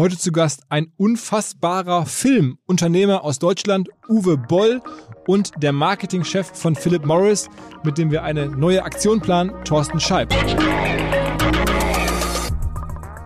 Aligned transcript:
Heute 0.00 0.16
zu 0.16 0.32
Gast 0.32 0.62
ein 0.70 0.90
unfassbarer 0.96 2.06
Filmunternehmer 2.06 3.22
aus 3.22 3.38
Deutschland, 3.38 3.90
Uwe 4.08 4.38
Boll, 4.38 4.80
und 5.26 5.52
der 5.62 5.72
Marketingchef 5.72 6.50
von 6.54 6.74
Philip 6.74 7.04
Morris, 7.04 7.50
mit 7.84 7.98
dem 7.98 8.10
wir 8.10 8.22
eine 8.22 8.46
neue 8.48 8.82
Aktion 8.82 9.20
planen, 9.20 9.52
Thorsten 9.62 10.00
Scheib. 10.00 10.32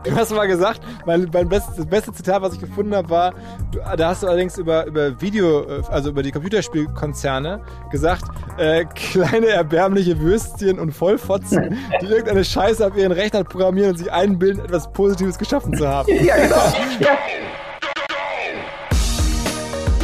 Du 0.05 0.15
hast 0.15 0.31
mal 0.33 0.47
gesagt, 0.47 0.83
mein, 1.07 1.31
mein 1.33 1.49
bestes, 1.49 1.77
das 1.77 1.87
beste 1.87 2.13
Zitat, 2.13 2.43
was 2.43 2.53
ich 2.53 2.61
gefunden 2.61 2.95
habe, 2.95 3.09
war, 3.09 3.35
du, 3.73 3.79
da 3.97 4.11
hast 4.11 4.23
du 4.23 4.27
allerdings 4.27 4.59
über, 4.59 4.85
über 4.85 5.19
Video, 5.19 5.65
also 5.89 6.11
über 6.11 6.23
die 6.23 6.31
Computerspielkonzerne 6.31 7.63
gesagt, 7.91 8.25
äh, 8.59 8.85
kleine 8.95 9.47
erbärmliche 9.47 10.21
Würstchen 10.21 10.79
und 10.79 10.93
Vollfotzen, 10.93 11.79
die 12.03 12.07
irgendeine 12.07 12.45
Scheiße 12.45 12.87
auf 12.87 12.95
ihren 12.97 13.13
Rechnern 13.13 13.45
programmieren 13.45 13.93
und 13.93 13.97
sich 13.97 14.13
einbilden, 14.13 14.63
etwas 14.63 14.93
Positives 14.93 15.39
geschaffen 15.39 15.75
zu 15.75 15.89
haben. 15.89 16.13
Ja, 16.25 16.37
genau. 16.37 16.57
Ja. 17.01 17.19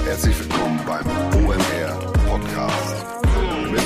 Herzlich 0.07 0.39
willkommen 0.41 0.81
beim 0.87 1.07
OMR 1.45 2.13
Podcast 2.27 3.07
mit 3.71 3.81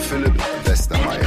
Philipp 0.00 0.34
Westermeier. 0.64 1.20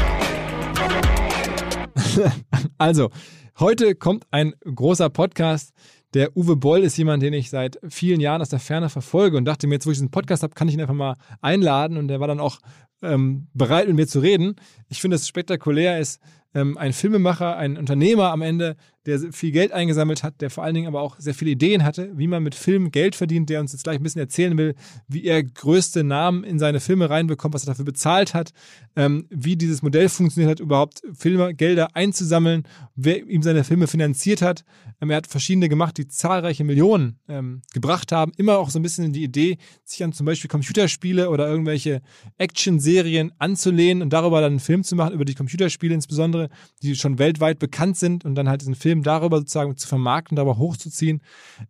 also, 2.77 3.09
Heute 3.57 3.95
kommt 3.95 4.27
ein 4.31 4.53
großer 4.65 5.09
Podcast. 5.09 5.73
Der 6.13 6.35
Uwe 6.35 6.57
Boll 6.57 6.83
ist 6.83 6.97
jemand, 6.97 7.23
den 7.23 7.31
ich 7.31 7.49
seit 7.49 7.79
vielen 7.87 8.19
Jahren 8.19 8.41
aus 8.41 8.49
der 8.49 8.59
Ferne 8.59 8.89
verfolge 8.89 9.37
und 9.37 9.45
dachte 9.45 9.65
mir, 9.65 9.75
jetzt 9.75 9.87
wo 9.87 9.91
ich 9.91 9.95
diesen 9.95 10.11
Podcast 10.11 10.43
habe, 10.43 10.53
kann 10.53 10.67
ich 10.67 10.73
ihn 10.73 10.81
einfach 10.81 10.93
mal 10.93 11.15
einladen. 11.39 11.95
Und 11.95 12.09
der 12.09 12.19
war 12.19 12.27
dann 12.27 12.41
auch 12.41 12.59
ähm, 13.01 13.47
bereit, 13.53 13.87
mit 13.87 13.95
mir 13.95 14.07
zu 14.07 14.19
reden. 14.19 14.57
Ich 14.89 14.99
finde 14.99 15.15
es 15.15 15.25
spektakulär, 15.25 15.99
ist 15.99 16.19
ähm, 16.53 16.77
ein 16.77 16.91
Filmemacher, 16.91 17.55
ein 17.55 17.77
Unternehmer 17.77 18.31
am 18.31 18.41
Ende, 18.41 18.75
der 19.05 19.19
viel 19.31 19.51
Geld 19.51 19.71
eingesammelt 19.71 20.23
hat, 20.23 20.41
der 20.41 20.49
vor 20.49 20.63
allen 20.63 20.73
Dingen 20.73 20.87
aber 20.87 21.01
auch 21.01 21.19
sehr 21.19 21.33
viele 21.33 21.51
Ideen 21.51 21.83
hatte, 21.83 22.11
wie 22.15 22.27
man 22.27 22.43
mit 22.43 22.55
Film 22.55 22.91
Geld 22.91 23.15
verdient, 23.15 23.49
der 23.49 23.59
uns 23.59 23.71
jetzt 23.71 23.83
gleich 23.83 23.97
ein 23.97 24.03
bisschen 24.03 24.21
erzählen 24.21 24.57
will, 24.57 24.75
wie 25.07 25.25
er 25.25 25.43
größte 25.43 26.03
Namen 26.03 26.43
in 26.43 26.59
seine 26.59 26.79
Filme 26.79 27.09
reinbekommt, 27.09 27.53
was 27.53 27.63
er 27.63 27.67
dafür 27.67 27.85
bezahlt 27.85 28.33
hat, 28.33 28.51
ähm, 28.95 29.27
wie 29.29 29.55
dieses 29.55 29.81
Modell 29.81 30.09
funktioniert 30.09 30.51
hat, 30.51 30.59
überhaupt 30.59 31.01
Filme, 31.13 31.53
Gelder 31.53 31.95
einzusammeln, 31.95 32.63
wer 32.95 33.25
ihm 33.27 33.43
seine 33.43 33.63
Filme 33.63 33.87
finanziert 33.87 34.41
hat. 34.41 34.65
Ähm, 35.01 35.09
er 35.09 35.17
hat 35.17 35.27
verschiedene 35.27 35.69
gemacht, 35.69 35.97
die 35.97 36.07
zahlreiche 36.07 36.63
Millionen 36.63 37.19
ähm, 37.27 37.61
gebracht 37.73 38.11
haben. 38.11 38.31
Immer 38.37 38.57
auch 38.57 38.69
so 38.69 38.79
ein 38.79 38.83
bisschen 38.83 39.13
die 39.13 39.23
Idee, 39.23 39.57
sich 39.83 40.03
an 40.03 40.13
zum 40.13 40.25
Beispiel 40.25 40.49
Computerspiele 40.49 41.29
oder 41.29 41.47
irgendwelche 41.47 42.01
Action-Serien 42.37 43.31
anzulehnen 43.37 44.01
und 44.01 44.13
darüber 44.13 44.41
dann 44.41 44.53
einen 44.53 44.59
Film 44.59 44.83
zu 44.83 44.95
machen, 44.95 45.13
über 45.13 45.25
die 45.25 45.35
Computerspiele 45.35 45.93
insbesondere, 45.93 46.49
die 46.81 46.95
schon 46.95 47.19
weltweit 47.19 47.59
bekannt 47.59 47.97
sind 47.97 48.25
und 48.25 48.35
dann 48.35 48.49
halt 48.49 48.61
diesen 48.61 48.75
Film 48.75 48.94
Film 48.95 49.03
darüber 49.03 49.39
sozusagen 49.39 49.75
zu 49.75 49.87
vermarkten, 49.87 50.35
darüber 50.35 50.57
hochzuziehen. 50.57 51.21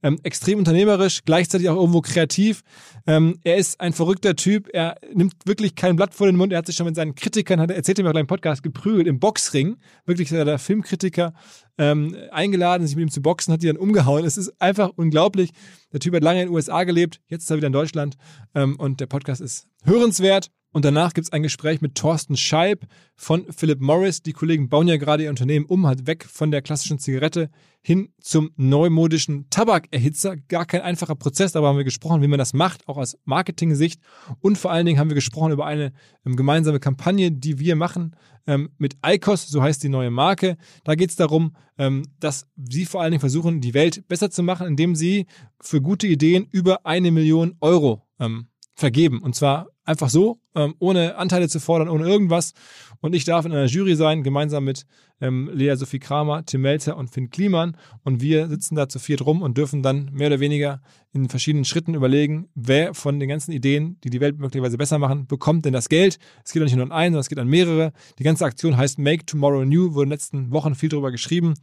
Ähm, 0.03 0.19
extrem 0.23 0.59
unternehmerisch, 0.59 1.23
gleichzeitig 1.25 1.69
auch 1.69 1.75
irgendwo 1.75 2.01
kreativ. 2.01 2.61
Ähm, 3.07 3.39
er 3.43 3.57
ist 3.57 3.81
ein 3.81 3.93
verrückter 3.93 4.35
Typ. 4.35 4.69
Er 4.71 4.95
nimmt 5.13 5.33
wirklich 5.45 5.75
kein 5.75 5.95
Blatt 5.95 6.13
vor 6.13 6.27
den 6.27 6.35
Mund. 6.35 6.51
Er 6.51 6.59
hat 6.59 6.67
sich 6.67 6.75
schon 6.75 6.85
mit 6.85 6.95
seinen 6.95 7.15
Kritikern, 7.15 7.59
hat, 7.59 7.71
erzählt 7.71 7.97
mir 7.97 8.09
auch 8.09 8.15
im 8.15 8.27
Podcast, 8.27 8.61
geprügelt 8.63 9.07
im 9.07 9.19
Boxring. 9.19 9.77
Wirklich 10.05 10.29
der 10.29 10.59
Filmkritiker 10.59 11.33
ähm, 11.77 12.15
eingeladen, 12.31 12.85
sich 12.85 12.95
mit 12.95 13.07
ihm 13.07 13.11
zu 13.11 13.21
boxen, 13.21 13.53
hat 13.53 13.63
die 13.63 13.67
dann 13.67 13.77
umgehauen. 13.77 14.25
Es 14.25 14.37
ist 14.37 14.53
einfach 14.61 14.91
unglaublich. 14.95 15.51
Der 15.91 15.99
Typ 15.99 16.13
hat 16.15 16.23
lange 16.23 16.41
in 16.41 16.47
den 16.47 16.55
USA 16.55 16.83
gelebt, 16.83 17.21
jetzt 17.27 17.43
ist 17.43 17.49
er 17.49 17.57
wieder 17.57 17.67
in 17.67 17.73
Deutschland 17.73 18.17
ähm, 18.53 18.75
und 18.77 18.99
der 18.99 19.07
Podcast 19.07 19.41
ist 19.41 19.67
hörenswert. 19.83 20.51
Und 20.75 20.83
danach 20.83 21.13
gibt 21.13 21.27
es 21.27 21.31
ein 21.31 21.41
Gespräch 21.41 21.79
mit 21.79 21.95
Thorsten 21.95 22.35
Scheib 22.35 22.85
von 23.15 23.45
Philip 23.49 23.79
Morris. 23.79 24.23
Die 24.23 24.33
Kollegen 24.33 24.67
bauen 24.67 24.89
ja 24.89 24.97
gerade 24.97 25.23
ihr 25.23 25.29
Unternehmen 25.29 25.65
um, 25.67 25.87
halt 25.87 26.05
weg 26.05 26.25
von 26.25 26.51
der 26.51 26.61
klassischen 26.61 26.99
Zigarette 26.99 27.49
hin 27.81 28.09
zum 28.19 28.51
neumodischen 28.57 29.49
Tabakerhitzer. 29.49 30.35
Gar 30.35 30.65
kein 30.65 30.81
einfacher 30.81 31.15
Prozess, 31.15 31.53
darüber 31.53 31.69
haben 31.69 31.77
wir 31.77 31.85
gesprochen, 31.85 32.21
wie 32.21 32.27
man 32.27 32.39
das 32.39 32.53
macht, 32.53 32.89
auch 32.89 32.97
aus 32.97 33.17
Marketing-Sicht. 33.23 34.01
Und 34.41 34.57
vor 34.57 34.69
allen 34.69 34.85
Dingen 34.85 34.99
haben 34.99 35.09
wir 35.09 35.15
gesprochen 35.15 35.53
über 35.53 35.65
eine 35.65 35.93
ähm, 36.25 36.35
gemeinsame 36.35 36.81
Kampagne, 36.81 37.31
die 37.31 37.57
wir 37.57 37.77
machen 37.77 38.13
ähm, 38.45 38.69
mit 38.77 38.97
ICOS, 39.01 39.47
so 39.47 39.61
heißt 39.61 39.81
die 39.81 39.87
neue 39.87 40.11
Marke. 40.11 40.57
Da 40.83 40.95
geht 40.95 41.09
es 41.09 41.15
darum, 41.15 41.55
ähm, 41.77 42.03
dass 42.19 42.47
sie 42.57 42.83
vor 42.83 43.01
allen 43.01 43.11
Dingen 43.11 43.21
versuchen, 43.21 43.61
die 43.61 43.73
Welt 43.73 44.09
besser 44.09 44.29
zu 44.29 44.43
machen, 44.43 44.67
indem 44.67 44.93
sie 44.93 45.25
für 45.61 45.81
gute 45.81 46.05
Ideen 46.05 46.45
über 46.51 46.85
eine 46.85 47.11
Million 47.11 47.55
Euro 47.61 48.05
ähm, 48.19 48.49
vergeben. 48.75 49.21
Und 49.21 49.35
zwar 49.35 49.67
einfach 49.85 50.09
so, 50.09 50.39
ähm, 50.53 50.75
ohne 50.79 51.15
Anteile 51.15 51.47
zu 51.47 51.59
fordern, 51.59 51.89
ohne 51.89 52.07
irgendwas. 52.07 52.53
Und 52.99 53.13
ich 53.13 53.23
darf 53.23 53.45
in 53.45 53.51
einer 53.51 53.65
Jury 53.65 53.95
sein, 53.95 54.23
gemeinsam 54.23 54.65
mit 54.65 54.85
ähm, 55.21 55.49
Lea 55.53 55.75
Sophie 55.75 55.99
Kramer, 55.99 56.45
Tim 56.45 56.61
Melzer 56.61 56.97
und 56.97 57.09
Finn 57.09 57.29
Kliman. 57.29 57.77
Und 58.03 58.21
wir 58.21 58.47
sitzen 58.47 58.75
da 58.75 58.89
zu 58.89 58.99
viert 58.99 59.25
rum 59.25 59.41
und 59.41 59.57
dürfen 59.57 59.81
dann 59.81 60.09
mehr 60.11 60.27
oder 60.27 60.39
weniger 60.39 60.81
in 61.13 61.29
verschiedenen 61.29 61.63
Schritten 61.63 61.93
überlegen, 61.93 62.49
wer 62.55 62.93
von 62.93 63.19
den 63.19 63.29
ganzen 63.29 63.53
Ideen, 63.53 63.97
die 64.03 64.09
die 64.09 64.19
Welt 64.19 64.37
möglicherweise 64.37 64.77
besser 64.77 64.99
machen, 64.99 65.27
bekommt 65.27 65.63
denn 65.63 65.73
das 65.73 65.87
Geld. 65.87 66.19
Es 66.43 66.51
geht 66.51 66.61
auch 66.61 66.65
nicht 66.65 66.75
nur 66.75 66.85
an 66.85 66.91
einen, 66.91 67.13
sondern 67.13 67.21
es 67.21 67.29
geht 67.29 67.39
an 67.39 67.47
mehrere. 67.47 67.93
Die 68.19 68.23
ganze 68.23 68.43
Aktion 68.43 68.75
heißt 68.75 68.99
Make 68.99 69.25
Tomorrow 69.25 69.63
New, 69.63 69.93
wurde 69.93 70.03
in 70.03 70.09
den 70.09 70.15
letzten 70.15 70.51
Wochen 70.51 70.75
viel 70.75 70.89
darüber 70.89 71.11
geschrieben. 71.11 71.53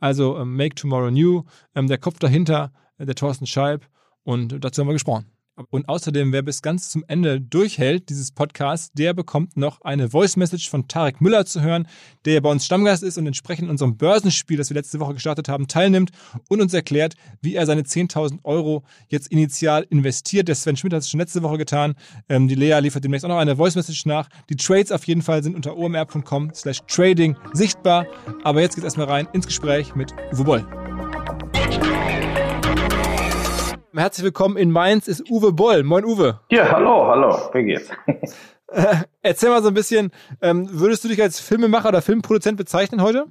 Also 0.00 0.38
ähm, 0.38 0.56
Make 0.56 0.76
Tomorrow 0.76 1.10
New, 1.10 1.42
ähm, 1.74 1.88
der 1.88 1.98
Kopf 1.98 2.18
dahinter, 2.18 2.72
äh, 2.96 3.04
der 3.04 3.14
Thorsten 3.14 3.46
Scheib. 3.46 3.86
Und 4.24 4.64
dazu 4.64 4.80
haben 4.80 4.88
wir 4.88 4.94
gesprochen. 4.94 5.31
Und 5.70 5.88
außerdem, 5.88 6.32
wer 6.32 6.42
bis 6.42 6.62
ganz 6.62 6.88
zum 6.88 7.04
Ende 7.08 7.40
durchhält, 7.40 8.08
dieses 8.08 8.32
Podcast, 8.32 8.92
der 8.94 9.12
bekommt 9.12 9.56
noch 9.56 9.82
eine 9.82 10.08
Voice 10.08 10.36
Message 10.36 10.70
von 10.70 10.88
Tarek 10.88 11.20
Müller 11.20 11.44
zu 11.44 11.60
hören, 11.60 11.86
der 12.24 12.40
bei 12.40 12.50
uns 12.50 12.64
Stammgast 12.64 13.02
ist 13.02 13.18
und 13.18 13.26
entsprechend 13.26 13.68
unserem 13.68 13.98
Börsenspiel, 13.98 14.56
das 14.56 14.70
wir 14.70 14.74
letzte 14.74 14.98
Woche 14.98 15.14
gestartet 15.14 15.48
haben, 15.48 15.68
teilnimmt 15.68 16.10
und 16.48 16.62
uns 16.62 16.72
erklärt, 16.72 17.14
wie 17.42 17.54
er 17.54 17.66
seine 17.66 17.82
10.000 17.82 18.38
Euro 18.44 18.82
jetzt 19.08 19.28
initial 19.28 19.86
investiert. 19.90 20.48
Der 20.48 20.54
Sven 20.54 20.76
Schmidt 20.76 20.94
hat 20.94 21.02
es 21.02 21.10
schon 21.10 21.20
letzte 21.20 21.42
Woche 21.42 21.58
getan. 21.58 21.94
Ähm, 22.30 22.48
die 22.48 22.54
Lea 22.54 22.78
liefert 22.80 23.04
demnächst 23.04 23.26
auch 23.26 23.30
noch 23.30 23.36
eine 23.36 23.56
Voice 23.56 23.74
Message 23.74 24.06
nach. 24.06 24.28
Die 24.48 24.56
Trades 24.56 24.90
auf 24.90 25.04
jeden 25.04 25.22
Fall 25.22 25.42
sind 25.42 25.54
unter 25.54 25.76
omr.com 25.76 26.52
slash 26.54 26.80
trading 26.86 27.36
sichtbar. 27.52 28.06
Aber 28.42 28.62
jetzt 28.62 28.74
geht 28.74 28.84
es 28.84 28.86
erstmal 28.86 29.08
rein 29.08 29.28
ins 29.34 29.46
Gespräch 29.46 29.94
mit 29.94 30.12
Uwe 30.32 30.44
Boll. 30.44 30.91
Herzlich 33.94 34.24
willkommen 34.24 34.56
in 34.56 34.70
Mainz 34.70 35.06
ist 35.06 35.30
Uwe 35.30 35.52
Boll. 35.52 35.82
Moin 35.82 36.06
Uwe. 36.06 36.40
Ja, 36.50 36.70
hallo, 36.72 37.06
hallo. 37.08 37.36
Wie 37.52 37.64
geht's? 37.64 37.90
Äh, 38.74 39.04
erzähl 39.20 39.50
mal 39.50 39.60
so 39.60 39.68
ein 39.68 39.74
bisschen, 39.74 40.12
ähm, 40.40 40.66
würdest 40.70 41.04
du 41.04 41.08
dich 41.08 41.20
als 41.20 41.40
Filmemacher 41.40 41.90
oder 41.90 42.00
Filmproduzent 42.00 42.56
bezeichnen 42.56 43.02
heute? 43.02 43.26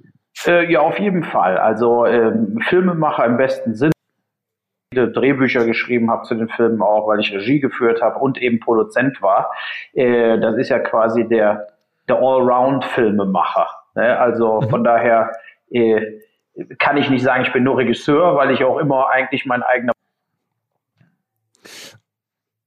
Äh, 0.45 0.71
ja, 0.71 0.81
auf 0.81 0.99
jeden 0.99 1.23
Fall. 1.23 1.57
Also 1.57 2.05
ähm, 2.05 2.59
Filmemacher 2.69 3.25
im 3.25 3.37
besten 3.37 3.73
Sinne. 3.73 3.91
Drehbücher 4.93 5.65
geschrieben 5.65 6.11
habe 6.11 6.27
zu 6.27 6.35
den 6.35 6.47
Filmen 6.47 6.83
auch, 6.83 7.07
weil 7.07 7.21
ich 7.21 7.33
Regie 7.33 7.59
geführt 7.59 8.03
habe 8.03 8.19
und 8.19 8.39
eben 8.39 8.59
Produzent 8.59 9.19
war. 9.23 9.51
Äh, 9.93 10.37
das 10.39 10.57
ist 10.57 10.69
ja 10.69 10.77
quasi 10.77 11.27
der, 11.27 11.69
der 12.07 12.17
Allround-Filmemacher. 12.17 13.67
Ne? 13.95 14.19
Also 14.19 14.61
mhm. 14.61 14.69
von 14.69 14.83
daher 14.83 15.31
äh, 15.71 16.19
kann 16.77 16.97
ich 16.97 17.09
nicht 17.09 17.23
sagen, 17.23 17.45
ich 17.45 17.51
bin 17.51 17.63
nur 17.63 17.77
Regisseur, 17.77 18.35
weil 18.35 18.51
ich 18.51 18.63
auch 18.63 18.77
immer 18.77 19.09
eigentlich 19.09 19.47
mein 19.47 19.63
eigener 19.63 19.93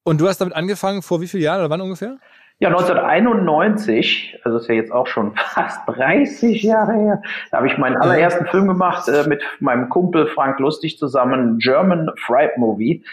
und 0.05 0.21
du 0.21 0.29
hast 0.29 0.41
damit 0.41 0.55
angefangen 0.55 1.03
vor 1.03 1.21
wie 1.21 1.27
vielen 1.27 1.43
Jahren 1.43 1.61
oder 1.61 1.71
wann 1.71 1.81
ungefähr? 1.81 2.19
Ja, 2.61 2.69
1991, 2.69 4.39
also 4.45 4.59
ist 4.59 4.69
ja 4.69 4.77
jetzt 4.77 4.93
auch 4.93 5.09
schon 5.09 5.35
fast 5.37 5.81
30 5.89 6.63
Jahre 6.63 6.93
her, 6.95 7.23
da 7.51 7.59
habe 7.59 7.67
ich 7.67 7.77
meinen 7.79 7.97
allerersten 7.97 8.47
Film 8.47 8.69
gemacht 8.69 9.09
äh, 9.09 9.29
mit 9.29 9.43
meinem 9.59 9.89
Kumpel 9.89 10.29
Frank 10.29 10.61
Lustig 10.61 10.99
zusammen, 10.99 11.59
German 11.59 12.11
Fright 12.17 12.57
Movie. 12.57 13.05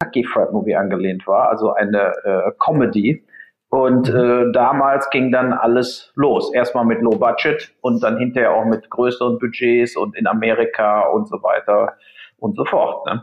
Kentucky 0.00 0.24
Fright 0.24 0.52
Movie 0.52 0.76
angelehnt 0.76 1.26
war, 1.26 1.48
also 1.48 1.74
eine 1.74 2.12
äh, 2.24 2.52
Comedy. 2.58 3.24
Und 3.68 4.08
äh, 4.08 4.50
damals 4.52 5.10
ging 5.10 5.30
dann 5.30 5.52
alles 5.52 6.12
los. 6.16 6.52
Erstmal 6.52 6.84
mit 6.84 7.02
Low 7.02 7.16
Budget 7.16 7.72
und 7.82 8.02
dann 8.02 8.18
hinterher 8.18 8.52
auch 8.52 8.64
mit 8.64 8.90
größeren 8.90 9.38
Budgets 9.38 9.96
und 9.96 10.16
in 10.16 10.26
Amerika 10.26 11.02
und 11.02 11.28
so 11.28 11.40
weiter 11.42 11.94
und 12.38 12.56
so 12.56 12.64
fort. 12.64 13.06
Ne? 13.06 13.22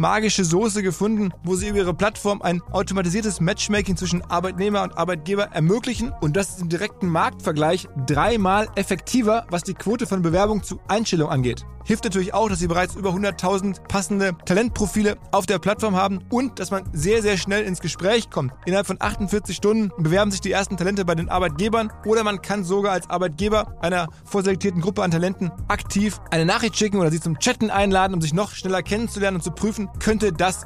magische 0.01 0.43
Soße 0.43 0.81
gefunden, 0.81 1.31
wo 1.43 1.55
sie 1.55 1.67
über 1.67 1.77
ihre 1.77 1.93
Plattform 1.93 2.41
ein 2.41 2.61
automatisiertes 2.71 3.39
Matchmaking 3.39 3.95
zwischen 3.95 4.23
Arbeitnehmer 4.23 4.81
und 4.81 4.97
Arbeitgeber 4.97 5.49
ermöglichen 5.53 6.11
und 6.21 6.35
das 6.35 6.49
ist 6.49 6.61
im 6.61 6.69
direkten 6.69 7.07
Marktvergleich 7.07 7.87
dreimal 8.07 8.67
effektiver, 8.75 9.45
was 9.51 9.61
die 9.61 9.75
Quote 9.75 10.07
von 10.07 10.23
Bewerbung 10.23 10.63
zu 10.63 10.79
Einstellung 10.87 11.29
angeht. 11.29 11.67
Hilft 11.85 12.03
natürlich 12.03 12.33
auch, 12.33 12.49
dass 12.49 12.59
sie 12.59 12.67
bereits 12.67 12.95
über 12.95 13.09
100.000 13.11 13.87
passende 13.87 14.35
Talentprofile 14.45 15.17
auf 15.31 15.45
der 15.45 15.59
Plattform 15.59 15.95
haben 15.95 16.19
und 16.29 16.59
dass 16.59 16.71
man 16.71 16.83
sehr, 16.93 17.21
sehr 17.21 17.37
schnell 17.37 17.63
ins 17.63 17.81
Gespräch 17.81 18.29
kommt. 18.29 18.53
Innerhalb 18.65 18.87
von 18.87 18.97
48 18.99 19.55
Stunden 19.55 19.91
bewerben 19.97 20.31
sich 20.31 20.41
die 20.41 20.51
ersten 20.51 20.77
Talente 20.77 21.05
bei 21.05 21.15
den 21.15 21.29
Arbeitgebern 21.29 21.91
oder 22.05 22.23
man 22.23 22.41
kann 22.41 22.63
sogar 22.63 22.93
als 22.93 23.09
Arbeitgeber 23.09 23.75
einer 23.81 24.07
vorselektierten 24.25 24.81
Gruppe 24.81 25.03
an 25.03 25.11
Talenten 25.11 25.51
aktiv 25.67 26.19
eine 26.29 26.45
Nachricht 26.45 26.77
schicken 26.77 26.99
oder 26.99 27.11
sie 27.11 27.19
zum 27.19 27.39
Chatten 27.39 27.69
einladen, 27.69 28.13
um 28.13 28.21
sich 28.21 28.33
noch 28.33 28.51
schneller 28.51 28.83
kennenzulernen 28.83 29.37
und 29.37 29.43
zu 29.43 29.51
prüfen, 29.51 29.89
könnte 29.99 30.31
das 30.33 30.65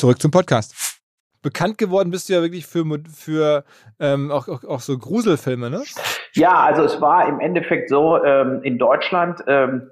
Zurück 0.00 0.18
zum 0.18 0.30
Podcast. 0.30 0.98
Bekannt 1.42 1.76
geworden 1.76 2.10
bist 2.10 2.30
du 2.30 2.32
ja 2.32 2.40
wirklich 2.40 2.66
für, 2.66 2.86
für 3.14 3.64
ähm, 3.98 4.30
auch, 4.30 4.48
auch, 4.48 4.64
auch 4.64 4.80
so 4.80 4.96
Gruselfilme, 4.96 5.68
ne? 5.68 5.82
Ja, 6.32 6.54
also 6.60 6.84
es 6.84 7.02
war 7.02 7.28
im 7.28 7.38
Endeffekt 7.38 7.90
so, 7.90 8.16
ähm, 8.24 8.62
in 8.62 8.78
Deutschland 8.78 9.44
ähm, 9.46 9.90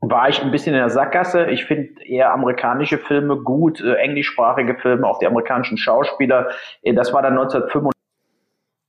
war 0.00 0.28
ich 0.28 0.42
ein 0.42 0.50
bisschen 0.50 0.74
in 0.74 0.80
der 0.80 0.90
Sackgasse. 0.90 1.46
Ich 1.46 1.64
finde 1.64 2.04
eher 2.04 2.30
amerikanische 2.34 2.98
Filme 2.98 3.38
gut, 3.38 3.80
äh, 3.80 3.94
englischsprachige 3.94 4.74
Filme, 4.74 5.06
auch 5.06 5.18
die 5.18 5.26
amerikanischen 5.26 5.78
Schauspieler. 5.78 6.50
Äh, 6.82 6.92
das 6.92 7.14
war 7.14 7.22
dann 7.22 7.32
1995. 7.32 7.92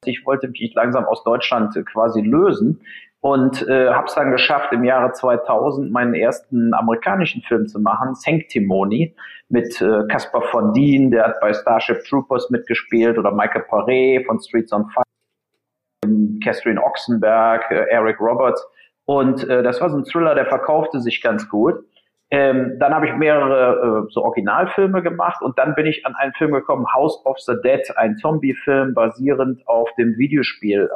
Ich 0.03 0.25
wollte 0.25 0.49
mich 0.49 0.73
langsam 0.75 1.05
aus 1.05 1.23
Deutschland 1.23 1.73
äh, 1.77 1.83
quasi 1.83 2.19
lösen 2.19 2.81
und 3.23 3.65
äh, 3.69 3.89
habe 3.89 4.07
es 4.07 4.15
dann 4.15 4.31
geschafft, 4.31 4.73
im 4.73 4.83
Jahre 4.83 5.13
2000 5.13 5.89
meinen 5.89 6.13
ersten 6.13 6.73
amerikanischen 6.73 7.41
Film 7.41 7.67
zu 7.67 7.79
machen, 7.79 8.15
Sanctimony, 8.15 9.15
mit 9.47 9.81
äh, 9.81 10.05
Caspar 10.09 10.41
von 10.41 10.73
Dien, 10.73 11.09
der 11.09 11.27
hat 11.27 11.39
bei 11.39 11.53
Starship 11.53 12.03
Troopers 12.03 12.49
mitgespielt, 12.49 13.17
oder 13.17 13.31
Michael 13.31 13.63
Paré 13.69 14.25
von 14.25 14.41
Streets 14.41 14.73
on 14.73 14.89
Fire, 14.89 15.05
Catherine 16.43 16.83
Oxenberg, 16.83 17.71
äh, 17.71 17.85
Eric 17.91 18.19
Roberts. 18.19 18.61
Und 19.05 19.47
äh, 19.47 19.63
das 19.63 19.79
war 19.79 19.89
so 19.89 19.99
ein 19.99 20.03
Thriller, 20.03 20.35
der 20.35 20.47
verkaufte 20.47 20.99
sich 20.99 21.21
ganz 21.21 21.47
gut. 21.47 21.75
Ähm, 22.29 22.75
dann 22.77 22.93
habe 22.93 23.07
ich 23.07 23.15
mehrere 23.15 24.03
äh, 24.05 24.11
so 24.11 24.21
Originalfilme 24.25 25.01
gemacht 25.01 25.41
und 25.41 25.57
dann 25.57 25.75
bin 25.75 25.85
ich 25.85 26.05
an 26.05 26.13
einen 26.15 26.33
Film 26.33 26.51
gekommen, 26.51 26.87
House 26.93 27.25
of 27.25 27.39
the 27.39 27.53
Dead, 27.63 27.89
ein 27.95 28.17
Zombie-Film 28.17 28.93
basierend 28.93 29.65
auf 29.65 29.89
dem 29.97 30.17
Videospiel 30.17 30.89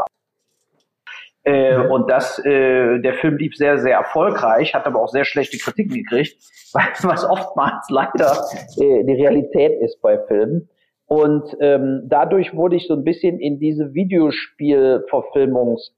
äh. 1.47 1.87
Und 1.87 2.09
das, 2.09 2.39
äh, 2.45 2.99
der 2.99 3.13
Film 3.15 3.37
lief 3.37 3.55
sehr, 3.55 3.77
sehr 3.77 3.97
erfolgreich, 3.97 4.73
hat 4.73 4.85
aber 4.85 5.01
auch 5.01 5.09
sehr 5.09 5.25
schlechte 5.25 5.57
Kritiken 5.57 5.95
gekriegt, 5.95 6.37
was 6.73 7.29
oftmals 7.29 7.89
leider 7.89 8.45
äh, 8.81 9.03
die 9.03 9.13
Realität 9.13 9.81
ist 9.81 10.01
bei 10.01 10.17
Filmen. 10.27 10.69
Und 11.05 11.55
ähm, 11.61 12.03
dadurch 12.05 12.53
wurde 12.53 12.75
ich 12.75 12.87
so 12.87 12.93
ein 12.93 13.05
bisschen 13.05 13.39
in 13.39 13.59
diese 13.59 13.93
Videospielverfilmungs 13.93 15.93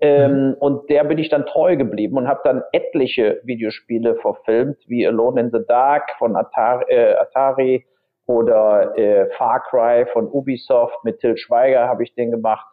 ähm, 0.00 0.48
mhm. 0.48 0.54
und 0.54 0.88
der 0.88 1.04
bin 1.04 1.18
ich 1.18 1.28
dann 1.28 1.44
treu 1.44 1.76
geblieben 1.76 2.16
und 2.16 2.26
habe 2.26 2.40
dann 2.42 2.62
etliche 2.72 3.40
Videospiele 3.44 4.16
verfilmt, 4.16 4.78
wie 4.86 5.06
Alone 5.06 5.42
in 5.42 5.50
the 5.52 5.60
Dark 5.68 6.10
von 6.18 6.36
Atari, 6.36 6.84
äh, 6.88 7.14
Atari 7.16 7.86
oder 8.26 8.96
äh, 8.96 9.28
Far 9.36 9.62
Cry 9.68 10.06
von 10.12 10.26
Ubisoft 10.26 11.04
mit 11.04 11.20
Till 11.20 11.36
Schweiger 11.36 11.86
habe 11.86 12.02
ich 12.02 12.14
den 12.14 12.30
gemacht 12.30 12.66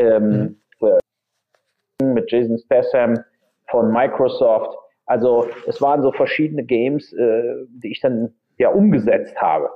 ähm, 0.00 0.56
mhm. 0.80 2.14
mit 2.14 2.30
Jason 2.30 2.58
Statham 2.58 3.18
von 3.68 3.92
Microsoft. 3.92 4.76
Also 5.06 5.48
es 5.66 5.80
waren 5.80 6.02
so 6.02 6.12
verschiedene 6.12 6.64
Games, 6.64 7.12
äh, 7.12 7.66
die 7.68 7.90
ich 7.92 8.00
dann 8.00 8.32
ja 8.58 8.70
umgesetzt 8.70 9.36
habe. 9.40 9.70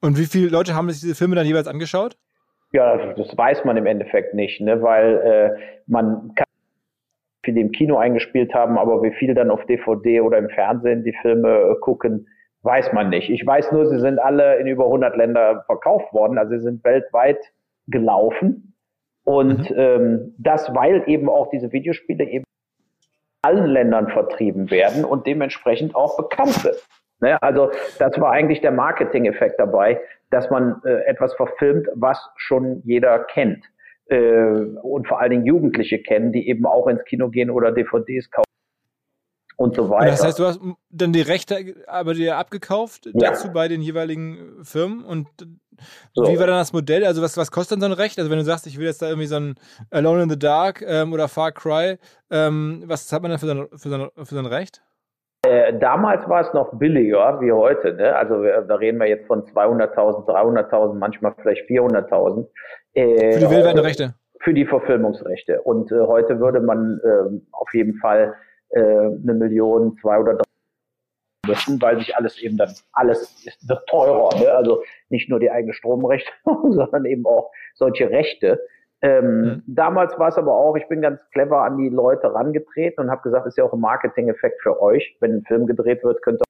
Und 0.00 0.18
wie 0.18 0.26
viele 0.26 0.48
Leute 0.48 0.74
haben 0.74 0.90
sich 0.90 1.00
diese 1.00 1.14
Filme 1.14 1.34
dann 1.34 1.46
jeweils 1.46 1.66
angeschaut? 1.66 2.16
Ja, 2.72 3.14
das 3.14 3.36
weiß 3.36 3.64
man 3.64 3.76
im 3.76 3.86
Endeffekt 3.86 4.34
nicht, 4.34 4.60
ne? 4.60 4.82
weil 4.82 5.16
äh, 5.16 5.80
man 5.86 6.34
kann 6.34 6.44
viele 7.44 7.60
im 7.60 7.72
Kino 7.72 7.96
eingespielt 7.96 8.52
haben, 8.52 8.78
aber 8.78 9.02
wie 9.02 9.12
viel 9.12 9.34
dann 9.34 9.50
auf 9.50 9.64
DVD 9.66 10.20
oder 10.20 10.38
im 10.38 10.48
Fernsehen 10.50 11.04
die 11.04 11.16
Filme 11.22 11.48
äh, 11.48 11.74
gucken, 11.80 12.26
weiß 12.62 12.92
man 12.92 13.10
nicht. 13.10 13.30
Ich 13.30 13.46
weiß 13.46 13.72
nur, 13.72 13.86
sie 13.86 14.00
sind 14.00 14.18
alle 14.18 14.56
in 14.56 14.66
über 14.66 14.86
100 14.86 15.16
Länder 15.16 15.62
verkauft 15.66 16.12
worden, 16.12 16.38
also 16.38 16.56
sie 16.56 16.62
sind 16.62 16.84
weltweit 16.84 17.38
gelaufen. 17.86 18.73
Und 19.24 19.70
mhm. 19.70 19.76
ähm, 19.76 20.34
das, 20.38 20.72
weil 20.74 21.04
eben 21.06 21.28
auch 21.28 21.50
diese 21.50 21.72
Videospiele 21.72 22.24
eben 22.24 22.44
in 22.44 23.50
allen 23.50 23.66
Ländern 23.66 24.08
vertrieben 24.08 24.70
werden 24.70 25.04
und 25.04 25.26
dementsprechend 25.26 25.94
auch 25.94 26.16
bekannt 26.16 26.52
sind. 26.52 26.76
Ne? 27.20 27.40
Also 27.42 27.70
das 27.98 28.20
war 28.20 28.32
eigentlich 28.32 28.60
der 28.60 28.72
Marketing-Effekt 28.72 29.58
dabei, 29.58 30.00
dass 30.30 30.50
man 30.50 30.82
äh, 30.84 31.04
etwas 31.06 31.34
verfilmt, 31.34 31.88
was 31.94 32.18
schon 32.36 32.82
jeder 32.84 33.18
kennt. 33.24 33.64
Äh, 34.06 34.16
und 34.82 35.08
vor 35.08 35.20
allen 35.20 35.30
Dingen 35.30 35.46
Jugendliche 35.46 36.02
kennen, 36.02 36.32
die 36.32 36.48
eben 36.48 36.66
auch 36.66 36.86
ins 36.86 37.04
Kino 37.04 37.30
gehen 37.30 37.50
oder 37.50 37.72
DVDs 37.72 38.30
kaufen 38.30 38.44
und 39.56 39.74
so 39.74 39.88
weiter. 39.88 40.10
Das 40.10 40.24
heißt, 40.24 40.38
du 40.38 40.44
hast 40.44 40.60
dann 40.90 41.12
die 41.12 41.22
Rechte 41.22 41.74
aber 41.86 42.14
dir 42.14 42.36
abgekauft 42.36 43.06
ja. 43.06 43.12
dazu 43.30 43.52
bei 43.52 43.68
den 43.68 43.80
jeweiligen 43.80 44.62
Firmen 44.62 45.04
und 45.04 45.28
so. 46.12 46.26
wie 46.26 46.38
war 46.38 46.46
dann 46.46 46.56
das 46.56 46.72
Modell? 46.72 47.04
Also 47.04 47.22
was, 47.22 47.36
was 47.36 47.50
kostet 47.50 47.76
dann 47.76 47.80
so 47.80 47.86
ein 47.86 48.00
Recht? 48.00 48.18
Also 48.18 48.30
wenn 48.30 48.38
du 48.38 48.44
sagst, 48.44 48.66
ich 48.66 48.78
will 48.78 48.86
jetzt 48.86 49.02
da 49.02 49.08
irgendwie 49.08 49.26
so 49.26 49.36
ein 49.36 49.54
Alone 49.90 50.24
in 50.24 50.30
the 50.30 50.38
Dark 50.38 50.82
ähm, 50.86 51.12
oder 51.12 51.28
Far 51.28 51.52
Cry, 51.52 51.98
ähm, 52.30 52.82
was 52.86 53.12
hat 53.12 53.22
man 53.22 53.30
dann 53.30 53.40
für 53.40 53.46
so 53.46 53.52
ein, 53.52 53.68
für 53.70 53.88
so 53.88 53.94
ein, 53.94 54.08
für 54.16 54.34
so 54.34 54.38
ein 54.38 54.46
Recht? 54.46 54.82
Äh, 55.44 55.78
damals 55.78 56.26
war 56.28 56.40
es 56.40 56.52
noch 56.54 56.72
billiger 56.78 57.40
wie 57.40 57.52
heute. 57.52 57.92
Ne? 57.94 58.16
Also 58.16 58.42
da 58.42 58.74
reden 58.76 58.98
wir 58.98 59.06
jetzt 59.06 59.26
von 59.26 59.42
200.000, 59.42 60.26
300.000, 60.26 60.94
manchmal 60.94 61.34
vielleicht 61.40 61.68
400.000. 61.68 62.46
Äh, 62.94 63.32
für 63.32 63.40
die 63.40 63.50
weltweiten 63.50 63.78
Rechte? 63.78 64.14
Für 64.40 64.54
die 64.54 64.64
Verfilmungsrechte. 64.64 65.60
Und 65.62 65.92
äh, 65.92 66.00
heute 66.00 66.40
würde 66.40 66.60
man 66.60 67.00
ähm, 67.04 67.46
auf 67.52 67.72
jeden 67.74 67.94
Fall 67.98 68.34
äh, 68.70 68.80
eine 68.80 69.34
Million, 69.34 69.96
zwei 70.00 70.18
oder 70.18 70.34
drei 70.34 70.44
müssen, 71.46 71.80
weil 71.80 71.98
sich 71.98 72.16
alles 72.16 72.38
eben 72.38 72.56
dann, 72.56 72.70
alles 72.92 73.44
ist, 73.44 73.68
wird 73.68 73.86
teurer. 73.88 74.38
Ne? 74.38 74.50
Also 74.52 74.82
nicht 75.08 75.28
nur 75.28 75.40
die 75.40 75.50
eigene 75.50 75.74
Stromrechte, 75.74 76.30
sondern 76.44 77.04
eben 77.04 77.26
auch 77.26 77.50
solche 77.74 78.10
Rechte. 78.10 78.60
Ähm, 79.02 79.40
mhm. 79.40 79.62
Damals 79.66 80.18
war 80.18 80.28
es 80.28 80.38
aber 80.38 80.54
auch, 80.54 80.76
ich 80.76 80.88
bin 80.88 81.02
ganz 81.02 81.20
clever 81.30 81.62
an 81.62 81.76
die 81.76 81.88
Leute 81.88 82.32
rangetreten 82.32 83.04
und 83.04 83.10
habe 83.10 83.22
gesagt, 83.22 83.46
ist 83.46 83.58
ja 83.58 83.64
auch 83.64 83.72
ein 83.72 83.80
Marketing-Effekt 83.80 84.62
für 84.62 84.80
euch. 84.80 85.16
Wenn 85.20 85.36
ein 85.36 85.44
Film 85.44 85.66
gedreht 85.66 86.02
wird, 86.02 86.22
könnt 86.22 86.40
ihr 86.40 86.44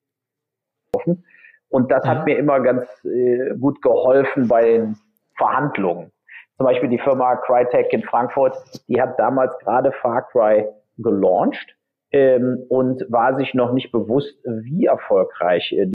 kaufen. 0.92 1.24
Und 1.68 1.90
das 1.90 2.04
mhm. 2.04 2.08
hat 2.08 2.26
mir 2.26 2.38
immer 2.38 2.60
ganz 2.60 2.86
äh, 3.04 3.56
gut 3.58 3.82
geholfen 3.82 4.48
bei 4.48 4.62
den 4.62 4.96
Verhandlungen. 5.36 6.12
Zum 6.56 6.66
Beispiel 6.66 6.88
die 6.88 7.00
Firma 7.00 7.34
Crytek 7.36 7.92
in 7.92 8.02
Frankfurt, 8.02 8.56
die 8.86 9.02
hat 9.02 9.18
damals 9.18 9.58
gerade 9.58 9.90
Far 9.90 10.22
Cry 10.28 10.68
gelauncht 10.98 11.76
ähm, 12.14 12.64
und 12.68 13.04
war 13.11 13.37
sich 13.37 13.54
noch 13.54 13.73
nicht 13.73 13.90
bewusst, 13.90 14.38
wie 14.44 14.87
erfolgreich 14.87 15.73
äh, 15.73 15.90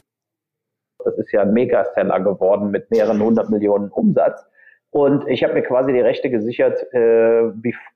das 1.02 1.16
ist 1.16 1.32
ja 1.32 1.40
ein 1.40 1.54
Megaseller 1.54 2.20
geworden 2.20 2.70
mit 2.70 2.90
mehreren 2.90 3.22
hundert 3.22 3.48
Millionen 3.48 3.88
Umsatz. 3.88 4.44
Und 4.90 5.26
ich 5.28 5.42
habe 5.42 5.54
mir 5.54 5.62
quasi 5.62 5.92
die 5.94 6.00
Rechte 6.00 6.28
gesichert, 6.28 6.78
äh, 6.92 7.50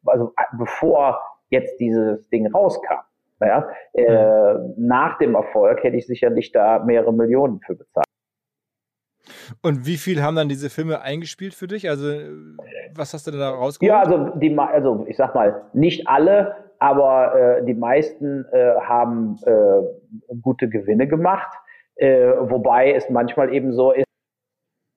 also 0.07 0.33
äh, 0.39 0.43
bevor 0.57 1.21
jetzt 1.51 1.79
dieses 1.81 2.27
Ding 2.31 2.47
rauskam. 2.51 3.03
Ja, 3.41 3.69
äh, 3.93 4.55
nach 4.79 5.19
dem 5.19 5.35
Erfolg 5.35 5.83
hätte 5.83 5.97
ich 5.97 6.07
sicherlich 6.07 6.53
da 6.53 6.79
mehrere 6.79 7.13
Millionen 7.13 7.61
für 7.61 7.75
bezahlt. 7.75 8.07
Und 9.61 9.87
wie 9.87 9.97
viel 9.97 10.23
haben 10.23 10.37
dann 10.37 10.49
diese 10.49 10.71
Filme 10.71 11.03
eingespielt 11.03 11.53
für 11.53 11.67
dich? 11.67 11.91
Also 11.91 12.07
was 12.95 13.13
hast 13.13 13.27
du 13.27 13.33
da 13.33 13.51
rausgeholt? 13.51 13.91
Ja, 13.91 14.01
also 14.01 14.39
die, 14.39 14.57
also 14.57 15.05
ich 15.09 15.17
sag 15.17 15.35
mal, 15.35 15.63
nicht 15.75 16.09
alle, 16.09 16.64
aber 16.85 17.35
äh, 17.35 17.65
die 17.65 17.73
meisten 17.73 18.45
äh, 18.53 18.75
haben 18.79 19.39
äh, 19.47 20.35
gute 20.43 20.69
Gewinne 20.69 21.09
gemacht, 21.09 21.51
äh, 21.97 22.33
wobei 22.41 22.93
es 22.93 23.09
manchmal 23.09 23.55
eben 23.55 23.73
so 23.73 23.93
ist, 23.93 24.05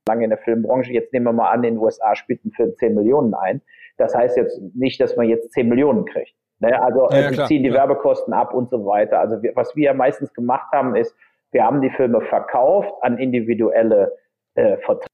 lange 0.05 0.25
in 0.25 0.29
der 0.29 0.39
Filmbranche, 0.39 0.91
jetzt 0.91 1.13
nehmen 1.13 1.27
wir 1.27 1.31
mal 1.31 1.49
an, 1.49 1.63
in 1.63 1.75
den 1.75 1.81
USA 1.81 2.13
spielt 2.17 2.43
ein 2.43 2.51
Film 2.51 2.75
10 2.75 2.93
Millionen 2.93 3.33
ein. 3.33 3.61
Das 3.97 4.13
heißt 4.13 4.35
jetzt 4.35 4.61
nicht, 4.75 4.99
dass 4.99 5.15
man 5.15 5.29
jetzt 5.29 5.53
10 5.53 5.69
Millionen 5.69 6.03
kriegt. 6.03 6.35
Ne? 6.59 6.77
Also 6.81 7.07
ja, 7.09 7.29
äh, 7.29 7.31
die 7.31 7.45
ziehen 7.45 7.63
die 7.63 7.69
ja. 7.69 7.75
Werbekosten 7.75 8.33
ab 8.33 8.53
und 8.53 8.69
so 8.69 8.85
weiter. 8.85 9.21
Also 9.21 9.41
wir, 9.41 9.55
was 9.55 9.73
wir 9.77 9.93
meistens 9.93 10.33
gemacht 10.33 10.69
haben, 10.73 10.93
ist, 10.93 11.15
Wir 11.51 11.63
haben 11.63 11.81
die 11.81 11.89
Filme 11.91 12.19
verkauft 12.19 12.91
an 13.01 13.17
individuelle 13.17 14.11
äh, 14.55 14.75
Verträge 14.79 15.07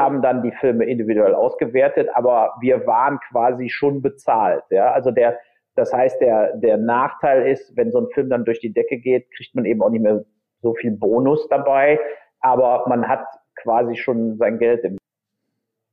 haben 0.00 0.22
dann 0.22 0.42
die 0.42 0.52
Filme 0.52 0.84
individuell 0.84 1.34
ausgewertet, 1.34 2.08
aber 2.14 2.54
wir 2.60 2.86
waren 2.86 3.18
quasi 3.30 3.68
schon 3.68 4.00
bezahlt. 4.00 4.62
Ja? 4.70 4.92
Also 4.92 5.10
der, 5.10 5.38
das 5.78 5.92
heißt, 5.92 6.20
der, 6.20 6.56
der 6.56 6.76
Nachteil 6.76 7.46
ist, 7.46 7.76
wenn 7.76 7.92
so 7.92 8.00
ein 8.00 8.08
Film 8.08 8.30
dann 8.30 8.44
durch 8.44 8.60
die 8.60 8.72
Decke 8.72 8.98
geht, 8.98 9.30
kriegt 9.36 9.54
man 9.54 9.64
eben 9.64 9.80
auch 9.82 9.90
nicht 9.90 10.02
mehr 10.02 10.24
so 10.60 10.74
viel 10.74 10.90
Bonus 10.90 11.48
dabei, 11.48 12.00
aber 12.40 12.84
man 12.88 13.06
hat 13.06 13.24
quasi 13.62 13.94
schon 13.96 14.36
sein 14.36 14.58
Geld 14.58 14.84
im 14.84 14.98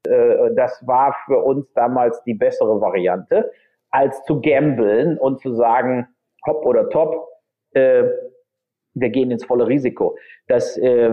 äh, 0.08 0.54
das 0.56 0.86
war 0.88 1.16
für 1.26 1.38
uns 1.38 1.72
damals 1.74 2.22
die 2.24 2.34
bessere 2.34 2.82
Variante, 2.82 3.52
als 3.92 4.24
zu 4.24 4.42
gambeln 4.42 5.18
und 5.18 5.40
zu 5.40 5.54
sagen, 5.54 6.08
hopp 6.46 6.66
oder 6.66 6.90
top, 6.90 7.28
äh, 7.74 8.06
wir 8.96 9.10
gehen 9.10 9.30
ins 9.30 9.46
volle 9.46 9.68
Risiko. 9.68 10.18
Das 10.48 10.78
äh, 10.78 11.12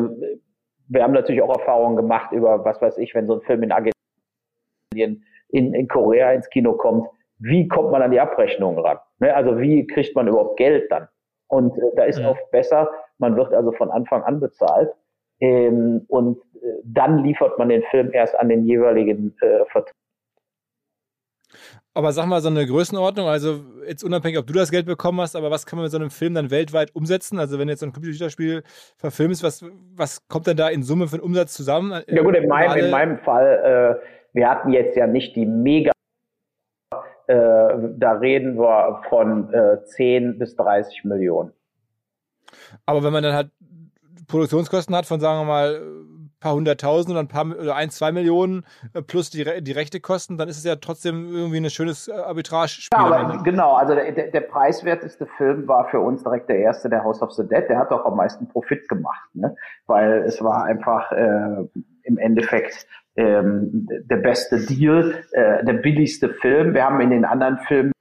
wir 0.89 1.03
haben 1.03 1.13
natürlich 1.13 1.43
auch 1.43 1.59
Erfahrungen 1.59 1.97
gemacht 1.97 2.33
über, 2.33 2.65
was 2.65 2.81
weiß 2.81 2.99
ich, 2.99 3.15
wenn 3.15 3.27
so 3.27 3.35
ein 3.35 3.43
Film 3.43 3.63
in 3.63 3.73
Argentinien, 3.73 5.25
in, 5.49 5.75
in 5.75 5.89
Korea 5.89 6.33
ins 6.33 6.49
Kino 6.49 6.75
kommt, 6.75 7.09
wie 7.43 7.69
kommt 7.69 7.91
man 7.91 8.03
an 8.03 8.11
die 8.11 8.21
Abrechnungen 8.21 8.79
ran? 8.79 8.99
Ne? 9.19 9.35
Also 9.35 9.59
wie 9.59 9.87
kriegt 9.87 10.15
man 10.15 10.29
überhaupt 10.29 10.57
Geld 10.57 10.91
dann? 10.91 11.09
Und 11.49 11.77
äh, 11.77 11.81
da 11.97 12.05
ist 12.05 12.19
ja. 12.19 12.31
oft 12.31 12.51
besser, 12.51 12.91
man 13.19 13.37
wird 13.37 13.53
also 13.53 13.73
von 13.73 13.91
Anfang 13.91 14.23
an 14.23 14.41
bezahlt 14.41 14.91
ähm, 15.41 16.05
und 16.09 16.39
äh, 16.55 16.67
dann 16.85 17.25
liefert 17.25 17.59
man 17.59 17.69
den 17.69 17.83
Film 17.91 18.11
erst 18.13 18.39
an 18.39 18.49
den 18.49 18.65
jeweiligen 18.65 19.35
äh, 19.41 19.65
Vertrag. 19.71 19.95
Aber 21.95 22.13
sag 22.13 22.25
mal 22.25 22.41
so 22.41 22.49
eine 22.49 22.65
Größenordnung, 22.65 23.27
also 23.27 23.61
jetzt 23.87 24.03
unabhängig, 24.03 24.39
ob 24.39 24.47
du 24.47 24.55
das 24.55 24.71
Geld 24.71 24.87
bekommen 24.87 25.21
hast, 25.21 25.37
aber 25.37 25.51
was 25.51 25.67
kann 25.67 25.77
man 25.77 25.85
mit 25.85 25.93
so 25.93 25.99
einem 25.99 26.09
Film 26.09 26.33
dann 26.33 26.51
weltweit 26.51 26.95
umsetzen? 26.95 27.39
Also 27.39 27.59
wenn 27.59 27.69
jetzt 27.69 27.81
so 27.81 27.87
ein 27.87 27.93
Computerspiel 27.93 28.63
verfilmst, 28.97 29.43
was, 29.43 29.63
was 29.95 30.27
kommt 30.29 30.47
denn 30.47 30.57
da 30.57 30.69
in 30.69 30.83
Summe 30.83 31.07
für 31.09 31.17
einen 31.17 31.25
Umsatz 31.25 31.53
zusammen? 31.53 32.03
Ja 32.07 32.23
gut, 32.23 32.35
in 32.35 32.49
meinem, 32.49 32.79
in 32.79 32.91
meinem 32.91 33.19
Fall, 33.19 34.01
äh, 34.01 34.07
wir 34.33 34.49
hatten 34.49 34.73
jetzt 34.73 34.97
ja 34.97 35.07
nicht 35.07 35.37
die 35.37 35.45
mega, 35.45 35.93
äh, 37.27 37.35
da 37.97 38.13
reden 38.13 38.57
wir 38.57 39.03
von 39.09 39.53
äh, 39.53 39.85
10 39.85 40.39
bis 40.39 40.57
30 40.57 41.05
Millionen. 41.05 41.53
Aber 42.87 43.03
wenn 43.03 43.13
man 43.13 43.23
dann 43.23 43.35
halt 43.35 43.51
Produktionskosten 44.29 44.95
hat 44.95 45.07
von, 45.07 45.21
sagen 45.21 45.41
wir 45.41 45.45
mal, 45.45 45.81
paar 46.43 46.55
hunderttausend 46.55 47.11
oder 47.13 47.21
ein 47.21 47.29
paar 47.29 47.47
oder 47.47 47.77
ein, 47.77 47.89
zwei 47.89 48.13
Millionen 48.13 48.65
äh, 48.93 49.01
plus 49.01 49.31
die, 49.31 49.63
die 49.63 49.73
rechte 49.73 50.01
Kosten, 50.01 50.37
dann 50.37 50.49
ist 50.49 50.59
es 50.59 50.65
ja 50.65 50.77
trotzdem 50.77 51.33
irgendwie 51.33 51.59
ein 51.59 51.71
schönes 51.71 52.09
äh, 52.09 52.13
Arbitrage-Spiel. 52.13 52.99
Ja, 52.99 53.07
aber 53.07 53.43
genau, 53.43 53.75
also 53.75 53.95
der, 53.95 54.13
der 54.13 54.41
preiswerteste 54.41 55.27
Film 55.39 55.67
war 55.69 55.89
für 55.89 56.01
uns 56.01 56.23
direkt 56.23 56.51
der 56.51 56.59
erste, 56.59 56.91
der 56.91 57.05
House 57.05 57.23
of 57.23 57.33
the 57.33 57.47
Dead. 57.47 57.65
Der 57.69 57.79
hat 57.79 57.91
doch 57.91 58.05
am 58.05 58.17
meisten 58.17 58.49
Profit 58.49 58.87
gemacht, 58.89 59.31
ne? 59.35 59.55
weil 59.87 60.25
es 60.27 60.43
war 60.43 60.65
einfach 60.65 61.11
äh, 61.13 61.65
im 62.03 62.19
Endeffekt 62.19 62.87
ähm, 63.17 63.89
der 64.05 64.17
beste 64.17 64.65
Deal, 64.67 65.25
äh, 65.33 65.65
der 65.65 65.75
billigste 65.75 66.31
Film. 66.31 66.75
Wir 66.75 66.85
haben 66.85 67.01
in 67.01 67.11
den 67.11 67.25
anderen 67.25 67.59
Filmen 67.59 67.93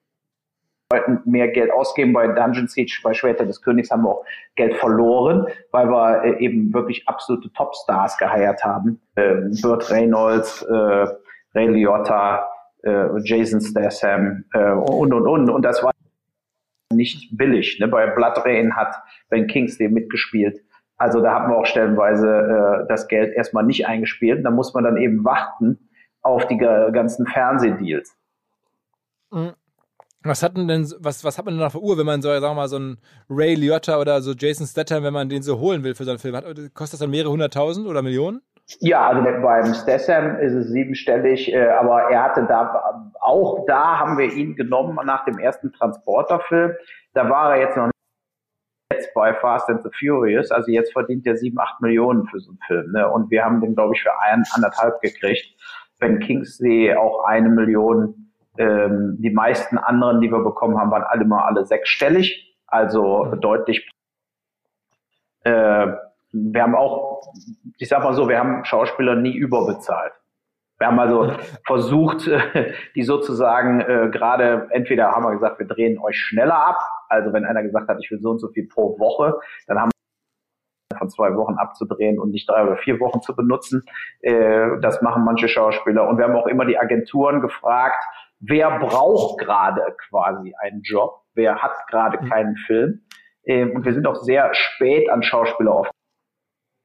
mehr 1.25 1.48
Geld 1.50 1.72
ausgeben. 1.72 2.13
Bei 2.13 2.27
Dungeon 2.27 2.68
Siege, 2.68 3.00
bei 3.03 3.13
Schwerter 3.13 3.46
des 3.46 3.62
Königs 3.62 3.91
haben 3.91 4.03
wir 4.03 4.10
auch 4.10 4.25
Geld 4.56 4.75
verloren, 4.75 5.48
weil 5.72 5.88
wir 5.89 6.24
äh, 6.24 6.44
eben 6.44 6.74
wirklich 6.74 7.08
absolute 7.08 7.51
Topstars 7.53 8.18
geheiert 8.18 8.63
haben. 8.63 9.01
Ähm, 9.15 9.51
Burt 9.62 9.89
Reynolds, 9.89 10.62
äh, 10.63 11.08
Ray 11.56 11.68
Liotta, 11.68 12.48
äh, 12.84 13.08
Jason 13.24 13.62
Statham 13.62 14.46
äh, 14.53 14.72
und, 14.72 15.13
und, 15.13 15.27
und. 15.27 15.50
Und 15.50 15.62
das 15.63 15.84
war 15.84 15.91
nicht 16.94 17.38
billig. 17.38 17.80
Ne? 17.80 17.88
Bei 17.88 18.08
Blood 18.08 18.46
Rain 18.46 18.75
hat 18.75 18.96
Ben 19.30 19.48
Kingsley 19.48 19.88
mitgespielt. 19.89 20.62
Also 21.01 21.20
da 21.20 21.34
haben 21.34 21.51
wir 21.51 21.58
auch 21.58 21.65
stellenweise 21.65 22.84
äh, 22.84 22.88
das 22.88 23.08
Geld 23.08 23.34
erstmal 23.34 23.63
nicht 23.63 23.88
eingespielt. 23.88 24.46
Da 24.46 24.51
muss 24.51 24.75
man 24.75 24.84
dann 24.84 24.98
eben 24.98 25.25
warten 25.25 25.89
auf 26.22 26.46
die 26.46 26.58
ganzen 26.58 27.25
Fernsehdeals. 27.25 28.15
Mhm. 29.31 29.53
Was 30.24 30.43
hat 30.43 30.55
denn, 30.55 30.70
was, 31.00 31.25
was 31.25 31.39
hat 31.39 31.46
man 31.46 31.55
denn 31.55 31.63
auf 31.63 31.72
der 31.72 31.81
Uhr, 31.81 31.98
wenn 31.98 32.05
man 32.05 32.22
so, 32.22 32.29
sagen 32.29 32.43
wir 32.43 32.53
mal, 32.53 32.67
so 32.67 32.75
einen 32.75 33.00
Ray 33.27 33.55
Liotta 33.55 34.00
oder 34.00 34.22
so 34.22 34.34
Jason 34.34 34.67
Statham, 34.67 35.01
wenn 35.03 35.13
man 35.13 35.27
den 35.27 35.41
so 35.41 35.60
holen 35.60 35.84
will 35.84 35.96
für 35.96 36.03
so 36.03 36.12
einen 36.12 36.20
Film? 36.20 36.36
Hat, 36.36 36.46
kostet 36.75 36.93
das 36.93 37.00
dann 37.00 37.10
mehrere 37.10 37.31
hunderttausend 37.31 37.88
oder 37.88 38.03
Millionen? 38.03 38.41
Ja, 38.79 39.08
also 39.08 39.24
beim 39.24 39.74
Statham 39.74 40.36
ist 40.36 40.53
es 40.53 40.67
siebenstellig, 40.67 41.51
äh, 41.51 41.67
aber 41.70 42.12
er 42.12 42.25
hatte 42.25 42.46
da, 42.48 43.12
auch 43.22 43.65
da 43.65 43.98
haben 43.98 44.20
wir 44.20 44.31
ihn 44.31 44.55
genommen 44.55 45.00
nach 45.03 45.25
dem 45.25 45.39
ersten 45.39 45.74
Transporter-Film. 45.74 46.74
Da 47.15 47.27
war 47.27 47.55
er 47.55 47.62
jetzt 47.62 47.75
noch 47.75 47.88
nicht 47.88 48.00
jetzt 49.12 49.13
bei 49.13 49.34
Fast 49.34 49.70
and 49.70 49.84
the 49.84 49.89
Furious, 50.00 50.51
also 50.51 50.72
jetzt 50.72 50.94
verdient 50.94 51.25
er 51.27 51.38
sieben, 51.38 51.60
acht 51.60 51.82
Millionen 51.82 52.25
für 52.27 52.39
so 52.39 52.51
einen 52.51 52.60
Film. 52.68 52.91
Ne? 52.91 53.10
Und 53.10 53.30
wir 53.32 53.44
haben 53.44 53.62
den, 53.62 53.75
glaube 53.75 53.94
ich, 53.96 54.01
für 54.01 54.12
ein, 54.22 54.44
anderthalb 54.53 55.01
gekriegt. 55.01 55.46
Ben 56.00 56.20
Kingsley 56.20 56.94
auch 56.96 57.25
eine 57.25 57.50
Million 57.50 58.32
ähm, 58.58 59.18
die 59.20 59.30
meisten 59.30 59.77
anderen, 59.77 60.20
die 60.20 60.30
wir 60.30 60.44
bekommen 60.44 60.77
haben, 60.77 60.91
waren 60.91 61.03
alle 61.03 61.25
mal 61.25 61.44
alle 61.44 61.65
sechsstellig, 61.65 62.58
also 62.68 63.25
deutlich. 63.39 63.89
Äh, 65.44 65.88
wir 66.34 66.62
haben 66.62 66.75
auch, 66.75 67.22
ich 67.77 67.88
sag 67.88 68.03
mal 68.03 68.13
so, 68.13 68.27
wir 68.27 68.39
haben 68.39 68.65
Schauspieler 68.65 69.15
nie 69.15 69.36
überbezahlt. 69.36 70.13
Wir 70.80 70.88
haben 70.88 71.00
also 71.00 71.32
versucht, 71.65 72.30
die 72.96 73.03
sozusagen 73.03 73.82
äh, 73.82 74.10
gerade, 74.12 74.68
entweder 74.72 75.12
haben 75.12 75.24
wir 75.24 75.32
gesagt, 75.32 75.60
wir 75.60 75.68
drehen 75.68 76.00
euch 76.00 76.18
schneller 76.18 76.56
ab. 76.56 76.77
Also 77.12 77.34
wenn 77.34 77.46
einer 77.46 77.63
gesagt 77.63 77.89
hat, 77.89 77.98
ich 78.01 78.10
will 78.10 78.20
so 78.22 78.32
und 78.32 78.39
so 78.39 78.50
viel 78.50 78.68
pro 78.68 78.98
Woche, 78.98 79.39
dann 79.68 79.80
haben 79.80 79.91
wir 80.89 80.98
von 80.98 81.10
zwei 81.10 81.36
Wochen 81.36 81.56
abzudrehen 81.56 82.20
und 82.20 82.32
nicht 82.32 82.50
drei 82.50 82.63
oder 82.63 82.77
vier 82.77 83.00
Wochen 83.00 83.22
zu 83.22 83.36
benutzen. 83.36 83.84
Äh, 84.22 84.80
das 84.82 85.01
machen 85.01 85.24
manche 85.24 85.48
Schauspieler. 85.48 86.08
Und 86.08 86.18
wir 86.18 86.25
haben 86.25 86.36
auch 86.36 86.48
immer 86.48 86.65
die 86.65 86.77
Agenturen 86.77 87.41
gefragt, 87.41 88.03
wer 88.39 88.80
braucht 88.80 89.39
gerade 89.39 89.82
quasi 90.10 90.53
einen 90.60 90.82
Job, 90.84 91.22
wer 91.34 91.62
hat 91.62 91.74
gerade 91.89 92.22
mhm. 92.22 92.30
keinen 92.30 92.56
Film. 92.56 93.01
Ähm, 93.46 93.75
und 93.75 93.86
wir 93.86 93.94
sind 93.94 94.08
auch 94.08 94.15
sehr 94.15 94.53
spät 94.53 95.10
an 95.10 95.24
Schauspieler 95.24 95.75
oft, 95.75 95.91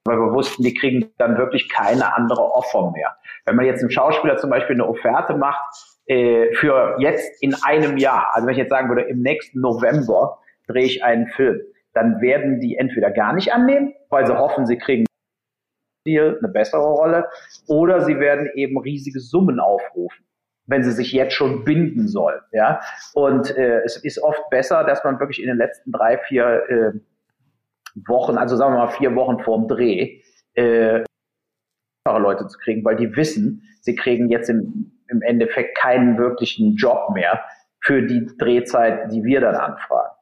weil 0.06 0.18
wir 0.18 0.32
wussten, 0.32 0.62
die 0.62 0.74
kriegen 0.74 1.12
dann 1.18 1.36
wirklich 1.36 1.68
keine 1.68 2.14
andere 2.14 2.42
Offer 2.42 2.92
mehr. 2.92 3.16
Wenn 3.44 3.56
man 3.56 3.66
jetzt 3.66 3.80
einem 3.80 3.90
Schauspieler 3.90 4.36
zum 4.36 4.50
Beispiel 4.50 4.76
eine 4.76 4.86
Offerte 4.86 5.36
macht 5.36 5.64
äh, 6.06 6.52
für 6.54 6.96
jetzt 6.98 7.42
in 7.42 7.54
einem 7.64 7.96
Jahr, 7.96 8.30
also 8.32 8.46
wenn 8.46 8.52
ich 8.52 8.58
jetzt 8.58 8.70
sagen 8.70 8.88
würde, 8.88 9.02
im 9.02 9.20
nächsten 9.20 9.60
November 9.60 10.38
drehe 10.66 10.84
ich 10.84 11.04
einen 11.04 11.26
Film, 11.28 11.60
dann 11.92 12.20
werden 12.20 12.60
die 12.60 12.76
entweder 12.76 13.10
gar 13.10 13.32
nicht 13.32 13.52
annehmen, 13.52 13.94
weil 14.10 14.26
sie 14.26 14.36
hoffen, 14.36 14.66
sie 14.66 14.78
kriegen 14.78 15.06
eine 16.06 16.48
bessere 16.52 16.84
Rolle, 16.84 17.28
oder 17.66 18.02
sie 18.02 18.20
werden 18.20 18.48
eben 18.54 18.78
riesige 18.78 19.18
Summen 19.18 19.58
aufrufen 19.58 20.26
wenn 20.66 20.82
sie 20.82 20.92
sich 20.92 21.12
jetzt 21.12 21.34
schon 21.34 21.64
binden 21.64 22.08
soll. 22.08 22.42
Ja? 22.52 22.80
Und 23.14 23.56
äh, 23.56 23.82
es 23.84 23.96
ist 23.96 24.22
oft 24.22 24.50
besser, 24.50 24.84
dass 24.84 25.04
man 25.04 25.18
wirklich 25.20 25.40
in 25.40 25.48
den 25.48 25.56
letzten 25.56 25.92
drei, 25.92 26.18
vier 26.18 26.62
äh, 26.68 26.98
Wochen, 28.06 28.36
also 28.36 28.56
sagen 28.56 28.74
wir 28.74 28.78
mal 28.78 28.92
vier 28.92 29.14
Wochen 29.14 29.40
vorm 29.40 29.68
Dreh, 29.68 30.20
äh, 30.54 31.04
Leute 32.06 32.46
zu 32.46 32.58
kriegen, 32.58 32.84
weil 32.84 32.96
die 32.96 33.16
wissen, 33.16 33.62
sie 33.80 33.94
kriegen 33.94 34.28
jetzt 34.28 34.48
im, 34.48 34.92
im 35.08 35.22
Endeffekt 35.22 35.76
keinen 35.76 36.18
wirklichen 36.18 36.76
Job 36.76 37.10
mehr 37.14 37.40
für 37.80 38.02
die 38.02 38.26
Drehzeit, 38.38 39.12
die 39.12 39.24
wir 39.24 39.40
dann 39.40 39.56
anfragen. 39.56 40.16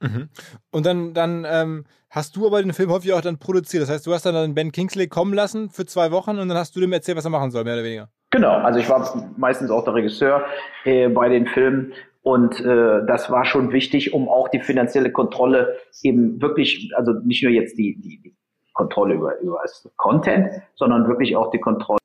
Mhm. 0.00 0.28
Und 0.70 0.86
dann, 0.86 1.14
dann 1.14 1.44
ähm, 1.48 1.84
hast 2.10 2.36
du 2.36 2.46
aber 2.46 2.62
den 2.62 2.72
Film 2.72 2.90
häufig 2.90 3.12
auch 3.12 3.20
dann 3.20 3.38
produziert. 3.38 3.82
Das 3.82 3.90
heißt, 3.90 4.06
du 4.06 4.12
hast 4.12 4.24
dann 4.26 4.54
Ben 4.54 4.72
Kingsley 4.72 5.08
kommen 5.08 5.34
lassen 5.34 5.70
für 5.70 5.86
zwei 5.86 6.10
Wochen 6.12 6.38
und 6.38 6.48
dann 6.48 6.56
hast 6.56 6.76
du 6.76 6.80
dem 6.80 6.92
erzählt, 6.92 7.18
was 7.18 7.24
er 7.24 7.30
machen 7.30 7.50
soll, 7.50 7.64
mehr 7.64 7.74
oder 7.74 7.84
weniger. 7.84 8.08
Genau, 8.30 8.52
also 8.52 8.78
ich 8.78 8.88
war 8.88 9.32
meistens 9.36 9.70
auch 9.70 9.84
der 9.84 9.94
Regisseur 9.94 10.44
äh, 10.84 11.08
bei 11.08 11.28
den 11.28 11.46
Filmen 11.46 11.92
und 12.28 12.60
äh, 12.60 13.06
das 13.06 13.30
war 13.30 13.46
schon 13.46 13.72
wichtig, 13.72 14.12
um 14.12 14.28
auch 14.28 14.48
die 14.48 14.60
finanzielle 14.60 15.10
Kontrolle 15.10 15.78
eben 16.02 16.42
wirklich, 16.42 16.92
also 16.94 17.12
nicht 17.24 17.42
nur 17.42 17.50
jetzt 17.50 17.78
die, 17.78 17.98
die, 17.98 18.20
die 18.20 18.36
Kontrolle 18.74 19.14
über, 19.14 19.40
über 19.40 19.60
das 19.62 19.90
Content, 19.96 20.50
sondern 20.74 21.08
wirklich 21.08 21.36
auch 21.36 21.50
die 21.50 21.58
Kontrolle 21.58 22.00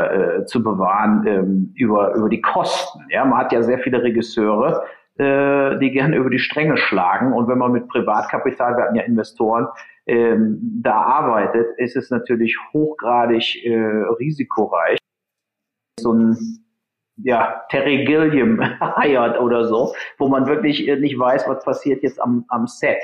äh, 0.00 0.46
zu 0.46 0.62
bewahren 0.62 1.26
ähm, 1.26 1.72
über, 1.76 2.14
über 2.14 2.30
die 2.30 2.40
Kosten. 2.40 3.00
Ja, 3.10 3.26
man 3.26 3.40
hat 3.40 3.52
ja 3.52 3.62
sehr 3.62 3.78
viele 3.80 4.02
Regisseure, 4.02 4.84
äh, 5.18 5.78
die 5.78 5.90
gerne 5.90 6.16
über 6.16 6.30
die 6.30 6.38
Stränge 6.38 6.78
schlagen 6.78 7.34
und 7.34 7.48
wenn 7.48 7.58
man 7.58 7.72
mit 7.72 7.86
Privatkapital, 7.86 8.78
wir 8.78 8.84
hatten 8.84 8.94
ja 8.94 9.02
Investoren, 9.02 9.66
ähm, 10.06 10.80
da 10.82 11.02
arbeitet, 11.02 11.76
ist 11.76 11.96
es 11.96 12.08
natürlich 12.08 12.56
hochgradig 12.72 13.62
äh, 13.62 13.76
risikoreich 14.18 14.96
so 16.00 16.14
ein 16.14 16.64
ja, 17.22 17.62
Terry 17.70 18.04
Gilliam 18.04 18.60
heiert 18.96 19.40
oder 19.40 19.64
so, 19.64 19.94
wo 20.18 20.28
man 20.28 20.46
wirklich 20.46 20.86
äh, 20.88 20.96
nicht 20.96 21.18
weiß, 21.18 21.48
was 21.48 21.64
passiert 21.64 22.02
jetzt 22.02 22.20
am, 22.20 22.44
am 22.48 22.66
Set. 22.66 22.98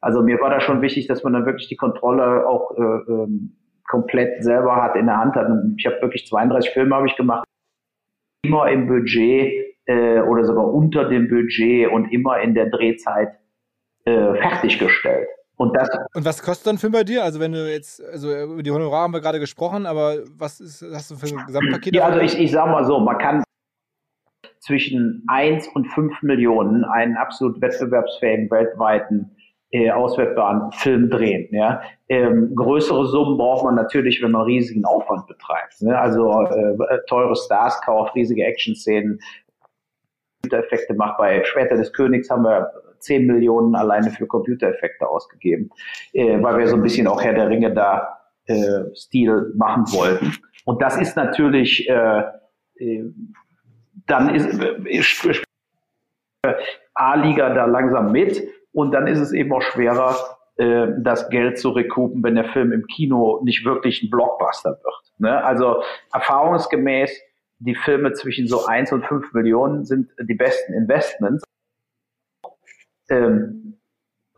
Also 0.00 0.22
mir 0.22 0.38
war 0.40 0.50
da 0.50 0.60
schon 0.60 0.82
wichtig, 0.82 1.06
dass 1.06 1.24
man 1.24 1.32
dann 1.32 1.46
wirklich 1.46 1.68
die 1.68 1.76
Kontrolle 1.76 2.46
auch 2.46 2.72
äh, 2.76 2.82
ähm, 2.82 3.56
komplett 3.88 4.42
selber 4.42 4.76
hat, 4.76 4.96
in 4.96 5.06
der 5.06 5.16
Hand 5.16 5.34
hat. 5.34 5.46
Und 5.46 5.76
ich 5.78 5.86
habe 5.86 6.00
wirklich 6.02 6.26
32 6.26 6.72
Filme 6.72 6.94
habe 6.94 7.06
ich 7.06 7.16
gemacht, 7.16 7.44
immer 8.44 8.68
im 8.68 8.86
Budget 8.86 9.52
äh, 9.86 10.20
oder 10.20 10.44
sogar 10.44 10.66
unter 10.66 11.08
dem 11.08 11.28
Budget 11.28 11.90
und 11.90 12.12
immer 12.12 12.40
in 12.40 12.54
der 12.54 12.66
Drehzeit 12.66 13.30
äh, 14.04 14.34
fertiggestellt. 14.34 15.28
Und, 15.56 15.74
das, 15.76 15.88
und 16.14 16.24
was 16.24 16.42
kostet 16.42 16.66
dann 16.66 16.74
ein 16.74 16.78
Film 16.78 16.92
bei 16.92 17.04
dir? 17.04 17.22
Also 17.22 17.38
wenn 17.38 17.52
du 17.52 17.70
jetzt, 17.70 18.04
also 18.04 18.28
über 18.30 18.62
die 18.62 18.72
Honorare 18.72 19.02
haben 19.02 19.12
wir 19.12 19.20
gerade 19.20 19.38
gesprochen, 19.38 19.86
aber 19.86 20.18
was 20.36 20.60
ist, 20.60 20.84
hast 20.92 21.12
du 21.12 21.16
für 21.16 21.26
ein 21.26 21.46
Gesamtpaket? 21.46 21.94
Ja, 21.94 22.06
also 22.06 22.20
ich, 22.20 22.38
ich 22.38 22.50
sag 22.50 22.66
mal 22.66 22.84
so, 22.84 22.98
man 22.98 23.18
kann 23.18 23.44
zwischen 24.64 25.24
1 25.26 25.68
und 25.68 25.86
5 25.86 26.22
Millionen 26.22 26.84
einen 26.84 27.16
absolut 27.16 27.60
wettbewerbsfähigen 27.60 28.50
weltweiten 28.50 29.36
äh, 29.70 29.90
auswertbaren 29.90 30.72
Film 30.72 31.10
drehen. 31.10 31.48
Ja? 31.50 31.82
Ähm, 32.08 32.54
größere 32.54 33.06
Summen 33.06 33.36
braucht 33.36 33.64
man 33.64 33.74
natürlich, 33.74 34.22
wenn 34.22 34.30
man 34.30 34.42
riesigen 34.42 34.84
Aufwand 34.84 35.26
betreibt. 35.26 35.82
Ne? 35.82 35.98
Also 35.98 36.30
äh, 36.30 36.98
teure 37.08 37.36
Stars 37.36 37.80
kauft, 37.82 38.14
riesige 38.14 38.44
Action-Szenen, 38.44 39.20
Computereffekte 40.42 40.94
macht. 40.94 41.18
Bei 41.18 41.44
Schwerter 41.44 41.76
des 41.76 41.92
Königs 41.92 42.30
haben 42.30 42.44
wir 42.44 42.70
10 43.00 43.26
Millionen 43.26 43.74
alleine 43.74 44.10
für 44.10 44.26
Computereffekte 44.26 45.06
ausgegeben, 45.06 45.70
äh, 46.12 46.42
weil 46.42 46.58
wir 46.58 46.68
so 46.68 46.76
ein 46.76 46.82
bisschen 46.82 47.06
auch 47.06 47.22
Herr 47.22 47.34
der 47.34 47.48
Ringe 47.48 47.72
da 47.72 48.18
äh, 48.46 48.94
Stil 48.94 49.52
machen 49.56 49.84
wollten. 49.92 50.32
Und 50.64 50.80
das 50.80 50.96
ist 50.98 51.16
natürlich, 51.16 51.88
äh, 51.88 52.22
äh, 52.76 53.04
dann 54.06 54.34
ist, 54.34 54.58
äh, 54.60 56.54
A-Liga 56.94 57.54
da 57.54 57.64
langsam 57.64 58.12
mit 58.12 58.42
und 58.72 58.92
dann 58.92 59.06
ist 59.06 59.18
es 59.18 59.32
eben 59.32 59.52
auch 59.52 59.62
schwerer, 59.62 60.16
äh, 60.56 60.88
das 60.98 61.30
Geld 61.30 61.58
zu 61.58 61.70
rekupen, 61.70 62.22
wenn 62.22 62.34
der 62.34 62.52
Film 62.52 62.72
im 62.72 62.86
Kino 62.86 63.40
nicht 63.44 63.64
wirklich 63.64 64.02
ein 64.02 64.10
Blockbuster 64.10 64.70
wird. 64.70 65.12
Ne? 65.18 65.42
Also 65.44 65.82
erfahrungsgemäß, 66.12 67.10
die 67.58 67.74
Filme 67.74 68.12
zwischen 68.12 68.46
so 68.46 68.66
eins 68.66 68.92
und 68.92 69.04
fünf 69.06 69.32
Millionen 69.32 69.84
sind 69.84 70.10
die 70.20 70.34
besten 70.34 70.74
Investments. 70.74 71.44
Ähm, 73.10 73.64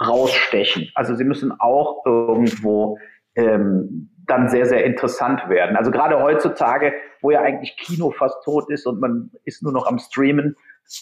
rausstechen. 0.00 0.90
Also 0.94 1.14
sie 1.14 1.24
müssen 1.24 1.52
auch 1.58 2.04
irgendwo 2.04 2.98
ähm, 3.34 4.10
dann 4.26 4.48
sehr, 4.48 4.66
sehr 4.66 4.84
interessant 4.84 5.48
werden. 5.48 5.76
Also 5.76 5.90
gerade 5.90 6.20
heutzutage, 6.20 6.92
wo 7.20 7.30
ja 7.30 7.40
eigentlich 7.40 7.76
Kino 7.76 8.10
fast 8.10 8.42
tot 8.44 8.70
ist 8.70 8.86
und 8.86 9.00
man 9.00 9.30
ist 9.44 9.62
nur 9.62 9.72
noch 9.72 9.86
am 9.86 9.98
Streamen, 9.98 10.56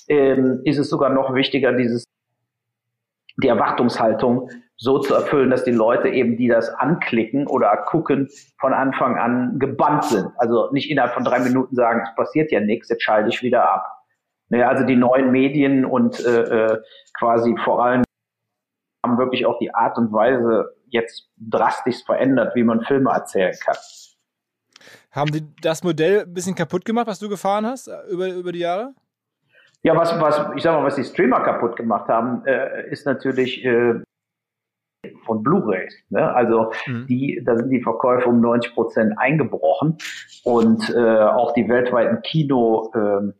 ähm, 0.09 0.61
ist 0.64 0.78
es 0.78 0.88
sogar 0.88 1.11
noch 1.11 1.35
wichtiger, 1.35 1.73
dieses 1.73 2.04
die 3.43 3.49
Erwartungshaltung 3.49 4.49
so 4.76 4.99
zu 4.99 5.14
erfüllen, 5.14 5.50
dass 5.50 5.64
die 5.64 5.73
Leute 5.73 6.09
eben, 6.09 6.37
die 6.37 6.49
das 6.49 6.69
anklicken 6.69 7.47
oder 7.47 7.76
gucken, 7.87 8.28
von 8.59 8.73
Anfang 8.73 9.16
an 9.16 9.59
gebannt 9.59 10.04
sind. 10.04 10.28
Also 10.37 10.71
nicht 10.73 10.90
innerhalb 10.90 11.14
von 11.14 11.25
drei 11.25 11.40
Minuten 11.40 11.75
sagen, 11.75 12.02
es 12.04 12.14
passiert 12.14 12.52
ja 12.52 12.61
nichts, 12.61 12.88
jetzt 12.88 13.02
schalte 13.02 13.28
ich 13.28 13.43
wieder 13.43 13.69
ab. 13.69 13.87
Naja, 14.49 14.69
also 14.69 14.85
die 14.85 14.97
neuen 14.97 15.31
Medien 15.31 15.85
und 15.85 16.25
äh, 16.25 16.43
äh, 16.43 16.83
quasi 17.19 17.57
vor 17.64 17.85
allem 17.85 18.04
haben 19.04 19.19
wirklich 19.19 19.47
auch 19.47 19.59
die 19.59 19.75
Art 19.75 19.97
und 19.99 20.12
Weise 20.12 20.75
jetzt 20.95 21.29
drastisch 21.37 22.05
verändert, 22.05 22.55
wie 22.55 22.65
man 22.65 22.83
Filme 22.83 23.11
erzählen 23.11 23.55
kann. 23.63 23.77
Haben 25.11 25.33
die 25.33 25.43
das 25.61 25.85
Modell 25.85 26.23
ein 26.23 26.33
bisschen 26.33 26.55
kaputt 26.55 26.85
gemacht, 26.85 27.07
was 27.07 27.19
du 27.19 27.29
gefahren 27.29 27.67
hast 27.67 27.89
äh, 27.89 28.11
über, 28.11 28.29
über 28.29 28.53
die 28.53 28.61
Jahre? 28.61 28.95
Ja, 29.83 29.95
was, 29.97 30.19
was, 30.19 30.41
ich 30.57 30.63
sag 30.63 30.75
mal, 30.75 30.85
was 30.85 30.97
die 30.97 31.05
Streamer 31.05 31.41
kaputt 31.41 31.77
gemacht 31.77 32.09
haben, 32.09 32.45
äh, 32.47 32.89
ist 32.91 33.05
natürlich 33.05 33.65
äh, 33.65 34.01
von 35.27 35.43
Blu-rays. 35.43 35.95
Ne? 36.09 36.33
Also 36.33 36.73
mhm. 36.87 37.07
die, 37.07 37.43
da 37.45 37.57
sind 37.57 37.71
die 37.71 37.83
Verkäufe 37.83 38.29
um 38.29 38.41
90 38.41 38.73
Prozent 38.73 39.19
eingebrochen 39.19 39.99
und 40.45 40.91
äh, 40.91 41.23
auch 41.23 41.53
die 41.53 41.69
weltweiten 41.69 42.23
Kino 42.23 42.91
äh, 42.95 43.33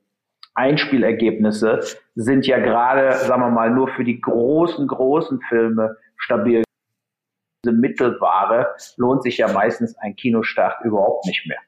Einspielergebnisse 0.55 1.81
sind 2.15 2.47
ja 2.47 2.59
gerade, 2.59 3.13
sagen 3.13 3.43
wir 3.43 3.51
mal, 3.51 3.71
nur 3.71 3.89
für 3.89 4.05
die 4.05 4.21
großen, 4.21 4.87
großen 4.87 5.41
Filme 5.49 5.97
stabil. 6.17 6.63
Diese 7.65 7.75
Mittelware 7.75 8.75
lohnt 8.97 9.23
sich 9.23 9.39
ja 9.39 9.49
meistens 9.49 9.97
ein 9.99 10.15
Kinostart 10.17 10.85
überhaupt 10.85 11.27
nicht 11.27 11.47
mehr. 11.47 11.59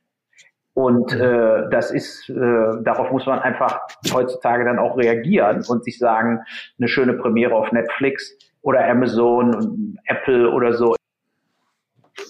Und 0.75 1.15
äh, 1.15 1.71
das 1.71 1.91
ist, 1.91 2.29
äh, 2.29 2.35
darauf 2.83 3.11
muss 3.11 3.25
man 3.25 3.39
einfach 3.39 3.81
heutzutage 4.13 4.67
dann 4.67 4.79
auch 4.79 4.99
reagieren 4.99 5.65
und 5.67 5.85
sich 5.85 5.99
sagen, 5.99 6.43
eine 6.79 6.87
schöne 6.87 7.15
Premiere 7.15 7.55
auf 7.55 7.73
Netflix 7.73 8.37
oder 8.61 8.87
Amazon 8.87 9.97
Apple 10.05 10.51
oder 10.51 10.75
so 10.75 10.95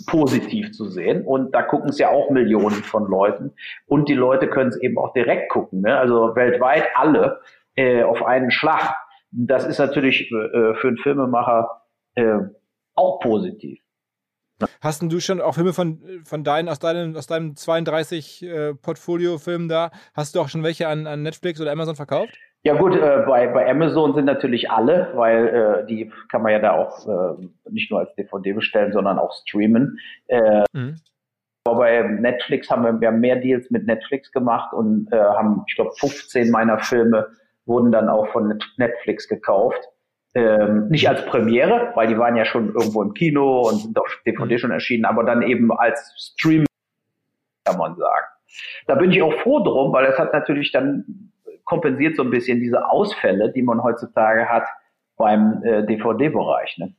positiv 0.07 0.71
zu 0.71 0.85
sehen. 0.85 1.25
Und 1.25 1.57
da 1.57 1.63
gucken 1.63 1.89
es 1.89 1.99
ja 1.99 2.11
auch 2.11 2.31
Millionen 2.31 2.85
von 2.85 3.09
Leuten. 3.09 3.53
Und 3.87 4.09
die 4.09 4.15
Leute 4.15 4.49
können 4.49 4.71
es 4.71 4.81
eben 4.81 4.97
auch 4.97 5.13
direkt 5.13 5.51
gucken. 5.51 5.81
Ne? 5.81 5.99
Also 5.99 6.37
weltweit 6.37 6.87
alle 6.95 7.41
äh, 7.75 8.05
auf 8.05 8.23
einen 8.25 8.53
Schlag. 8.53 8.95
Das 9.33 9.67
ist 9.67 9.79
natürlich 9.79 10.31
äh, 10.31 10.75
für 10.75 10.87
einen 10.87 10.99
Filmemacher 10.99 11.83
äh, 12.15 12.39
auch 12.97 13.21
positiv. 13.21 13.79
Hast 14.81 15.03
du 15.03 15.21
schon 15.21 15.43
auch 15.43 15.55
Filme 15.55 15.75
von, 15.75 16.01
von 16.25 16.43
deinen, 16.43 16.69
aus 16.71 16.79
deinem, 16.79 17.15
aus 17.15 17.27
deinem 17.27 17.57
32 17.57 18.43
äh, 18.43 18.75
Portfolio-Film 18.75 19.69
da, 19.69 19.91
hast 20.15 20.35
du 20.35 20.41
auch 20.41 20.49
schon 20.49 20.63
welche 20.63 20.89
an, 20.89 21.07
an 21.07 21.23
Netflix 21.23 21.61
oder 21.61 21.73
Amazon 21.73 21.95
verkauft? 21.95 22.35
Ja 22.63 22.75
gut, 22.75 22.97
äh, 22.97 23.23
bei, 23.27 23.47
bei 23.49 23.71
Amazon 23.71 24.15
sind 24.15 24.25
natürlich 24.25 24.71
alle, 24.71 25.13
weil 25.15 25.47
äh, 25.49 25.87
die 25.87 26.11
kann 26.31 26.43
man 26.43 26.53
ja 26.53 26.59
da 26.59 26.73
auch 26.73 27.07
äh, 27.07 27.47
nicht 27.71 27.91
nur 27.91 28.01
als 28.01 28.15
DVD 28.15 28.55
bestellen, 28.55 28.93
sondern 28.93 29.19
auch 29.19 29.33
streamen. 29.35 29.99
Äh, 30.27 30.65
mhm. 30.73 30.97
Aber 31.65 31.79
bei 31.79 32.03
Netflix 32.03 32.71
haben 32.71 32.85
wir, 32.85 33.01
wir 33.01 33.09
haben 33.09 33.21
mehr 33.21 33.37
Deals 33.37 33.71
mit 33.71 33.87
Netflix 33.87 34.33
gemacht 34.33 34.73
und 34.73 35.13
äh, 35.13 35.17
haben, 35.17 35.65
ich 35.69 35.75
glaube, 35.75 35.93
15 35.99 36.51
meiner 36.51 36.79
Filme 36.79 37.29
wurden 37.67 37.93
dann 37.93 38.09
auch 38.09 38.29
von 38.29 38.59
Netflix 38.79 39.29
gekauft. 39.29 39.81
Ähm, 40.37 40.89
nicht 40.89 41.09
als 41.09 41.25
Premiere, 41.25 41.93
weil 41.95 42.09
die 42.09 42.19
waren 42.19 42.37
ja 42.37 42.45
schon 42.45 42.75
irgendwo 42.75 43.03
im 43.03 43.15
Kino 43.15 43.71
und 43.71 43.77
sind 43.77 43.99
auf 43.99 44.21
DVD 44.27 44.59
schon 44.59 44.71
erschienen, 44.71 45.07
aber 45.07 45.25
dann 45.25 45.41
eben 45.41 45.73
als 45.73 46.13
Stream, 46.19 46.67
kann 47.65 47.79
man 47.79 47.97
sagen. 47.97 48.27
Da 48.87 48.97
bin 48.97 49.13
ich 49.13 49.23
auch 49.23 49.33
froh 49.41 49.65
drum, 49.65 49.95
weil 49.95 50.05
es 50.05 50.19
hat 50.19 50.35
natürlich 50.35 50.73
dann 50.73 51.33
kompensiert 51.65 52.17
so 52.17 52.23
ein 52.23 52.29
bisschen 52.29 52.61
diese 52.61 52.87
Ausfälle, 52.87 53.51
die 53.51 53.63
man 53.63 53.83
heutzutage 53.83 54.47
hat 54.47 54.65
beim 55.17 55.63
äh, 55.63 55.87
DVD-Bereich. 55.87 56.77
Ne? 56.77 56.95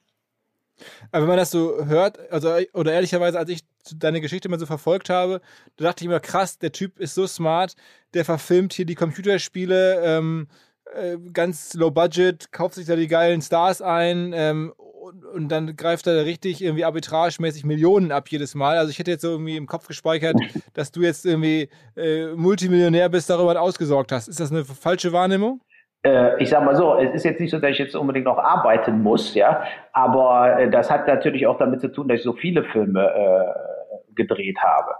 Aber 1.12 1.21
wenn 1.21 1.30
man 1.30 1.38
das 1.38 1.52
so 1.52 1.86
hört, 1.86 2.19
also 2.32 2.56
oder 2.73 2.93
ehrlicherweise, 2.93 3.38
als 3.38 3.52
ich 3.52 3.62
deine 3.95 4.19
Geschichte 4.19 4.50
mal 4.50 4.58
so 4.58 4.65
verfolgt 4.65 5.12
habe, 5.12 5.41
da 5.76 5.86
dachte 5.86 6.04
ich 6.04 6.10
mir, 6.10 6.19
krass, 6.19 6.58
der 6.58 6.71
Typ 6.71 7.00
ist 7.00 7.13
so 7.13 7.28
smart, 7.28 7.76
der 8.15 8.26
verfilmt 8.26 8.73
hier 8.73 8.88
die 8.88 8.95
Computerspiele, 8.95 10.02
ähm, 10.04 10.47
äh, 10.95 11.17
ganz 11.34 11.73
low 11.73 11.91
budget, 11.91 12.52
kauft 12.52 12.76
sich 12.76 12.86
da 12.86 12.95
die 12.95 13.08
geilen 13.08 13.41
Stars 13.41 13.82
ein 13.82 14.34
ähm, 14.34 14.73
und, 14.78 15.26
und, 15.26 15.50
dann 15.50 15.76
greift 15.76 16.06
er 16.08 16.26
richtig 16.26 16.62
irgendwie 16.62 16.84
arbitragemäßig 16.84 17.63
Millionen 17.65 18.12
ab 18.12 18.28
jedes 18.30 18.56
Mal. 18.56 18.78
Also 18.78 18.91
ich 18.91 19.00
hätte 19.00 19.12
jetzt 19.12 19.21
so 19.21 19.30
irgendwie 19.30 19.56
im 19.56 19.67
Kopf 19.67 19.88
gespeichert, 19.88 20.36
dass 20.73 20.91
du 20.91 21.02
jetzt 21.02 21.26
irgendwie 21.26 21.69
äh, 21.95 22.28
Multimillionär 22.36 23.08
bist, 23.10 23.30
darüber 23.30 23.60
ausgesorgt 23.62 24.12
hast. 24.12 24.28
Ist 24.28 24.39
das 24.39 24.52
eine 24.52 24.65
falsche 24.65 25.13
Wahrnehmung? 25.13 25.62
Äh, 26.04 26.41
ich 26.41 26.50
sag 26.50 26.63
mal 26.63 26.76
so, 26.76 26.95
es 26.95 27.13
ist 27.13 27.23
jetzt 27.26 27.39
nicht 27.39 27.52
so, 27.52 27.60
dass 27.60 27.71
ich 27.71 27.80
jetzt 27.80 27.95
unbedingt 27.95 28.26
noch 28.26 28.38
arbeiten 28.38 29.02
muss, 29.02 29.34
ja, 29.34 29.63
aber 29.93 30.60
äh, 30.60 30.69
das 30.69 30.91
hat 30.91 31.08
natürlich 31.08 31.47
auch 31.47 31.58
damit 31.58 31.82
zu 31.82 31.91
tun, 31.91 32.08
dass 32.08 32.19
ich 32.19 32.23
so 32.23 32.34
viele 32.34 32.63
Filme 32.63 33.02
äh, 33.02 34.13
gedreht 34.15 34.58
habe. 34.60 34.91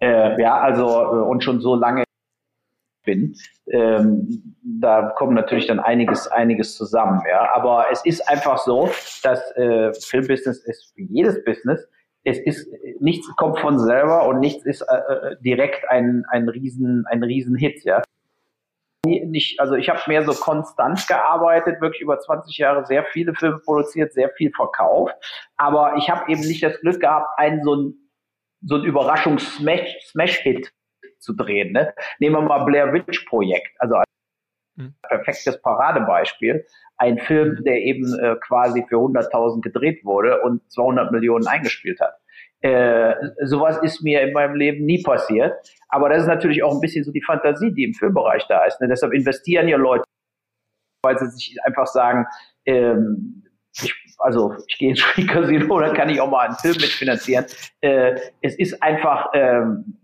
Äh, 0.00 0.40
ja, 0.40 0.60
also 0.60 0.86
und 1.28 1.42
schon 1.44 1.60
so 1.60 1.76
lange 1.76 2.03
bin, 3.04 3.36
ähm, 3.70 4.56
da 4.62 5.12
kommt 5.16 5.34
natürlich 5.34 5.66
dann 5.66 5.80
einiges, 5.80 6.26
einiges 6.28 6.76
zusammen. 6.76 7.22
Ja, 7.28 7.54
aber 7.54 7.86
es 7.90 8.04
ist 8.04 8.28
einfach 8.28 8.58
so, 8.58 8.90
dass 9.22 9.40
äh, 9.56 9.92
Filmbusiness 9.94 10.64
ist 10.64 10.92
wie 10.96 11.06
jedes 11.10 11.44
Business. 11.44 11.86
Es 12.24 12.38
ist 12.38 12.66
nichts 13.00 13.28
kommt 13.36 13.58
von 13.58 13.78
selber 13.78 14.26
und 14.26 14.40
nichts 14.40 14.64
ist 14.64 14.80
äh, 14.82 14.96
äh 14.96 15.36
direkt 15.40 15.88
ein 15.90 16.24
ein 16.30 16.48
riesen 16.48 17.04
ein 17.10 17.22
riesen 17.22 17.54
Hit. 17.54 17.84
Ja, 17.84 18.02
nicht, 19.04 19.60
also 19.60 19.74
ich 19.74 19.90
habe 19.90 20.00
mehr 20.06 20.24
so 20.24 20.32
konstant 20.32 21.06
gearbeitet, 21.06 21.80
wirklich 21.82 22.00
über 22.00 22.18
20 22.18 22.56
Jahre 22.56 22.86
sehr 22.86 23.04
viele 23.04 23.34
Filme 23.34 23.58
produziert, 23.58 24.14
sehr 24.14 24.30
viel 24.30 24.50
verkauft, 24.50 25.14
aber 25.56 25.96
ich 25.98 26.08
habe 26.08 26.32
eben 26.32 26.40
nicht 26.40 26.62
das 26.62 26.80
Glück 26.80 27.00
gehabt, 27.00 27.28
einen 27.38 27.62
so 27.62 27.74
ein 27.76 27.94
so 28.66 28.76
ein 28.76 28.84
Überraschungs-Smash-Hit 28.84 30.72
zu 31.24 31.34
drehen. 31.34 31.72
Ne? 31.72 31.92
Nehmen 32.18 32.36
wir 32.36 32.42
mal 32.42 32.64
Blair 32.64 32.92
Witch 32.92 33.24
Projekt, 33.24 33.72
also 33.78 33.96
ein 33.96 34.04
hm. 34.76 34.94
perfektes 35.02 35.60
Paradebeispiel. 35.60 36.64
Ein 36.96 37.18
Film, 37.18 37.64
der 37.64 37.78
eben 37.78 38.04
äh, 38.20 38.36
quasi 38.36 38.84
für 38.88 38.96
100.000 38.96 39.62
gedreht 39.62 40.04
wurde 40.04 40.42
und 40.42 40.70
200 40.70 41.10
Millionen 41.10 41.46
eingespielt 41.46 42.00
hat. 42.00 42.14
Äh, 42.60 43.14
sowas 43.42 43.78
ist 43.82 44.02
mir 44.02 44.22
in 44.22 44.32
meinem 44.32 44.54
Leben 44.54 44.84
nie 44.84 45.02
passiert. 45.02 45.54
Aber 45.88 46.08
das 46.08 46.22
ist 46.22 46.28
natürlich 46.28 46.62
auch 46.62 46.72
ein 46.72 46.80
bisschen 46.80 47.04
so 47.04 47.12
die 47.12 47.22
Fantasie, 47.22 47.72
die 47.72 47.84
im 47.84 47.94
Filmbereich 47.94 48.46
da 48.48 48.64
ist. 48.64 48.80
Ne? 48.80 48.88
Deshalb 48.88 49.12
investieren 49.12 49.68
ja 49.68 49.76
Leute, 49.76 50.04
weil 51.02 51.18
sie 51.18 51.28
sich 51.30 51.56
einfach 51.64 51.86
sagen, 51.86 52.26
ähm, 52.64 53.44
ich, 53.82 53.94
also 54.18 54.54
ich 54.66 54.78
gehe 54.78 54.90
ins 54.90 55.02
Casino, 55.28 55.78
dann 55.80 55.94
kann 55.94 56.08
ich 56.08 56.20
auch 56.20 56.30
mal 56.30 56.46
einen 56.46 56.56
Film 56.56 56.76
mitfinanzieren. 56.76 57.44
Äh, 57.80 58.18
es 58.40 58.58
ist 58.58 58.82
einfach 58.82 59.30
ähm, 59.34 60.03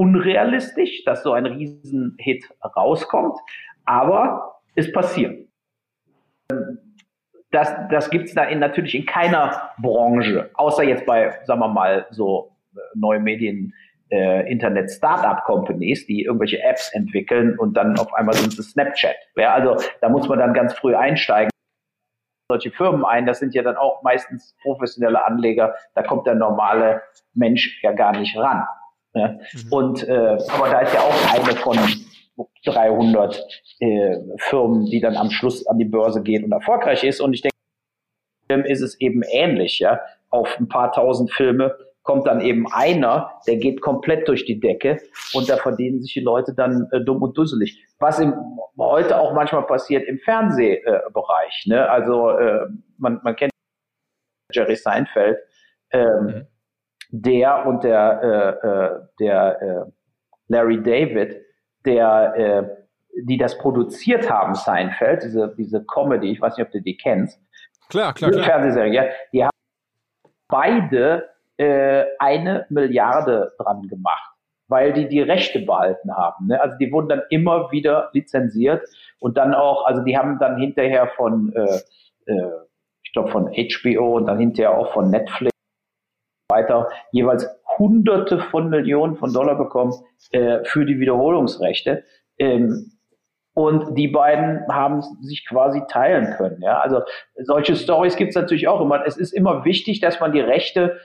unrealistisch, 0.00 1.04
dass 1.04 1.22
so 1.22 1.32
ein 1.34 1.44
Riesenhit 1.44 2.48
rauskommt, 2.74 3.38
aber 3.84 4.54
es 4.74 4.90
passiert. 4.92 5.46
das, 7.50 7.74
das 7.90 8.08
gibt's 8.08 8.32
da 8.32 8.44
in, 8.44 8.60
natürlich 8.60 8.94
in 8.94 9.04
keiner 9.04 9.72
Branche, 9.76 10.50
außer 10.54 10.84
jetzt 10.84 11.04
bei, 11.04 11.38
sagen 11.44 11.60
wir 11.60 11.68
mal, 11.68 12.06
so 12.10 12.56
äh, 12.74 12.78
neue 12.94 13.20
Medien, 13.20 13.74
äh, 14.10 14.50
Internet-Startup-Companies, 14.50 16.06
die 16.06 16.22
irgendwelche 16.22 16.62
Apps 16.62 16.90
entwickeln 16.94 17.58
und 17.58 17.76
dann 17.76 17.98
auf 17.98 18.14
einmal 18.14 18.34
sind 18.34 18.52
sie 18.52 18.62
Snapchat. 18.62 19.16
Ja, 19.36 19.52
also 19.52 19.76
da 20.00 20.08
muss 20.08 20.26
man 20.28 20.38
dann 20.38 20.54
ganz 20.54 20.72
früh 20.72 20.94
einsteigen. 20.94 21.50
Solche 22.50 22.70
Firmen 22.70 23.04
ein, 23.04 23.26
das 23.26 23.38
sind 23.38 23.54
ja 23.54 23.62
dann 23.62 23.76
auch 23.76 24.02
meistens 24.02 24.56
professionelle 24.62 25.22
Anleger, 25.22 25.74
da 25.94 26.02
kommt 26.02 26.26
der 26.26 26.36
normale 26.36 27.02
Mensch 27.34 27.82
ja 27.82 27.92
gar 27.92 28.16
nicht 28.16 28.36
ran. 28.38 28.64
Ja? 29.14 29.28
Mhm. 29.28 29.72
Und 29.72 30.08
äh, 30.08 30.38
aber 30.48 30.68
da 30.70 30.80
ist 30.80 30.94
ja 30.94 31.00
auch 31.00 31.34
eine 31.34 31.56
von 31.56 31.78
300 32.64 33.46
äh, 33.80 34.16
Firmen, 34.38 34.86
die 34.86 35.00
dann 35.00 35.16
am 35.16 35.30
Schluss 35.30 35.66
an 35.66 35.78
die 35.78 35.84
Börse 35.84 36.22
geht 36.22 36.44
und 36.44 36.52
erfolgreich 36.52 37.04
ist. 37.04 37.20
Und 37.20 37.34
ich 37.34 37.42
denke, 37.42 38.68
ist 38.68 38.80
es 38.80 39.00
eben 39.00 39.22
ähnlich, 39.22 39.78
ja. 39.78 40.00
Auf 40.30 40.58
ein 40.58 40.68
paar 40.68 40.92
tausend 40.92 41.32
Filme 41.32 41.76
kommt 42.02 42.26
dann 42.26 42.40
eben 42.40 42.66
einer, 42.72 43.32
der 43.46 43.56
geht 43.56 43.80
komplett 43.80 44.26
durch 44.26 44.44
die 44.44 44.58
Decke 44.58 44.98
und 45.34 45.48
da 45.48 45.56
verdienen 45.56 46.00
sich 46.00 46.14
die 46.14 46.20
Leute 46.20 46.54
dann 46.54 46.88
äh, 46.92 47.00
dumm 47.00 47.22
und 47.22 47.36
dusselig. 47.36 47.84
Was 47.98 48.18
im, 48.18 48.34
heute 48.78 49.20
auch 49.20 49.34
manchmal 49.34 49.66
passiert 49.66 50.06
im 50.08 50.18
Fernsehbereich. 50.18 51.64
Äh, 51.66 51.68
ne? 51.68 51.90
Also 51.90 52.30
äh, 52.30 52.66
man, 52.96 53.20
man 53.22 53.36
kennt 53.36 53.52
Jerry 54.52 54.76
Seinfeld, 54.76 55.38
ähm, 55.92 56.24
mhm. 56.24 56.46
Der 57.10 57.66
und 57.66 57.84
der, 57.84 58.58
äh, 58.62 58.66
äh 58.66 59.00
der 59.18 59.62
äh, 59.62 59.90
Larry 60.48 60.82
David, 60.82 61.42
der, 61.84 62.34
äh, 62.36 62.62
die 63.24 63.36
das 63.36 63.58
produziert 63.58 64.30
haben, 64.30 64.54
Seinfeld, 64.54 65.22
diese, 65.22 65.54
diese 65.56 65.84
Comedy, 65.84 66.30
ich 66.30 66.40
weiß 66.40 66.56
nicht, 66.56 66.66
ob 66.66 66.72
du 66.72 66.80
die 66.80 66.96
kennst. 66.96 67.40
Klar, 67.88 68.14
klar, 68.14 68.30
klar. 68.30 68.44
Fernsehserie, 68.44 69.10
die 69.32 69.44
haben 69.44 69.50
beide 70.48 71.28
eine 72.18 72.64
Milliarde 72.70 73.52
dran 73.58 73.82
gemacht, 73.82 74.32
weil 74.68 74.94
die 74.94 75.08
die 75.08 75.20
Rechte 75.20 75.58
behalten 75.60 76.16
haben. 76.16 76.46
Ne? 76.46 76.58
Also 76.58 76.78
die 76.78 76.90
wurden 76.90 77.10
dann 77.10 77.22
immer 77.28 77.70
wieder 77.70 78.08
lizenziert 78.14 78.88
und 79.18 79.36
dann 79.36 79.52
auch, 79.52 79.84
also 79.84 80.02
die 80.02 80.16
haben 80.16 80.38
dann 80.38 80.58
hinterher 80.58 81.08
von, 81.08 81.52
äh, 81.54 82.32
äh, 82.32 82.50
ich 83.02 83.12
glaube 83.12 83.30
von 83.30 83.52
HBO 83.52 84.16
und 84.16 84.24
dann 84.24 84.38
hinterher 84.38 84.74
auch 84.74 84.90
von 84.94 85.10
Netflix 85.10 85.49
weiter 86.50 86.88
jeweils 87.12 87.48
Hunderte 87.78 88.40
von 88.40 88.68
Millionen 88.68 89.16
von 89.16 89.32
Dollar 89.32 89.56
bekommen 89.56 89.94
äh, 90.32 90.64
für 90.64 90.84
die 90.84 91.00
Wiederholungsrechte. 91.00 92.04
Ähm, 92.38 92.92
und 93.54 93.96
die 93.96 94.08
beiden 94.08 94.66
haben 94.68 95.02
sich 95.22 95.46
quasi 95.46 95.82
teilen 95.88 96.34
können. 96.36 96.62
Ja? 96.62 96.80
Also 96.80 97.02
solche 97.42 97.76
Stories 97.76 98.16
gibt 98.16 98.30
es 98.30 98.36
natürlich 98.36 98.68
auch 98.68 98.80
immer. 98.80 99.04
Es 99.06 99.16
ist 99.16 99.32
immer 99.32 99.64
wichtig, 99.64 100.00
dass 100.00 100.20
man 100.20 100.32
die 100.32 100.40
Rechte 100.40 101.00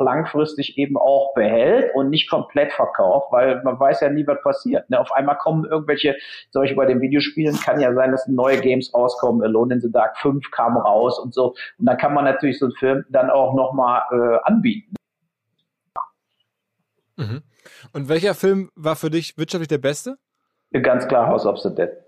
langfristig 0.00 0.78
eben 0.78 0.96
auch 0.96 1.34
behält 1.34 1.94
und 1.94 2.10
nicht 2.10 2.30
komplett 2.30 2.72
verkauft, 2.72 3.32
weil 3.32 3.62
man 3.62 3.78
weiß 3.78 4.00
ja 4.00 4.10
nie, 4.10 4.26
was 4.26 4.40
passiert. 4.42 4.88
Ne? 4.90 5.00
Auf 5.00 5.12
einmal 5.12 5.36
kommen 5.36 5.64
irgendwelche, 5.64 6.16
solche 6.50 6.74
bei 6.74 6.86
den 6.86 7.00
Videospielen, 7.00 7.56
kann 7.56 7.80
ja 7.80 7.92
sein, 7.94 8.12
dass 8.12 8.26
neue 8.26 8.60
Games 8.60 8.92
rauskommen, 8.94 9.42
Alone 9.42 9.74
in 9.74 9.80
the 9.80 9.90
Dark 9.90 10.18
5 10.18 10.50
kam 10.50 10.76
raus 10.76 11.18
und 11.18 11.34
so. 11.34 11.54
Und 11.78 11.86
dann 11.86 11.96
kann 11.96 12.14
man 12.14 12.24
natürlich 12.24 12.58
so 12.58 12.66
einen 12.66 12.74
Film 12.74 13.04
dann 13.10 13.30
auch 13.30 13.54
nochmal 13.54 14.02
äh, 14.10 14.38
anbieten. 14.44 14.94
Mhm. 17.16 17.42
Und 17.92 18.08
welcher 18.08 18.34
Film 18.34 18.70
war 18.74 18.96
für 18.96 19.10
dich 19.10 19.38
wirtschaftlich 19.38 19.68
der 19.68 19.78
beste? 19.78 20.16
Ganz 20.82 21.08
klar 21.08 21.28
House 21.28 21.46
of 21.46 21.58
the 21.58 21.74
Dead. 21.74 22.05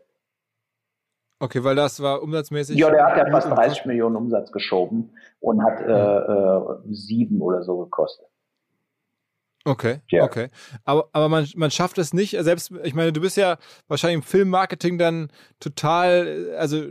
Okay, 1.41 1.63
weil 1.63 1.77
das 1.77 2.03
war 2.03 2.23
umsatzmäßig. 2.23 2.77
Ja, 2.77 2.91
der 2.91 3.07
hat 3.07 3.17
ja 3.17 3.31
fast 3.31 3.51
30 3.51 3.87
Millionen 3.87 4.17
Umsatz 4.17 4.51
geschoben 4.51 5.11
und 5.41 5.63
hat 5.65 5.81
äh, 5.81 5.93
äh, 5.93 6.93
sieben 6.93 7.41
oder 7.41 7.63
so 7.63 7.79
gekostet. 7.79 8.27
Okay, 9.65 10.01
ja. 10.09 10.25
okay. 10.25 10.49
Aber, 10.85 11.09
aber 11.13 11.29
man, 11.29 11.47
man 11.55 11.71
schafft 11.71 11.99
es 11.99 12.15
nicht, 12.15 12.37
selbst, 12.41 12.73
ich 12.83 12.95
meine, 12.95 13.13
du 13.13 13.21
bist 13.21 13.37
ja 13.37 13.59
wahrscheinlich 13.87 14.17
im 14.17 14.23
Filmmarketing 14.23 14.99
dann 14.99 15.31
total, 15.61 16.55
also 16.57 16.87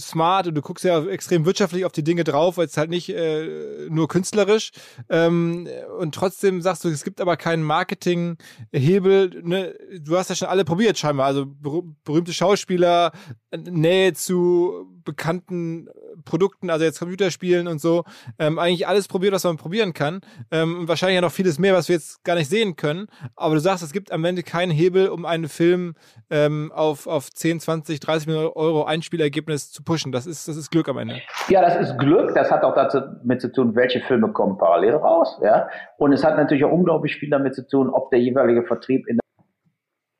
smart 0.00 0.46
und 0.46 0.54
du 0.54 0.62
guckst 0.62 0.84
ja 0.84 1.04
extrem 1.06 1.44
wirtschaftlich 1.44 1.84
auf 1.84 1.92
die 1.92 2.04
Dinge 2.04 2.24
drauf, 2.24 2.56
weil 2.56 2.66
es 2.66 2.76
halt 2.76 2.90
nicht 2.90 3.08
äh, 3.10 3.88
nur 3.88 4.08
künstlerisch. 4.08 4.70
Ähm, 5.08 5.68
und 5.98 6.14
trotzdem 6.14 6.62
sagst 6.62 6.84
du, 6.84 6.88
es 6.88 7.04
gibt 7.04 7.20
aber 7.20 7.36
keinen 7.36 7.62
Marketinghebel. 7.62 9.42
Ne? 9.42 9.74
Du 10.00 10.16
hast 10.16 10.30
ja 10.30 10.36
schon 10.36 10.48
alle 10.48 10.64
probiert 10.64 10.98
scheinbar. 10.98 11.26
Also 11.26 11.46
ber 11.46 11.82
berühmte 12.04 12.32
Schauspieler, 12.32 13.12
Nähe 13.56 14.14
zu 14.14 14.86
bekannten 15.04 15.88
Produkten, 16.24 16.70
also 16.70 16.84
jetzt 16.84 16.98
Computerspielen 16.98 17.66
und 17.66 17.80
so. 17.80 18.04
Ähm, 18.38 18.58
eigentlich 18.58 18.86
alles 18.86 19.08
probiert, 19.08 19.32
was 19.32 19.44
man 19.44 19.56
probieren 19.56 19.92
kann. 19.92 20.20
Ähm, 20.50 20.88
wahrscheinlich 20.88 21.16
ja 21.16 21.20
noch 21.20 21.32
vieles 21.32 21.58
mehr, 21.58 21.74
was 21.74 21.88
wir 21.88 21.96
jetzt 21.96 22.22
gar 22.24 22.34
nicht 22.34 22.48
sehen 22.48 22.76
können. 22.76 23.06
Aber 23.36 23.54
du 23.54 23.60
sagst, 23.60 23.82
es 23.82 23.92
gibt 23.92 24.12
am 24.12 24.24
Ende 24.24 24.42
keinen 24.42 24.70
Hebel, 24.70 25.08
um 25.08 25.24
einen 25.24 25.48
Film 25.48 25.94
ähm, 26.30 26.72
auf, 26.74 27.06
auf 27.06 27.30
10, 27.30 27.60
20, 27.60 28.00
30 28.00 28.26
Millionen 28.26 28.52
Euro 28.54 28.84
Einspielergebnis 28.84 29.70
zu 29.72 29.82
pushen. 29.82 30.12
Das 30.12 30.26
ist, 30.26 30.48
das 30.48 30.56
ist 30.56 30.70
Glück 30.70 30.88
am 30.88 30.98
Ende. 30.98 31.20
Ja, 31.48 31.60
das 31.60 31.76
ist 31.76 31.98
Glück. 31.98 32.34
Das 32.34 32.50
hat 32.50 32.62
auch 32.62 32.74
damit 32.74 33.40
zu 33.40 33.52
tun, 33.52 33.74
welche 33.74 34.00
Filme 34.00 34.32
kommen 34.32 34.58
parallel 34.58 34.94
raus. 34.94 35.40
Ja? 35.42 35.68
Und 35.98 36.12
es 36.12 36.24
hat 36.24 36.36
natürlich 36.36 36.64
auch 36.64 36.72
unglaublich 36.72 37.16
viel 37.16 37.30
damit 37.30 37.54
zu 37.54 37.66
tun, 37.66 37.90
ob 37.90 38.10
der 38.10 38.20
jeweilige 38.20 38.64
Vertrieb 38.64 39.06
in 39.08 39.18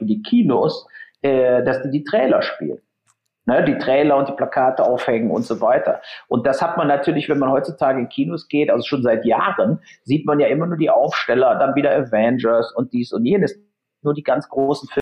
die 0.00 0.22
Kinos, 0.22 0.86
äh, 1.22 1.62
dass 1.64 1.82
die 1.82 1.90
die 1.90 2.04
Trailer 2.04 2.42
spielen. 2.42 2.78
Ne, 3.46 3.64
die 3.64 3.78
Trailer 3.78 4.16
und 4.18 4.28
die 4.28 4.34
Plakate 4.34 4.84
aufhängen 4.84 5.30
und 5.30 5.44
so 5.44 5.60
weiter. 5.62 6.02
Und 6.28 6.46
das 6.46 6.60
hat 6.60 6.76
man 6.76 6.88
natürlich, 6.88 7.28
wenn 7.30 7.38
man 7.38 7.50
heutzutage 7.50 7.98
in 7.98 8.08
Kinos 8.08 8.48
geht, 8.48 8.70
also 8.70 8.86
schon 8.86 9.02
seit 9.02 9.24
Jahren, 9.24 9.80
sieht 10.04 10.26
man 10.26 10.40
ja 10.40 10.46
immer 10.48 10.66
nur 10.66 10.76
die 10.76 10.90
Aufsteller, 10.90 11.58
dann 11.58 11.74
wieder 11.74 11.90
Avengers 11.90 12.72
und 12.76 12.92
dies 12.92 13.12
und 13.12 13.24
jenes, 13.24 13.58
nur 14.02 14.12
die 14.12 14.22
ganz 14.22 14.48
großen 14.48 14.88
Filme 14.88 15.00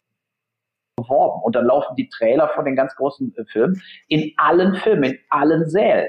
beworben. 0.96 1.42
Und 1.42 1.56
dann 1.56 1.66
laufen 1.66 1.96
die 1.96 2.08
Trailer 2.08 2.48
von 2.48 2.64
den 2.64 2.76
ganz 2.76 2.94
großen 2.94 3.34
äh, 3.36 3.44
Filmen 3.46 3.82
in 4.08 4.32
allen 4.36 4.76
Filmen, 4.76 5.04
in 5.04 5.18
allen 5.30 5.68
Sälen. 5.68 6.08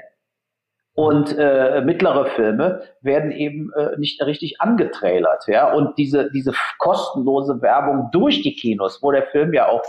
Und 0.94 1.38
äh, 1.38 1.82
mittlere 1.82 2.26
Filme 2.26 2.82
werden 3.02 3.32
eben 3.32 3.72
äh, 3.74 3.98
nicht 3.98 4.22
richtig 4.22 4.60
angetrailert. 4.60 5.46
Ja? 5.48 5.72
Und 5.72 5.98
diese, 5.98 6.30
diese 6.32 6.54
kostenlose 6.78 7.62
Werbung 7.62 8.10
durch 8.12 8.42
die 8.42 8.56
Kinos, 8.56 9.02
wo 9.02 9.12
der 9.12 9.24
Film 9.28 9.54
ja 9.54 9.68
auch 9.70 9.84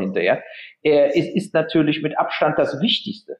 hinterher, 0.00 0.42
äh, 0.82 1.18
ist, 1.18 1.34
ist 1.34 1.54
natürlich 1.54 2.02
mit 2.02 2.18
Abstand 2.18 2.58
das 2.58 2.80
Wichtigste. 2.80 3.36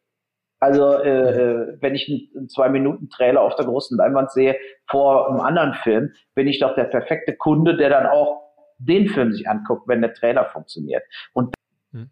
Also 0.60 0.98
äh, 0.98 1.10
äh 1.10 1.76
wenn 1.80 1.94
ich 1.94 2.08
einen 2.08 2.48
Zwei-Minuten-Trailer 2.48 3.40
auf 3.40 3.54
der 3.56 3.66
großen 3.66 3.98
Leinwand 3.98 4.30
sehe 4.30 4.56
vor 4.88 5.28
einem 5.28 5.40
anderen 5.40 5.74
Film, 5.74 6.12
bin 6.34 6.46
ich 6.48 6.60
doch 6.60 6.74
der 6.74 6.84
perfekte 6.84 7.36
Kunde, 7.36 7.76
der 7.76 7.90
dann 7.90 8.06
auch 8.06 8.44
den 8.78 9.08
Film 9.08 9.32
sich 9.32 9.48
anguckt, 9.48 9.88
wenn 9.88 10.00
der 10.00 10.14
Trailer 10.14 10.46
funktioniert. 10.46 11.02
Und 11.32 11.54
hm. 11.92 12.10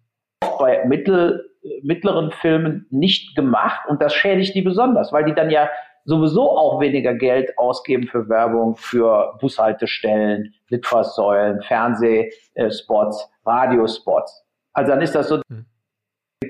bei 0.58 0.84
mittel, 0.84 1.50
mittleren 1.82 2.30
Filmen 2.30 2.86
nicht 2.90 3.34
gemacht 3.36 3.88
und 3.88 4.02
das 4.02 4.14
schädigt 4.14 4.54
die 4.54 4.62
besonders, 4.62 5.12
weil 5.12 5.24
die 5.24 5.34
dann 5.34 5.50
ja 5.50 5.68
sowieso 6.04 6.50
auch 6.50 6.80
weniger 6.80 7.14
Geld 7.14 7.56
ausgeben 7.58 8.06
für 8.08 8.28
Werbung, 8.28 8.76
für 8.76 9.36
Bushaltestellen, 9.40 10.54
Litfaßsäulen, 10.68 11.62
Fernsehspots, 11.62 13.30
Radiospots. 13.44 14.44
Also 14.72 14.92
dann 14.92 15.02
ist 15.02 15.14
das 15.14 15.28
so 15.28 15.40
hm. 15.48 15.66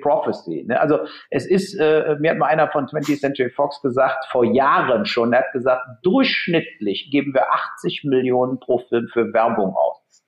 Prophecy. 0.01 0.65
Ne? 0.67 0.81
Also 0.81 1.01
es 1.31 1.47
ist, 1.47 1.79
äh, 1.79 2.17
mir 2.19 2.31
hat 2.31 2.39
mal 2.39 2.47
einer 2.47 2.69
von 2.69 2.87
20th 2.87 3.21
Century 3.21 3.51
Fox 3.51 3.81
gesagt, 3.83 4.25
vor 4.31 4.45
Jahren 4.45 5.07
schon, 5.07 5.33
er 5.33 5.41
hat 5.41 5.53
gesagt, 5.53 5.83
durchschnittlich 6.03 7.11
geben 7.11 7.35
wir 7.35 7.53
80 7.53 8.05
Millionen 8.05 8.59
pro 8.59 8.79
Film 8.79 9.09
für 9.13 9.33
Werbung 9.33 9.75
aus. 9.75 10.25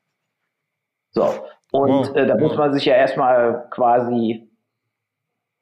So, 1.12 1.24
und 1.72 1.90
wow. 1.90 2.16
äh, 2.16 2.26
da 2.26 2.36
muss 2.36 2.56
man 2.56 2.72
sich 2.72 2.84
ja 2.84 2.94
erstmal 2.94 3.68
quasi 3.70 4.48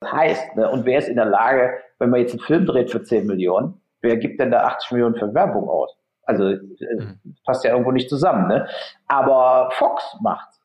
heißt, 0.05 0.57
ne? 0.57 0.69
und 0.71 0.85
wer 0.85 0.99
ist 0.99 1.09
in 1.09 1.17
der 1.17 1.27
Lage, 1.27 1.79
wenn 2.03 2.11
man 2.11 2.21
jetzt 2.21 2.33
einen 2.33 2.41
Film 2.41 2.67
dreht 2.67 2.91
für 2.91 3.03
10 3.03 3.27
Millionen, 3.27 3.81
wer 4.01 4.17
gibt 4.17 4.41
denn 4.41 4.51
da 4.51 4.65
80 4.65 4.91
Millionen 4.91 5.15
für 5.15 5.33
Werbung 5.33 5.69
aus? 5.69 5.97
Also 6.25 6.49
äh, 6.49 6.57
mhm. 6.57 7.21
passt 7.47 7.65
ja 7.65 7.71
irgendwo 7.71 7.93
nicht 7.93 8.11
zusammen, 8.11 8.49
ne? 8.49 8.69
Aber 9.07 9.71
Fox 9.73 10.17
macht's. 10.21 10.61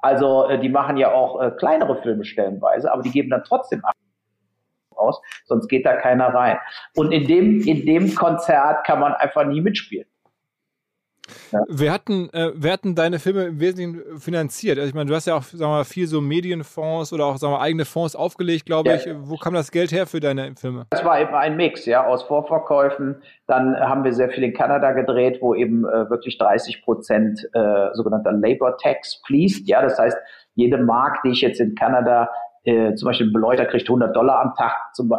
Also 0.00 0.48
äh, 0.48 0.60
die 0.60 0.68
machen 0.68 0.98
ja 0.98 1.12
auch 1.12 1.40
äh, 1.40 1.50
kleinere 1.52 2.02
Filme 2.02 2.24
stellenweise, 2.24 2.92
aber 2.92 3.02
die 3.02 3.10
geben 3.10 3.30
dann 3.30 3.42
trotzdem 3.42 3.82
aus, 4.94 5.20
sonst 5.46 5.68
geht 5.68 5.86
da 5.86 5.96
keiner 5.96 6.28
rein. 6.28 6.58
Und 6.94 7.10
in 7.10 7.26
dem, 7.26 7.62
in 7.62 7.86
dem 7.86 8.14
Konzert 8.14 8.84
kann 8.84 9.00
man 9.00 9.14
einfach 9.14 9.46
nie 9.46 9.62
mitspielen. 9.62 10.06
Ja. 11.52 11.60
Wer, 11.68 11.92
hatten, 11.92 12.30
äh, 12.32 12.52
wer 12.54 12.72
hatten 12.72 12.94
deine 12.94 13.18
Filme 13.18 13.44
im 13.44 13.60
Wesentlichen 13.60 14.18
finanziert? 14.18 14.78
Also 14.78 14.88
ich 14.88 14.94
meine, 14.94 15.08
du 15.08 15.14
hast 15.14 15.26
ja 15.26 15.36
auch 15.36 15.42
sagen 15.42 15.70
mal, 15.70 15.84
viel 15.84 16.06
so 16.06 16.20
Medienfonds 16.20 17.12
oder 17.12 17.26
auch 17.26 17.36
sagen 17.36 17.52
wir, 17.52 17.60
eigene 17.60 17.84
Fonds 17.84 18.16
aufgelegt, 18.16 18.66
glaube 18.66 18.90
ja. 18.90 18.96
ich. 18.96 19.08
Wo 19.22 19.36
kam 19.36 19.54
das 19.54 19.70
Geld 19.70 19.92
her 19.92 20.06
für 20.06 20.20
deine 20.20 20.54
Filme? 20.56 20.86
Das 20.90 21.04
war 21.04 21.20
eben 21.20 21.34
ein 21.34 21.56
Mix, 21.56 21.86
ja, 21.86 22.06
aus 22.06 22.22
Vorverkäufen. 22.22 23.22
Dann 23.46 23.76
haben 23.76 24.04
wir 24.04 24.12
sehr 24.12 24.30
viel 24.30 24.44
in 24.44 24.54
Kanada 24.54 24.92
gedreht, 24.92 25.38
wo 25.40 25.54
eben 25.54 25.84
äh, 25.84 26.08
wirklich 26.10 26.38
30 26.38 26.82
Prozent 26.82 27.48
äh, 27.52 27.88
sogenannter 27.92 28.32
Labor 28.32 28.76
Tax 28.78 29.20
fließt. 29.26 29.68
Ja, 29.68 29.82
das 29.82 29.98
heißt, 29.98 30.16
jede 30.54 30.78
Mark, 30.78 31.22
die 31.24 31.30
ich 31.30 31.40
jetzt 31.40 31.60
in 31.60 31.74
Kanada 31.74 32.30
äh, 32.64 32.94
zum 32.94 33.06
Beispiel 33.06 33.28
ein 33.28 33.32
Beleuchter 33.32 33.66
kriegt 33.66 33.88
100 33.88 34.14
Dollar 34.14 34.40
am 34.40 34.54
Tag, 34.54 34.74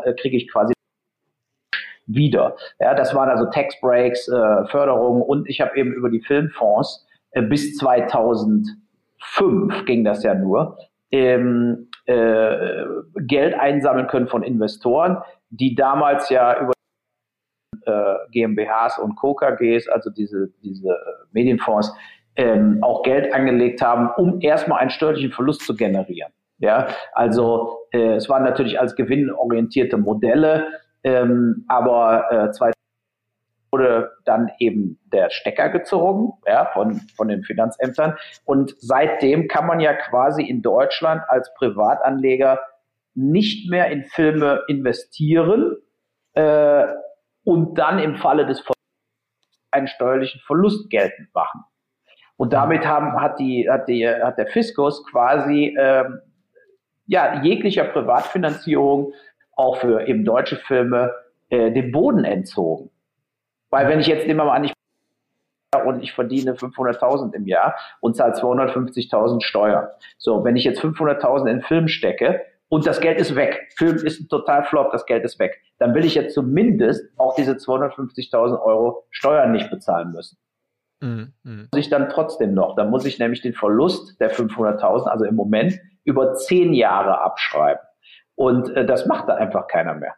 äh, 0.06 0.13
kriege 0.13 0.38
ich 0.38 0.52
quasi 0.52 0.72
wieder. 2.05 2.55
Ja, 2.79 2.93
das 2.93 3.15
waren 3.15 3.29
also 3.29 3.45
Tax 3.49 3.79
Breaks, 3.81 4.27
äh, 4.27 4.65
Förderungen 4.67 5.21
und 5.21 5.49
ich 5.49 5.61
habe 5.61 5.77
eben 5.77 5.93
über 5.93 6.09
die 6.09 6.21
Filmfonds 6.21 7.05
äh, 7.31 7.41
bis 7.41 7.75
2005 7.77 9.85
ging 9.85 10.03
das 10.03 10.23
ja 10.23 10.35
nur, 10.35 10.77
ähm, 11.11 11.89
äh, 12.05 12.83
Geld 13.27 13.55
einsammeln 13.55 14.07
können 14.07 14.27
von 14.27 14.43
Investoren, 14.43 15.17
die 15.49 15.75
damals 15.75 16.29
ja 16.29 16.59
über 16.59 16.73
äh, 17.85 18.15
GmbHs 18.31 18.99
und 18.99 19.15
KKGs, 19.15 19.87
also 19.87 20.09
diese, 20.09 20.49
diese 20.63 20.97
Medienfonds, 21.31 21.93
ähm, 22.35 22.79
auch 22.81 23.03
Geld 23.03 23.33
angelegt 23.33 23.81
haben, 23.81 24.09
um 24.17 24.41
erstmal 24.41 24.79
einen 24.79 24.89
steuerlichen 24.89 25.31
Verlust 25.31 25.61
zu 25.61 25.75
generieren. 25.75 26.31
Ja, 26.59 26.87
also 27.13 27.79
äh, 27.91 28.15
es 28.15 28.29
waren 28.29 28.43
natürlich 28.43 28.79
als 28.79 28.95
gewinnorientierte 28.95 29.97
Modelle, 29.97 30.67
ähm, 31.03 31.65
aber 31.67 32.31
äh, 32.31 32.51
2000 32.51 32.73
wurde 33.73 34.11
dann 34.23 34.51
eben 34.59 34.99
der 35.11 35.31
Stecker 35.31 35.69
gezogen 35.69 36.33
ja, 36.45 36.69
von, 36.73 37.01
von 37.17 37.27
den 37.27 37.43
Finanzämtern. 37.43 38.15
Und 38.45 38.75
seitdem 38.77 39.47
kann 39.47 39.65
man 39.65 39.79
ja 39.79 39.93
quasi 39.93 40.43
in 40.43 40.61
Deutschland 40.61 41.23
als 41.27 41.51
Privatanleger 41.55 42.59
nicht 43.15 43.69
mehr 43.69 43.87
in 43.87 44.05
Filme 44.05 44.61
investieren 44.67 45.75
äh, 46.33 46.85
und 47.43 47.77
dann 47.79 47.99
im 47.99 48.15
Falle 48.15 48.45
des 48.45 48.59
Verlusts 48.59 48.73
einen 49.71 49.87
steuerlichen 49.87 50.39
Verlust 50.45 50.89
geltend 50.91 51.33
machen. 51.33 51.63
Und 52.37 52.53
damit 52.53 52.85
haben, 52.85 53.19
hat, 53.19 53.39
die, 53.39 53.67
hat, 53.69 53.87
die, 53.87 54.07
hat 54.07 54.37
der 54.37 54.47
Fiskus 54.47 55.03
quasi 55.09 55.75
ähm, 55.79 56.19
ja, 57.05 57.41
jeglicher 57.41 57.85
Privatfinanzierung 57.85 59.13
auch 59.55 59.77
für 59.77 60.07
eben 60.07 60.25
deutsche 60.25 60.57
Filme 60.57 61.13
äh, 61.49 61.71
den 61.71 61.91
Boden 61.91 62.23
entzogen. 62.23 62.89
Weil 63.69 63.87
wenn 63.87 63.99
ich 63.99 64.07
jetzt 64.07 64.27
nehmen 64.27 64.39
wir 64.39 64.45
mal 64.45 64.55
an, 64.55 64.63
ich 64.65 64.73
und 65.85 66.03
ich 66.03 66.13
verdiene 66.13 66.53
500.000 66.53 67.33
im 67.33 67.47
Jahr 67.47 67.75
und 67.99 68.15
zahle 68.15 68.33
250.000 68.33 69.43
Steuern. 69.43 69.87
So, 70.17 70.43
wenn 70.43 70.55
ich 70.55 70.63
jetzt 70.63 70.81
500.000 70.81 71.49
in 71.49 71.61
Film 71.61 71.87
stecke 71.87 72.41
und 72.69 72.85
das 72.85 73.01
Geld 73.01 73.19
ist 73.19 73.35
weg, 73.35 73.59
Film 73.75 73.97
ist 73.97 74.21
ein 74.21 74.29
total 74.29 74.63
flop, 74.63 74.91
das 74.91 75.05
Geld 75.05 75.23
ist 75.23 75.39
weg, 75.39 75.61
dann 75.79 75.95
will 75.95 76.05
ich 76.05 76.15
jetzt 76.15 76.33
zumindest 76.33 77.05
auch 77.17 77.35
diese 77.35 77.53
250.000 77.53 78.61
Euro 78.61 79.05
Steuern 79.09 79.51
nicht 79.51 79.69
bezahlen 79.69 80.11
müssen. 80.11 80.37
Mhm. 81.01 81.33
mhm. 81.43 81.69
Muss 81.73 81.85
ich 81.85 81.89
dann 81.89 82.09
trotzdem 82.09 82.53
noch, 82.53 82.75
dann 82.75 82.89
muss 82.89 83.05
ich 83.05 83.19
nämlich 83.19 83.41
den 83.41 83.53
Verlust 83.53 84.19
der 84.19 84.31
500.000, 84.31 85.07
also 85.07 85.25
im 85.25 85.35
Moment, 85.35 85.79
über 86.03 86.35
zehn 86.35 86.73
Jahre 86.73 87.21
abschreiben. 87.21 87.81
Und 88.36 88.76
äh, 88.76 88.86
das 88.86 89.06
macht 89.06 89.30
da 89.30 89.36
einfach 89.36 89.67
keiner 89.67 89.93
mehr. 89.96 90.15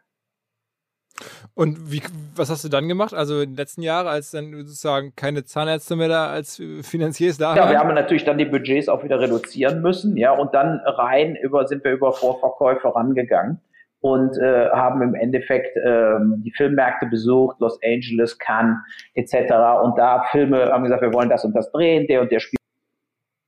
Und 1.54 1.90
wie, 1.90 2.02
was 2.34 2.50
hast 2.50 2.64
du 2.64 2.68
dann 2.68 2.86
gemacht? 2.86 3.14
Also 3.14 3.40
in 3.40 3.50
den 3.50 3.56
letzten 3.56 3.80
Jahren, 3.80 4.06
als 4.06 4.30
dann 4.30 4.52
sozusagen 4.52 5.14
keine 5.16 5.44
Zahnärzte 5.44 5.96
mehr 5.96 6.08
da 6.08 6.26
als 6.28 6.62
Finanziers 6.82 7.38
da 7.38 7.48
waren? 7.48 7.56
Ja, 7.56 7.70
wir 7.70 7.78
haben 7.78 7.94
natürlich 7.94 8.24
dann 8.24 8.36
die 8.36 8.44
Budgets 8.44 8.88
auch 8.88 9.02
wieder 9.02 9.18
reduzieren 9.20 9.80
müssen, 9.80 10.18
ja, 10.18 10.32
und 10.32 10.54
dann 10.54 10.80
rein 10.84 11.34
über, 11.36 11.66
sind 11.66 11.82
wir 11.84 11.92
über 11.92 12.12
Vorverkäufe 12.12 12.94
rangegangen 12.94 13.62
und 14.00 14.36
äh, 14.36 14.68
haben 14.68 15.00
im 15.00 15.14
Endeffekt 15.14 15.76
äh, 15.78 16.18
die 16.44 16.52
Filmmärkte 16.54 17.06
besucht, 17.06 17.58
Los 17.60 17.78
Angeles, 17.82 18.38
Cannes 18.38 18.76
etc. 19.14 19.54
Und 19.82 19.96
da 19.96 20.24
Filme 20.30 20.70
haben 20.70 20.84
gesagt, 20.84 21.00
wir 21.00 21.14
wollen 21.14 21.30
das 21.30 21.44
und 21.44 21.54
das 21.54 21.72
drehen, 21.72 22.06
der 22.06 22.20
und 22.20 22.30
der 22.30 22.40
spielt. 22.40 22.60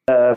Äh, 0.07 0.37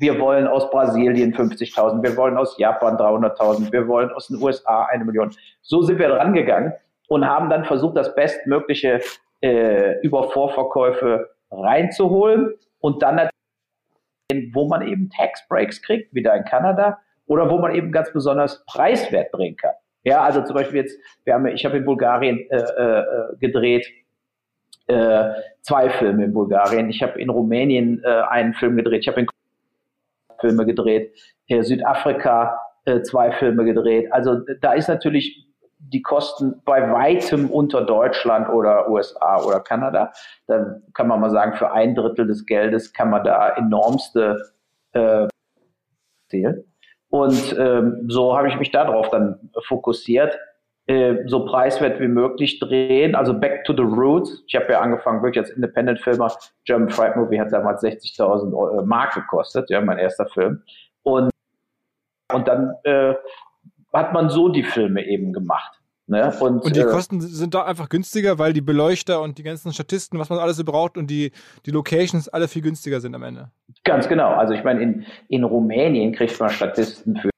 wir 0.00 0.18
wollen 0.18 0.46
aus 0.46 0.70
Brasilien 0.70 1.34
50.000, 1.34 2.02
wir 2.02 2.16
wollen 2.16 2.38
aus 2.38 2.56
Japan 2.58 2.96
300.000, 2.96 3.70
wir 3.70 3.86
wollen 3.86 4.10
aus 4.12 4.28
den 4.28 4.42
USA 4.42 4.86
eine 4.90 5.04
Million. 5.04 5.30
So 5.60 5.82
sind 5.82 5.98
wir 5.98 6.10
rangegangen 6.10 6.72
und 7.08 7.26
haben 7.26 7.50
dann 7.50 7.64
versucht, 7.64 7.96
das 7.96 8.14
Bestmögliche 8.14 9.00
äh, 9.42 10.00
über 10.00 10.30
Vorverkäufe 10.30 11.30
reinzuholen 11.50 12.54
und 12.80 13.02
dann 13.02 13.16
natürlich, 13.16 14.54
wo 14.54 14.66
man 14.68 14.86
eben 14.86 15.10
Tax 15.10 15.46
Breaks 15.48 15.82
kriegt, 15.82 16.14
wieder 16.14 16.34
in 16.34 16.44
Kanada, 16.44 16.98
oder 17.26 17.50
wo 17.50 17.58
man 17.58 17.74
eben 17.74 17.92
ganz 17.92 18.12
besonders 18.12 18.64
preiswert 18.66 19.30
bringen 19.32 19.56
kann. 19.56 19.74
Ja, 20.02 20.22
also 20.22 20.42
zum 20.42 20.54
Beispiel 20.54 20.80
jetzt, 20.80 20.98
wir 21.24 21.34
haben, 21.34 21.46
ich 21.46 21.64
habe 21.64 21.76
in 21.76 21.84
Bulgarien 21.84 22.38
äh, 22.50 22.56
äh, 22.56 23.04
gedreht, 23.38 23.86
äh, 24.86 25.30
zwei 25.60 25.90
Filme 25.90 26.24
in 26.24 26.32
Bulgarien. 26.32 26.88
Ich 26.88 27.02
habe 27.02 27.20
in 27.20 27.28
Rumänien 27.28 28.02
äh, 28.02 28.08
einen 28.08 28.54
Film 28.54 28.76
gedreht. 28.76 29.02
Ich 29.02 29.08
habe 29.08 29.20
in 29.20 29.26
Filme 30.40 30.66
gedreht, 30.66 31.14
in 31.46 31.62
Südafrika 31.62 32.58
äh, 32.84 33.02
zwei 33.02 33.32
Filme 33.32 33.64
gedreht. 33.64 34.12
Also 34.12 34.40
da 34.60 34.72
ist 34.72 34.88
natürlich 34.88 35.46
die 35.78 36.02
Kosten 36.02 36.62
bei 36.64 36.92
weitem 36.92 37.50
unter 37.50 37.82
Deutschland 37.82 38.48
oder 38.48 38.90
USA 38.90 39.42
oder 39.42 39.60
Kanada. 39.60 40.12
Dann 40.46 40.82
kann 40.94 41.08
man 41.08 41.20
mal 41.20 41.30
sagen, 41.30 41.54
für 41.54 41.72
ein 41.72 41.94
Drittel 41.94 42.26
des 42.26 42.44
Geldes 42.44 42.92
kann 42.92 43.10
man 43.10 43.24
da 43.24 43.50
enormste 43.56 44.36
äh, 44.92 45.26
zählen. 46.28 46.64
Und 47.08 47.56
ähm, 47.58 48.06
so 48.08 48.36
habe 48.36 48.48
ich 48.48 48.58
mich 48.58 48.70
darauf 48.70 49.08
dann 49.10 49.50
fokussiert, 49.66 50.34
äh, 50.34 50.38
so 51.26 51.44
preiswert 51.44 52.00
wie 52.00 52.08
möglich 52.08 52.58
drehen. 52.58 53.14
Also 53.14 53.38
Back 53.38 53.64
to 53.64 53.72
the 53.72 53.82
Roots. 53.82 54.42
Ich 54.46 54.56
habe 54.56 54.72
ja 54.72 54.80
angefangen 54.80 55.22
wirklich 55.22 55.44
als 55.44 55.50
Independent-Filmer. 55.50 56.32
German 56.64 56.88
Fright 56.90 57.16
Movie 57.16 57.40
hat 57.40 57.52
damals 57.52 57.82
60.000 57.82 58.84
Mark 58.84 59.14
gekostet, 59.14 59.70
ja, 59.70 59.80
mein 59.80 59.98
erster 59.98 60.26
Film. 60.26 60.62
Und, 61.02 61.30
und 62.32 62.48
dann 62.48 62.74
äh, 62.84 63.14
hat 63.92 64.12
man 64.12 64.30
so 64.30 64.48
die 64.48 64.64
Filme 64.64 65.06
eben 65.06 65.32
gemacht. 65.32 65.80
Ne? 66.10 66.32
Und, 66.40 66.64
und, 66.64 66.74
die 66.74 66.80
äh, 66.80 66.86
Kosten 66.86 67.20
sind 67.20 67.54
da 67.54 67.64
einfach 67.64 67.88
günstiger, 67.88 68.36
weil 68.40 68.52
die 68.52 68.60
Beleuchter 68.60 69.22
und 69.22 69.38
die 69.38 69.44
ganzen 69.44 69.72
Statisten, 69.72 70.18
was 70.18 70.28
man 70.28 70.40
alles 70.40 70.56
so 70.56 70.64
braucht 70.64 70.98
und 70.98 71.08
die, 71.08 71.30
die 71.66 71.70
Locations 71.70 72.28
alle 72.28 72.48
viel 72.48 72.62
günstiger 72.62 73.00
sind 73.00 73.14
am 73.14 73.22
Ende. 73.22 73.52
Ganz 73.84 74.08
genau. 74.08 74.30
Also 74.30 74.54
ich 74.54 74.64
meine, 74.64 74.82
in, 74.82 75.06
in 75.28 75.44
Rumänien 75.44 76.12
kriegt 76.12 76.40
man 76.40 76.50
Statisten 76.50 77.16
für. 77.16 77.29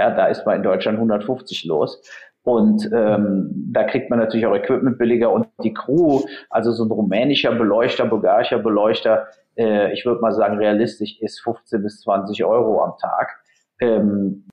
Ja, 0.00 0.10
da 0.10 0.28
ist 0.28 0.46
man 0.46 0.56
in 0.56 0.62
Deutschland 0.62 0.96
150 0.96 1.66
los. 1.66 2.02
Und 2.42 2.88
ähm, 2.90 3.50
da 3.70 3.84
kriegt 3.84 4.08
man 4.08 4.18
natürlich 4.18 4.46
auch 4.46 4.54
Equipment 4.54 4.96
billiger 4.96 5.30
und 5.30 5.46
die 5.62 5.74
Crew, 5.74 6.22
also 6.48 6.72
so 6.72 6.84
ein 6.84 6.90
rumänischer 6.90 7.52
Beleuchter, 7.52 8.06
bulgarischer 8.06 8.60
Beleuchter, 8.60 9.26
äh, 9.58 9.92
ich 9.92 10.06
würde 10.06 10.22
mal 10.22 10.32
sagen, 10.32 10.56
realistisch 10.56 11.20
ist 11.20 11.42
15 11.42 11.82
bis 11.82 12.00
20 12.00 12.42
Euro 12.46 12.82
am 12.82 12.94
Tag. 12.98 13.42
Ähm, 13.78 14.46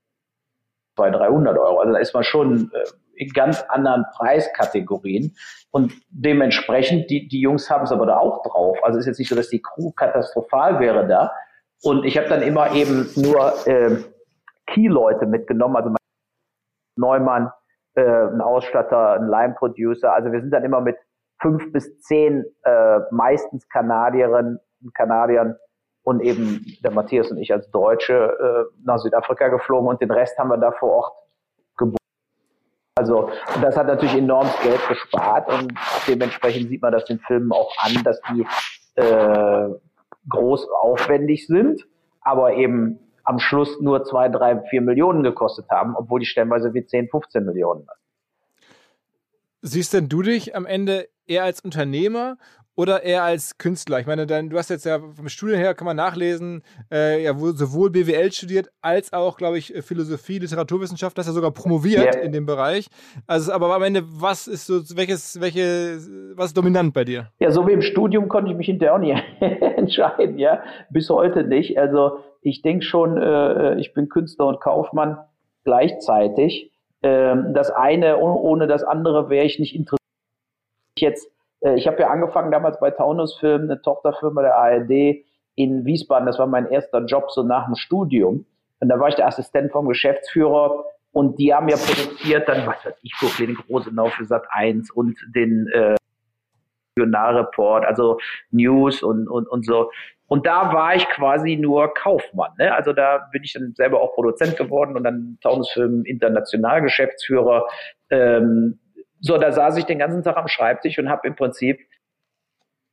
bei 0.98 1.10
300 1.12 1.58
Euro. 1.58 1.80
Also 1.80 1.94
da 1.94 2.00
ist 2.00 2.14
man 2.14 2.26
schon 2.26 2.70
äh, 2.74 2.84
in 3.16 3.30
ganz 3.30 3.64
anderen 3.70 4.04
Preiskategorien. 4.18 5.34
Und 5.72 5.94
dementsprechend, 6.10 7.10
die, 7.10 7.30
die 7.30 7.40
Jungs 7.40 7.70
haben 7.70 7.86
es 7.86 7.94
aber 7.94 8.06
da 8.06 8.18
auch 8.18 8.44
drauf. 8.44 8.78
Also 8.84 9.00
ist 9.00 9.06
jetzt 9.06 9.20
nicht 9.20 9.30
so, 9.30 9.36
dass 9.36 9.48
die 9.48 9.62
Crew 9.62 9.92
katastrophal 9.92 10.82
wäre 10.82 11.08
da. 11.08 11.32
Und 11.84 12.04
ich 12.04 12.18
habe 12.18 12.28
dann 12.28 12.42
immer 12.42 12.74
eben 12.74 13.10
nur 13.16 13.54
äh, 13.66 13.98
Key-Leute 14.68 15.26
mitgenommen, 15.26 15.76
also 15.76 15.94
Neumann, 16.98 17.52
äh, 17.96 18.02
ein 18.02 18.42
Ausstatter, 18.42 19.14
ein 19.14 19.28
Line-Producer. 19.28 20.14
Also 20.14 20.32
wir 20.32 20.42
sind 20.42 20.52
dann 20.52 20.64
immer 20.64 20.82
mit 20.82 20.98
fünf 21.42 21.72
bis 21.72 22.00
zehn 22.02 22.46
äh, 22.64 23.00
meistens 23.12 23.68
Kanadierinnen 23.70 24.60
und 24.84 24.96
Kanadiern 24.96 25.56
und 26.04 26.22
eben 26.22 26.66
der 26.84 26.92
Matthias 26.92 27.32
und 27.32 27.38
ich 27.38 27.52
als 27.52 27.70
Deutsche 27.72 28.14
äh, 28.14 28.80
nach 28.86 28.98
Südafrika 29.00 29.50
geflogen 29.50 29.88
und 29.90 30.02
den 30.02 30.12
Rest 30.12 30.38
haben 30.38 30.50
wir 30.50 30.58
da 30.58 30.72
vor 30.72 30.90
Ort 30.90 31.14
gebucht. 31.78 31.98
Also 32.96 33.30
das 33.62 33.78
hat 33.78 33.88
natürlich 33.88 34.16
enorm 34.16 34.48
Geld 34.64 34.80
gespart 34.88 35.52
und 35.52 35.74
dementsprechend 36.08 36.70
sieht 36.70 36.82
man 36.82 36.92
das 36.92 37.06
den 37.06 37.20
Filmen 37.20 37.52
auch 37.52 37.72
an, 37.80 38.04
dass 38.04 38.20
die 38.32 38.46
äh, 38.96 39.70
groß 40.30 40.68
aufwendig 40.82 41.46
sind, 41.48 41.86
aber 42.22 42.54
eben 42.54 43.07
am 43.28 43.40
Schluss 43.40 43.82
nur 43.82 44.06
zwei, 44.06 44.30
drei, 44.30 44.62
vier 44.70 44.82
Millionen 44.82 45.22
gekostet 45.22 45.70
haben, 45.70 45.96
obwohl 45.98 46.22
die 46.22 46.26
stellenweise 46.26 46.74
wie 46.74 46.86
10, 46.86 47.10
15 47.10 47.46
Millionen. 47.46 47.86
Siehst 49.62 49.94
denn 49.94 50.08
du 50.08 50.22
dich 50.22 50.56
am 50.56 50.66
Ende 50.66 51.10
eher 51.26 51.44
als 51.44 51.60
Unternehmer 51.60 52.38
oder 52.78 53.04
eher 53.04 53.24
als 53.24 53.58
Künstler? 53.58 54.00
Ich 54.00 54.06
meine, 54.06 54.28
dann, 54.28 54.50
du 54.50 54.58
hast 54.58 54.70
jetzt 54.70 54.86
ja 54.86 55.00
vom 55.00 55.28
Studium 55.28 55.58
her, 55.60 55.74
kann 55.74 55.86
man 55.86 55.98
nachlesen, 55.98 56.62
äh, 56.92 57.24
ja 57.24 57.34
sowohl 57.36 57.90
BWL 57.90 58.32
studiert 58.32 58.70
als 58.82 59.12
auch, 59.12 59.38
glaube 59.38 59.58
ich, 59.58 59.74
Philosophie, 59.82 60.38
Literaturwissenschaft, 60.38 61.18
das 61.18 61.26
ja 61.26 61.34
sogar 61.34 61.52
promoviert 61.52 62.16
yeah. 62.16 62.24
in 62.24 62.32
dem 62.32 62.46
Bereich. 62.46 62.88
Also, 63.26 63.52
aber 63.52 63.76
am 63.76 63.82
Ende, 63.82 64.04
was 64.06 64.48
ist 64.48 64.68
so, 64.68 64.76
welches, 64.96 65.42
welche, 65.42 65.98
was 66.36 66.48
ist 66.48 66.58
dominant 66.58 66.94
bei 66.94 67.04
dir? 67.04 67.32
Ja, 67.40 67.52
so 67.52 67.68
wie 67.68 67.74
im 67.74 67.82
Studium 67.82 68.30
konnte 68.30 68.52
ich 68.52 68.58
mich 68.58 68.68
hinterher 68.68 68.94
auch 68.94 69.00
nicht 69.00 69.22
entscheiden, 69.42 70.38
ja, 70.38 70.62
bis 70.92 71.10
heute 71.10 71.44
nicht. 71.44 71.80
Also, 71.80 72.20
ich 72.42 72.62
denke 72.62 72.86
schon, 72.86 73.18
äh, 73.18 73.80
ich 73.80 73.94
bin 73.94 74.08
Künstler 74.08 74.46
und 74.46 74.62
Kaufmann 74.62 75.18
gleichzeitig. 75.64 76.72
Ähm, 77.02 77.54
das 77.56 77.72
eine 77.72 78.18
ohne 78.20 78.68
das 78.68 78.84
andere 78.84 79.30
wäre 79.30 79.46
ich 79.46 79.60
nicht 79.60 79.76
interessiert. 79.76 79.98
Jetzt 81.00 81.30
ich 81.76 81.88
habe 81.88 82.00
ja 82.00 82.10
angefangen 82.10 82.52
damals 82.52 82.80
bei 82.80 82.92
Taunus 82.92 83.38
Film, 83.40 83.64
eine 83.64 83.82
Tochterfirma 83.82 84.42
der 84.42 84.56
ARD 84.58 85.24
in 85.56 85.86
Wiesbaden. 85.86 86.26
Das 86.26 86.40
war 86.40 86.48
mein 86.48 86.68
erster 86.68 87.04
Job 87.06 87.32
so 87.32 87.44
nach 87.44 87.66
dem 87.66 87.76
Studium. 87.76 88.46
Und 88.80 88.90
da 88.90 89.00
war 89.00 89.10
ich 89.10 89.16
der 89.16 89.28
Assistent 89.28 89.72
vom 89.72 89.88
Geschäftsführer 89.88 90.86
und 91.12 91.40
die 91.40 91.54
haben 91.54 91.68
ja 91.68 91.78
produziert 91.78 92.48
dann, 92.48 92.68
was 92.68 92.86
weiß 92.86 92.94
ich, 93.02 93.12
Brooklyn 93.20 93.56
Großenau 93.56 94.10
für 94.10 94.26
Sat 94.26 94.44
1 94.52 94.92
und 94.92 95.18
den 95.34 95.68
äh, 95.74 95.96
Regionalreport, 96.98 97.86
also 97.86 98.20
News 98.52 99.02
und, 99.02 99.28
und, 99.28 99.48
und 99.48 99.66
so. 99.66 99.92
Und 100.28 100.46
da 100.46 100.74
war 100.74 100.96
ich 100.96 101.08
quasi 101.10 101.56
nur 101.56 101.94
Kaufmann. 101.94 102.52
Ne? 102.60 102.74
Also 102.76 102.94
da 102.94 103.30
bin 103.32 103.44
ich 103.44 103.54
dann 103.54 103.74
selber 103.76 104.02
auch 104.02 104.14
Produzent 104.14 104.58
geworden 104.58 104.96
und 104.96 105.04
dann 105.06 105.38
Taunusfilm 105.42 106.04
international 106.04 106.82
Geschäftsführer. 106.82 107.66
Ähm, 108.10 108.80
so, 109.20 109.38
da 109.38 109.52
saß 109.52 109.78
ich 109.78 109.86
den 109.86 110.00
ganzen 110.00 110.24
Tag 110.24 110.38
am 110.38 110.48
Schreibtisch 110.48 110.98
und 111.00 111.10
habe 111.10 111.28
im 111.28 111.36
Prinzip 111.36 111.80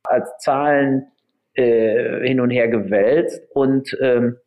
als 0.03 0.37
Zahlen 0.39 1.11
äh, 1.53 2.25
hin 2.27 2.39
und 2.39 2.49
her 2.49 2.67
gewälzt 2.67 3.41
und 3.53 3.95
ähm, 4.01 4.37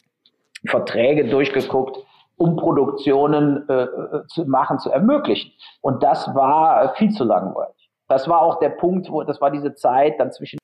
Verträge 0.66 1.28
durchgeguckt, 1.28 1.98
um 2.36 2.56
Produktionen 2.56 3.68
äh, 3.68 3.82
äh, 3.84 4.26
zu 4.28 4.44
machen, 4.44 4.78
zu 4.78 4.90
ermöglichen. 4.90 5.52
Und 5.80 6.02
das 6.02 6.34
war 6.34 6.94
viel 6.96 7.10
zu 7.10 7.24
langweilig. 7.24 7.90
Das 8.08 8.28
war 8.28 8.42
auch 8.42 8.58
der 8.58 8.70
Punkt, 8.70 9.10
wo 9.10 9.22
das 9.22 9.40
war 9.40 9.50
diese 9.50 9.74
Zeit 9.74 10.18
dann 10.18 10.32
zwischen 10.32 10.58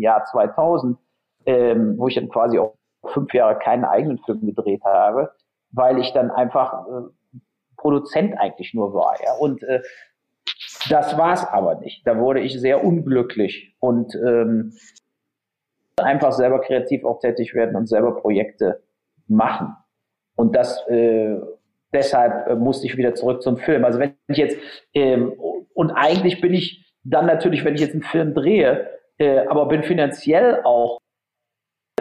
Jahr 0.00 0.24
2000 0.24 0.98
ähm, 1.48 1.98
wo 1.98 2.08
ich 2.08 2.14
dann 2.14 2.28
quasi 2.28 2.58
auch 2.58 2.74
fünf 3.06 3.32
Jahre 3.32 3.58
keinen 3.58 3.84
eigenen 3.84 4.18
Film 4.18 4.44
gedreht 4.44 4.82
habe, 4.84 5.32
weil 5.70 5.98
ich 5.98 6.12
dann 6.12 6.30
einfach 6.30 6.86
äh, 6.86 7.02
Produzent 7.78 8.38
eigentlich 8.38 8.74
nur 8.74 8.92
war. 8.92 9.16
Ja. 9.24 9.32
Und 9.38 9.62
äh, 9.62 9.80
das 10.90 11.16
war's 11.16 11.46
aber 11.46 11.76
nicht. 11.76 12.06
Da 12.06 12.18
wurde 12.18 12.40
ich 12.40 12.60
sehr 12.60 12.84
unglücklich 12.84 13.76
und 13.80 14.14
ähm, 14.14 14.74
einfach 15.96 16.32
selber 16.32 16.60
kreativ 16.60 17.04
auch 17.04 17.20
tätig 17.20 17.54
werden 17.54 17.76
und 17.76 17.88
selber 17.88 18.16
Projekte 18.20 18.82
machen. 19.26 19.74
Und 20.36 20.54
das 20.54 20.86
äh, 20.88 21.36
deshalb 21.92 22.48
äh, 22.48 22.54
musste 22.54 22.86
ich 22.86 22.96
wieder 22.96 23.14
zurück 23.14 23.42
zum 23.42 23.56
Film. 23.56 23.84
Also 23.84 23.98
wenn 23.98 24.14
ich 24.28 24.38
jetzt 24.38 24.56
ähm, 24.94 25.32
und 25.74 25.90
eigentlich 25.92 26.40
bin 26.40 26.54
ich 26.54 26.84
dann 27.04 27.26
natürlich, 27.26 27.64
wenn 27.64 27.74
ich 27.74 27.80
jetzt 27.80 27.92
einen 27.92 28.02
Film 28.02 28.34
drehe, 28.34 28.90
äh, 29.18 29.46
aber 29.46 29.66
bin 29.66 29.82
finanziell 29.82 30.60
auch 30.64 30.98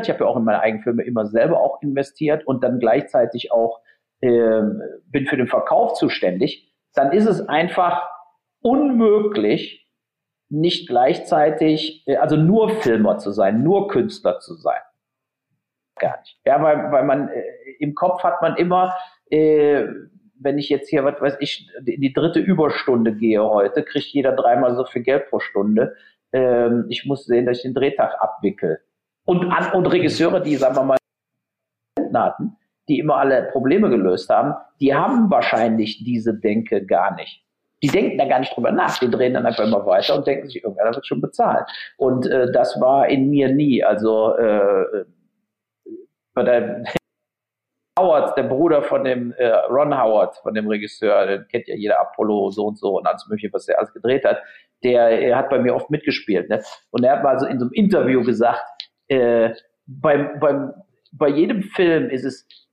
ich 0.01 0.09
habe 0.09 0.23
ja 0.23 0.25
auch 0.27 0.37
in 0.37 0.43
meine 0.43 0.59
eigenen 0.59 0.83
Filme 0.83 1.03
immer 1.03 1.25
selber 1.25 1.59
auch 1.59 1.81
investiert 1.81 2.45
und 2.45 2.63
dann 2.63 2.79
gleichzeitig 2.79 3.51
auch 3.51 3.81
äh, 4.21 4.61
bin 5.05 5.25
für 5.27 5.37
den 5.37 5.47
Verkauf 5.47 5.93
zuständig. 5.93 6.73
Dann 6.93 7.11
ist 7.11 7.27
es 7.27 7.47
einfach 7.47 8.09
unmöglich, 8.61 9.87
nicht 10.49 10.87
gleichzeitig, 10.87 12.03
äh, 12.07 12.17
also 12.17 12.35
nur 12.35 12.69
Filmer 12.69 13.17
zu 13.17 13.31
sein, 13.31 13.63
nur 13.63 13.87
Künstler 13.87 14.39
zu 14.39 14.55
sein. 14.55 14.81
Gar 15.99 16.19
nicht. 16.19 16.39
Ja, 16.45 16.61
weil, 16.61 16.91
weil 16.91 17.03
man 17.05 17.29
äh, 17.29 17.43
im 17.79 17.95
Kopf 17.95 18.23
hat 18.23 18.41
man 18.41 18.55
immer, 18.55 18.95
äh, 19.29 19.85
wenn 20.39 20.57
ich 20.57 20.69
jetzt 20.69 20.89
hier, 20.89 21.03
was 21.03 21.19
weiß 21.19 21.37
ich, 21.39 21.67
die, 21.81 21.99
die 21.99 22.13
dritte 22.13 22.39
Überstunde 22.39 23.15
gehe 23.15 23.43
heute, 23.43 23.83
kriegt 23.83 24.07
jeder 24.07 24.33
dreimal 24.33 24.75
so 24.75 24.85
viel 24.85 25.01
Geld 25.01 25.29
pro 25.29 25.39
Stunde. 25.39 25.95
Ähm, 26.31 26.85
ich 26.89 27.05
muss 27.05 27.25
sehen, 27.25 27.45
dass 27.45 27.57
ich 27.57 27.63
den 27.63 27.73
Drehtag 27.73 28.15
abwickel 28.19 28.79
und, 29.25 29.51
an, 29.51 29.73
und 29.73 29.85
Regisseure, 29.87 30.41
die, 30.41 30.55
sagen 30.55 30.75
wir 30.75 30.83
mal, 30.83 30.97
hatten, 32.13 32.57
die 32.87 32.99
immer 32.99 33.17
alle 33.17 33.49
Probleme 33.51 33.89
gelöst 33.89 34.29
haben, 34.29 34.53
die 34.79 34.93
haben 34.93 35.29
wahrscheinlich 35.29 36.03
diese 36.03 36.33
Denke 36.33 36.85
gar 36.85 37.15
nicht. 37.15 37.43
Die 37.83 37.87
denken 37.87 38.17
da 38.17 38.25
gar 38.25 38.39
nicht 38.39 38.55
drüber 38.55 38.71
nach, 38.71 38.97
die 38.99 39.09
drehen 39.09 39.35
dann 39.35 39.45
einfach 39.45 39.65
immer 39.65 39.85
weiter 39.85 40.15
und 40.15 40.25
denken 40.25 40.47
sich, 40.47 40.63
irgendeiner 40.63 40.95
wird 40.95 41.05
schon 41.05 41.21
bezahlen. 41.21 41.63
Und 41.97 42.25
äh, 42.25 42.51
das 42.51 42.79
war 42.81 43.07
in 43.07 43.29
mir 43.29 43.53
nie. 43.53 43.83
Also 43.83 44.35
äh, 44.35 45.05
bei 46.33 46.43
der 46.43 46.83
Howard, 47.99 48.37
der 48.37 48.43
Bruder 48.43 48.83
von 48.83 49.03
dem 49.03 49.31
äh, 49.33 49.47
Ron 49.47 49.95
Howard, 49.95 50.37
von 50.37 50.53
dem 50.53 50.67
Regisseur, 50.67 51.25
den 51.25 51.47
kennt 51.47 51.67
ja 51.67 51.75
jeder 51.75 51.99
Apollo 51.99 52.51
so 52.51 52.65
und 52.65 52.79
so 52.79 52.97
und 52.97 53.07
alles 53.07 53.27
mögliche, 53.27 53.53
was 53.53 53.67
er 53.67 53.77
alles 53.77 53.93
gedreht 53.93 54.23
hat, 54.23 54.41
der 54.83 55.09
er 55.09 55.37
hat 55.37 55.49
bei 55.49 55.59
mir 55.59 55.75
oft 55.75 55.89
mitgespielt. 55.89 56.49
Ne? 56.49 56.61
Und 56.91 57.03
er 57.03 57.13
hat 57.13 57.23
mal 57.23 57.39
so 57.39 57.45
in 57.45 57.59
so 57.59 57.65
einem 57.65 57.73
Interview 57.73 58.23
gesagt, 58.23 58.63
äh, 59.07 59.51
beim, 59.85 60.39
beim, 60.39 60.73
bei 61.11 61.29
jedem 61.29 61.61
Film 61.61 62.09
ist 62.09 62.25
es 62.25 62.47
der, 62.47 62.66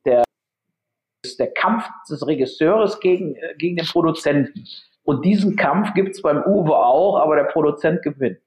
ist 1.25 1.41
der 1.41 1.53
Kampf 1.53 1.85
des 2.09 2.27
Regisseurs 2.27 3.01
gegen, 3.01 3.35
äh, 3.37 3.55
gegen 3.59 3.77
den 3.77 3.87
Produzenten. 3.87 4.67
Und 5.03 5.25
diesen 5.25 5.57
Kampf 5.57 5.93
gibt's 5.95 6.23
beim 6.23 6.43
Uwe 6.45 6.77
auch, 6.77 7.19
aber 7.19 7.37
der 7.37 7.45
Produzent 7.45 8.03
gewinnt. 8.03 8.39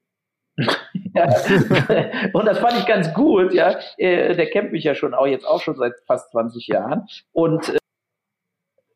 Und 2.32 2.46
das 2.46 2.58
fand 2.58 2.78
ich 2.78 2.86
ganz 2.86 3.14
gut, 3.14 3.52
ja. 3.54 3.78
Äh, 3.96 4.34
der 4.34 4.50
kennt 4.50 4.72
mich 4.72 4.82
ja 4.82 4.94
schon 4.94 5.14
auch 5.14 5.26
jetzt 5.26 5.46
auch 5.46 5.60
schon 5.60 5.76
seit 5.76 5.92
fast 6.06 6.32
20 6.32 6.66
Jahren. 6.66 7.06
Und 7.32 7.68
äh, 7.68 7.78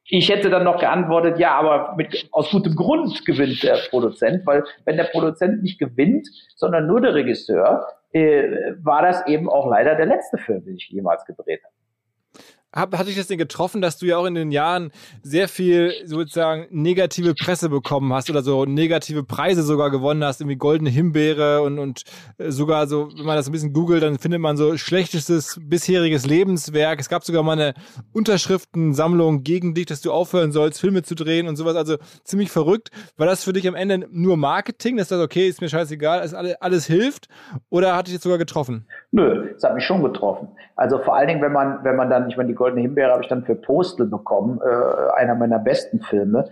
ich 0.07 0.29
hätte 0.29 0.51
dann 0.51 0.65
noch 0.65 0.81
geantwortet, 0.81 1.39
ja, 1.39 1.55
aber 1.55 1.95
mit, 1.97 2.29
aus 2.33 2.51
gutem 2.51 2.75
Grund 2.75 3.25
gewinnt 3.25 3.63
der 3.63 3.79
Produzent, 3.91 4.45
weil 4.45 4.65
wenn 4.85 4.97
der 4.97 5.05
Produzent 5.05 5.63
nicht 5.63 5.79
gewinnt, 5.79 6.29
sondern 6.57 6.89
nur 6.89 7.01
der 7.01 7.15
Regisseur, 7.15 7.87
äh, 8.13 8.75
war 8.83 9.03
das 9.03 9.27
eben 9.27 9.49
auch 9.49 9.67
leider 9.69 9.95
der 9.95 10.07
letzte 10.07 10.39
Film, 10.39 10.65
den 10.65 10.75
ich 10.75 10.89
jemals 10.89 11.25
gedreht 11.25 11.63
habe. 11.65 11.75
Hat, 12.73 12.97
hat 12.97 13.07
dich 13.07 13.17
das 13.17 13.27
denn 13.27 13.39
getroffen, 13.39 13.83
dass 13.83 13.99
du 13.99 14.07
ja 14.07 14.17
auch 14.17 14.25
in 14.25 14.35
den 14.35 14.51
Jahren 14.51 14.93
sehr 15.23 15.49
viel 15.49 15.93
sozusagen 16.05 16.67
negative 16.71 17.35
Presse 17.35 17.69
bekommen 17.69 18.13
hast 18.13 18.31
oder 18.31 18.43
so 18.43 18.65
negative 18.65 19.25
Preise 19.25 19.63
sogar 19.63 19.91
gewonnen 19.91 20.25
hast, 20.25 20.41
irgendwie 20.41 20.57
goldene 20.57 20.91
Himbeere 20.91 21.63
und, 21.63 21.79
und 21.79 22.03
äh, 22.39 22.51
sogar 22.51 22.87
so, 22.87 23.11
wenn 23.17 23.27
man 23.27 23.37
das 23.37 23.49
ein 23.49 23.53
bisschen 23.53 23.73
googelt, 23.73 24.03
dann 24.03 24.19
findet 24.19 24.41
man 24.41 24.57
so 24.57 24.77
schlechtestes 24.77 25.61
bisheriges 25.63 26.27
Lebenswerk. 26.27 26.99
Es 27.01 27.09
gab 27.09 27.25
sogar 27.25 27.43
mal 27.43 27.53
eine 27.53 27.75
Unterschriftensammlung 28.13 29.43
gegen 29.43 29.75
dich, 29.75 29.87
dass 29.87 30.01
du 30.01 30.13
aufhören 30.13 30.53
sollst, 30.53 30.81
Filme 30.81 31.03
zu 31.03 31.15
drehen 31.15 31.49
und 31.49 31.57
sowas. 31.57 31.77
Also 31.77 31.97
ziemlich 32.25 32.51
verrückt. 32.51 32.91
War 33.17 33.27
das 33.27 33.45
für 33.45 33.53
dich 33.53 33.69
am 33.69 33.75
Ende 33.75 34.07
nur 34.11 34.37
Marketing, 34.37 34.97
dass 34.97 35.09
das 35.09 35.21
okay, 35.21 35.49
ist 35.49 35.61
mir 35.61 35.69
scheißegal, 35.69 36.21
alles, 36.21 36.57
alles 36.61 36.87
hilft? 36.87 37.29
Oder 37.69 37.97
hat 37.97 38.07
dich 38.07 38.15
jetzt 38.15 38.23
sogar 38.23 38.39
getroffen? 38.39 38.87
Nö, 39.11 39.51
es 39.57 39.63
hat 39.63 39.75
mich 39.75 39.85
schon 39.85 40.03
getroffen. 40.03 40.49
Also 40.77 40.99
vor 40.99 41.15
allen 41.15 41.29
Dingen, 41.29 41.43
wenn 41.43 41.53
man, 41.53 41.85
wenn 41.85 41.97
man 41.97 42.09
dann, 42.09 42.29
ich 42.29 42.37
meine, 42.37 42.49
die 42.49 42.55
Goldene 42.63 42.83
Himbeere 42.83 43.11
habe 43.11 43.23
ich 43.23 43.29
dann 43.29 43.45
für 43.45 43.57
Postel 43.57 44.07
bekommen, 44.07 44.61
äh, 44.63 45.21
einer 45.21 45.35
meiner 45.35 45.59
besten 45.59 46.01
Filme, 46.01 46.49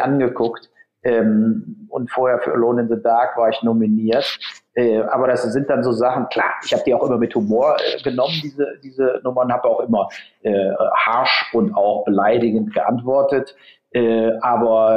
angeguckt. 0.00 0.70
Ähm, 1.02 1.88
und 1.88 2.12
vorher 2.12 2.38
für 2.38 2.52
Alone 2.52 2.82
in 2.82 2.88
the 2.88 3.02
Dark 3.02 3.36
war 3.36 3.48
ich 3.48 3.60
nominiert. 3.64 4.38
Äh, 4.74 5.00
aber 5.00 5.26
das 5.26 5.42
sind 5.42 5.68
dann 5.68 5.82
so 5.82 5.90
Sachen, 5.90 6.28
klar, 6.28 6.52
ich 6.64 6.72
habe 6.72 6.84
die 6.86 6.94
auch 6.94 7.04
immer 7.04 7.18
mit 7.18 7.34
Humor 7.34 7.76
äh, 7.80 8.00
genommen, 8.02 8.34
diese, 8.40 8.78
diese 8.84 9.20
Nummern, 9.24 9.52
habe 9.52 9.68
auch 9.68 9.80
immer 9.80 10.08
äh, 10.42 10.70
harsch 10.94 11.50
und 11.52 11.74
auch 11.74 12.04
beleidigend 12.04 12.72
geantwortet. 12.72 13.56
Äh, 13.90 14.30
aber 14.42 14.96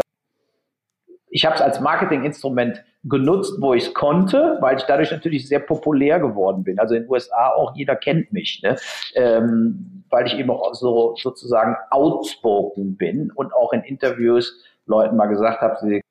ich 1.30 1.44
habe 1.44 1.56
es 1.56 1.62
als 1.62 1.80
Marketinginstrument 1.80 2.84
genutzt, 3.04 3.56
wo 3.60 3.74
ich 3.74 3.88
es 3.88 3.94
konnte, 3.94 4.58
weil 4.62 4.78
ich 4.78 4.84
dadurch 4.84 5.12
natürlich 5.12 5.48
sehr 5.48 5.60
populär 5.60 6.20
geworden 6.20 6.64
bin. 6.64 6.80
Also 6.80 6.96
in 6.96 7.04
den 7.04 7.10
USA 7.10 7.50
auch 7.50 7.76
jeder 7.76 7.96
kennt 7.96 8.32
mich, 8.32 8.62
ne? 8.64 8.78
ähm, 9.16 10.04
weil 10.10 10.28
ich 10.28 10.38
eben 10.38 10.52
auch 10.52 10.74
so 10.74 11.16
sozusagen 11.18 11.76
outspoken 11.90 12.98
bin 12.98 13.32
und 13.32 13.54
auch 13.54 13.74
in 13.74 13.82
Interviews 13.82 14.64
Leuten 14.86 15.16
mal 15.16 15.28
gesagt 15.28 15.62
habe, 15.62 15.78
sie 15.82 16.02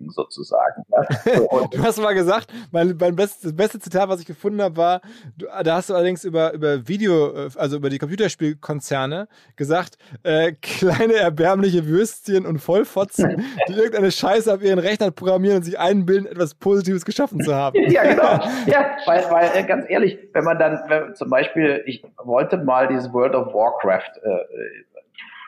Gedanken 0.00 0.10
sozusagen. 0.10 0.84
Ja. 0.90 1.66
du 1.70 1.82
hast 1.82 2.00
mal 2.00 2.14
gesagt, 2.14 2.52
mein, 2.70 2.96
mein 2.98 3.16
best, 3.16 3.44
das 3.44 3.54
beste 3.54 3.78
Zitat, 3.78 4.08
was 4.08 4.20
ich 4.20 4.26
gefunden 4.26 4.60
habe, 4.62 4.76
war, 4.76 5.00
du, 5.36 5.46
da 5.62 5.76
hast 5.76 5.90
du 5.90 5.94
allerdings 5.94 6.24
über, 6.24 6.52
über 6.52 6.86
Video, 6.88 7.46
äh, 7.46 7.50
also 7.56 7.76
über 7.76 7.90
die 7.90 7.98
Computerspielkonzerne 7.98 9.28
gesagt, 9.56 9.96
äh, 10.22 10.52
kleine 10.60 11.14
erbärmliche 11.14 11.86
Würstchen 11.86 12.46
und 12.46 12.58
Vollfotzen, 12.58 13.44
die 13.68 13.72
irgendeine 13.72 14.10
Scheiße 14.10 14.52
auf 14.52 14.62
ihren 14.62 14.78
Rechnern 14.78 15.12
programmieren 15.12 15.58
und 15.58 15.62
sich 15.62 15.78
einbilden, 15.78 16.26
etwas 16.26 16.54
Positives 16.54 17.04
geschaffen 17.04 17.40
zu 17.40 17.54
haben. 17.54 17.78
ja, 17.90 18.02
genau. 18.04 18.40
Ja, 18.66 18.96
weil, 19.06 19.24
weil 19.30 19.50
äh, 19.54 19.64
ganz 19.64 19.86
ehrlich, 19.88 20.18
wenn 20.32 20.44
man 20.44 20.58
dann 20.58 20.80
wenn, 20.88 21.14
zum 21.14 21.30
Beispiel, 21.30 21.82
ich 21.86 22.02
wollte 22.22 22.56
mal 22.58 22.88
dieses 22.88 23.12
World 23.12 23.34
of 23.34 23.52
Warcraft 23.52 24.18
äh, 24.22 24.84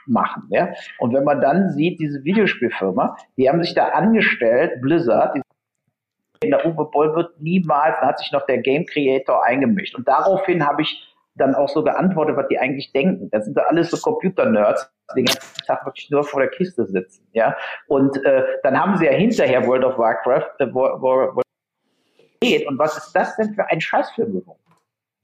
machen. 0.07 0.45
Ja? 0.51 0.73
Und 0.99 1.15
wenn 1.15 1.25
man 1.25 1.41
dann 1.41 1.71
sieht, 1.71 2.01
diese 2.01 2.25
Videospielfirma, 2.25 3.17
die 3.37 3.49
haben 3.49 3.63
sich 3.63 3.75
da 3.75 3.89
angestellt, 3.89 4.81
Blizzard, 4.81 5.37
in 6.43 6.51
der 6.51 6.67
Uwe 6.67 6.91
Boll 6.91 7.15
wird 7.15 7.41
niemals, 7.41 7.97
da 8.01 8.09
hat 8.09 8.19
sich 8.19 8.33
noch 8.33 8.45
der 8.47 8.59
Game 8.59 8.85
Creator 8.87 9.45
eingemischt. 9.45 9.95
Und 9.95 10.09
daraufhin 10.09 10.67
habe 10.67 10.83
ich 10.83 11.09
dann 11.35 11.55
auch 11.55 11.69
so 11.69 11.83
geantwortet, 11.83 12.37
was 12.37 12.49
die 12.49 12.59
eigentlich 12.59 12.93
denken. 12.93 13.31
Das 13.31 13.45
sind 13.45 13.57
da 13.57 13.63
alles 13.63 13.91
so 13.91 13.97
Computer-Nerds, 13.97 14.91
die 15.15 15.23
den 15.23 15.27
ganzen 15.27 15.67
Tag 15.67 15.87
wirklich 15.87 16.11
nur 16.11 16.25
vor 16.25 16.41
der 16.41 16.51
Kiste 16.51 16.87
sitzen. 16.87 17.27
Ja? 17.33 17.57
Und 17.87 18.23
äh, 18.25 18.45
dann 18.63 18.79
haben 18.79 18.97
sie 18.99 19.07
ja 19.07 19.13
hinterher 19.13 19.67
World 19.67 19.85
of 19.85 19.99
Warcraft, 19.99 20.51
äh, 20.59 20.67
wo, 20.73 20.81
wo, 21.01 21.37
wo 21.37 21.43
und 22.67 22.77
was 22.77 22.99
ist 22.99 23.13
das 23.13 23.37
denn 23.37 23.55
für 23.55 23.65
ein 23.71 23.81
Scheißfilm 23.81 24.33
geworden? 24.33 24.59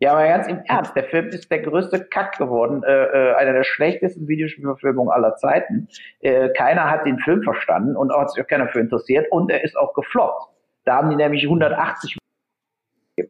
Ja, 0.01 0.13
aber 0.13 0.29
ganz 0.29 0.47
im 0.47 0.61
Ernst, 0.67 0.95
der 0.95 1.05
Film 1.05 1.29
ist 1.29 1.51
der 1.51 1.61
größte 1.61 2.05
Kack 2.05 2.39
geworden, 2.39 2.85
äh, 2.85 3.31
äh, 3.31 3.35
einer 3.35 3.53
der 3.53 3.65
schlechtesten 3.65 4.29
Videospielverfilmungen 4.29 5.13
aller 5.13 5.35
Zeiten. 5.37 5.89
Äh, 6.21 6.51
keiner 6.51 6.89
hat 6.89 7.05
den 7.05 7.19
Film 7.19 7.43
verstanden 7.43 7.97
und 7.97 8.13
auch 8.13 8.21
hat 8.21 8.31
sich 8.31 8.43
auch 8.43 8.49
keiner 8.49 8.69
für 8.69 8.79
interessiert 8.79 9.27
und 9.31 9.51
er 9.51 9.65
ist 9.65 9.77
auch 9.77 9.95
gefloppt. 9.95 10.53
Da 10.85 10.97
haben 10.97 11.11
die 11.11 11.17
nämlich 11.17 11.45
180 11.45 12.17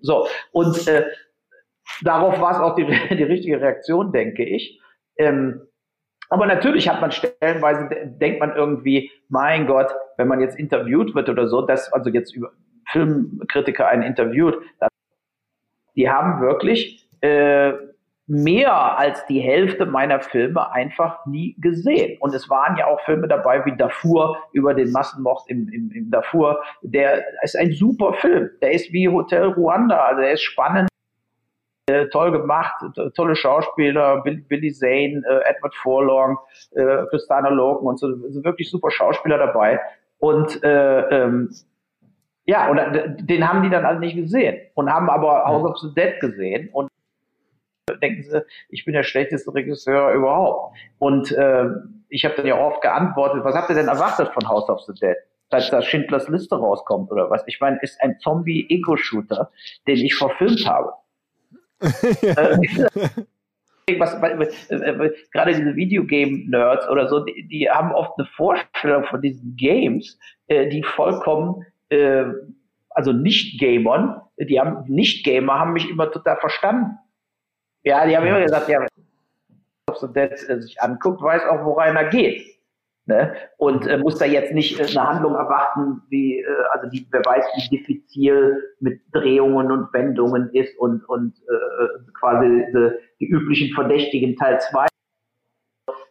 so 0.02 0.28
und 0.52 0.86
äh, 0.86 1.06
darauf 2.02 2.38
war 2.38 2.52
es 2.52 2.58
auch 2.58 2.74
die, 2.74 2.84
die 3.16 3.22
richtige 3.22 3.60
Reaktion, 3.60 4.12
denke 4.12 4.44
ich. 4.44 4.78
Ähm, 5.16 5.62
aber 6.28 6.44
natürlich 6.44 6.88
hat 6.90 7.00
man 7.00 7.12
stellenweise, 7.12 7.88
denkt 8.04 8.40
man 8.40 8.54
irgendwie, 8.54 9.10
mein 9.30 9.66
Gott, 9.66 9.94
wenn 10.18 10.28
man 10.28 10.40
jetzt 10.40 10.58
interviewt 10.58 11.14
wird 11.14 11.30
oder 11.30 11.48
so, 11.48 11.62
dass 11.62 11.90
also 11.92 12.10
jetzt 12.10 12.36
über 12.36 12.52
Filmkritiker 12.90 13.88
einen 13.88 14.02
interviewt, 14.02 14.58
die 15.99 16.09
haben 16.09 16.40
wirklich 16.40 17.05
äh, 17.20 17.72
mehr 18.28 18.99
als 18.99 19.26
die 19.26 19.40
Hälfte 19.40 19.84
meiner 19.84 20.20
Filme 20.20 20.70
einfach 20.70 21.26
nie 21.26 21.57
gesehen. 21.59 22.18
Und 22.20 22.34
es 22.34 22.49
waren 22.49 22.76
ja 22.76 22.86
auch 22.86 23.01
Filme 23.01 23.26
dabei 23.26 23.64
wie 23.64 23.76
Darfur 23.76 24.38
über 24.53 24.74
den 24.74 24.92
Massenmord 24.92 25.42
im, 25.49 25.68
im, 25.70 25.90
im 25.90 26.11
Darfur. 26.11 26.62
Der 26.82 27.24
ist 27.42 27.57
ein 27.57 27.72
super 27.72 28.12
Film. 28.12 28.49
Der 28.62 28.72
ist 28.72 28.92
wie 28.92 29.09
Hotel 29.09 29.44
Ruanda. 29.44 29.96
Also 29.96 30.20
der 30.20 30.32
ist 30.32 30.42
spannend, 30.42 30.88
äh, 31.88 32.07
toll 32.09 32.30
gemacht, 32.30 32.74
tolle 33.16 33.34
Schauspieler, 33.34 34.20
Bill, 34.22 34.44
Billy 34.46 34.72
Zane, 34.72 35.22
äh, 35.26 35.51
Edward 35.51 35.74
Forlong, 35.74 36.38
äh, 36.76 37.07
Christina 37.11 37.49
Logan 37.49 37.86
und 37.86 37.99
so, 37.99 38.09
so 38.28 38.44
wirklich 38.44 38.70
super 38.70 38.90
Schauspieler 38.90 39.38
dabei. 39.38 39.80
Und 40.18 40.62
äh, 40.62 41.01
ähm, 41.01 41.51
ja, 42.49 42.70
und 42.70 42.78
äh, 42.78 43.14
den 43.14 43.46
haben 43.46 43.62
die 43.62 43.68
dann 43.68 43.84
alle 43.84 44.01
nicht 44.01 44.16
gesehen 44.16 44.59
und 44.72 44.90
haben 44.90 45.11
aber 45.11 45.44
House 45.44 45.70
of 45.70 45.76
the 45.80 45.94
Dead 45.94 46.18
gesehen 46.18 46.70
und 46.72 46.88
denken 48.03 48.22
sie, 48.22 48.42
ich 48.70 48.86
bin 48.86 48.94
der 48.94 49.03
schlechteste 49.03 49.53
Regisseur 49.53 50.12
überhaupt. 50.12 50.74
Und 50.99 51.30
äh, 51.32 51.66
ich 52.09 52.24
habe 52.24 52.36
dann 52.36 52.46
ja 52.46 52.59
oft 52.59 52.80
geantwortet, 52.80 53.44
was 53.44 53.55
habt 53.55 53.68
ihr 53.68 53.74
denn 53.74 53.88
erwartet 53.88 54.30
von 54.32 54.49
House 54.49 54.66
of 54.70 54.80
the 54.86 54.94
Dead? 54.94 55.16
Dass 55.51 55.70
da 55.70 55.82
Schindlers 55.82 56.28
Liste 56.28 56.57
rauskommt 56.57 57.11
oder 57.12 57.28
was? 57.28 57.42
Ich 57.46 57.61
meine, 57.61 57.78
ist 57.82 58.01
ein 58.01 58.18
Zombie-Ego-Shooter, 58.18 59.51
den 59.86 59.96
ich 59.99 60.14
verfilmt 60.14 60.66
habe. 60.66 60.94
was, 63.99 64.14
äh, 64.70 65.11
gerade 65.32 65.55
diese 65.55 65.76
Videogame-Nerds 65.76 66.88
oder 66.88 67.09
so, 67.09 67.20
die, 67.20 67.46
die, 67.46 67.68
haben 67.68 67.92
oft 67.92 68.18
eine 68.18 68.26
Vorstellung 68.26 69.05
von 69.05 69.20
diesen 69.20 69.55
Games, 69.57 70.18
äh, 70.46 70.68
die 70.68 70.82
vollkommen, 70.82 71.66
äh, 71.91 72.24
also 72.91 73.12
Nicht-Gamern, 73.12 74.22
die 74.39 74.59
haben 74.59 74.84
Nicht-Gamer 74.89 75.59
haben 75.59 75.72
mich 75.72 75.89
immer 75.89 76.11
total 76.11 76.36
verstanden. 76.39 76.99
Ja, 77.82 78.07
die 78.07 78.16
haben 78.16 78.26
immer 78.26 78.41
gesagt, 78.41 78.68
ja, 78.68 78.86
Dead 80.14 80.32
äh, 80.49 80.61
sich 80.61 80.80
anguckt, 80.80 81.22
weiß 81.22 81.45
auch, 81.47 81.64
woran 81.64 81.97
er 81.97 82.09
geht. 82.09 82.59
Ne? 83.07 83.34
Und 83.57 83.86
äh, 83.86 83.97
muss 83.97 84.18
da 84.18 84.26
jetzt 84.26 84.53
nicht 84.53 84.78
äh, 84.78 84.84
eine 84.84 85.09
Handlung 85.09 85.34
erwarten, 85.34 86.03
wie, 86.11 86.41
äh, 86.41 86.47
also 86.72 86.91
die, 86.91 87.07
wer 87.11 87.22
weiß, 87.24 87.45
wie 87.57 87.76
diffizil 87.78 88.62
mit 88.80 89.01
Drehungen 89.12 89.72
und 89.72 89.93
Wendungen 89.95 90.51
ist 90.53 90.78
und, 90.78 91.09
und 91.09 91.34
äh, 91.49 92.11
quasi 92.20 92.66
die, 92.70 92.91
die 93.20 93.28
üblichen 93.30 93.74
Verdächtigen 93.74 94.36
Teil 94.36 94.61
2. 94.61 94.86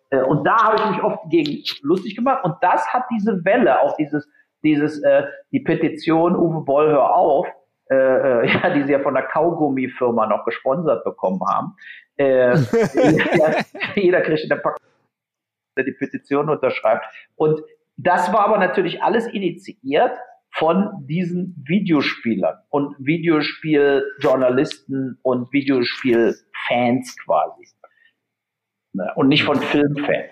Äh, 0.09 0.23
und 0.23 0.43
da 0.43 0.57
habe 0.63 0.77
ich 0.77 0.89
mich 0.89 1.03
oft 1.03 1.29
gegen 1.29 1.63
lustig 1.83 2.15
gemacht. 2.15 2.43
Und 2.43 2.55
das 2.61 2.87
hat 2.91 3.03
diese 3.11 3.45
Welle, 3.45 3.79
auch 3.81 3.95
dieses, 3.97 4.27
dieses, 4.63 5.01
äh, 5.03 5.23
die 5.51 5.59
Petition 5.59 6.35
Uwe 6.35 6.63
Boll, 6.63 6.89
hör 6.89 7.15
auf, 7.15 7.47
äh, 7.89 7.95
äh 7.95 8.47
ja, 8.53 8.69
die 8.69 8.83
sie 8.83 8.91
ja 8.91 8.99
von 8.99 9.13
der 9.13 9.23
Kaugummi-Firma 9.23 10.27
noch 10.27 10.45
gesponsert 10.45 11.03
bekommen 11.03 11.41
haben. 11.47 11.75
Äh, 12.17 12.55
jeder, 12.55 13.65
jeder 13.95 14.21
kriegt 14.21 14.49
Packung 14.49 14.87
der 15.77 15.85
die 15.85 15.93
Petition 15.93 16.49
unterschreibt. 16.49 17.05
Und 17.35 17.61
das 17.97 18.33
war 18.33 18.41
aber 18.41 18.57
natürlich 18.57 19.01
alles 19.01 19.27
initiiert 19.27 20.17
von 20.51 21.05
diesen 21.07 21.63
Videospielern 21.67 22.57
und 22.69 22.95
Videospieljournalisten 22.99 25.19
und 25.21 25.53
Videospielfans 25.53 27.15
quasi. 27.23 27.67
Ne, 28.93 29.11
und 29.15 29.27
nicht 29.27 29.43
von 29.43 29.61
Filmfans. 29.61 30.31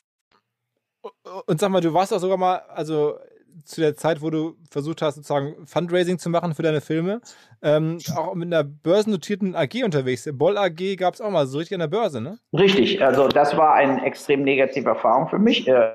Und 1.45 1.59
sag 1.59 1.69
mal, 1.69 1.81
du 1.81 1.93
warst 1.93 2.13
auch 2.13 2.19
sogar 2.19 2.37
mal, 2.37 2.61
also 2.69 3.17
zu 3.65 3.81
der 3.81 3.95
Zeit, 3.95 4.21
wo 4.21 4.29
du 4.29 4.55
versucht 4.69 5.01
hast, 5.01 5.15
sozusagen 5.15 5.67
Fundraising 5.67 6.17
zu 6.17 6.29
machen 6.29 6.55
für 6.55 6.63
deine 6.63 6.81
Filme, 6.81 7.21
ähm, 7.61 7.99
auch 8.15 8.33
mit 8.33 8.47
einer 8.47 8.63
börsennotierten 8.63 9.55
AG 9.55 9.83
unterwegs. 9.83 10.27
Boll 10.33 10.57
AG 10.57 10.95
gab 10.97 11.13
es 11.13 11.21
auch 11.21 11.29
mal 11.29 11.45
so 11.47 11.57
richtig 11.57 11.75
an 11.75 11.81
der 11.81 11.87
Börse, 11.87 12.21
ne? 12.21 12.39
Richtig, 12.53 13.03
also 13.03 13.27
das 13.27 13.55
war 13.57 13.73
eine 13.75 14.03
extrem 14.05 14.43
negative 14.43 14.89
Erfahrung 14.89 15.27
für 15.29 15.39
mich. 15.39 15.67
Äh, 15.67 15.91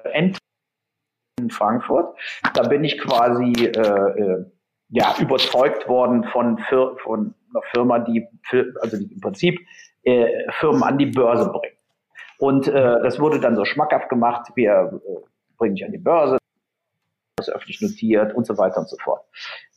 in 1.39 1.51
Frankfurt. 1.51 2.16
Da 2.55 2.62
bin 2.62 2.84
ich 2.84 2.99
quasi 2.99 3.53
äh, 3.66 3.70
äh, 3.70 4.45
ja, 4.89 5.14
überzeugt 5.18 5.89
worden 5.89 6.24
von, 6.24 6.59
von 7.03 7.34
einer 7.51 7.62
Firma, 7.72 7.99
die, 7.99 8.26
also 8.80 8.97
die 8.97 9.12
im 9.12 9.20
Prinzip 9.20 9.59
äh, 10.05 10.51
Firmen 10.61 10.82
an 10.82 10.99
die 10.99 11.07
Börse 11.07 11.51
bringt. 11.51 11.76
Und 12.39 12.68
äh, 12.68 12.72
das 13.03 13.18
wurde 13.18 13.41
dann 13.41 13.57
so 13.57 13.64
schmackhaft 13.64 14.09
gemacht, 14.09 14.51
wir 14.55 15.01
äh, 15.05 15.26
bringen 15.57 15.74
dich 15.74 15.84
an 15.84 15.93
die 15.93 15.99
Börse, 15.99 16.39
das 17.37 17.49
öffentlich 17.49 17.80
notiert 17.80 18.34
und 18.34 18.47
so 18.47 18.57
weiter 18.59 18.78
und 18.78 18.89
so 18.89 18.97
fort. 18.99 19.22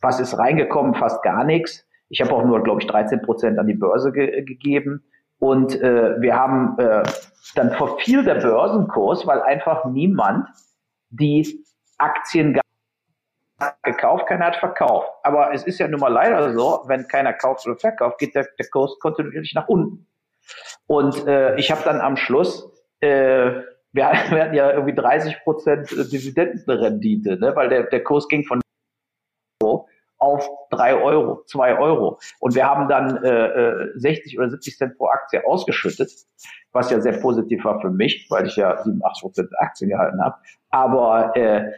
Was 0.01 0.19
ist 0.19 0.37
reingekommen? 0.37 0.93
Fast 0.93 1.23
gar 1.23 1.43
nichts. 1.43 1.85
Ich 2.09 2.21
habe 2.21 2.33
auch 2.33 2.43
nur, 2.43 2.63
glaube 2.63 2.81
ich, 2.81 2.87
13 2.87 3.21
Prozent 3.21 3.59
an 3.59 3.67
die 3.67 3.75
Börse 3.75 4.11
ge 4.11 4.43
gegeben. 4.43 5.03
Und 5.39 5.81
äh, 5.81 6.19
wir 6.19 6.35
haben 6.35 6.77
äh, 6.79 7.03
dann 7.55 7.71
verfiel 7.71 8.23
der 8.23 8.35
Börsenkurs, 8.35 9.25
weil 9.25 9.41
einfach 9.41 9.85
niemand 9.85 10.49
die 11.09 11.63
Aktien 11.97 12.59
gekauft, 13.83 14.27
keiner 14.27 14.47
hat 14.47 14.57
verkauft. 14.57 15.09
Aber 15.23 15.53
es 15.53 15.63
ist 15.63 15.79
ja 15.79 15.87
nun 15.87 15.99
mal 15.99 16.11
leider 16.11 16.53
so, 16.53 16.83
wenn 16.87 17.07
keiner 17.07 17.33
kauft 17.33 17.65
oder 17.67 17.77
verkauft, 17.77 18.19
geht 18.19 18.35
der, 18.35 18.47
der 18.57 18.67
Kurs 18.69 18.97
kontinuierlich 18.99 19.53
nach 19.53 19.67
unten. 19.67 20.08
Und 20.87 21.27
äh, 21.27 21.55
ich 21.57 21.71
habe 21.71 21.81
dann 21.83 22.01
am 22.01 22.17
Schluss, 22.17 22.71
äh, 22.99 23.51
wir, 23.91 24.07
hatten 24.09 24.53
ja 24.53 24.71
irgendwie 24.71 24.95
30 24.95 25.43
Prozent 25.43 25.89
Dividendenrendite, 25.91 27.37
ne? 27.39 27.55
weil 27.55 27.69
der, 27.69 27.83
der 27.83 28.03
Kurs 28.03 28.27
ging 28.27 28.43
von 28.45 28.61
auf 30.19 30.47
drei 30.69 30.95
Euro, 30.95 31.43
zwei 31.45 31.77
Euro. 31.77 32.19
Und 32.39 32.53
wir 32.53 32.65
haben 32.65 32.89
dann 32.89 33.23
äh, 33.23 33.87
60 33.95 34.33
äh, 34.33 34.37
oder 34.37 34.49
70 34.49 34.77
Cent 34.77 34.97
pro 34.97 35.07
Aktie 35.07 35.45
ausgeschüttet, 35.47 36.11
was 36.71 36.91
ja 36.91 36.99
sehr 36.99 37.17
positiv 37.19 37.63
war 37.63 37.79
für 37.79 37.89
mich, 37.89 38.27
weil 38.29 38.45
ich 38.45 38.57
ja 38.57 38.83
87 38.83 39.21
Prozent 39.21 39.49
Aktien 39.59 39.89
gehalten 39.89 40.21
habe. 40.21 40.35
Aber 40.69 41.35
äh, 41.35 41.71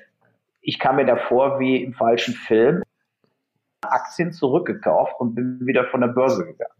ich 0.62 0.80
kam 0.80 0.96
mir 0.96 1.06
davor 1.06 1.60
wie 1.60 1.84
im 1.84 1.94
falschen 1.94 2.34
Film, 2.34 2.82
Aktien 3.82 4.32
zurückgekauft 4.32 5.14
und 5.20 5.36
bin 5.36 5.60
wieder 5.62 5.86
von 5.86 6.02
der 6.02 6.10
Börse 6.10 6.46
gegangen. 6.46 6.74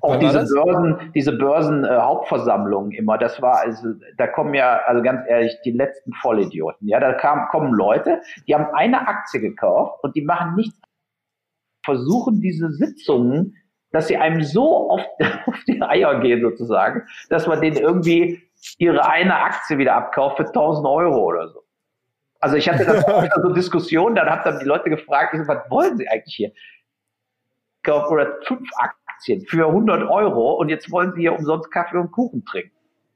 Auch 0.00 0.16
diese 0.16 0.44
Börsen, 0.44 1.12
diese 1.14 1.32
Börsen 1.32 1.84
äh, 1.84 1.88
Hauptversammlungen 1.88 2.92
immer, 2.92 3.18
das 3.18 3.40
war 3.40 3.60
also, 3.60 3.94
da 4.16 4.26
kommen 4.26 4.54
ja, 4.54 4.80
also 4.86 5.02
ganz 5.02 5.26
ehrlich, 5.28 5.56
die 5.64 5.72
letzten 5.72 6.12
Vollidioten. 6.14 6.88
Ja, 6.88 7.00
da 7.00 7.12
kam, 7.14 7.48
kommen 7.48 7.72
Leute, 7.72 8.20
die 8.46 8.54
haben 8.54 8.66
eine 8.74 9.06
Aktie 9.06 9.40
gekauft 9.40 10.02
und 10.02 10.14
die 10.16 10.22
machen 10.22 10.56
nichts, 10.56 10.78
versuchen 11.84 12.40
diese 12.40 12.70
Sitzungen, 12.70 13.56
dass 13.92 14.08
sie 14.08 14.16
einem 14.16 14.42
so 14.42 14.90
oft 14.90 15.08
auf 15.46 15.56
die 15.66 15.82
Eier 15.82 16.20
gehen 16.20 16.40
sozusagen, 16.40 17.06
dass 17.28 17.46
man 17.46 17.60
denen 17.60 17.76
irgendwie 17.76 18.42
ihre 18.78 19.06
eine 19.06 19.36
Aktie 19.36 19.78
wieder 19.78 19.94
abkauft 19.94 20.36
für 20.36 20.46
1000 20.46 20.86
Euro 20.86 21.24
oder 21.24 21.48
so. 21.48 21.62
Also 22.40 22.56
ich 22.56 22.68
hatte 22.68 22.84
dann 22.84 23.04
auch 23.04 23.42
so 23.42 23.52
Diskussionen, 23.52 24.16
dann 24.16 24.28
habe 24.28 24.42
dann 24.44 24.58
die 24.58 24.64
Leute 24.64 24.90
gefragt, 24.90 25.34
was 25.46 25.70
wollen 25.70 25.96
sie 25.96 26.08
eigentlich 26.08 26.34
hier? 26.34 26.52
Oder 27.86 28.38
fünf 28.44 28.68
Aktien 28.76 29.01
für 29.46 29.66
100 29.66 30.08
Euro 30.08 30.54
und 30.54 30.68
jetzt 30.68 30.90
wollen 30.90 31.12
sie 31.14 31.22
hier 31.22 31.32
umsonst 31.32 31.70
Kaffee 31.70 31.98
und 31.98 32.10
Kuchen 32.10 32.44
trinken. 32.44 32.72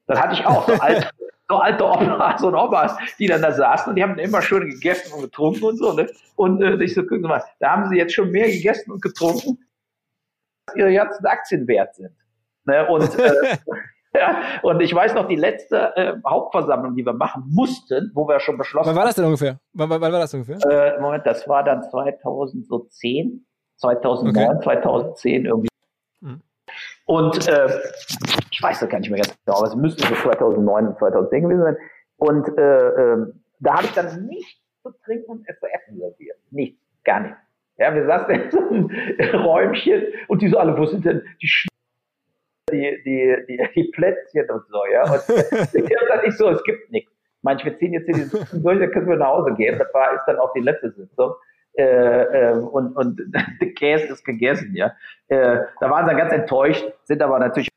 Das 0.07 0.21
hatte 0.21 0.35
ich 0.35 0.47
auch, 0.47 0.67
so 0.69 0.75
alte, 0.75 1.11
so 1.49 1.57
alte 1.57 1.85
Omas 1.85 2.43
und 2.43 2.55
Omas, 2.55 2.97
die 3.19 3.27
dann 3.27 3.43
da 3.43 3.53
saßen 3.53 3.91
und 3.91 3.97
die 3.97 4.03
haben 4.03 4.19
immer 4.19 4.43
schön 4.43 4.69
gegessen 4.69 5.13
und 5.15 5.23
getrunken 5.23 5.65
und 5.65 5.77
so. 5.77 5.93
Ne? 5.93 6.09
Und 6.37 6.63
äh, 6.63 6.83
ich 6.83 6.95
so, 6.95 7.03
gucken 7.03 7.23
Sie 7.23 7.29
mal, 7.29 7.43
da 7.61 7.73
haben 7.73 7.89
sie 7.89 7.97
jetzt 7.97 8.15
schon 8.15 8.31
mehr 8.31 8.47
gegessen 8.47 8.93
und 8.93 9.03
getrunken, 9.03 9.59
als 10.67 10.77
ihre 10.77 10.93
ganzen 10.93 11.27
Aktien 11.27 11.67
wert 11.67 11.95
sind. 11.95 12.15
Ne? 12.65 12.87
Und 12.89 13.19
äh, 13.19 13.57
Ja, 14.17 14.43
und 14.63 14.81
ich 14.81 14.95
weiß 14.95 15.15
noch, 15.15 15.29
die 15.29 15.37
letzte 15.37 15.95
äh, 15.97 16.15
Hauptversammlung, 16.27 16.95
die 16.95 17.05
wir 17.05 17.13
machen 17.13 17.45
mussten, 17.49 18.11
wo 18.15 18.27
wir 18.27 18.41
schon 18.41 18.57
beschlossen 18.57 18.89
haben. 18.89 18.97
Wann 18.97 19.01
war 19.03 19.07
das 19.07 19.15
denn 19.17 19.25
ungefähr? 19.25 19.59
Wann, 19.75 19.91
wann 19.91 20.01
war 20.01 20.11
das 20.11 20.33
ungefähr? 20.33 20.59
Äh, 20.71 21.01
Moment, 21.01 21.27
das 21.27 21.47
war 21.49 21.63
dann 21.65 21.83
2010, 21.83 23.47
2009, 23.77 24.49
okay. 24.49 24.63
2010 24.63 25.45
irgendwie. 25.47 25.69
Mhm. 26.21 26.43
Und 27.05 27.49
äh, 27.49 27.69
ich 28.51 28.61
weiß 28.61 28.81
das 28.81 28.89
gar 28.89 28.99
nicht 28.99 29.11
mehr 29.11 29.21
ganz 29.21 29.37
genau, 29.45 29.59
aber 29.59 29.69
es 29.69 29.77
müsste 29.77 30.07
so 30.07 30.15
2009 30.15 30.89
und 30.89 30.99
2010 30.99 31.43
gewesen 31.43 31.63
sein. 31.63 31.77
Und 32.17 32.59
äh, 32.59 32.89
äh, 32.89 33.33
da 33.61 33.75
habe 33.75 33.85
ich 33.85 33.93
dann 33.93 34.27
nichts 34.27 34.61
zu 34.83 34.91
trinken 35.05 35.31
und 35.31 35.47
zu 35.47 35.67
essen 35.67 35.99
serviert. 35.99 36.39
Nichts, 36.51 36.81
gar 37.05 37.21
nichts. 37.21 37.39
Ja, 37.79 37.95
wir 37.95 38.07
saßen 38.07 38.35
in 38.35 38.51
so 38.51 38.59
einem 38.59 38.91
Räumchen 39.45 40.03
und 40.29 40.43
die 40.43 40.49
so 40.49 40.59
alle, 40.59 40.77
wo 40.77 40.87
sind 40.87 41.05
denn 41.05 41.23
die 41.43 41.49
die, 42.73 43.01
die, 43.05 43.37
die, 43.49 43.69
die 43.77 43.91
Plätzchen 43.93 44.51
und 44.51 44.67
so, 44.69 44.81
ja. 44.93 45.05
Und 45.05 45.23
ich 45.29 45.97
habe 45.97 46.07
dann 46.09 46.25
nicht 46.25 46.37
so, 46.37 46.49
es 46.49 46.63
gibt 46.65 46.91
nichts. 46.91 47.13
Manche, 47.43 47.67
wir 47.67 47.79
ziehen 47.79 47.93
jetzt 47.93 48.07
hier 48.07 48.15
die 48.15 48.23
Sitzung 48.23 48.63
durch, 48.63 48.81
dann 48.81 48.91
können 48.91 49.09
wir 49.09 49.17
nach 49.17 49.29
Hause 49.29 49.55
gehen. 49.55 49.79
Das 49.79 49.93
war, 49.95 50.13
ist 50.15 50.25
dann 50.27 50.39
auch 50.39 50.53
die 50.53 50.61
letzte 50.61 50.91
Sitzung. 50.91 51.35
Äh, 51.77 52.53
äh, 52.53 52.59
und, 52.59 52.97
und 52.97 53.21
der 53.61 53.73
Käse 53.75 54.07
ist 54.07 54.25
gegessen, 54.25 54.75
ja. 54.75 54.95
Äh, 55.29 55.61
da 55.81 55.91
waren 55.91 56.07
sie 56.07 56.11
dann 56.11 56.19
ganz 56.19 56.33
enttäuscht, 56.33 56.85
sind 57.05 57.21
aber 57.21 57.39
natürlich, 57.39 57.69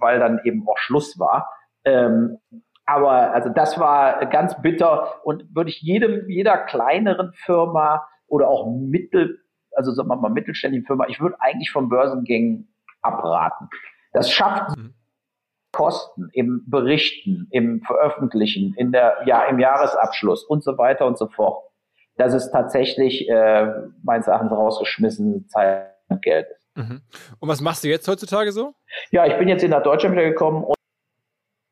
weil 0.00 0.18
dann 0.18 0.40
eben 0.44 0.66
auch 0.66 0.78
Schluss 0.78 1.18
war. 1.18 1.48
Ähm, 1.84 2.38
aber 2.84 3.32
also 3.32 3.50
das 3.50 3.78
war 3.78 4.26
ganz 4.26 4.60
bitter 4.60 5.24
und 5.24 5.44
würde 5.54 5.70
ich 5.70 5.80
jedem, 5.80 6.28
jeder 6.28 6.58
kleineren 6.58 7.32
Firma 7.34 8.08
oder 8.26 8.48
auch 8.48 8.66
mittel, 8.66 9.38
also 9.76 9.92
sagen 9.92 10.08
wir 10.08 10.16
mal 10.16 10.30
mittelständigen 10.30 10.84
Firma, 10.84 11.06
ich 11.06 11.20
würde 11.20 11.36
eigentlich 11.38 11.70
vom 11.70 11.88
Börsengängen 11.88 12.74
abraten. 13.00 13.68
Das 14.12 14.30
schafft 14.30 14.76
mhm. 14.76 14.94
Kosten 15.72 16.28
im 16.32 16.64
Berichten, 16.66 17.46
im 17.50 17.80
Veröffentlichen, 17.82 18.74
in 18.76 18.92
der, 18.92 19.22
ja, 19.26 19.44
im 19.44 19.58
Jahresabschluss 19.58 20.44
und 20.44 20.64
so 20.64 20.76
weiter 20.76 21.06
und 21.06 21.16
so 21.16 21.28
fort. 21.28 21.71
Das 22.16 22.34
ist 22.34 22.50
tatsächlich 22.50 23.28
äh, 23.28 23.66
meines 24.02 24.26
Erachtens 24.26 24.52
rausgeschmissen 24.52 25.48
Zeit 25.48 25.94
und 26.08 26.22
Geld 26.22 26.46
ist. 26.50 26.76
Mhm. 26.76 27.02
Und 27.40 27.48
was 27.48 27.60
machst 27.60 27.84
du 27.84 27.88
jetzt 27.88 28.06
heutzutage 28.08 28.52
so? 28.52 28.74
Ja, 29.10 29.26
ich 29.26 29.36
bin 29.38 29.48
jetzt 29.48 29.62
in 29.62 29.70
nach 29.70 29.82
Deutschland 29.82 30.14
wieder 30.14 30.28
gekommen 30.28 30.64
und 30.64 30.76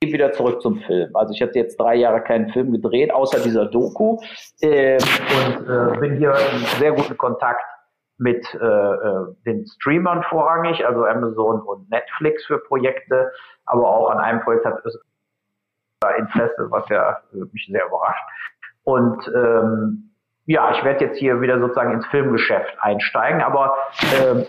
wieder 0.03 0.33
zurück 0.33 0.63
zum 0.63 0.81
Film. 0.81 1.15
Also 1.15 1.35
ich 1.35 1.43
hatte 1.43 1.59
jetzt 1.59 1.79
drei 1.79 1.95
Jahre 1.95 2.23
keinen 2.23 2.51
Film 2.51 2.73
gedreht, 2.73 3.13
außer 3.13 3.41
dieser 3.41 3.67
Doku 3.67 4.19
äh, 4.61 4.95
und 4.95 5.69
äh, 5.69 5.99
bin 6.01 6.17
hier 6.17 6.35
in 6.35 6.65
sehr 6.79 6.93
guten 6.93 7.17
Kontakt 7.19 7.63
mit 8.17 8.47
äh, 8.55 8.67
äh, 8.67 9.35
den 9.47 9.67
Streamern 9.67 10.23
vorrangig, 10.25 10.87
also 10.87 11.05
Amazon 11.05 11.61
und 11.63 11.91
Netflix 11.91 12.45
für 12.45 12.59
Projekte, 12.59 13.31
aber 13.65 13.89
auch 13.89 14.11
an 14.11 14.19
einem 14.19 14.41
Projekt 14.41 14.67
hat 14.67 14.85
es 14.85 14.99
Interesse, 16.19 16.67
was 16.71 16.89
ja 16.89 17.19
äh, 17.33 17.45
mich 17.53 17.69
sehr 17.71 17.87
überrascht. 17.87 18.25
Und 18.85 19.27
ähm, 19.35 20.10
ja, 20.51 20.73
ich 20.73 20.83
werde 20.83 21.05
jetzt 21.05 21.19
hier 21.19 21.41
wieder 21.41 21.61
sozusagen 21.61 21.93
ins 21.93 22.07
Filmgeschäft 22.07 22.77
einsteigen, 22.81 23.41
aber 23.41 23.73
ähm, 24.21 24.47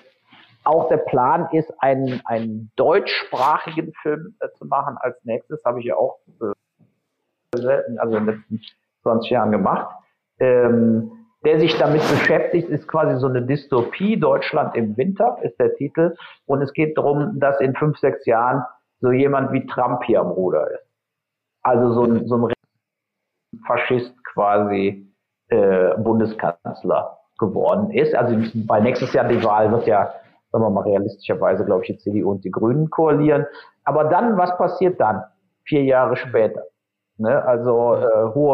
auch 0.63 0.89
der 0.89 0.97
Plan 0.97 1.47
ist, 1.51 1.71
einen, 1.77 2.21
einen 2.25 2.71
deutschsprachigen 2.75 3.93
Film 4.01 4.35
äh, 4.39 4.47
zu 4.57 4.65
machen 4.65 4.97
als 4.99 5.23
nächstes, 5.25 5.63
habe 5.63 5.79
ich 5.79 5.85
ja 5.85 5.95
auch 5.95 6.17
äh, 6.41 7.55
selten, 7.55 7.99
also 7.99 8.17
in 8.17 8.25
den 8.25 8.35
letzten 8.35 8.61
20 9.03 9.29
Jahren 9.29 9.51
gemacht. 9.51 9.95
Ähm, 10.39 11.11
der 11.45 11.59
sich 11.59 11.77
damit 11.77 12.01
beschäftigt, 12.01 12.69
ist 12.69 12.87
quasi 12.87 13.19
so 13.19 13.27
eine 13.27 13.43
Dystopie. 13.43 14.19
Deutschland 14.19 14.75
im 14.75 14.97
Winter 14.97 15.37
ist 15.43 15.59
der 15.59 15.75
Titel. 15.75 16.15
Und 16.45 16.63
es 16.63 16.73
geht 16.73 16.97
darum, 16.97 17.39
dass 17.39 17.59
in 17.59 17.75
fünf, 17.75 17.99
sechs 17.99 18.25
Jahren 18.25 18.63
so 19.01 19.11
jemand 19.11 19.51
wie 19.51 19.67
Trump 19.67 20.03
hier 20.03 20.21
am 20.21 20.29
Ruder 20.29 20.69
ist. 20.71 20.87
Also 21.61 21.93
so 21.93 22.03
ein, 22.05 22.27
so 22.27 22.37
ein 22.37 22.53
Faschist 23.67 24.15
quasi 24.23 25.10
äh, 25.51 25.95
Bundeskanzler 25.97 27.17
geworden 27.37 27.91
ist. 27.91 28.15
Also 28.15 28.35
bei 28.67 28.79
nächstes 28.79 29.13
Jahr 29.13 29.27
die 29.27 29.43
Wahl 29.43 29.71
wird 29.71 29.85
ja, 29.85 30.13
sagen 30.51 30.63
wir 30.63 30.69
mal 30.69 30.83
realistischerweise, 30.83 31.65
glaube 31.65 31.83
ich, 31.83 31.87
die 31.87 31.97
CDU 31.97 32.31
und 32.31 32.43
die 32.43 32.51
Grünen 32.51 32.89
koalieren. 32.89 33.45
Aber 33.83 34.05
dann, 34.05 34.37
was 34.37 34.57
passiert 34.57 34.99
dann? 34.99 35.23
Vier 35.63 35.83
Jahre 35.83 36.15
später. 36.15 36.63
Ne? 37.17 37.43
Also 37.43 37.95
äh, 37.95 38.33
hohe 38.33 38.53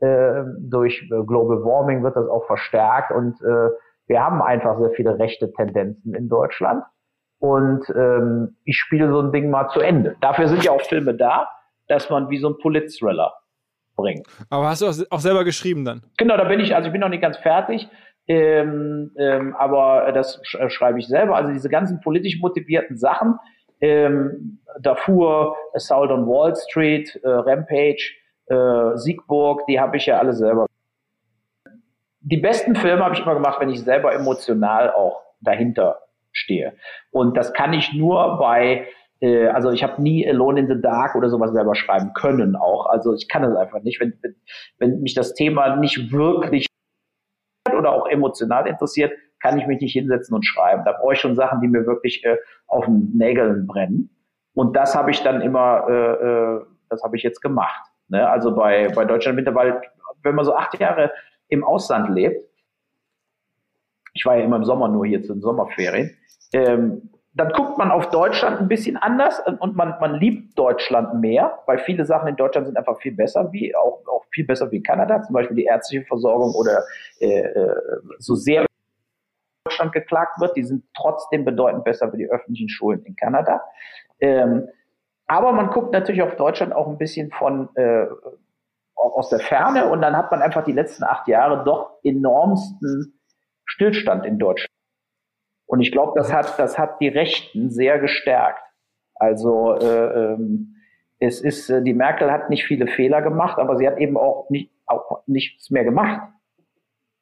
äh, 0.00 0.44
durch 0.58 1.02
äh, 1.10 1.24
Global 1.24 1.64
Warming 1.64 2.02
wird 2.02 2.16
das 2.16 2.28
auch 2.28 2.44
verstärkt 2.46 3.10
und 3.10 3.40
äh, 3.42 3.70
wir 4.06 4.22
haben 4.22 4.42
einfach 4.42 4.78
sehr 4.78 4.90
viele 4.90 5.18
rechte 5.18 5.50
Tendenzen 5.52 6.14
in 6.14 6.28
Deutschland. 6.28 6.84
Und 7.38 7.88
ähm, 7.90 8.56
ich 8.64 8.76
spiele 8.76 9.10
so 9.10 9.20
ein 9.20 9.32
Ding 9.32 9.50
mal 9.50 9.68
zu 9.68 9.80
Ende. 9.80 10.16
Dafür 10.20 10.48
sind 10.48 10.62
ja 10.62 10.72
auch 10.72 10.82
Filme 10.82 11.14
da, 11.14 11.48
dass 11.88 12.10
man 12.10 12.28
wie 12.28 12.38
so 12.38 12.48
ein 12.48 12.58
Polit-Thriller 12.60 13.32
bringt. 13.96 14.26
Aber 14.50 14.68
hast 14.68 14.82
du 14.82 15.06
auch 15.10 15.20
selber 15.20 15.44
geschrieben 15.44 15.84
dann? 15.84 16.02
Genau, 16.16 16.36
da 16.36 16.44
bin 16.44 16.60
ich, 16.60 16.74
also 16.74 16.86
ich 16.86 16.92
bin 16.92 17.00
noch 17.00 17.08
nicht 17.08 17.22
ganz 17.22 17.36
fertig, 17.38 17.88
ähm, 18.26 19.12
ähm, 19.18 19.54
aber 19.58 20.10
das 20.12 20.40
sch 20.42 20.54
äh, 20.56 20.70
schreibe 20.70 20.98
ich 20.98 21.06
selber. 21.06 21.36
Also 21.36 21.52
diese 21.52 21.68
ganzen 21.68 22.00
politisch 22.00 22.38
motivierten 22.40 22.96
Sachen, 22.96 23.38
ähm, 23.80 24.60
Darfur, 24.80 25.56
Assault 25.74 26.10
on 26.10 26.26
Wall 26.26 26.54
Street, 26.56 27.20
äh, 27.22 27.28
Rampage, 27.28 28.12
äh, 28.46 28.96
Siegburg, 28.96 29.66
die 29.66 29.78
habe 29.78 29.96
ich 29.96 30.06
ja 30.06 30.18
alle 30.18 30.32
selber. 30.32 30.66
Die 32.20 32.38
besten 32.38 32.74
Filme 32.74 33.04
habe 33.04 33.14
ich 33.14 33.20
immer 33.20 33.34
gemacht, 33.34 33.60
wenn 33.60 33.68
ich 33.68 33.82
selber 33.82 34.14
emotional 34.14 34.90
auch 34.90 35.22
dahinter 35.40 36.00
stehe. 36.32 36.74
Und 37.10 37.36
das 37.36 37.52
kann 37.52 37.74
ich 37.74 37.92
nur 37.92 38.38
bei, 38.38 38.86
äh, 39.24 39.48
also 39.48 39.70
ich 39.70 39.82
habe 39.82 40.02
nie 40.02 40.28
Alone 40.28 40.60
in 40.60 40.68
the 40.68 40.80
Dark 40.80 41.14
oder 41.14 41.30
sowas 41.30 41.52
selber 41.52 41.74
schreiben 41.74 42.12
können 42.14 42.56
auch. 42.56 42.86
Also 42.86 43.14
ich 43.14 43.28
kann 43.28 43.42
das 43.42 43.56
einfach 43.56 43.82
nicht. 43.82 44.00
Wenn, 44.00 44.12
wenn, 44.22 44.34
wenn 44.78 45.00
mich 45.00 45.14
das 45.14 45.34
Thema 45.34 45.76
nicht 45.76 46.12
wirklich 46.12 46.66
oder 47.76 47.92
auch 47.92 48.06
emotional 48.06 48.66
interessiert, 48.66 49.12
kann 49.40 49.58
ich 49.58 49.66
mich 49.66 49.80
nicht 49.80 49.92
hinsetzen 49.92 50.34
und 50.34 50.44
schreiben. 50.44 50.84
Da 50.84 50.92
brauche 50.92 51.14
ich 51.14 51.20
schon 51.20 51.34
Sachen, 51.34 51.60
die 51.60 51.68
mir 51.68 51.86
wirklich 51.86 52.24
äh, 52.24 52.36
auf 52.66 52.84
den 52.84 53.12
Nägeln 53.14 53.66
brennen. 53.66 54.10
Und 54.54 54.76
das 54.76 54.94
habe 54.94 55.10
ich 55.10 55.22
dann 55.22 55.40
immer, 55.40 55.86
äh, 55.88 56.12
äh, 56.12 56.60
das 56.88 57.02
habe 57.02 57.16
ich 57.16 57.22
jetzt 57.22 57.40
gemacht. 57.40 57.90
Ne? 58.08 58.28
Also 58.28 58.54
bei, 58.54 58.88
bei 58.94 59.04
Deutschland 59.04 59.36
Winter, 59.38 59.54
weil 59.54 59.80
wenn 60.22 60.34
man 60.34 60.44
so 60.44 60.54
acht 60.54 60.78
Jahre 60.78 61.10
im 61.48 61.64
Ausland 61.64 62.10
lebt, 62.10 62.46
ich 64.12 64.24
war 64.24 64.36
ja 64.36 64.44
immer 64.44 64.56
im 64.56 64.64
Sommer 64.64 64.88
nur 64.88 65.06
hier 65.06 65.22
zu 65.22 65.32
den 65.32 65.42
Sommerferien, 65.42 66.16
ähm, 66.52 67.10
dann 67.34 67.48
guckt 67.50 67.78
man 67.78 67.90
auf 67.90 68.10
Deutschland 68.10 68.60
ein 68.60 68.68
bisschen 68.68 68.96
anders 68.96 69.42
und 69.58 69.74
man, 69.74 69.96
man 70.00 70.14
liebt 70.14 70.56
Deutschland 70.56 71.20
mehr, 71.20 71.58
weil 71.66 71.78
viele 71.78 72.04
Sachen 72.04 72.28
in 72.28 72.36
Deutschland 72.36 72.68
sind 72.68 72.76
einfach 72.76 72.98
viel 73.00 73.12
besser, 73.12 73.52
wie 73.52 73.74
auch, 73.74 74.02
auch 74.06 74.24
viel 74.30 74.46
besser 74.46 74.70
wie 74.70 74.76
in 74.76 74.82
Kanada, 74.84 75.20
zum 75.22 75.34
Beispiel 75.34 75.56
die 75.56 75.64
ärztliche 75.64 76.04
Versorgung 76.06 76.54
oder 76.54 76.84
äh, 77.20 77.40
äh 77.40 77.74
so 78.18 78.36
sehr 78.36 78.66
Deutschland 79.64 79.92
geklagt 79.92 80.40
wird, 80.40 80.56
die 80.56 80.62
sind 80.62 80.84
trotzdem 80.94 81.44
bedeutend 81.44 81.84
besser 81.84 82.10
für 82.10 82.16
die 82.16 82.30
öffentlichen 82.30 82.68
Schulen 82.68 83.02
in 83.04 83.16
Kanada. 83.16 83.62
Ähm, 84.20 84.68
aber 85.26 85.52
man 85.52 85.70
guckt 85.70 85.92
natürlich 85.92 86.22
auf 86.22 86.36
Deutschland 86.36 86.72
auch 86.72 86.86
ein 86.86 86.98
bisschen 86.98 87.30
von 87.30 87.74
äh, 87.74 88.06
aus 88.94 89.30
der 89.30 89.40
Ferne 89.40 89.88
und 89.88 90.02
dann 90.02 90.16
hat 90.16 90.30
man 90.30 90.40
einfach 90.42 90.64
die 90.64 90.72
letzten 90.72 91.04
acht 91.04 91.26
Jahre 91.28 91.64
doch 91.64 91.98
enormsten 92.04 93.18
Stillstand 93.64 94.24
in 94.24 94.38
Deutschland. 94.38 94.73
Und 95.74 95.80
ich 95.80 95.90
glaube, 95.90 96.12
das 96.14 96.32
hat, 96.32 96.56
das 96.56 96.78
hat 96.78 97.00
die 97.00 97.08
Rechten 97.08 97.68
sehr 97.68 97.98
gestärkt. 97.98 98.62
Also 99.16 99.74
äh, 99.74 100.34
ähm, 100.34 100.76
es 101.18 101.40
ist, 101.40 101.68
äh, 101.68 101.82
die 101.82 101.94
Merkel 101.94 102.30
hat 102.30 102.48
nicht 102.48 102.64
viele 102.64 102.86
Fehler 102.86 103.22
gemacht, 103.22 103.58
aber 103.58 103.76
sie 103.76 103.84
hat 103.84 103.98
eben 103.98 104.16
auch, 104.16 104.48
nicht, 104.50 104.70
auch 104.86 105.24
nichts 105.26 105.72
mehr 105.72 105.82
gemacht. 105.82 106.20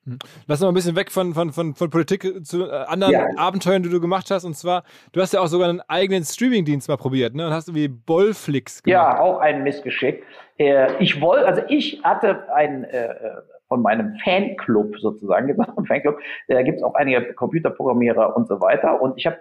Hm. 0.04 0.18
Lass 0.46 0.58
uns 0.58 0.66
mal 0.66 0.68
ein 0.68 0.74
bisschen 0.74 0.96
weg 0.96 1.10
von, 1.10 1.32
von, 1.32 1.50
von, 1.50 1.74
von 1.74 1.88
Politik 1.88 2.44
zu 2.44 2.66
äh, 2.66 2.72
anderen 2.72 3.14
ja. 3.14 3.26
Abenteuern, 3.38 3.82
die 3.82 3.88
du 3.88 4.02
gemacht 4.02 4.30
hast. 4.30 4.44
Und 4.44 4.54
zwar, 4.54 4.84
du 5.12 5.22
hast 5.22 5.32
ja 5.32 5.40
auch 5.40 5.46
sogar 5.46 5.70
einen 5.70 5.80
eigenen 5.88 6.22
Streamingdienst 6.22 6.90
mal 6.90 6.98
probiert, 6.98 7.34
ne? 7.34 7.46
Und 7.46 7.54
hast 7.54 7.68
irgendwie 7.68 7.88
Bollflix 7.88 8.82
gemacht. 8.82 8.92
Ja, 8.92 9.18
auch 9.18 9.38
ein 9.38 9.62
Missgeschick. 9.62 10.24
Äh, 10.58 11.02
ich 11.02 11.22
wollte, 11.22 11.46
also 11.46 11.62
ich 11.68 12.02
hatte 12.04 12.52
einen 12.52 12.84
äh, 12.84 13.14
von 13.72 13.80
meinem 13.80 14.14
Fanclub 14.22 14.98
sozusagen 14.98 15.46
gesagt, 15.48 15.72
Fanclub, 15.86 16.18
da 16.48 16.62
gibt 16.62 16.76
es 16.76 16.82
auch 16.82 16.94
einige 16.94 17.32
Computerprogrammierer 17.32 18.36
und 18.36 18.46
so 18.46 18.60
weiter. 18.60 19.00
Und 19.00 19.16
ich 19.16 19.26
habe 19.26 19.38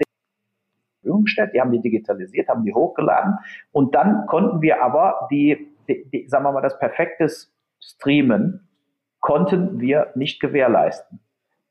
Verfügung 1.02 1.24
gestellt, 1.24 1.52
die 1.54 1.60
haben 1.60 1.72
die 1.72 1.82
digitalisiert, 1.82 2.48
haben 2.48 2.64
die 2.64 2.74
hochgeladen. 2.74 3.38
Und 3.72 3.94
dann 3.94 4.26
konnten 4.28 4.62
wir 4.62 4.82
aber 4.82 5.28
die, 5.30 5.76
die, 5.90 6.10
die 6.10 6.28
sagen 6.30 6.46
wir 6.46 6.52
mal, 6.54 6.62
das 6.62 6.80
perfektes 6.80 7.54
streamen, 7.82 8.70
konnten 9.20 9.80
wir 9.80 10.12
nicht 10.16 10.40
gewährleisten. 10.40 11.20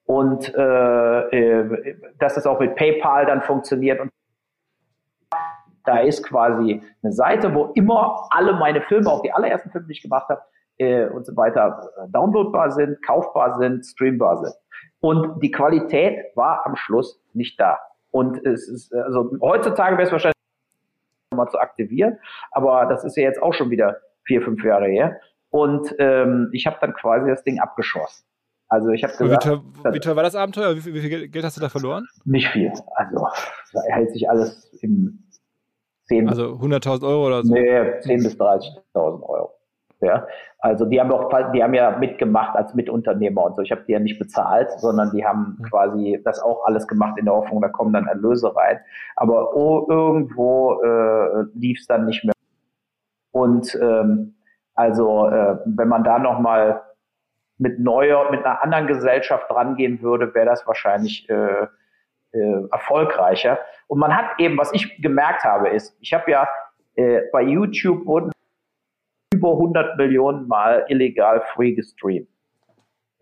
Und 0.05 0.53
äh, 0.55 1.21
äh, 1.31 1.97
dass 2.19 2.37
es 2.37 2.47
auch 2.47 2.61
mit 2.61 2.75
PayPal 2.75 3.25
dann 3.27 3.41
funktioniert. 3.43 4.01
Und 4.01 4.11
da 5.85 6.01
ist 6.01 6.25
quasi 6.25 6.83
eine 7.03 7.13
Seite, 7.13 7.55
wo 7.55 7.67
immer 7.75 8.29
alle 8.31 8.55
meine 8.55 8.83
Filme, 8.83 9.09
auch 9.09 9.23
die 9.23 9.33
allerersten 9.33 9.71
Filme, 9.71 9.87
die 9.87 9.93
ich 9.93 10.03
gemacht 10.03 10.29
habe, 10.29 10.43
äh, 10.81 11.07
und 11.09 11.27
so 11.27 11.37
weiter, 11.37 11.91
äh, 11.99 12.09
downloadbar 12.11 12.71
sind, 12.71 13.03
kaufbar 13.05 13.59
sind, 13.59 13.85
streambar 13.85 14.39
sind. 14.39 14.55
Und 15.01 15.43
die 15.43 15.51
Qualität 15.51 16.25
war 16.35 16.67
am 16.67 16.75
Schluss 16.75 17.23
nicht 17.35 17.61
da. 17.61 17.79
Und 18.11 18.45
es 18.45 18.67
ist, 18.69 18.93
also 18.95 19.31
heutzutage 19.41 19.97
wäre 19.97 20.07
es 20.07 20.13
wahrscheinlich 20.13 20.35
mal 21.35 21.49
zu 21.49 21.59
aktivieren, 21.59 22.19
aber 22.51 22.87
das 22.87 23.05
ist 23.05 23.17
ja 23.17 23.23
jetzt 23.23 23.41
auch 23.41 23.55
schon 23.55 23.71
wieder 23.71 23.99
vier, 24.25 24.43
fünf 24.43 24.65
Jahre 24.65 24.87
her. 24.87 25.21
Und 25.51 25.95
ähm, 25.99 26.49
ich 26.53 26.67
habe 26.67 26.79
dann 26.81 26.95
quasi 26.95 27.29
das 27.29 27.45
Ding 27.45 27.61
abgeschossen. 27.61 28.25
Also 28.69 28.91
ich 28.91 29.03
habe 29.03 29.17
gesagt, 29.17 29.45
wie 29.45 29.49
teuer, 29.49 29.95
wie 29.95 30.01
teuer 30.01 30.17
war 30.17 30.23
das 30.23 30.35
Abenteuer? 30.35 30.77
Wie 30.77 30.81
viel, 30.81 30.95
wie 30.95 31.01
viel, 31.01 31.29
Geld 31.29 31.45
hast 31.45 31.57
du 31.57 31.61
da 31.61 31.69
verloren? 31.69 32.07
Nicht 32.25 32.49
viel. 32.49 32.73
Also 32.95 33.27
da 33.73 33.83
hält 33.89 34.13
sich 34.13 34.29
alles 34.31 34.71
im 34.81 35.25
10 36.05 36.29
Also 36.29 36.55
100.000 36.55 37.07
Euro 37.07 37.27
oder 37.27 37.43
so? 37.43 37.53
Nee, 37.53 38.01
10 38.01 38.23
bis 38.23 38.37
30.000 38.37 39.23
Euro. 39.23 39.60
Ja, 40.03 40.27
also 40.59 40.87
die 40.87 40.99
haben 40.99 41.13
auch, 41.13 41.31
die 41.53 41.63
haben 41.63 41.75
ja 41.75 41.99
mitgemacht 41.99 42.57
als 42.57 42.75
Mitunternehmer 42.75 43.45
und 43.45 43.57
so. 43.57 43.63
Ich 43.63 43.71
habe 43.71 43.83
die 43.87 43.93
ja 43.93 43.99
nicht 43.99 44.19
bezahlt, 44.19 44.71
sondern 44.79 45.11
die 45.11 45.27
haben 45.27 45.59
mhm. 45.59 45.65
quasi 45.65 46.21
das 46.25 46.41
auch 46.41 46.65
alles 46.65 46.89
gemacht 46.89 47.19
in 47.19 47.27
der 47.27 47.35
Hoffnung, 47.35 47.61
da 47.61 47.69
kommen 47.69 47.93
dann 47.93 48.07
Erlöse 48.07 48.55
rein. 48.57 48.81
Aber 49.17 49.55
oh, 49.55 49.87
irgendwo 49.91 50.81
äh, 50.83 51.45
lief 51.55 51.81
es 51.81 51.87
dann 51.87 52.07
nicht 52.07 52.25
mehr. 52.25 52.33
Und 53.33 53.79
ähm, 53.81 54.37
also 54.75 55.29
äh, 55.29 55.59
wenn 55.67 55.89
man 55.89 56.03
da 56.03 56.19
noch 56.19 56.41
mal 56.41 56.83
mit 57.59 57.79
neuer, 57.79 58.31
mit 58.31 58.45
einer 58.45 58.63
anderen 58.63 58.87
Gesellschaft 58.87 59.51
rangehen 59.51 60.01
würde, 60.01 60.35
wäre 60.35 60.47
das 60.47 60.67
wahrscheinlich 60.67 61.29
äh, 61.29 61.67
äh, 62.33 62.69
erfolgreicher. 62.73 63.59
Und 63.87 63.99
man 63.99 64.17
hat 64.17 64.39
eben, 64.39 64.57
was 64.57 64.73
ich 64.73 65.03
gemerkt 65.03 65.45
habe, 65.45 65.69
ist, 65.69 65.95
ich 66.01 66.15
habe 66.15 66.31
ja 66.31 66.49
äh, 66.95 67.21
bei 67.33 67.43
YouTube 67.43 68.07
wurden 68.07 68.31
über 69.33 69.53
100 69.53 69.97
Millionen 69.97 70.49
Mal 70.49 70.85
illegal 70.89 71.43
free 71.55 71.73
gestreamt. 71.73 72.29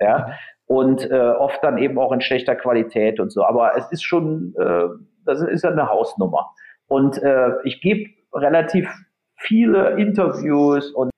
Ja, 0.00 0.34
und 0.66 1.10
äh, 1.10 1.30
oft 1.30 1.62
dann 1.64 1.78
eben 1.78 1.98
auch 1.98 2.12
in 2.12 2.20
schlechter 2.20 2.54
Qualität 2.54 3.18
und 3.20 3.30
so. 3.32 3.44
Aber 3.44 3.76
es 3.76 3.90
ist 3.90 4.02
schon, 4.02 4.54
äh, 4.58 4.88
das 5.24 5.40
ist 5.40 5.64
ja 5.64 5.70
eine 5.70 5.88
Hausnummer. 5.88 6.50
Und 6.86 7.20
äh, 7.22 7.52
ich 7.64 7.80
gebe 7.80 8.10
relativ 8.32 8.88
viele 9.36 9.98
Interviews 9.98 10.90
und 10.92 11.10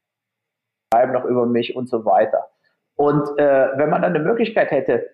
schreiben 0.93 1.13
noch 1.13 1.25
über 1.25 1.47
mich 1.47 1.77
und 1.77 1.89
so 1.89 2.05
weiter. 2.05 2.47
Und 2.95 3.39
äh, 3.39 3.69
wenn 3.77 3.91
man 3.91 4.03
dann 4.03 4.15
eine 4.15 4.25
Möglichkeit 4.25 4.71
hätte, 4.71 5.07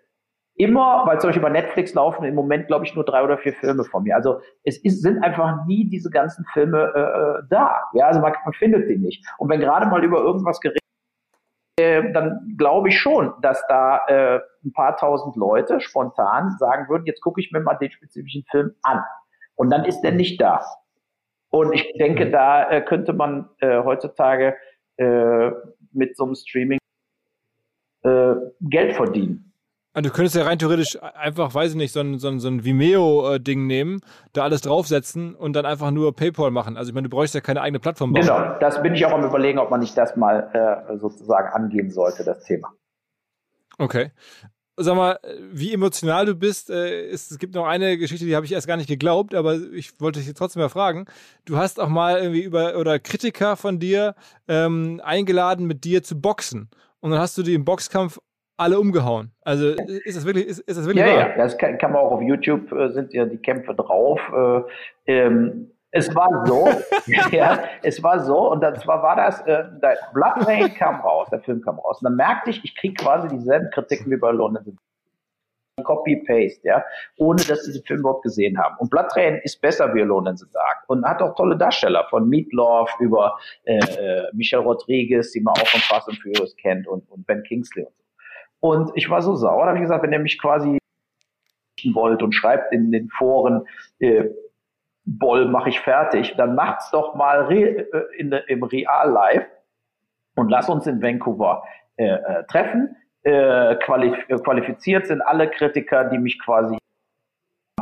immer, 0.57 1.03
weil 1.07 1.21
zum 1.21 1.29
Beispiel 1.29 1.43
bei 1.43 1.51
Netflix 1.51 1.95
laufen 1.95 2.25
im 2.25 2.35
Moment, 2.35 2.67
glaube 2.67 2.85
ich, 2.85 2.95
nur 2.95 3.05
drei 3.05 3.23
oder 3.23 3.39
vier 3.39 3.53
Filme 3.53 3.85
von 3.85 4.03
mir. 4.03 4.17
Also 4.17 4.41
es 4.65 4.79
ist, 4.79 5.03
sind 5.03 5.23
einfach 5.23 5.67
nie 5.67 5.89
diese 5.89 6.11
ganzen 6.11 6.45
Filme 6.53 6.93
äh, 6.95 7.01
äh, 7.01 7.43
da. 7.51 7.83
Ja, 7.95 8.07
also 8.07 8.21
man, 8.21 8.33
man 8.45 8.55
findet 8.55 8.89
die 8.89 8.97
nicht. 8.97 9.25
Und 9.39 9.49
wenn 9.51 9.61
gerade 9.61 9.87
mal 9.87 10.03
über 10.03 10.19
irgendwas 10.19 10.61
geredet 10.61 10.81
äh, 11.79 12.11
dann 12.13 12.55
glaube 12.57 12.89
ich 12.89 12.99
schon, 12.99 13.35
dass 13.43 13.63
da 13.69 14.01
äh, 14.09 14.41
ein 14.65 14.73
paar 14.73 14.97
tausend 14.97 15.37
Leute 15.37 15.81
spontan 15.81 16.57
sagen 16.59 16.89
würden, 16.89 17.05
jetzt 17.05 17.21
gucke 17.21 17.41
ich 17.41 17.53
mir 17.53 17.61
mal 17.61 17.75
den 17.75 17.91
spezifischen 17.91 18.45
Film 18.51 18.75
an. 18.83 19.03
Und 19.57 19.71
dann 19.71 19.85
ist 19.85 20.01
der 20.01 20.13
nicht 20.13 20.41
da. 20.41 20.65
Und 21.51 21.75
ich 21.75 21.93
denke, 21.99 22.31
da 22.31 22.69
äh, 22.71 22.81
könnte 22.83 23.13
man 23.13 23.51
äh, 23.61 23.83
heutzutage 23.83 24.57
äh, 24.97 25.51
mit 25.93 26.17
so 26.17 26.25
einem 26.25 26.35
Streaming 26.35 26.79
äh, 28.03 28.35
Geld 28.61 28.95
verdienen. 28.95 29.46
Ah, 29.97 30.03
du 30.03 30.11
könntest 30.11 30.37
ja 30.37 30.43
rein 30.43 30.59
theoretisch 30.59 31.03
einfach, 31.03 31.55
weiß 31.55 31.71
ich 31.71 31.77
nicht, 31.79 31.91
so 31.91 32.01
ein, 32.01 32.19
so 32.19 32.29
ein, 32.29 32.39
so 32.39 32.49
ein 32.49 32.67
Vimeo-Ding 32.67 33.67
nehmen, 33.67 34.03
da 34.35 34.43
alles 34.43 34.61
draufsetzen 34.61 35.35
und 35.35 35.55
dann 35.55 35.65
einfach 35.65 35.91
nur 35.91 36.15
PayPal 36.15 36.51
machen. 36.51 36.77
Also 36.77 36.91
ich 36.91 36.95
meine, 36.95 37.09
du 37.09 37.17
bräuchst 37.17 37.35
ja 37.35 37.41
keine 37.41 37.63
eigene 37.63 37.81
Plattform 37.81 38.13
bauen. 38.13 38.21
Genau, 38.21 38.59
das 38.61 38.83
bin 38.83 38.95
ich 38.95 39.07
auch 39.07 39.13
am 39.13 39.25
überlegen, 39.25 39.59
ob 39.59 39.71
man 39.71 39.81
nicht 39.81 39.97
das 39.97 40.15
mal 40.15 40.51
äh, 40.53 40.99
sozusagen 40.99 41.49
angehen 41.49 41.91
sollte, 41.91 42.25
das 42.25 42.45
Thema. 42.45 42.75
Okay. 43.79 44.11
Sag 44.77 44.97
mal, 44.97 45.19
wie 45.51 45.73
emotional 45.73 46.27
du 46.27 46.35
bist, 46.35 46.69
äh, 46.69 47.09
ist, 47.09 47.33
es 47.33 47.39
gibt 47.39 47.55
noch 47.55 47.65
eine 47.65 47.97
Geschichte, 47.97 48.27
die 48.27 48.37
habe 48.37 48.45
ich 48.45 48.53
erst 48.53 48.67
gar 48.67 48.77
nicht 48.77 48.91
geglaubt, 48.91 49.35
aber 49.35 49.55
ich 49.73 49.99
wollte 49.99 50.21
dich 50.21 50.35
trotzdem 50.35 50.61
mal 50.61 50.69
fragen. 50.69 51.07
Du 51.47 51.57
hast 51.57 51.81
auch 51.81 51.89
mal 51.89 52.19
irgendwie 52.19 52.43
über 52.43 52.77
oder 52.77 52.99
Kritiker 52.99 53.57
von 53.57 53.79
dir 53.79 54.15
ähm, 54.47 55.01
eingeladen, 55.03 55.65
mit 55.65 55.85
dir 55.85 56.03
zu 56.03 56.21
boxen. 56.21 56.69
Und 57.01 57.13
dann 57.13 57.21
hast 57.21 57.39
du 57.39 57.43
die 57.43 57.55
im 57.55 57.65
Boxkampf 57.65 58.19
alle 58.57 58.79
umgehauen. 58.79 59.33
Also 59.43 59.69
ist 59.69 60.17
das 60.17 60.27
wirklich, 60.27 60.47
ist, 60.47 60.61
ist 60.61 60.79
das 60.79 60.87
wirklich 60.87 61.05
ja, 61.05 61.13
wahr? 61.13 61.29
Ja, 61.31 61.37
das 61.37 61.59
kann, 61.59 61.79
kann, 61.79 61.93
man 61.93 62.03
auch 62.03 62.13
auf 62.13 62.23
YouTube, 62.23 62.73
äh, 62.73 62.91
sind 62.91 63.13
ja 63.13 63.25
die 63.27 63.39
Kämpfe 63.39 63.75
drauf. 63.75 64.21
Äh, 64.33 64.63
ähm, 65.13 65.71
es 65.91 66.15
war 66.15 66.47
so, 66.47 66.69
ja, 67.31 67.65
es 67.83 68.03
war 68.03 68.21
so, 68.21 68.51
und 68.51 68.61
dann 68.61 68.77
zwar 68.77 69.03
war 69.03 69.17
das, 69.17 69.41
äh, 69.43 69.65
Blood 70.13 70.47
Rain 70.47 70.75
kam 70.75 71.01
raus, 71.01 71.29
der 71.31 71.41
Film 71.41 71.61
kam 71.63 71.79
raus, 71.79 72.01
und 72.01 72.05
dann 72.05 72.17
merkte 72.17 72.51
ich, 72.51 72.65
ich 72.65 72.77
kriege 72.77 72.95
quasi 72.95 73.29
dieselben 73.29 73.71
Kritiken 73.71 74.11
wie 74.11 74.17
bei 74.17 74.31
London. 74.31 74.79
Copy-Paste, 75.83 76.67
ja, 76.67 76.83
ohne 77.19 77.43
dass 77.43 77.65
sie 77.65 77.73
den 77.75 77.85
Film 77.85 78.01
überhaupt 78.01 78.23
gesehen 78.23 78.57
haben. 78.59 78.77
Und 78.79 78.89
Blood 78.89 79.15
Rain 79.15 79.39
ist 79.45 79.61
besser, 79.61 79.93
wie 79.95 80.01
Alone 80.01 80.31
in 80.31 80.37
the 80.39 80.47
Dark. 80.51 80.85
Und 80.87 81.05
hat 81.05 81.21
auch 81.21 81.35
tolle 81.35 81.55
Darsteller, 81.55 82.07
von 82.09 82.27
Meatloaf 82.31 82.91
über 82.99 83.39
äh, 83.65 83.77
äh 83.77 84.31
Michelle 84.33 84.63
Rodriguez, 84.63 85.33
die 85.33 85.41
man 85.41 85.53
auch 85.53 85.67
von 85.67 85.81
Fast 85.83 86.09
and 86.09 86.19
Furious 86.23 86.57
kennt, 86.57 86.89
und, 86.89 87.07
und 87.11 87.27
Ben 87.27 87.43
Kingsley 87.43 87.85
und 87.85 87.95
so. 87.95 88.06
Und 88.61 88.91
ich 88.95 89.11
war 89.11 89.23
so 89.23 89.35
sauer, 89.35 89.63
da 89.63 89.69
habe 89.69 89.79
ich 89.79 89.83
gesagt, 89.83 90.03
wenn 90.03 90.13
ihr 90.13 90.19
mich 90.19 90.41
quasi 90.41 90.79
wollt 91.93 92.23
und 92.23 92.33
schreibt 92.33 92.73
in 92.73 92.91
den 92.91 93.09
Foren, 93.09 93.67
äh, 93.99 94.25
Boll 95.05 95.47
mache 95.47 95.69
ich 95.69 95.81
fertig, 95.81 96.35
dann 96.37 96.57
macht's 96.57 96.91
doch 96.91 97.15
mal 97.15 97.45
re, 97.45 97.89
äh, 97.93 98.17
in, 98.19 98.33
im 98.33 98.63
Real 98.65 99.11
Live 99.11 99.47
und 100.35 100.51
lass 100.51 100.69
uns 100.69 100.87
in 100.87 101.01
Vancouver 101.01 101.63
äh, 101.97 102.07
äh, 102.07 102.45
treffen. 102.45 102.97
Äh, 103.23 103.77
qualif 103.77 104.17
äh, 104.29 104.39
qualifiziert 104.39 105.07
sind 105.07 105.21
alle 105.21 105.51
Kritiker, 105.51 106.05
die 106.05 106.19
mich 106.19 106.41
quasi 106.41 106.77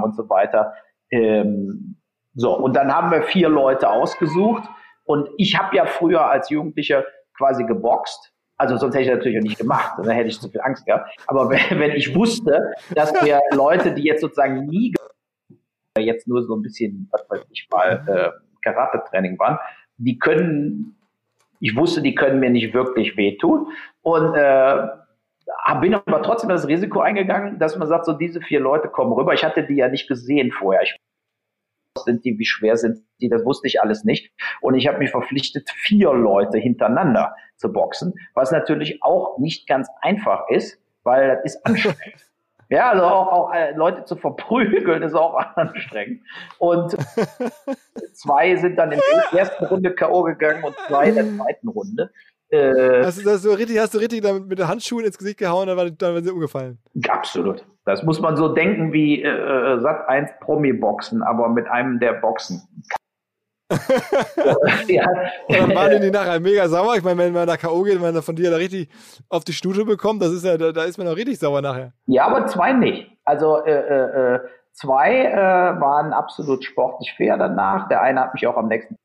und 0.02 0.14
so 0.14 0.28
weiter. 0.28 0.74
Ähm, 1.10 1.96
so, 2.34 2.56
und 2.56 2.74
dann 2.74 2.94
haben 2.94 3.10
wir 3.10 3.22
vier 3.22 3.48
Leute 3.48 3.88
ausgesucht 3.88 4.68
und 5.04 5.28
ich 5.36 5.58
habe 5.58 5.76
ja 5.76 5.86
früher 5.86 6.26
als 6.26 6.50
Jugendlicher 6.50 7.04
quasi 7.36 7.64
geboxt 7.64 8.33
also 8.64 8.78
sonst 8.78 8.94
hätte 8.94 9.04
ich 9.04 9.08
das 9.10 9.18
natürlich 9.18 9.38
auch 9.38 9.42
nicht 9.42 9.58
gemacht, 9.58 9.94
dann 9.98 10.10
hätte 10.10 10.28
ich 10.28 10.40
zu 10.40 10.48
viel 10.48 10.60
Angst 10.60 10.86
gehabt. 10.86 11.10
Aber 11.26 11.50
wenn, 11.50 11.78
wenn 11.78 11.92
ich 11.92 12.14
wusste, 12.14 12.74
dass 12.94 13.12
wir 13.22 13.40
Leute, 13.54 13.92
die 13.92 14.02
jetzt 14.02 14.20
sozusagen 14.20 14.66
nie 14.66 14.94
jetzt 15.98 16.26
nur 16.26 16.42
so 16.42 16.56
ein 16.56 16.62
bisschen, 16.62 17.08
was 17.12 17.24
weiß 17.28 17.46
ich 17.50 17.68
mal, 17.70 18.04
äh, 18.08 18.30
Karate-Training 18.62 19.38
waren, 19.38 19.58
die 19.96 20.18
können, 20.18 20.96
ich 21.60 21.76
wusste, 21.76 22.02
die 22.02 22.16
können 22.16 22.40
mir 22.40 22.50
nicht 22.50 22.74
wirklich 22.74 23.16
wehtun. 23.16 23.68
Und 24.02 24.34
äh, 24.34 24.88
bin 25.80 25.94
aber 25.94 26.22
trotzdem 26.22 26.48
das 26.48 26.66
Risiko 26.66 27.00
eingegangen, 27.00 27.58
dass 27.58 27.76
man 27.76 27.86
sagt, 27.86 28.06
so 28.06 28.12
diese 28.12 28.40
vier 28.40 28.60
Leute 28.60 28.88
kommen 28.88 29.12
rüber. 29.12 29.34
Ich 29.34 29.44
hatte 29.44 29.62
die 29.62 29.76
ja 29.76 29.88
nicht 29.88 30.08
gesehen 30.08 30.50
vorher. 30.50 30.82
Ich 30.82 30.96
sind 32.04 32.24
die, 32.24 32.38
wie 32.38 32.44
schwer 32.44 32.76
sind 32.76 32.98
die, 33.20 33.28
das 33.28 33.44
wusste 33.44 33.66
ich 33.66 33.80
alles 33.80 34.04
nicht. 34.04 34.32
Und 34.60 34.74
ich 34.74 34.86
habe 34.86 34.98
mich 34.98 35.10
verpflichtet, 35.10 35.68
vier 35.70 36.12
Leute 36.12 36.58
hintereinander 36.58 37.34
zu 37.56 37.72
boxen, 37.72 38.14
was 38.34 38.50
natürlich 38.50 39.02
auch 39.02 39.38
nicht 39.38 39.66
ganz 39.66 39.88
einfach 40.00 40.48
ist, 40.48 40.80
weil 41.02 41.28
das 41.28 41.44
ist 41.44 41.66
anstrengend. 41.66 41.98
Ja, 42.70 42.90
also 42.90 43.04
auch, 43.04 43.28
auch 43.28 43.54
äh, 43.54 43.72
Leute 43.72 44.04
zu 44.04 44.16
verprügeln 44.16 45.02
ist 45.02 45.14
auch 45.14 45.34
anstrengend. 45.54 46.22
Und 46.58 46.96
zwei 48.14 48.56
sind 48.56 48.76
dann 48.76 48.90
in 48.90 49.00
der 49.32 49.38
ersten 49.38 49.66
Runde 49.66 49.94
K.O. 49.94 50.22
gegangen 50.22 50.64
und 50.64 50.74
zwei 50.88 51.10
in 51.10 51.14
der 51.14 51.36
zweiten 51.36 51.68
Runde. 51.68 52.10
Äh, 52.48 53.04
hast, 53.04 53.24
du, 53.24 53.30
hast, 53.30 53.44
du 53.44 53.50
richtig, 53.50 53.78
hast 53.78 53.94
du 53.94 53.98
richtig 53.98 54.22
damit 54.22 54.46
mit 54.46 54.58
den 54.58 54.66
Handschuhen 54.66 55.04
ins 55.04 55.18
Gesicht 55.18 55.38
gehauen, 55.38 55.66
dann, 55.66 55.76
war, 55.76 55.90
dann 55.90 56.14
waren 56.14 56.24
sie 56.24 56.32
umgefallen. 56.32 56.78
Absolut. 57.06 57.66
Das 57.86 58.02
muss 58.02 58.20
man 58.20 58.36
so 58.36 58.48
denken 58.48 58.92
wie 58.92 59.22
äh, 59.22 59.28
äh 59.28 59.80
Sat 59.80 60.08
1 60.08 60.30
Promi-Boxen, 60.40 61.22
aber 61.22 61.48
mit 61.48 61.68
einem 61.68 62.00
der 62.00 62.14
Boxen. 62.14 62.62
ja. 64.88 65.04
dann 65.48 65.74
waren 65.74 66.00
die 66.00 66.10
nachher 66.10 66.38
mega 66.38 66.68
sauer. 66.68 66.96
Ich 66.96 67.02
meine, 67.02 67.18
wenn 67.18 67.32
man 67.32 67.46
da 67.46 67.56
K.O. 67.56 67.82
geht, 67.82 67.94
wenn 67.94 68.14
man 68.14 68.22
von 68.22 68.36
dir 68.36 68.50
da 68.50 68.56
richtig 68.56 68.88
auf 69.28 69.44
die 69.44 69.52
Stute 69.52 69.84
bekommt, 69.84 70.22
das 70.22 70.32
ist 70.32 70.44
ja, 70.44 70.56
da, 70.56 70.72
da 70.72 70.84
ist 70.84 70.98
man 70.98 71.08
auch 71.08 71.16
richtig 71.16 71.38
sauer 71.38 71.62
nachher. 71.62 71.92
Ja, 72.06 72.26
aber 72.26 72.46
zwei 72.46 72.72
nicht. 72.72 73.10
Also 73.24 73.64
äh, 73.64 73.72
äh, 73.72 74.34
äh 74.34 74.40
zwei 74.72 75.24
äh, 75.26 75.80
waren 75.80 76.12
absolut 76.12 76.64
sportlich 76.64 77.14
fair 77.16 77.36
danach. 77.36 77.88
Der 77.88 78.02
eine 78.02 78.20
hat 78.20 78.34
mich 78.34 78.46
auch 78.46 78.56
am 78.56 78.68
nächsten 78.68 78.96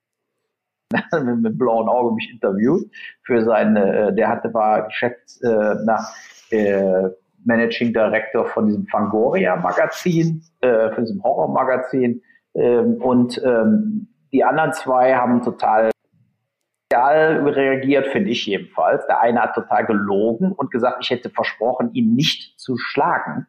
mit, 1.24 1.42
mit 1.42 1.58
blauen 1.58 1.88
Augen 1.88 2.16
mich 2.16 2.30
interviewt 2.32 2.92
für 3.24 3.44
seine, 3.44 4.08
äh, 4.08 4.16
der 4.16 4.30
hatte 4.30 4.54
war 4.54 4.88
Geschäfts 4.88 5.42
äh, 5.42 5.76
nach 5.86 6.14
äh, 6.50 7.10
Managing 7.46 7.94
Director 7.94 8.46
von 8.46 8.68
diesem 8.68 8.86
Fangoria 8.88 9.56
Magazin, 9.56 10.44
äh, 10.62 10.92
von 10.92 11.06
diesem 11.06 11.24
Horror 11.24 11.50
Magazin 11.50 12.22
ähm, 12.54 12.96
und 13.02 13.42
ähm, 13.44 14.08
die 14.32 14.44
anderen 14.44 14.74
zwei 14.74 15.16
haben 15.16 15.42
total 15.42 15.92
reagiert, 16.94 18.08
finde 18.08 18.32
ich 18.32 18.46
jedenfalls. 18.46 19.06
Der 19.08 19.22
eine 19.22 19.42
hat 19.42 19.54
total 19.54 19.86
gelogen 19.86 20.52
und 20.52 20.72
gesagt, 20.72 20.98
ich 21.02 21.10
hätte 21.10 21.30
versprochen, 21.30 21.94
ihn 21.94 22.16
nicht 22.16 22.60
zu 22.60 22.78
schlagen. 22.78 23.48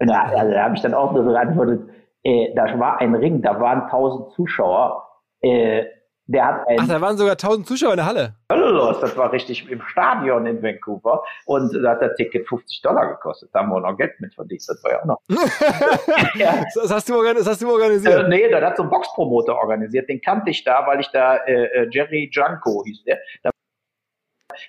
Und 0.00 0.08
da, 0.08 0.22
also, 0.22 0.52
da 0.52 0.64
habe 0.64 0.74
ich 0.74 0.80
dann 0.80 0.94
auch 0.94 1.12
nur 1.12 1.24
geantwortet, 1.24 1.90
äh, 2.22 2.54
da 2.54 2.78
war 2.78 3.00
ein 3.00 3.14
Ring, 3.14 3.42
da 3.42 3.60
waren 3.60 3.82
1000 3.82 4.32
Zuschauer. 4.32 5.06
Äh, 5.40 5.84
der 6.28 6.44
hat 6.44 6.68
ein 6.68 6.76
Ach, 6.78 6.86
da 6.86 7.00
waren 7.00 7.16
sogar 7.16 7.32
1000 7.32 7.66
Zuschauer 7.66 7.92
in 7.92 7.96
der 7.96 8.06
Halle. 8.06 8.34
Hölle 8.52 8.70
los, 8.70 9.00
das 9.00 9.16
war 9.16 9.32
richtig 9.32 9.68
im 9.70 9.80
Stadion 9.80 10.44
in 10.44 10.62
Vancouver 10.62 11.24
und 11.46 11.72
da 11.82 11.92
hat 11.92 12.02
das 12.02 12.16
Ticket 12.16 12.46
50 12.46 12.82
Dollar 12.82 13.08
gekostet. 13.08 13.48
Da 13.54 13.60
haben 13.60 13.70
wir 13.70 13.80
noch 13.80 13.96
Geld 13.96 14.20
mit 14.20 14.34
verdient, 14.34 14.62
das 14.68 14.84
war 14.84 14.90
ja 14.92 15.00
auch 15.00 15.04
noch. 15.06 15.20
ja. 16.34 16.62
Das, 16.74 16.90
hast 16.92 17.08
du, 17.08 17.22
das 17.22 17.46
hast 17.46 17.62
du 17.62 17.72
organisiert? 17.72 18.24
Äh, 18.24 18.28
nee, 18.28 18.50
das 18.50 18.62
hat 18.62 18.76
so 18.76 18.82
ein 18.82 18.90
Boxpromoter 18.90 19.56
organisiert, 19.56 20.06
den 20.10 20.20
kannte 20.20 20.50
ich 20.50 20.62
da, 20.64 20.86
weil 20.86 21.00
ich 21.00 21.08
da, 21.08 21.36
äh, 21.38 21.64
äh 21.64 21.88
Jerry 21.90 22.28
Junko 22.30 22.84
hieß 22.84 23.04
der, 23.04 23.18
da 23.42 23.50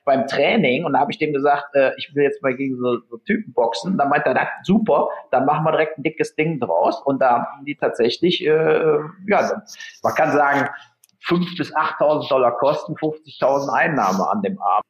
beim 0.06 0.28
Training 0.28 0.86
und 0.86 0.94
da 0.94 1.00
habe 1.00 1.12
ich 1.12 1.18
dem 1.18 1.34
gesagt, 1.34 1.76
äh, 1.76 1.92
ich 1.98 2.14
will 2.16 2.24
jetzt 2.24 2.42
mal 2.42 2.56
gegen 2.56 2.78
so, 2.78 3.00
so 3.10 3.18
Typen 3.18 3.54
boxen. 3.54 3.98
Dann 3.98 4.10
meinte 4.10 4.30
er, 4.30 4.36
das, 4.36 4.48
super, 4.64 5.10
dann 5.32 5.46
machen 5.46 5.64
wir 5.64 5.72
direkt 5.72 5.98
ein 5.98 6.04
dickes 6.04 6.36
Ding 6.36 6.60
draus. 6.60 7.02
Und 7.02 7.22
da 7.22 7.46
haben 7.46 7.66
die 7.66 7.76
tatsächlich, 7.76 8.46
äh, 8.46 9.00
ja, 9.28 9.62
man 10.04 10.14
kann 10.16 10.32
sagen, 10.32 10.70
5.000 11.26 11.58
bis 11.58 11.76
8.000 11.76 12.30
Dollar 12.30 12.58
Kosten, 12.58 12.96
50.000 12.96 13.70
Einnahme 13.74 14.30
an 14.30 14.42
dem 14.42 14.60
Abend. 14.62 14.86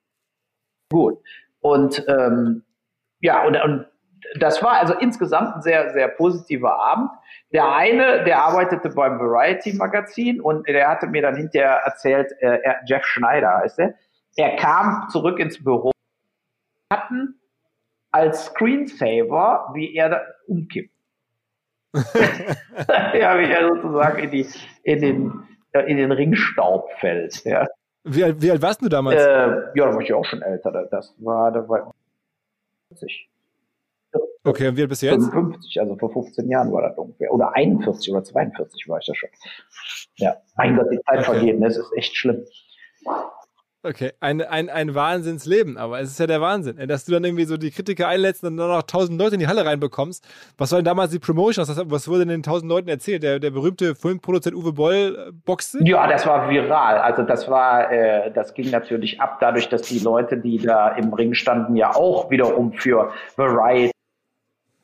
Gut. 0.91 1.19
Und 1.61 2.03
ähm, 2.07 2.63
ja, 3.21 3.45
und, 3.45 3.57
und 3.61 3.85
das 4.39 4.61
war 4.61 4.73
also 4.73 4.93
insgesamt 4.93 5.55
ein 5.55 5.61
sehr, 5.61 5.91
sehr 5.91 6.07
positiver 6.07 6.79
Abend. 6.79 7.09
Der 7.51 7.73
eine, 7.73 8.23
der 8.23 8.43
arbeitete 8.43 8.89
beim 8.89 9.19
Variety 9.19 9.73
Magazin 9.73 10.39
und 10.41 10.67
der 10.67 10.87
hatte 10.87 11.07
mir 11.07 11.21
dann 11.21 11.35
hinterher 11.35 11.81
erzählt, 11.85 12.31
äh, 12.39 12.59
Jeff 12.85 13.05
Schneider 13.05 13.57
heißt 13.57 13.79
er, 13.79 13.95
er 14.35 14.55
kam 14.57 15.09
zurück 15.09 15.39
ins 15.39 15.63
Büro, 15.63 15.91
hatten 16.91 17.39
als 18.11 18.45
Screensaver, 18.45 19.71
wie 19.73 19.95
er 19.95 20.09
da 20.09 20.21
umkippt. 20.47 20.93
ja, 21.93 23.39
wie 23.39 23.51
er 23.51 23.67
sozusagen 23.67 24.19
in, 24.19 24.31
die, 24.31 24.47
in, 24.83 25.01
den, 25.01 25.47
in 25.73 25.97
den 25.97 26.11
Ringstaub 26.11 26.91
fällt. 26.99 27.43
Ja. 27.45 27.67
Wie, 28.03 28.23
alt, 28.23 28.41
wie 28.41 28.51
alt 28.51 28.61
warst 28.61 28.81
du 28.81 28.89
damals? 28.89 29.21
Äh, 29.21 29.27
ja, 29.27 29.85
da 29.85 29.93
war 29.93 30.01
ich 30.01 30.13
auch 30.13 30.25
schon 30.25 30.41
älter. 30.41 30.71
Das 30.89 31.13
war, 31.19 31.51
da 31.51 31.67
war 31.67 31.93
40. 32.89 33.29
Okay, 34.43 34.69
und 34.69 34.77
wie 34.77 34.81
alt 34.81 34.89
bist 34.89 35.01
du 35.01 35.07
jetzt? 35.07 35.29
55, 35.29 35.81
also 35.81 35.95
vor 35.97 36.11
15 36.11 36.49
Jahren 36.49 36.71
war 36.71 36.81
das 36.81 36.97
ungefähr. 36.97 37.31
Oder 37.31 37.53
41 37.55 38.11
oder 38.11 38.23
42 38.23 38.87
war 38.87 38.99
ich 38.99 39.05
da 39.05 39.13
schon. 39.13 39.29
Ja, 40.15 40.37
mein 40.55 40.77
Gott, 40.77 40.87
die 40.91 40.99
Zeit 41.01 41.19
okay. 41.19 41.23
vergeht, 41.25 41.61
das 41.61 41.77
ist 41.77 41.91
echt 41.95 42.15
schlimm. 42.15 42.45
Okay, 43.81 44.11
ein, 44.19 44.41
ein, 44.41 44.69
ein 44.69 44.93
Wahnsinnsleben, 44.93 45.77
aber 45.77 46.01
es 46.01 46.11
ist 46.11 46.19
ja 46.19 46.27
der 46.27 46.41
Wahnsinn, 46.41 46.85
dass 46.89 47.05
du 47.05 47.13
dann 47.13 47.23
irgendwie 47.23 47.45
so 47.45 47.55
die 47.55 47.71
Kritiker 47.71 48.09
einlädst 48.09 48.43
und 48.43 48.57
dann 48.57 48.67
noch 48.67 48.83
tausend 48.83 49.17
Leute 49.17 49.35
in 49.35 49.39
die 49.39 49.47
Halle 49.47 49.65
reinbekommst. 49.65 50.27
Was 50.57 50.73
war 50.73 50.79
denn 50.79 50.85
damals 50.85 51.11
die 51.11 51.19
Promotion? 51.19 51.65
Was, 51.65 52.07
wurde 52.09 52.19
denn 52.19 52.27
den 52.27 52.43
tausend 52.43 52.69
Leuten 52.69 52.89
erzählt? 52.89 53.23
Der, 53.23 53.39
der 53.39 53.51
berühmte 53.51 53.95
Filmproduzent 53.95 54.53
Uwe 54.53 54.73
Boll 54.73 55.29
äh, 55.29 55.31
boxte? 55.31 55.79
Ja, 55.85 56.07
das 56.07 56.27
war 56.27 56.49
viral. 56.49 56.97
Also 56.97 57.23
das 57.23 57.49
war, 57.49 57.89
äh, 57.89 58.33
das 58.33 58.53
ging 58.53 58.69
natürlich 58.69 59.21
ab, 59.21 59.37
dadurch, 59.39 59.69
dass 59.69 59.83
die 59.83 59.99
Leute, 59.99 60.37
die 60.37 60.57
da 60.57 60.89
im 60.89 61.13
Ring 61.13 61.33
standen, 61.33 61.77
ja 61.77 61.95
auch 61.95 62.29
wiederum 62.29 62.73
für 62.73 63.13
Variety 63.37 63.93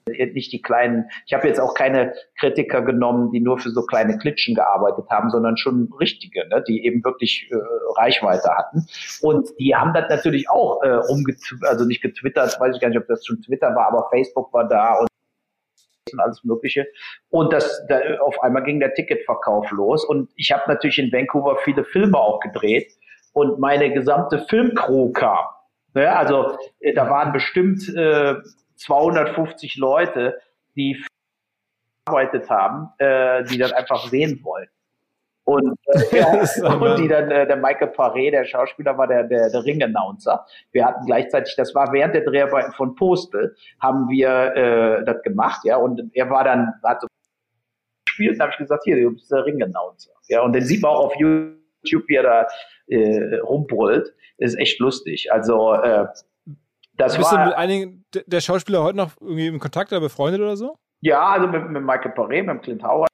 nicht 0.07 0.51
die 0.51 0.61
kleinen, 0.61 1.09
ich 1.25 1.33
habe 1.33 1.47
jetzt 1.47 1.59
auch 1.59 1.73
keine 1.73 2.13
Kritiker 2.37 2.83
genommen, 2.83 3.31
die 3.31 3.39
nur 3.39 3.57
für 3.57 3.71
so 3.71 3.81
kleine 3.81 4.17
Klitschen 4.17 4.53
gearbeitet 4.53 5.05
haben, 5.09 5.31
sondern 5.31 5.57
schon 5.57 5.91
richtige, 5.99 6.47
ne, 6.47 6.63
die 6.67 6.85
eben 6.85 7.03
wirklich 7.03 7.49
äh, 7.51 7.55
Reichweite 7.97 8.49
hatten. 8.55 8.85
Und 9.21 9.49
die 9.59 9.75
haben 9.75 9.93
das 9.93 10.07
natürlich 10.09 10.49
auch 10.49 10.83
äh, 10.83 10.97
umgetwittert, 11.09 11.67
also 11.67 11.85
nicht 11.85 12.01
getwittert, 12.01 12.59
weiß 12.59 12.75
ich 12.75 12.81
gar 12.81 12.89
nicht, 12.89 12.99
ob 12.99 13.07
das 13.07 13.25
schon 13.25 13.41
Twitter 13.41 13.75
war, 13.75 13.87
aber 13.87 14.07
Facebook 14.11 14.53
war 14.53 14.67
da 14.67 14.99
und 14.99 15.07
und 16.13 16.19
alles 16.19 16.43
Mögliche. 16.43 16.85
Und 17.29 17.51
das, 17.51 17.83
da, 17.89 17.99
auf 18.19 18.39
einmal 18.43 18.63
ging 18.63 18.79
der 18.79 18.93
Ticketverkauf 18.93 19.71
los. 19.71 20.05
Und 20.05 20.29
ich 20.35 20.51
habe 20.51 20.61
natürlich 20.67 20.99
in 20.99 21.11
Vancouver 21.11 21.57
viele 21.63 21.83
Filme 21.83 22.19
auch 22.19 22.39
gedreht 22.41 22.93
und 23.33 23.59
meine 23.59 23.91
gesamte 23.91 24.45
Filmcrew 24.47 25.11
kam. 25.13 25.45
Ja, 25.95 26.15
also 26.15 26.57
äh, 26.79 26.93
da 26.93 27.09
waren 27.09 27.33
bestimmt 27.33 27.89
äh, 27.95 28.35
250 28.75 29.77
Leute, 29.77 30.39
die 30.75 31.03
gearbeitet 32.05 32.49
haben, 32.49 32.89
äh, 32.97 33.43
die 33.45 33.57
dann 33.57 33.71
einfach 33.71 34.07
sehen 34.07 34.41
wollen. 34.43 34.67
Und, 35.45 35.77
äh, 35.85 36.17
ja, 36.17 36.27
und 36.67 36.99
die 36.99 37.07
dann, 37.07 37.29
äh, 37.29 37.45
der 37.47 37.57
Michael 37.57 37.89
Paré, 37.89 38.31
der 38.31 38.45
Schauspieler, 38.45 38.97
war 38.97 39.07
der, 39.07 39.23
der, 39.23 39.49
der 39.49 39.63
Ring-Announcer. 39.63 40.45
Wir 40.71 40.85
hatten 40.85 41.05
gleichzeitig, 41.05 41.55
das 41.55 41.73
war 41.75 41.91
während 41.93 42.15
der 42.15 42.23
Dreharbeiten 42.25 42.73
von 42.73 42.95
Postel, 42.95 43.55
haben 43.79 44.09
wir 44.09 44.55
äh, 44.55 45.05
das 45.05 45.21
gemacht, 45.21 45.61
ja, 45.63 45.77
und 45.77 46.01
er 46.13 46.29
war 46.29 46.43
dann, 46.43 46.73
hat 46.83 47.01
so 47.01 47.07
gespielt, 48.07 48.35
und 48.35 48.41
habe 48.41 48.51
ich 48.51 48.57
gesagt, 48.57 48.83
hier, 48.85 48.95
du 49.01 49.11
bist 49.11 49.31
der 49.31 49.45
Ring-Announcer. 49.45 50.11
Ja, 50.27 50.41
und 50.41 50.53
den 50.53 50.63
sieht 50.63 50.81
man 50.81 50.91
auch 50.91 51.05
auf 51.05 51.15
YouTube, 51.15 52.07
wie 52.07 52.15
er 52.15 52.23
da 52.23 52.47
äh, 52.87 53.35
rumbrüllt. 53.37 54.13
ist 54.37 54.57
echt 54.57 54.79
lustig. 54.79 55.31
Also 55.31 55.73
äh, 55.73 56.07
das 56.97 57.17
Bist 57.17 57.31
war, 57.31 57.39
du 57.39 57.49
mit 57.49 57.57
einigen 57.57 58.05
der 58.25 58.41
Schauspieler 58.41 58.83
heute 58.83 58.97
noch 58.97 59.11
irgendwie 59.19 59.47
im 59.47 59.59
Kontakt 59.59 59.91
oder 59.91 60.01
befreundet 60.01 60.41
oder 60.41 60.55
so? 60.55 60.75
Ja, 61.01 61.27
also 61.27 61.47
mit, 61.47 61.69
mit 61.69 61.83
Michael 61.83 62.11
Paré, 62.11 62.43
mit 62.43 62.63
Clint 62.63 62.83
Howard. 62.83 63.09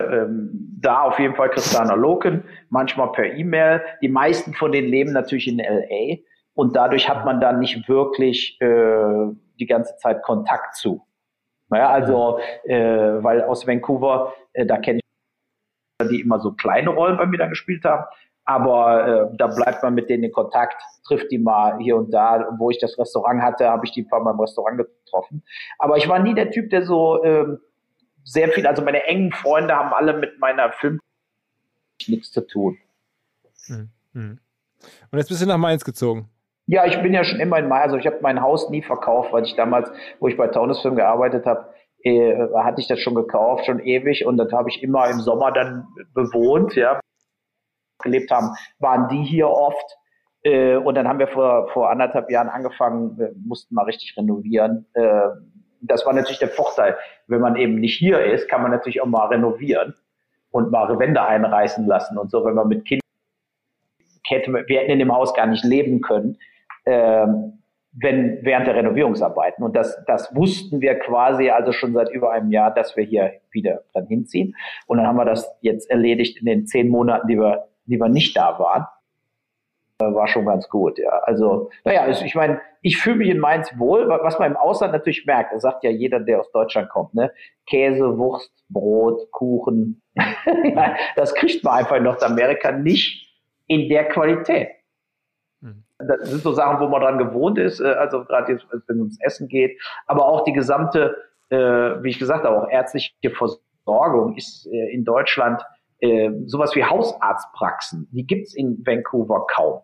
Ähm, 0.00 0.50
da 0.80 1.02
auf 1.02 1.18
jeden 1.18 1.34
Fall 1.34 1.50
Christiana 1.50 1.94
Loken, 1.94 2.44
manchmal 2.70 3.12
per 3.12 3.34
E-Mail. 3.34 3.82
Die 4.00 4.08
meisten 4.08 4.54
von 4.54 4.72
denen 4.72 4.88
leben 4.88 5.12
natürlich 5.12 5.48
in 5.48 5.58
LA 5.58 6.18
und 6.54 6.76
dadurch 6.76 7.08
hat 7.08 7.24
man 7.24 7.40
dann 7.40 7.60
nicht 7.60 7.88
wirklich 7.88 8.60
äh, 8.60 9.32
die 9.58 9.66
ganze 9.66 9.96
Zeit 9.96 10.22
Kontakt 10.22 10.76
zu. 10.76 11.06
Naja, 11.68 11.90
also, 11.90 12.40
äh, 12.64 12.78
weil 13.22 13.42
aus 13.42 13.66
Vancouver, 13.66 14.34
äh, 14.52 14.64
da 14.64 14.78
kenne 14.78 15.00
ich 15.00 16.08
die 16.08 16.20
immer 16.20 16.38
so 16.38 16.52
kleine 16.52 16.90
Rollen 16.90 17.16
bei 17.16 17.26
mir 17.26 17.38
dann 17.38 17.50
gespielt 17.50 17.84
haben. 17.84 18.04
Aber 18.48 19.06
äh, 19.06 19.36
da 19.36 19.48
bleibt 19.48 19.82
man 19.82 19.92
mit 19.92 20.08
denen 20.08 20.24
in 20.24 20.32
Kontakt, 20.32 20.82
trifft 21.06 21.30
die 21.30 21.36
mal 21.36 21.78
hier 21.80 21.98
und 21.98 22.10
da. 22.10 22.48
Wo 22.56 22.70
ich 22.70 22.78
das 22.78 22.98
Restaurant 22.98 23.42
hatte, 23.42 23.68
habe 23.68 23.84
ich 23.84 23.92
die 23.92 24.04
ein 24.04 24.08
paar 24.08 24.22
Mal 24.22 24.30
im 24.30 24.40
Restaurant 24.40 24.78
getroffen. 24.78 25.42
Aber 25.78 25.98
ich 25.98 26.08
war 26.08 26.18
nie 26.18 26.34
der 26.34 26.50
Typ, 26.50 26.70
der 26.70 26.86
so 26.86 27.22
ähm, 27.24 27.58
sehr 28.24 28.48
viel, 28.48 28.66
also 28.66 28.82
meine 28.82 29.04
engen 29.04 29.32
Freunde 29.32 29.76
haben 29.76 29.92
alle 29.92 30.14
mit 30.14 30.38
meiner 30.38 30.72
Film 30.72 30.98
nichts 32.06 32.32
zu 32.32 32.40
tun. 32.46 32.78
Hm, 33.66 33.90
hm. 34.14 34.38
Und 35.10 35.18
jetzt 35.18 35.28
bist 35.28 35.42
du 35.42 35.46
nach 35.46 35.58
Mainz 35.58 35.84
gezogen. 35.84 36.30
Ja, 36.64 36.86
ich 36.86 37.02
bin 37.02 37.12
ja 37.12 37.24
schon 37.24 37.40
immer 37.40 37.58
in 37.58 37.68
Mainz. 37.68 37.84
Also 37.84 37.98
ich 37.98 38.06
habe 38.06 38.20
mein 38.22 38.40
Haus 38.40 38.70
nie 38.70 38.80
verkauft, 38.80 39.30
weil 39.30 39.44
ich 39.44 39.56
damals, 39.56 39.92
wo 40.20 40.28
ich 40.28 40.38
bei 40.38 40.48
Taunus 40.48 40.80
Film 40.80 40.96
gearbeitet 40.96 41.44
habe, 41.44 41.68
äh, 42.02 42.34
hatte 42.54 42.80
ich 42.80 42.88
das 42.88 42.98
schon 42.98 43.14
gekauft, 43.14 43.66
schon 43.66 43.80
ewig. 43.80 44.24
Und 44.24 44.38
das 44.38 44.50
habe 44.52 44.70
ich 44.70 44.82
immer 44.82 45.06
im 45.10 45.20
Sommer 45.20 45.52
dann 45.52 45.86
bewohnt, 46.14 46.74
ja 46.74 46.98
gelebt 48.02 48.30
haben, 48.30 48.50
waren 48.78 49.08
die 49.08 49.22
hier 49.22 49.48
oft. 49.48 49.98
Äh, 50.42 50.76
und 50.76 50.94
dann 50.94 51.08
haben 51.08 51.18
wir 51.18 51.28
vor, 51.28 51.68
vor 51.68 51.90
anderthalb 51.90 52.30
Jahren 52.30 52.48
angefangen, 52.48 53.18
wir 53.18 53.32
mussten 53.44 53.74
mal 53.74 53.84
richtig 53.84 54.16
renovieren. 54.16 54.86
Äh, 54.94 55.28
das 55.80 56.04
war 56.06 56.12
natürlich 56.12 56.38
der 56.38 56.48
Vorteil. 56.48 56.96
Wenn 57.26 57.40
man 57.40 57.56
eben 57.56 57.76
nicht 57.76 57.98
hier 57.98 58.24
ist, 58.24 58.48
kann 58.48 58.62
man 58.62 58.70
natürlich 58.70 59.00
auch 59.00 59.06
mal 59.06 59.26
renovieren 59.26 59.94
und 60.50 60.70
mal 60.70 60.98
Wände 60.98 61.22
einreißen 61.22 61.86
lassen 61.86 62.18
und 62.18 62.30
so. 62.30 62.44
Wenn 62.44 62.54
man 62.54 62.68
mit 62.68 62.84
Kindern 62.84 63.02
hätte, 64.26 64.52
wir 64.52 64.80
hätten 64.80 64.92
in 64.92 64.98
dem 64.98 65.14
Haus 65.14 65.34
gar 65.34 65.46
nicht 65.46 65.64
leben 65.64 66.00
können, 66.00 66.38
ähm, 66.86 67.62
wenn 67.92 68.38
während 68.42 68.66
der 68.66 68.76
Renovierungsarbeiten. 68.76 69.64
Und 69.64 69.74
das, 69.74 70.04
das 70.06 70.34
wussten 70.34 70.80
wir 70.80 70.98
quasi 70.98 71.50
also 71.50 71.72
schon 71.72 71.94
seit 71.94 72.10
über 72.10 72.30
einem 72.30 72.50
Jahr, 72.52 72.72
dass 72.72 72.96
wir 72.96 73.04
hier 73.04 73.32
wieder 73.50 73.82
dran 73.92 74.06
hinziehen. 74.06 74.54
Und 74.86 74.98
dann 74.98 75.06
haben 75.06 75.16
wir 75.16 75.24
das 75.24 75.50
jetzt 75.62 75.90
erledigt 75.90 76.38
in 76.38 76.46
den 76.46 76.66
zehn 76.66 76.88
Monaten, 76.88 77.26
die 77.28 77.38
wir 77.38 77.67
die 77.88 77.98
wir 77.98 78.08
nicht 78.08 78.36
da 78.36 78.58
waren, 78.58 78.86
äh, 80.00 80.14
war 80.14 80.28
schon 80.28 80.46
ganz 80.46 80.68
gut, 80.68 80.98
ja. 80.98 81.10
Also, 81.22 81.70
naja, 81.84 82.02
also 82.02 82.24
ich 82.24 82.34
meine, 82.34 82.60
ich 82.82 82.98
fühle 82.98 83.16
mich 83.16 83.30
in 83.30 83.38
Mainz 83.38 83.72
wohl, 83.78 84.08
was 84.08 84.38
man 84.38 84.52
im 84.52 84.56
Ausland 84.56 84.92
natürlich 84.92 85.26
merkt, 85.26 85.52
das 85.52 85.62
sagt 85.62 85.82
ja 85.82 85.90
jeder, 85.90 86.20
der 86.20 86.40
aus 86.40 86.52
Deutschland 86.52 86.88
kommt, 86.90 87.14
ne? 87.14 87.32
Käse, 87.66 88.16
Wurst, 88.16 88.52
Brot, 88.68 89.30
Kuchen. 89.32 90.02
ja, 90.14 90.94
das 91.16 91.34
kriegt 91.34 91.64
man 91.64 91.78
einfach 91.78 91.96
in 91.96 92.04
Nordamerika 92.04 92.70
nicht 92.70 93.26
in 93.66 93.88
der 93.88 94.08
Qualität. 94.08 94.68
Hm. 95.62 95.82
Das 95.98 96.30
sind 96.30 96.42
so 96.42 96.52
Sachen, 96.52 96.78
wo 96.78 96.88
man 96.88 97.00
dran 97.00 97.18
gewohnt 97.18 97.58
ist, 97.58 97.80
äh, 97.80 97.88
also 97.88 98.24
gerade 98.24 98.52
jetzt, 98.52 98.66
wenn 98.70 98.80
es 98.80 98.88
ums 98.88 99.20
Essen 99.20 99.48
geht, 99.48 99.80
aber 100.06 100.26
auch 100.26 100.44
die 100.44 100.52
gesamte, 100.52 101.16
äh, 101.50 101.56
wie 101.56 102.10
ich 102.10 102.20
gesagt 102.20 102.44
habe, 102.44 102.62
auch 102.62 102.68
ärztliche 102.68 103.10
Versorgung 103.32 104.36
ist 104.36 104.66
in 104.66 105.04
Deutschland 105.04 105.60
äh, 106.00 106.30
sowas 106.46 106.74
wie 106.74 106.84
Hausarztpraxen, 106.84 108.08
die 108.12 108.26
gibt's 108.26 108.54
in 108.54 108.84
Vancouver 108.84 109.46
kaum. 109.50 109.80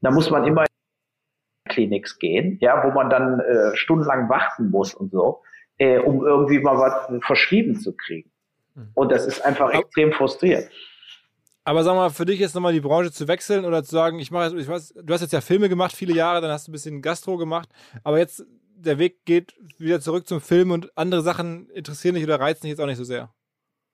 Da 0.00 0.10
muss 0.10 0.30
man 0.30 0.44
immer 0.44 0.62
in 0.62 1.72
Kliniks 1.72 2.18
gehen, 2.18 2.58
ja, 2.60 2.84
wo 2.84 2.90
man 2.92 3.08
dann 3.08 3.40
äh, 3.40 3.76
stundenlang 3.76 4.28
warten 4.28 4.70
muss 4.70 4.94
und 4.94 5.10
so, 5.10 5.42
äh, 5.78 5.98
um 5.98 6.24
irgendwie 6.24 6.60
mal 6.60 6.76
was 6.76 7.24
verschrieben 7.24 7.76
zu 7.76 7.96
kriegen. 7.96 8.30
Hm. 8.74 8.90
Und 8.94 9.12
das 9.12 9.26
ist 9.26 9.40
einfach 9.40 9.72
extrem 9.72 10.12
frustrierend. 10.12 10.68
Aber 11.66 11.82
sag 11.82 11.94
mal, 11.94 12.10
für 12.10 12.26
dich 12.26 12.38
jetzt 12.38 12.54
nochmal 12.54 12.74
die 12.74 12.80
Branche 12.80 13.10
zu 13.10 13.26
wechseln 13.26 13.64
oder 13.64 13.82
zu 13.82 13.92
sagen, 13.92 14.18
ich 14.18 14.30
mache, 14.30 14.54
ich 14.58 14.68
weiß, 14.68 14.94
du 15.02 15.14
hast 15.14 15.22
jetzt 15.22 15.32
ja 15.32 15.40
Filme 15.40 15.70
gemacht, 15.70 15.96
viele 15.96 16.14
Jahre, 16.14 16.42
dann 16.42 16.50
hast 16.50 16.66
du 16.66 16.70
ein 16.70 16.74
bisschen 16.74 17.00
Gastro 17.00 17.38
gemacht, 17.38 17.70
aber 18.02 18.18
jetzt 18.18 18.44
der 18.76 18.98
Weg 18.98 19.24
geht 19.24 19.54
wieder 19.78 20.00
zurück 20.00 20.26
zum 20.26 20.42
Film 20.42 20.70
und 20.70 20.92
andere 20.96 21.22
Sachen 21.22 21.70
interessieren 21.70 22.16
dich 22.16 22.24
oder 22.24 22.38
reizen 22.38 22.62
dich 22.62 22.72
jetzt 22.72 22.80
auch 22.80 22.86
nicht 22.86 22.98
so 22.98 23.04
sehr. 23.04 23.30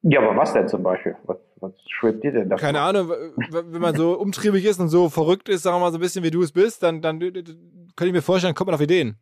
Ja, 0.03 0.21
aber 0.21 0.37
was 0.37 0.53
denn 0.53 0.67
zum 0.67 0.83
Beispiel? 0.83 1.15
Was, 1.61 1.73
schwebt 1.89 2.25
dir 2.25 2.33
denn 2.33 2.49
da? 2.49 2.57
Keine 2.57 2.81
Ahnung, 2.81 3.11
wenn 3.11 3.81
man 3.81 3.95
so 3.95 4.15
umtriebig 4.15 4.65
ist 4.65 4.81
und 4.81 4.89
so 4.89 5.09
verrückt 5.09 5.49
ist, 5.49 5.63
sagen 5.63 5.77
wir 5.77 5.81
mal 5.81 5.93
so 5.93 5.99
ein 5.99 6.01
bisschen 6.01 6.25
wie 6.25 6.31
du 6.31 6.43
es 6.43 6.53
bist, 6.53 6.83
dann, 6.83 7.03
dann 7.03 7.19
könnte 7.21 8.07
ich 8.07 8.13
mir 8.13 8.23
vorstellen, 8.23 8.55
kommt 8.55 8.69
man 8.69 8.75
auf 8.75 8.81
Ideen. 8.81 9.17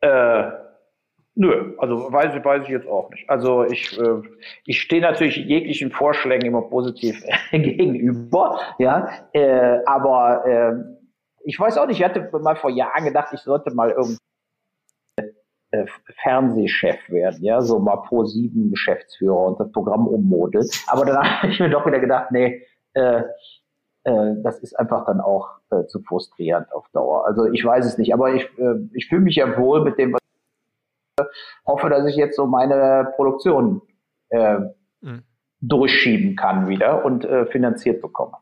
Äh, 0.00 0.50
nö, 1.34 1.74
also 1.78 2.12
weiß, 2.12 2.34
ich, 2.34 2.44
weiß 2.44 2.62
ich 2.64 2.70
jetzt 2.70 2.88
auch 2.88 3.10
nicht. 3.10 3.28
Also 3.30 3.64
ich, 3.64 3.98
äh, 3.98 4.22
ich 4.64 4.80
stehe 4.80 5.02
natürlich 5.02 5.36
jeglichen 5.36 5.90
Vorschlägen 5.90 6.46
immer 6.46 6.62
positiv 6.62 7.22
gegenüber, 7.52 8.60
ja, 8.78 9.08
äh, 9.32 9.78
aber 9.86 10.44
äh, 10.46 10.96
ich 11.44 11.58
weiß 11.58 11.78
auch 11.78 11.86
nicht, 11.86 12.00
ich 12.00 12.04
hatte 12.04 12.28
mal 12.40 12.56
vor 12.56 12.70
Jahren 12.70 13.04
gedacht, 13.04 13.28
ich 13.32 13.40
sollte 13.40 13.72
mal 13.72 13.90
irgendwie 13.90 14.18
äh, 15.76 15.86
Fernsehchef 16.22 17.08
werden, 17.08 17.42
ja, 17.42 17.60
so 17.60 17.78
mal 17.78 17.96
pro 17.96 18.24
sieben 18.24 18.70
Geschäftsführer 18.70 19.46
und 19.48 19.60
das 19.60 19.70
Programm 19.72 20.06
ummodeln. 20.06 20.68
Aber 20.86 21.04
dann 21.04 21.18
habe 21.42 21.52
ich 21.52 21.60
mir 21.60 21.70
doch 21.70 21.86
wieder 21.86 22.00
gedacht, 22.00 22.30
nee, 22.30 22.62
äh, 22.94 23.22
äh, 24.04 24.34
das 24.42 24.60
ist 24.60 24.78
einfach 24.78 25.04
dann 25.06 25.20
auch 25.20 25.48
äh, 25.70 25.84
zu 25.86 26.00
frustrierend 26.00 26.72
auf 26.72 26.88
Dauer. 26.92 27.26
Also 27.26 27.46
ich 27.46 27.64
weiß 27.64 27.84
es 27.84 27.98
nicht, 27.98 28.14
aber 28.14 28.34
ich, 28.34 28.44
äh, 28.58 28.74
ich 28.92 29.08
fühle 29.08 29.22
mich 29.22 29.36
ja 29.36 29.58
wohl 29.58 29.82
mit 29.82 29.98
dem, 29.98 30.12
was 30.12 30.20
ich 31.18 31.26
hoffe, 31.66 31.88
dass 31.88 32.06
ich 32.06 32.16
jetzt 32.16 32.36
so 32.36 32.46
meine 32.46 33.12
Produktion 33.16 33.82
äh, 34.28 34.58
mhm. 35.00 35.24
durchschieben 35.60 36.36
kann 36.36 36.68
wieder 36.68 37.04
und 37.04 37.24
äh, 37.24 37.46
finanziert 37.46 38.00
bekomme. 38.00 38.36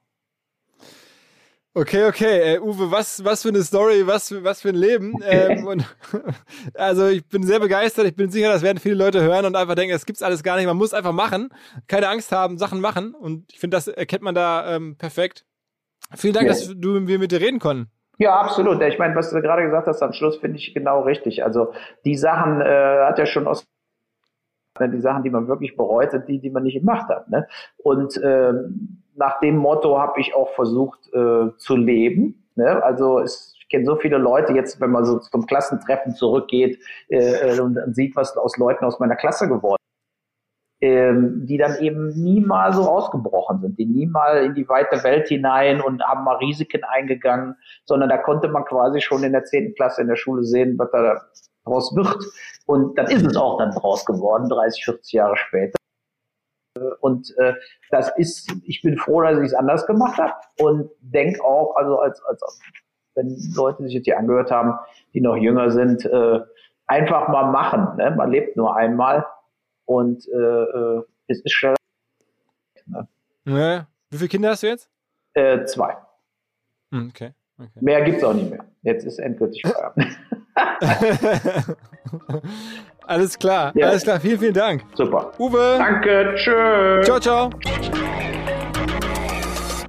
Okay, 1.76 2.06
okay. 2.06 2.54
Äh, 2.54 2.60
Uwe, 2.60 2.92
was, 2.92 3.24
was 3.24 3.42
für 3.42 3.48
eine 3.48 3.62
Story, 3.62 4.06
was, 4.06 4.32
was 4.44 4.62
für 4.62 4.68
ein 4.68 4.76
Leben. 4.76 5.14
Ähm, 5.24 5.66
und, 5.66 5.84
also 6.74 7.08
ich 7.08 7.26
bin 7.26 7.42
sehr 7.42 7.58
begeistert. 7.58 8.06
Ich 8.06 8.14
bin 8.14 8.30
sicher, 8.30 8.48
das 8.48 8.62
werden 8.62 8.78
viele 8.78 8.94
Leute 8.94 9.20
hören 9.20 9.44
und 9.44 9.56
einfach 9.56 9.74
denken, 9.74 9.92
das 9.92 10.06
gibt's 10.06 10.22
alles 10.22 10.44
gar 10.44 10.56
nicht. 10.56 10.66
Man 10.66 10.76
muss 10.76 10.94
einfach 10.94 11.12
machen, 11.12 11.48
keine 11.88 12.08
Angst 12.08 12.30
haben, 12.30 12.58
Sachen 12.58 12.80
machen. 12.80 13.12
Und 13.12 13.52
ich 13.52 13.58
finde, 13.58 13.76
das 13.76 13.88
erkennt 13.88 14.22
man 14.22 14.36
da 14.36 14.76
ähm, 14.76 14.96
perfekt. 14.96 15.44
Vielen 16.14 16.34
Dank, 16.34 16.46
ja. 16.46 16.52
dass 16.52 16.68
du, 16.76 17.08
wir 17.08 17.18
mit 17.18 17.32
dir 17.32 17.40
reden 17.40 17.58
konnten. 17.58 17.90
Ja, 18.18 18.40
absolut. 18.40 18.80
Ich 18.82 18.98
meine, 19.00 19.16
was 19.16 19.30
du 19.30 19.42
gerade 19.42 19.64
gesagt 19.64 19.88
hast 19.88 20.00
am 20.00 20.12
Schluss, 20.12 20.36
finde 20.36 20.58
ich 20.58 20.74
genau 20.74 21.00
richtig. 21.02 21.42
Also 21.42 21.72
die 22.04 22.16
Sachen 22.16 22.60
äh, 22.60 23.04
hat 23.04 23.18
ja 23.18 23.26
schon 23.26 23.48
aus 23.48 23.66
die 24.80 25.00
Sachen, 25.00 25.22
die 25.24 25.30
man 25.30 25.48
wirklich 25.48 25.76
bereut, 25.76 26.12
sind 26.12 26.28
die, 26.28 26.40
die 26.40 26.50
man 26.50 26.62
nicht 26.64 26.78
gemacht 26.78 27.08
hat. 27.08 27.28
Ne? 27.30 27.48
Und 27.76 28.20
ähm, 28.22 29.03
nach 29.16 29.40
dem 29.40 29.56
Motto 29.56 29.98
habe 29.98 30.20
ich 30.20 30.34
auch 30.34 30.50
versucht 30.54 31.00
äh, 31.12 31.56
zu 31.56 31.76
leben. 31.76 32.48
Ne? 32.56 32.82
Also 32.82 33.20
es, 33.20 33.54
ich 33.58 33.68
kenne 33.68 33.84
so 33.84 33.96
viele 33.96 34.18
Leute 34.18 34.52
jetzt, 34.52 34.80
wenn 34.80 34.90
man 34.90 35.04
so 35.04 35.18
zum 35.18 35.46
Klassentreffen 35.46 36.14
zurückgeht 36.14 36.78
äh, 37.08 37.56
äh 37.56 37.60
und 37.60 37.78
sieht, 37.94 38.16
was 38.16 38.36
aus 38.36 38.56
Leuten 38.56 38.84
aus 38.84 39.00
meiner 39.00 39.16
Klasse 39.16 39.48
geworden 39.48 39.84
ähm, 40.84 41.46
die 41.46 41.56
dann 41.56 41.78
eben 41.78 42.08
nie 42.10 42.40
mal 42.40 42.74
so 42.74 42.82
ausgebrochen 42.82 43.60
sind, 43.60 43.78
die 43.78 43.86
nie 43.86 44.06
mal 44.06 44.44
in 44.44 44.54
die 44.54 44.68
weite 44.68 45.02
Welt 45.02 45.28
hinein 45.28 45.80
und 45.80 46.02
haben 46.02 46.24
mal 46.24 46.36
Risiken 46.36 46.84
eingegangen, 46.84 47.56
sondern 47.86 48.10
da 48.10 48.18
konnte 48.18 48.48
man 48.48 48.66
quasi 48.66 49.00
schon 49.00 49.24
in 49.24 49.32
der 49.32 49.44
zehnten 49.44 49.74
Klasse 49.74 50.02
in 50.02 50.08
der 50.08 50.16
Schule 50.16 50.44
sehen, 50.44 50.78
was 50.78 50.90
da 50.90 51.22
draus 51.64 51.96
wird. 51.96 52.18
Und 52.66 52.98
dann 52.98 53.06
ist 53.06 53.24
es 53.24 53.34
auch 53.36 53.58
dann 53.58 53.70
draus 53.70 54.04
geworden, 54.04 54.50
30, 54.50 54.84
40 54.84 55.12
Jahre 55.12 55.36
später. 55.38 55.78
Und 57.00 57.36
äh, 57.38 57.54
das 57.90 58.10
ist, 58.16 58.52
ich 58.64 58.82
bin 58.82 58.98
froh, 58.98 59.22
dass 59.22 59.38
ich 59.38 59.46
es 59.46 59.54
anders 59.54 59.86
gemacht 59.86 60.18
habe 60.18 60.34
und 60.58 60.90
denke 61.00 61.42
auch, 61.44 61.76
also 61.76 61.98
als, 62.00 62.20
als 62.24 62.60
wenn 63.14 63.36
Leute 63.54 63.84
sich 63.84 63.94
jetzt 63.94 64.06
hier 64.06 64.18
angehört 64.18 64.50
haben, 64.50 64.74
die 65.12 65.20
noch 65.20 65.36
jünger 65.36 65.70
sind, 65.70 66.04
äh, 66.04 66.40
einfach 66.86 67.28
mal 67.28 67.50
machen. 67.50 67.96
Ne? 67.96 68.10
Man 68.16 68.30
lebt 68.30 68.56
nur 68.56 68.76
einmal 68.76 69.24
und 69.84 70.26
äh, 70.28 70.36
äh 70.36 71.02
es 71.26 71.40
ist 71.40 71.52
schneller. 71.52 71.76
Ne? 72.86 73.08
Ja. 73.46 73.86
Wie 74.10 74.18
viele 74.18 74.28
Kinder 74.28 74.50
hast 74.50 74.62
du 74.62 74.66
jetzt? 74.66 74.90
Äh, 75.32 75.64
zwei. 75.64 75.96
Hm, 76.92 77.08
okay. 77.08 77.32
okay. 77.58 77.70
Mehr 77.80 78.02
gibt's 78.02 78.22
auch 78.22 78.34
nicht 78.34 78.50
mehr. 78.50 78.64
Jetzt 78.82 79.06
ist 79.06 79.18
endgültig 79.18 79.62
Feierabend. 79.62 80.18
Alles 83.06 83.38
klar, 83.38 83.72
ja. 83.76 83.88
alles 83.88 84.02
klar. 84.02 84.20
Vielen, 84.20 84.38
vielen 84.38 84.54
Dank. 84.54 84.82
Super. 84.94 85.32
Uwe. 85.38 85.76
Danke, 85.78 86.34
tschüss. 86.36 87.04
Ciao, 87.04 87.20
ciao. 87.20 87.50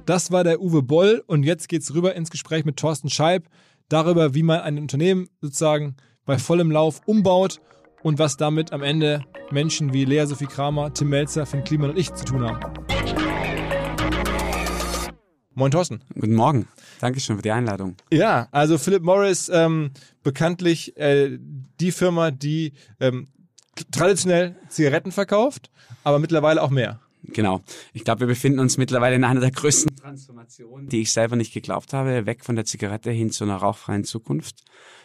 Das 0.04 0.30
war 0.30 0.44
der 0.44 0.60
Uwe 0.60 0.82
Boll 0.82 1.22
und 1.26 1.42
jetzt 1.42 1.68
geht's 1.68 1.92
rüber 1.94 2.14
ins 2.14 2.30
Gespräch 2.30 2.64
mit 2.64 2.76
Thorsten 2.76 3.10
Scheib 3.10 3.46
darüber, 3.88 4.34
wie 4.34 4.42
man 4.42 4.60
ein 4.60 4.78
Unternehmen 4.78 5.28
sozusagen 5.40 5.96
bei 6.24 6.38
vollem 6.38 6.70
Lauf 6.70 7.00
umbaut 7.06 7.60
und 8.02 8.18
was 8.18 8.36
damit 8.36 8.72
am 8.72 8.82
Ende 8.82 9.22
Menschen 9.50 9.92
wie 9.92 10.04
Lea 10.04 10.24
Sophie 10.26 10.46
Kramer, 10.46 10.92
Tim 10.92 11.08
Melzer, 11.08 11.46
Finn 11.46 11.64
Kliman 11.64 11.90
und 11.90 11.98
ich 11.98 12.12
zu 12.14 12.24
tun 12.24 12.48
haben. 12.48 12.60
Moin 15.58 15.70
Thorsten. 15.70 16.02
Guten 16.12 16.34
Morgen. 16.34 16.68
Dankeschön 17.00 17.36
für 17.36 17.42
die 17.42 17.50
Einladung. 17.50 17.96
Ja, 18.12 18.46
also 18.50 18.76
Philip 18.76 19.02
Morris, 19.02 19.48
ähm, 19.48 19.90
bekanntlich 20.22 20.94
äh, 20.98 21.38
die 21.80 21.92
Firma, 21.92 22.30
die 22.30 22.74
ähm, 23.00 23.28
traditionell 23.90 24.54
Zigaretten 24.68 25.12
verkauft, 25.12 25.70
aber 26.04 26.18
mittlerweile 26.18 26.62
auch 26.62 26.68
mehr. 26.68 27.00
Genau. 27.22 27.62
Ich 27.94 28.04
glaube, 28.04 28.20
wir 28.20 28.26
befinden 28.26 28.58
uns 28.58 28.76
mittlerweile 28.76 29.16
in 29.16 29.24
einer 29.24 29.40
der 29.40 29.50
größten 29.50 29.96
Transformationen, 29.96 30.90
die 30.90 31.00
ich 31.00 31.12
selber 31.12 31.36
nicht 31.36 31.54
geglaubt 31.54 31.94
habe, 31.94 32.26
weg 32.26 32.44
von 32.44 32.54
der 32.54 32.66
Zigarette 32.66 33.10
hin 33.10 33.30
zu 33.30 33.44
einer 33.44 33.56
rauchfreien 33.56 34.04
Zukunft. 34.04 34.62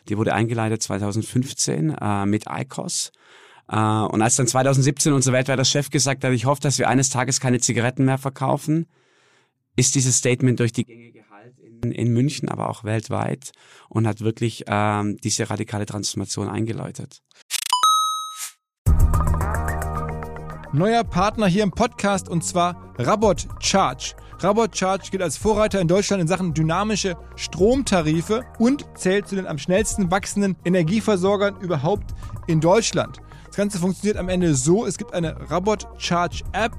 Die 0.09 0.17
wurde 0.17 0.33
eingeleitet 0.33 0.83
2015 0.83 1.91
äh, 1.91 2.25
mit 2.25 2.47
ICOS. 2.49 3.13
Äh, 3.69 3.77
und 3.77 4.21
als 4.21 4.35
dann 4.35 4.47
2017 4.47 5.13
unser 5.13 5.31
weltweiter 5.31 5.63
Chef 5.63 5.89
gesagt 5.89 6.25
hat, 6.25 6.33
ich 6.33 6.43
hoffe, 6.43 6.59
dass 6.59 6.77
wir 6.77 6.89
eines 6.89 7.09
Tages 7.09 7.39
keine 7.39 7.61
Zigaretten 7.61 8.03
mehr 8.03 8.17
verkaufen, 8.17 8.87
ist 9.75 9.95
dieses 9.95 10.17
Statement 10.17 10.59
durch 10.59 10.71
die 10.71 10.85
Gänge 10.85 11.11
gehalten 11.11 11.61
in, 11.83 11.91
in 11.91 12.13
München, 12.13 12.49
aber 12.49 12.69
auch 12.69 12.83
weltweit 12.83 13.51
und 13.89 14.07
hat 14.07 14.21
wirklich 14.21 14.65
ähm, 14.67 15.17
diese 15.23 15.49
radikale 15.49 15.85
Transformation 15.85 16.49
eingeläutet. 16.49 17.21
Neuer 20.73 21.03
Partner 21.03 21.47
hier 21.47 21.63
im 21.63 21.71
Podcast 21.71 22.29
und 22.29 22.45
zwar 22.45 22.93
Rabot 22.97 23.47
Charge. 23.59 24.15
Rabot 24.39 24.75
Charge 24.75 25.09
gilt 25.11 25.21
als 25.21 25.37
Vorreiter 25.37 25.81
in 25.81 25.87
Deutschland 25.87 26.21
in 26.21 26.27
Sachen 26.27 26.53
dynamische 26.53 27.17
Stromtarife 27.35 28.43
und 28.57 28.85
zählt 28.95 29.27
zu 29.27 29.35
den 29.35 29.47
am 29.47 29.57
schnellsten 29.57 30.09
wachsenden 30.11 30.55
Energieversorgern 30.63 31.59
überhaupt 31.59 32.15
in 32.47 32.61
Deutschland. 32.61 33.19
Das 33.51 33.57
Ganze 33.57 33.79
funktioniert 33.79 34.15
am 34.15 34.29
Ende 34.29 34.55
so, 34.55 34.85
es 34.85 34.97
gibt 34.97 35.13
eine 35.13 35.51
Rabot 35.51 35.85
Charge 35.97 36.41
App 36.53 36.71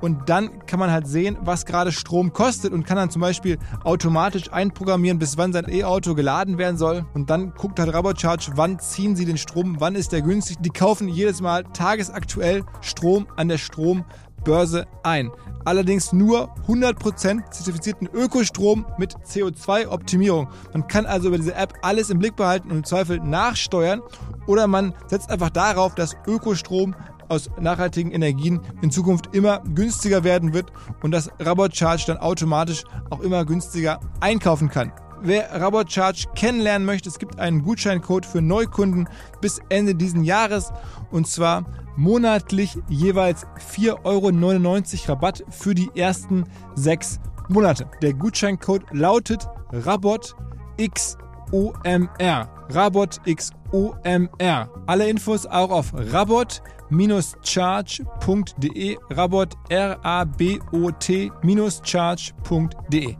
und 0.00 0.28
dann 0.28 0.64
kann 0.64 0.78
man 0.78 0.92
halt 0.92 1.08
sehen, 1.08 1.36
was 1.40 1.66
gerade 1.66 1.90
Strom 1.90 2.32
kostet 2.32 2.72
und 2.72 2.86
kann 2.86 2.96
dann 2.96 3.10
zum 3.10 3.20
Beispiel 3.20 3.58
automatisch 3.82 4.52
einprogrammieren, 4.52 5.18
bis 5.18 5.36
wann 5.38 5.52
sein 5.52 5.66
E-Auto 5.68 6.14
geladen 6.14 6.56
werden 6.56 6.76
soll. 6.76 7.04
Und 7.14 7.30
dann 7.30 7.52
guckt 7.54 7.80
halt 7.80 7.92
Robocharge, 7.92 8.52
wann 8.54 8.78
ziehen 8.78 9.16
sie 9.16 9.24
den 9.24 9.38
Strom, 9.38 9.80
wann 9.80 9.96
ist 9.96 10.12
der 10.12 10.22
günstig. 10.22 10.58
Die 10.60 10.70
kaufen 10.70 11.08
jedes 11.08 11.40
Mal 11.40 11.64
tagesaktuell 11.64 12.62
Strom 12.80 13.26
an 13.34 13.48
der 13.48 13.58
Strombörse 14.40 14.86
ein. 15.02 15.30
Allerdings 15.64 16.12
nur 16.12 16.54
100% 16.66 17.50
zertifizierten 17.50 18.08
Ökostrom 18.12 18.86
mit 18.98 19.14
CO2-Optimierung. 19.26 20.48
Man 20.72 20.86
kann 20.86 21.04
also 21.04 21.28
über 21.28 21.36
diese 21.36 21.54
App 21.54 21.74
alles 21.82 22.08
im 22.10 22.18
Blick 22.18 22.36
behalten 22.36 22.70
und 22.70 22.78
im 22.78 22.84
Zweifel 22.84 23.20
nachsteuern 23.20 24.00
oder 24.46 24.66
man 24.66 24.94
setzt 25.06 25.30
einfach 25.30 25.50
darauf, 25.50 25.94
dass 25.94 26.16
Ökostrom 26.26 26.94
aus 27.28 27.50
nachhaltigen 27.60 28.10
Energien 28.10 28.60
in 28.80 28.90
Zukunft 28.90 29.34
immer 29.34 29.60
günstiger 29.74 30.24
werden 30.24 30.54
wird 30.54 30.72
und 31.02 31.12
dass 31.12 31.30
Rabot 31.38 31.76
Charge 31.76 32.04
dann 32.06 32.16
automatisch 32.16 32.84
auch 33.10 33.20
immer 33.20 33.44
günstiger 33.44 34.00
einkaufen 34.20 34.70
kann. 34.70 34.92
Wer 35.22 35.60
Rabot 35.60 35.92
Charge 35.92 36.28
kennenlernen 36.34 36.86
möchte, 36.86 37.10
es 37.10 37.18
gibt 37.18 37.38
einen 37.38 37.62
Gutscheincode 37.62 38.24
für 38.24 38.40
Neukunden 38.40 39.06
bis 39.42 39.60
Ende 39.68 39.94
diesen 39.94 40.24
Jahres 40.24 40.72
und 41.10 41.26
zwar 41.26 41.66
monatlich 41.96 42.78
jeweils 42.88 43.46
4,99 43.74 45.02
Euro 45.02 45.12
Rabatt 45.12 45.44
für 45.50 45.74
die 45.74 45.90
ersten 45.94 46.44
sechs 46.74 47.20
Monate. 47.48 47.90
Der 48.00 48.14
Gutscheincode 48.14 48.84
lautet 48.92 49.46
RabotXOMR. 51.52 52.48
RabotXOMR. 52.72 54.68
Alle 54.86 55.08
Infos 55.08 55.46
auch 55.46 55.70
auf 55.70 55.92
rabot 55.94 56.62
charge.de 57.42 58.98
rabot 59.10 59.54
r 59.68 59.98
a 60.04 60.24
b 60.24 60.58
o 60.72 60.90
t 60.90 61.30
charge.de 61.84 63.16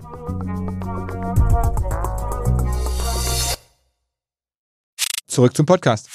Zurück 5.26 5.56
zum 5.56 5.66
Podcast. 5.66 6.08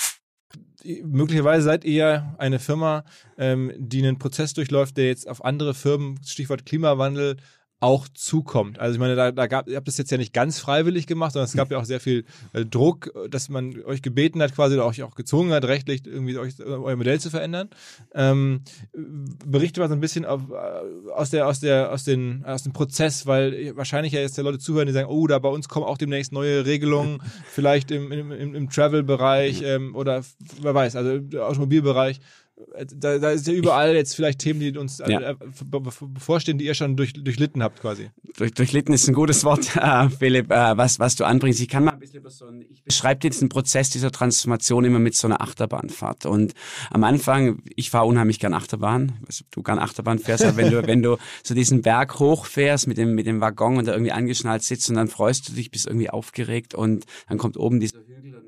möglicherweise 1.03 1.63
seid 1.63 1.83
ihr 1.83 2.35
eine 2.37 2.59
Firma, 2.59 3.03
ähm, 3.37 3.71
die 3.77 4.03
einen 4.03 4.19
Prozess 4.19 4.53
durchläuft, 4.53 4.97
der 4.97 5.07
jetzt 5.07 5.27
auf 5.27 5.43
andere 5.43 5.73
Firmen, 5.73 6.19
Stichwort 6.23 6.65
Klimawandel, 6.65 7.37
auch 7.81 8.07
zukommt. 8.07 8.79
Also 8.79 8.93
ich 8.93 8.99
meine, 8.99 9.15
da, 9.15 9.31
da 9.31 9.47
gab, 9.47 9.67
ihr 9.67 9.75
habt 9.75 9.87
das 9.87 9.97
jetzt 9.97 10.09
ja 10.09 10.17
nicht 10.17 10.33
ganz 10.33 10.59
freiwillig 10.59 11.07
gemacht, 11.07 11.33
sondern 11.33 11.47
es 11.47 11.53
gab 11.53 11.69
ja 11.71 11.77
auch 11.77 11.85
sehr 11.85 11.99
viel 11.99 12.23
äh, 12.53 12.65
Druck, 12.65 13.11
dass 13.29 13.49
man 13.49 13.83
euch 13.83 14.01
gebeten 14.01 14.41
hat, 14.41 14.55
quasi 14.55 14.75
oder 14.75 14.85
euch 14.85 15.03
auch 15.03 15.13
gezwungen 15.13 15.51
hat, 15.51 15.65
rechtlich 15.65 16.05
irgendwie 16.05 16.37
euch, 16.37 16.53
euer 16.59 16.95
Modell 16.95 17.19
zu 17.19 17.29
verändern. 17.29 17.69
Ähm, 18.13 18.61
berichte 19.45 19.81
mal 19.81 19.89
so 19.89 19.93
ein 19.93 19.99
bisschen 19.99 20.25
auf, 20.25 20.41
äh, 20.49 21.11
aus 21.11 21.31
der, 21.31 21.47
aus 21.47 21.59
der, 21.59 21.91
aus 21.91 22.05
den, 22.05 22.45
aus 22.45 22.63
dem 22.63 22.71
Prozess, 22.71 23.27
weil 23.27 23.75
wahrscheinlich 23.75 24.13
ja 24.13 24.21
jetzt 24.21 24.37
der 24.37 24.45
Leute 24.45 24.59
zuhören, 24.59 24.87
die 24.87 24.93
sagen, 24.93 25.09
oh, 25.09 25.27
da 25.27 25.37
bei 25.39 25.49
uns 25.49 25.67
kommen 25.67 25.85
auch 25.85 25.97
demnächst 25.97 26.31
neue 26.31 26.65
Regelungen, 26.65 27.21
vielleicht 27.51 27.91
im, 27.91 28.11
im, 28.11 28.31
im, 28.31 28.55
im 28.55 28.69
Travel-Bereich 28.69 29.61
ähm, 29.63 29.95
oder 29.95 30.23
wer 30.61 30.73
weiß, 30.73 30.95
also 30.95 31.15
im 31.15 31.29
Automobilbereich 31.37 32.21
da, 32.95 33.17
da 33.17 33.31
ist 33.31 33.47
ja 33.47 33.53
überall 33.53 33.95
jetzt 33.95 34.15
vielleicht 34.15 34.39
Themen, 34.39 34.59
die 34.59 34.77
uns 34.77 34.99
ja. 34.99 35.31
äh, 35.31 35.35
bevorstehen, 36.01 36.57
die 36.57 36.65
ihr 36.65 36.73
schon 36.73 36.95
durch, 36.95 37.11
durchlitten 37.13 37.61
habt 37.61 37.81
quasi. 37.81 38.09
Durch, 38.37 38.53
durchlitten 38.53 38.93
ist 38.93 39.07
ein 39.07 39.13
gutes 39.13 39.43
Wort, 39.43 39.75
äh, 39.81 40.09
Philipp, 40.09 40.51
äh, 40.51 40.77
was, 40.77 40.99
was 40.99 41.15
du 41.15 41.25
anbringst. 41.25 41.59
Ich 41.59 41.67
kann 41.67 41.83
mal 41.83 41.91
ein 41.91 41.99
bisschen 41.99 42.19
über 42.19 42.29
so 42.29 42.45
ein, 42.45 42.65
ich 42.69 42.83
beschreibe 42.83 43.19
diesen 43.19 43.49
Prozess 43.49 43.89
dieser 43.89 44.11
Transformation 44.11 44.85
immer 44.85 44.99
mit 44.99 45.15
so 45.15 45.27
einer 45.27 45.41
Achterbahnfahrt. 45.41 46.25
Und 46.25 46.53
am 46.91 47.03
Anfang, 47.03 47.61
ich 47.75 47.89
fahre 47.89 48.05
unheimlich 48.05 48.39
gern 48.39 48.53
Achterbahn, 48.53 49.19
also 49.27 49.43
du 49.51 49.61
gern 49.61 49.79
Achterbahn 49.79 50.19
fährst, 50.19 50.45
aber 50.45 50.57
wenn 50.57 50.71
du, 50.71 50.87
wenn 50.87 51.03
du 51.03 51.17
so 51.43 51.53
diesen 51.53 51.81
Berg 51.81 52.19
hochfährst 52.19 52.87
mit 52.87 52.97
dem, 52.97 53.15
mit 53.15 53.27
dem 53.27 53.41
Waggon 53.41 53.77
und 53.77 53.87
da 53.87 53.91
irgendwie 53.91 54.13
angeschnallt 54.13 54.63
sitzt 54.63 54.89
und 54.89 54.95
dann 54.95 55.09
freust 55.09 55.49
du 55.49 55.53
dich, 55.53 55.71
bist 55.71 55.87
irgendwie 55.87 56.09
aufgeregt 56.09 56.73
und 56.73 57.05
dann 57.27 57.37
kommt 57.37 57.57
oben 57.57 57.81
dieser 57.81 57.99
Hügel 57.99 58.44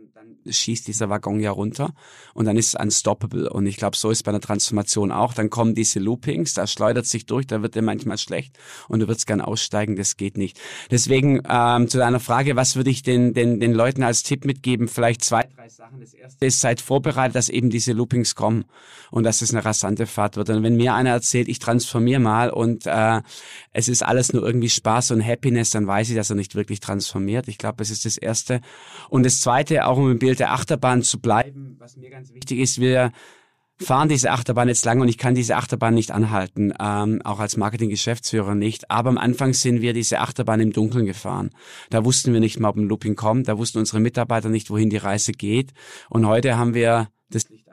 schießt 0.51 0.87
dieser 0.87 1.09
Waggon 1.09 1.39
ja 1.39 1.51
runter 1.51 1.93
und 2.33 2.45
dann 2.45 2.57
ist 2.57 2.67
es 2.67 2.75
unstoppable. 2.75 3.49
Und 3.49 3.65
ich 3.65 3.77
glaube, 3.77 3.97
so 3.97 4.09
ist 4.09 4.23
bei 4.23 4.29
einer 4.29 4.41
Transformation 4.41 5.11
auch. 5.11 5.33
Dann 5.33 5.49
kommen 5.49 5.75
diese 5.75 5.99
Loopings, 5.99 6.53
da 6.53 6.67
schleudert 6.67 7.05
sich 7.05 7.25
durch, 7.25 7.47
da 7.47 7.61
wird 7.61 7.75
dir 7.75 7.81
manchmal 7.81 8.17
schlecht 8.17 8.57
und 8.87 8.99
du 8.99 9.07
würdest 9.07 9.27
gern 9.27 9.41
aussteigen, 9.41 9.95
das 9.95 10.17
geht 10.17 10.37
nicht. 10.37 10.59
Deswegen 10.91 11.41
ähm, 11.47 11.87
zu 11.87 11.97
deiner 11.97 12.19
Frage, 12.19 12.55
was 12.55 12.75
würde 12.75 12.89
ich 12.89 13.03
den, 13.03 13.33
den, 13.33 13.59
den 13.59 13.73
Leuten 13.73 14.03
als 14.03 14.23
Tipp 14.23 14.45
mitgeben? 14.45 14.87
Vielleicht 14.87 15.23
zwei, 15.23 15.47
drei 15.55 15.69
Sachen. 15.69 15.99
Das 15.99 16.13
erste 16.13 16.45
ist, 16.45 16.59
seid 16.59 16.81
vorbereitet, 16.81 17.35
dass 17.35 17.49
eben 17.49 17.69
diese 17.69 17.93
Loopings 17.93 18.35
kommen 18.35 18.65
und 19.11 19.23
dass 19.23 19.41
es 19.41 19.51
eine 19.51 19.63
rasante 19.63 20.05
Fahrt 20.05 20.37
wird. 20.37 20.49
Und 20.49 20.63
wenn 20.63 20.75
mir 20.75 20.93
einer 20.93 21.11
erzählt, 21.11 21.47
ich 21.47 21.59
transformiere 21.59 22.19
mal 22.19 22.49
und 22.49 22.85
äh, 22.85 23.21
es 23.73 23.87
ist 23.87 24.03
alles 24.03 24.33
nur 24.33 24.43
irgendwie 24.43 24.69
Spaß 24.69 25.11
und 25.11 25.25
Happiness, 25.25 25.69
dann 25.71 25.87
weiß 25.87 26.09
ich, 26.09 26.15
dass 26.15 26.29
er 26.29 26.35
nicht 26.35 26.55
wirklich 26.55 26.79
transformiert. 26.79 27.47
Ich 27.47 27.57
glaube, 27.57 27.77
das 27.77 27.89
ist 27.89 28.05
das 28.05 28.17
Erste. 28.17 28.61
Und 29.09 29.25
das 29.25 29.41
Zweite, 29.41 29.85
auch 29.85 29.97
um 29.97 30.11
im 30.11 30.19
Bild 30.19 30.36
der 30.39 30.53
Achterbahn 30.53 31.01
zu 31.01 31.19
bleiben, 31.19 31.75
was 31.79 31.97
mir 31.97 32.09
ganz 32.09 32.33
wichtig 32.33 32.59
ist, 32.59 32.79
wir 32.79 33.11
fahren 33.79 34.09
diese 34.09 34.31
Achterbahn 34.31 34.67
jetzt 34.67 34.85
lange 34.85 35.01
und 35.01 35.07
ich 35.07 35.17
kann 35.17 35.35
diese 35.35 35.55
Achterbahn 35.55 35.93
nicht 35.93 36.11
anhalten, 36.11 36.73
ähm, 36.79 37.21
auch 37.23 37.39
als 37.39 37.57
Marketing-Geschäftsführer 37.57 38.55
nicht. 38.55 38.89
Aber 38.89 39.09
am 39.09 39.17
Anfang 39.17 39.53
sind 39.53 39.81
wir 39.81 39.93
diese 39.93 40.19
Achterbahn 40.19 40.59
im 40.59 40.73
Dunkeln 40.73 41.05
gefahren. 41.05 41.51
Da 41.89 42.03
wussten 42.03 42.33
wir 42.33 42.39
nicht 42.39 42.59
mal, 42.59 42.69
ob 42.69 42.77
ein 42.77 42.87
Looping 42.87 43.15
kommt, 43.15 43.47
da 43.47 43.57
wussten 43.57 43.79
unsere 43.79 43.99
Mitarbeiter 43.99 44.49
nicht, 44.49 44.69
wohin 44.69 44.89
die 44.89 44.97
Reise 44.97 45.31
geht. 45.31 45.73
Und 46.09 46.25
heute 46.25 46.57
haben 46.57 46.73
wir 46.73 47.09
das 47.29 47.49
Licht 47.49 47.66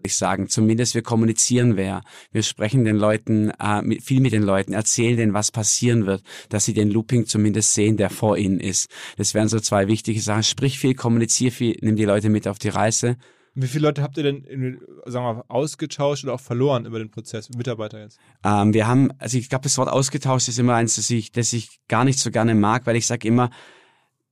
würde 0.00 0.08
ich 0.08 0.16
sagen. 0.16 0.48
Zumindest 0.48 0.94
wir 0.94 1.02
kommunizieren 1.02 1.76
wer. 1.76 2.02
Wir 2.32 2.42
sprechen 2.42 2.84
den 2.84 2.96
Leuten, 2.96 3.50
äh, 3.60 3.82
mit, 3.82 4.02
viel 4.02 4.20
mit 4.20 4.32
den 4.32 4.42
Leuten, 4.42 4.72
erzählen 4.72 5.16
denen, 5.16 5.34
was 5.34 5.52
passieren 5.52 6.06
wird, 6.06 6.22
dass 6.48 6.64
sie 6.64 6.74
den 6.74 6.90
Looping 6.90 7.26
zumindest 7.26 7.74
sehen, 7.74 7.96
der 7.96 8.10
vor 8.10 8.36
ihnen 8.36 8.60
ist. 8.60 8.90
Das 9.16 9.34
wären 9.34 9.48
so 9.48 9.60
zwei 9.60 9.88
wichtige 9.88 10.20
Sachen. 10.20 10.42
Sprich 10.42 10.78
viel, 10.78 10.94
kommunizier 10.94 11.52
viel, 11.52 11.76
nimm 11.82 11.96
die 11.96 12.04
Leute 12.04 12.30
mit 12.30 12.48
auf 12.48 12.58
die 12.58 12.70
Reise 12.70 13.16
wie 13.52 13.66
viele 13.66 13.88
Leute 13.88 14.00
habt 14.00 14.16
ihr 14.16 14.22
denn 14.22 14.78
sagen 15.06 15.24
wir, 15.24 15.34
mal, 15.34 15.44
ausgetauscht 15.48 16.22
oder 16.22 16.34
auch 16.34 16.40
verloren 16.40 16.86
über 16.86 17.00
den 17.00 17.10
Prozess, 17.10 17.50
Mitarbeiter 17.50 18.00
jetzt? 18.00 18.18
Ähm, 18.44 18.72
wir 18.72 18.86
haben, 18.86 19.10
also 19.18 19.36
ich 19.36 19.48
glaube, 19.48 19.64
das 19.64 19.76
Wort 19.76 19.88
ausgetauscht 19.88 20.46
ist 20.48 20.60
immer 20.60 20.76
eins, 20.76 20.94
das 20.94 21.10
ich, 21.10 21.32
das 21.32 21.52
ich 21.52 21.80
gar 21.88 22.04
nicht 22.04 22.20
so 22.20 22.30
gerne 22.30 22.54
mag, 22.54 22.86
weil 22.86 22.94
ich 22.94 23.08
sage 23.08 23.26
immer, 23.26 23.50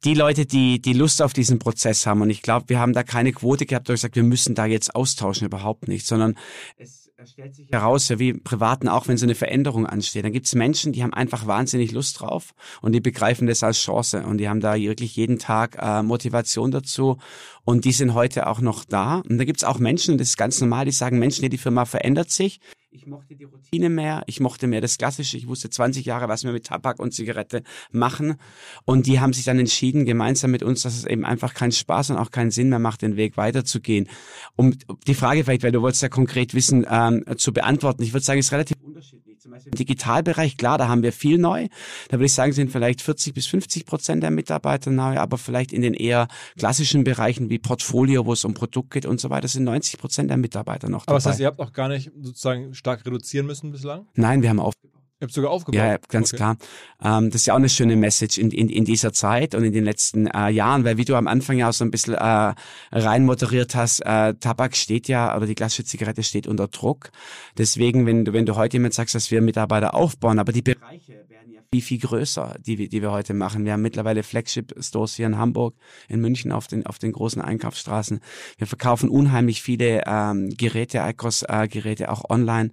die 0.04 0.14
Leute, 0.14 0.46
die, 0.46 0.80
die 0.80 0.92
Lust 0.92 1.22
auf 1.22 1.32
diesen 1.32 1.58
Prozess 1.58 2.06
haben, 2.06 2.22
und 2.22 2.30
ich 2.30 2.42
glaube, 2.42 2.68
wir 2.68 2.78
haben 2.78 2.92
da 2.92 3.02
keine 3.02 3.32
Quote 3.32 3.66
gehabt, 3.66 3.88
wo 3.88 3.96
sage, 3.96 4.16
wir 4.16 4.22
müssen 4.22 4.54
da 4.54 4.66
jetzt 4.66 4.94
austauschen, 4.94 5.46
überhaupt 5.46 5.88
nicht, 5.88 6.06
sondern 6.06 6.36
es 6.76 7.08
stellt 7.26 7.54
sich 7.54 7.68
heraus, 7.70 8.08
ja 8.08 8.18
wie 8.18 8.30
im 8.30 8.42
Privaten 8.42 8.88
auch, 8.88 9.08
wenn 9.08 9.16
so 9.16 9.26
eine 9.26 9.34
Veränderung 9.34 9.86
ansteht, 9.86 10.24
dann 10.24 10.32
gibt 10.32 10.46
es 10.46 10.54
Menschen, 10.54 10.92
die 10.92 11.02
haben 11.02 11.12
einfach 11.12 11.46
wahnsinnig 11.46 11.92
Lust 11.92 12.20
drauf 12.20 12.54
und 12.80 12.92
die 12.92 13.00
begreifen 13.00 13.46
das 13.46 13.62
als 13.62 13.78
Chance. 13.78 14.24
Und 14.24 14.38
die 14.38 14.48
haben 14.48 14.60
da 14.60 14.76
wirklich 14.76 15.16
jeden 15.16 15.38
Tag 15.38 15.76
äh, 15.80 16.02
Motivation 16.02 16.70
dazu. 16.70 17.18
Und 17.64 17.84
die 17.84 17.92
sind 17.92 18.14
heute 18.14 18.46
auch 18.46 18.60
noch 18.60 18.84
da. 18.84 19.22
Und 19.28 19.38
da 19.38 19.44
gibt 19.44 19.58
es 19.58 19.64
auch 19.64 19.78
Menschen, 19.78 20.16
das 20.16 20.28
ist 20.28 20.36
ganz 20.36 20.60
normal, 20.60 20.84
die 20.84 20.92
sagen, 20.92 21.18
Menschen, 21.18 21.48
die 21.48 21.58
Firma 21.58 21.84
verändert 21.84 22.30
sich, 22.30 22.60
ich 22.90 23.06
mochte 23.06 23.36
die 23.36 23.44
Routine 23.44 23.90
mehr, 23.90 24.22
ich 24.26 24.40
mochte 24.40 24.66
mehr 24.66 24.80
das 24.80 24.96
Klassische. 24.96 25.36
Ich 25.36 25.46
wusste 25.46 25.68
20 25.68 26.06
Jahre, 26.06 26.28
was 26.28 26.44
wir 26.44 26.52
mit 26.52 26.66
Tabak 26.66 26.98
und 26.98 27.12
Zigarette 27.12 27.62
machen. 27.90 28.36
Und 28.84 29.06
die 29.06 29.20
haben 29.20 29.32
sich 29.32 29.44
dann 29.44 29.58
entschieden, 29.58 30.06
gemeinsam 30.06 30.50
mit 30.50 30.62
uns, 30.62 30.82
dass 30.82 30.96
es 30.96 31.04
eben 31.04 31.24
einfach 31.24 31.52
keinen 31.54 31.72
Spaß 31.72 32.10
und 32.10 32.16
auch 32.16 32.30
keinen 32.30 32.50
Sinn 32.50 32.70
mehr 32.70 32.78
macht, 32.78 33.02
den 33.02 33.16
Weg 33.16 33.36
weiterzugehen. 33.36 34.08
Um 34.56 34.74
die 35.06 35.14
Frage 35.14 35.44
vielleicht, 35.44 35.62
weil 35.64 35.72
du 35.72 35.82
wolltest 35.82 36.02
ja 36.02 36.08
konkret 36.08 36.54
wissen, 36.54 36.86
ähm, 36.88 37.24
zu 37.36 37.52
beantworten. 37.52 38.02
Ich 38.02 38.14
würde 38.14 38.24
sagen, 38.24 38.40
es 38.40 38.46
ist 38.46 38.52
relativ 38.52 38.76
unterschiedlich. 38.82 39.27
Zum 39.48 39.54
Beispiel 39.54 39.72
im 39.72 39.78
Digitalbereich, 39.78 40.58
klar, 40.58 40.76
da 40.76 40.88
haben 40.88 41.02
wir 41.02 41.10
viel 41.10 41.38
neu. 41.38 41.68
Da 42.10 42.18
würde 42.18 42.26
ich 42.26 42.34
sagen, 42.34 42.52
sind 42.52 42.70
vielleicht 42.70 43.00
40 43.00 43.32
bis 43.32 43.46
50 43.46 43.86
Prozent 43.86 44.22
der 44.22 44.30
Mitarbeiter 44.30 44.90
neu, 44.90 45.16
aber 45.16 45.38
vielleicht 45.38 45.72
in 45.72 45.80
den 45.80 45.94
eher 45.94 46.28
klassischen 46.58 47.02
Bereichen 47.02 47.48
wie 47.48 47.58
Portfolio, 47.58 48.26
wo 48.26 48.34
es 48.34 48.44
um 48.44 48.52
Produkt 48.52 48.90
geht 48.90 49.06
und 49.06 49.18
so 49.20 49.30
weiter, 49.30 49.48
sind 49.48 49.64
90 49.64 49.98
Prozent 49.98 50.28
der 50.28 50.36
Mitarbeiter 50.36 50.90
noch 50.90 51.06
dabei. 51.06 51.12
Aber 51.12 51.16
das 51.16 51.26
heißt, 51.26 51.40
ihr 51.40 51.46
habt 51.46 51.60
auch 51.60 51.72
gar 51.72 51.88
nicht 51.88 52.12
sozusagen 52.20 52.74
stark 52.74 53.06
reduzieren 53.06 53.46
müssen 53.46 53.72
bislang? 53.72 54.06
Nein, 54.16 54.42
wir 54.42 54.50
haben 54.50 54.60
aufgebaut. 54.60 54.97
Ihr 55.20 55.24
habt 55.24 55.34
sogar 55.34 55.50
aufgebaut. 55.50 55.80
Ja, 55.80 55.98
ganz 56.08 56.32
okay. 56.32 56.36
klar. 56.36 56.56
Ähm, 57.02 57.30
das 57.30 57.40
ist 57.40 57.46
ja 57.46 57.54
auch 57.54 57.58
eine 57.58 57.68
schöne 57.68 57.96
Message 57.96 58.38
in, 58.38 58.52
in, 58.52 58.68
in 58.68 58.84
dieser 58.84 59.12
Zeit 59.12 59.56
und 59.56 59.64
in 59.64 59.72
den 59.72 59.84
letzten 59.84 60.28
äh, 60.28 60.48
Jahren, 60.50 60.84
weil 60.84 60.96
wie 60.96 61.04
du 61.04 61.16
am 61.16 61.26
Anfang 61.26 61.58
ja 61.58 61.68
auch 61.68 61.72
so 61.72 61.84
ein 61.84 61.90
bisschen 61.90 62.14
äh, 62.14 62.54
rein 62.92 63.24
moderiert 63.24 63.74
hast, 63.74 63.98
äh, 64.06 64.34
Tabak 64.34 64.76
steht 64.76 65.08
ja, 65.08 65.36
oder 65.36 65.46
die 65.46 65.56
klassische 65.56 65.84
Zigarette 65.84 66.22
steht 66.22 66.46
unter 66.46 66.68
Druck. 66.68 67.10
Deswegen, 67.56 68.06
wenn 68.06 68.24
du, 68.24 68.32
wenn 68.32 68.46
du 68.46 68.54
heute 68.54 68.76
jemand 68.76 68.94
sagst, 68.94 69.16
dass 69.16 69.32
wir 69.32 69.42
Mitarbeiter 69.42 69.94
aufbauen, 69.94 70.38
aber 70.38 70.52
die 70.52 70.62
Bereiche 70.62 71.24
werden 71.28 71.52
ja 71.52 71.62
viel, 71.72 71.82
viel 71.82 71.98
größer, 71.98 72.54
die, 72.64 72.88
die 72.88 73.02
wir 73.02 73.10
heute 73.10 73.34
machen. 73.34 73.64
Wir 73.64 73.72
haben 73.72 73.82
mittlerweile 73.82 74.22
Flagship-Stores 74.22 75.16
hier 75.16 75.26
in 75.26 75.36
Hamburg, 75.36 75.74
in 76.08 76.20
München 76.20 76.52
auf 76.52 76.68
den, 76.68 76.86
auf 76.86 77.00
den 77.00 77.10
großen 77.10 77.42
Einkaufsstraßen. 77.42 78.20
Wir 78.56 78.66
verkaufen 78.68 79.08
unheimlich 79.08 79.62
viele 79.62 80.04
ähm, 80.06 80.50
Geräte, 80.56 80.98
ICOS-Geräte, 80.98 82.04
äh, 82.04 82.06
auch 82.06 82.30
online 82.30 82.70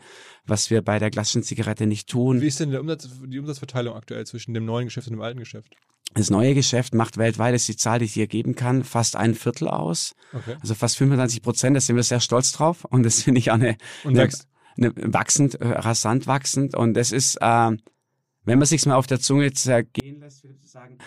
was 0.48 0.70
wir 0.70 0.82
bei 0.82 1.00
der 1.00 1.10
klassischen 1.10 1.43
Zigarette 1.43 1.86
nicht 1.86 2.10
tun. 2.10 2.41
Wie 2.41 2.48
ist 2.48 2.60
denn 2.60 2.76
Umsatz, 2.76 3.10
die 3.26 3.39
Umsatzverteilung 3.39 3.96
aktuell 3.96 4.26
zwischen 4.26 4.54
dem 4.54 4.66
neuen 4.66 4.86
Geschäft 4.86 5.08
und 5.08 5.14
dem 5.14 5.22
alten 5.22 5.39
Geschäft? 5.39 5.76
Das 6.14 6.30
neue 6.30 6.54
Geschäft 6.54 6.93
macht 6.93 7.18
weltweit, 7.18 7.54
das 7.54 7.64
ist 7.64 7.68
die 7.68 7.76
Zahl, 7.78 8.00
die 8.00 8.06
ich 8.06 8.14
hier 8.14 8.28
geben 8.28 8.56
kann, 8.56 8.84
fast 8.84 9.16
ein 9.16 9.36
Viertel 9.36 9.68
aus. 9.68 10.16
Okay. 10.32 10.56
Also 10.62 10.74
fast 10.74 10.98
25 10.98 11.41
Prozent, 11.41 11.76
da 11.76 11.82
sind 11.82 11.96
wir 11.96 12.04
sehr 12.04 12.22
stolz 12.22 12.54
drauf. 12.54 12.86
Und 12.86 13.04
das 13.04 13.24
finde 13.24 13.39
ich 13.39 13.52
auch 13.52 13.56
eine, 13.56 13.78
und 14.04 14.18
eine, 14.18 14.30
eine 14.78 14.93
wachsend, 15.14 15.56
äh, 15.56 15.68
rasant 15.68 16.28
wachsend. 16.28 16.76
Und 16.76 16.93
das 16.93 17.12
ist, 17.12 17.38
äh, 17.41 17.72
wenn 18.43 18.60
man 18.60 18.66
sich's 18.66 18.86
mal 18.86 18.96
auf 18.96 19.08
der 19.08 19.20
Zunge 19.20 19.52
zergehen 19.52 20.20
lässt, 20.22 20.43
würde 20.43 20.58
ich 20.62 20.70
sagen, 20.70 21.00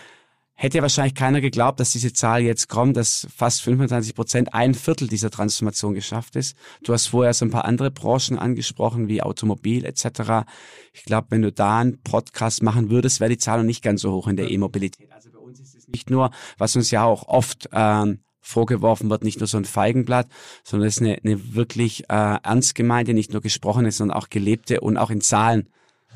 hätte 0.59 0.81
wahrscheinlich 0.81 1.15
keiner 1.15 1.39
geglaubt, 1.39 1.79
dass 1.79 1.93
diese 1.93 2.11
Zahl 2.11 2.41
jetzt 2.41 2.67
kommt, 2.67 2.97
dass 2.97 3.25
fast 3.33 3.61
25 3.61 4.13
Prozent, 4.13 4.53
ein 4.53 4.73
Viertel 4.73 5.07
dieser 5.07 5.31
Transformation 5.31 5.93
geschafft 5.93 6.35
ist. 6.35 6.57
Du 6.83 6.91
hast 6.91 7.07
vorher 7.07 7.33
so 7.33 7.45
ein 7.45 7.49
paar 7.49 7.63
andere 7.63 7.91
Branchen 7.91 8.37
angesprochen, 8.37 9.07
wie 9.07 9.21
Automobil 9.21 9.85
etc. 9.85 10.45
Ich 10.91 11.05
glaube, 11.05 11.27
wenn 11.29 11.43
du 11.43 11.53
da 11.53 11.79
einen 11.79 12.01
Podcast 12.01 12.61
machen 12.61 12.89
würdest, 12.89 13.21
wäre 13.21 13.29
die 13.29 13.37
Zahl 13.37 13.59
noch 13.59 13.65
nicht 13.65 13.81
ganz 13.81 14.01
so 14.01 14.11
hoch 14.11 14.27
in 14.27 14.35
der 14.35 14.51
E-Mobilität. 14.51 15.09
Also 15.13 15.31
bei 15.31 15.39
uns 15.39 15.61
ist 15.61 15.75
es 15.75 15.87
nicht 15.87 16.09
nur, 16.09 16.29
was 16.57 16.75
uns 16.75 16.91
ja 16.91 17.05
auch 17.05 17.29
oft 17.29 17.69
ähm, 17.71 18.19
vorgeworfen 18.41 19.09
wird, 19.09 19.23
nicht 19.23 19.39
nur 19.39 19.47
so 19.47 19.55
ein 19.55 19.63
Feigenblatt, 19.65 20.27
sondern 20.65 20.89
es 20.89 20.97
ist 20.97 21.01
eine, 21.01 21.19
eine 21.23 21.55
wirklich 21.55 22.03
äh, 22.09 22.37
ernst 22.43 22.75
gemeinte, 22.75 23.13
nicht 23.13 23.31
nur 23.31 23.41
gesprochene, 23.41 23.93
sondern 23.93 24.17
auch 24.17 24.29
gelebte 24.29 24.81
und 24.81 24.97
auch 24.97 25.09
in 25.09 25.21
Zahlen 25.21 25.69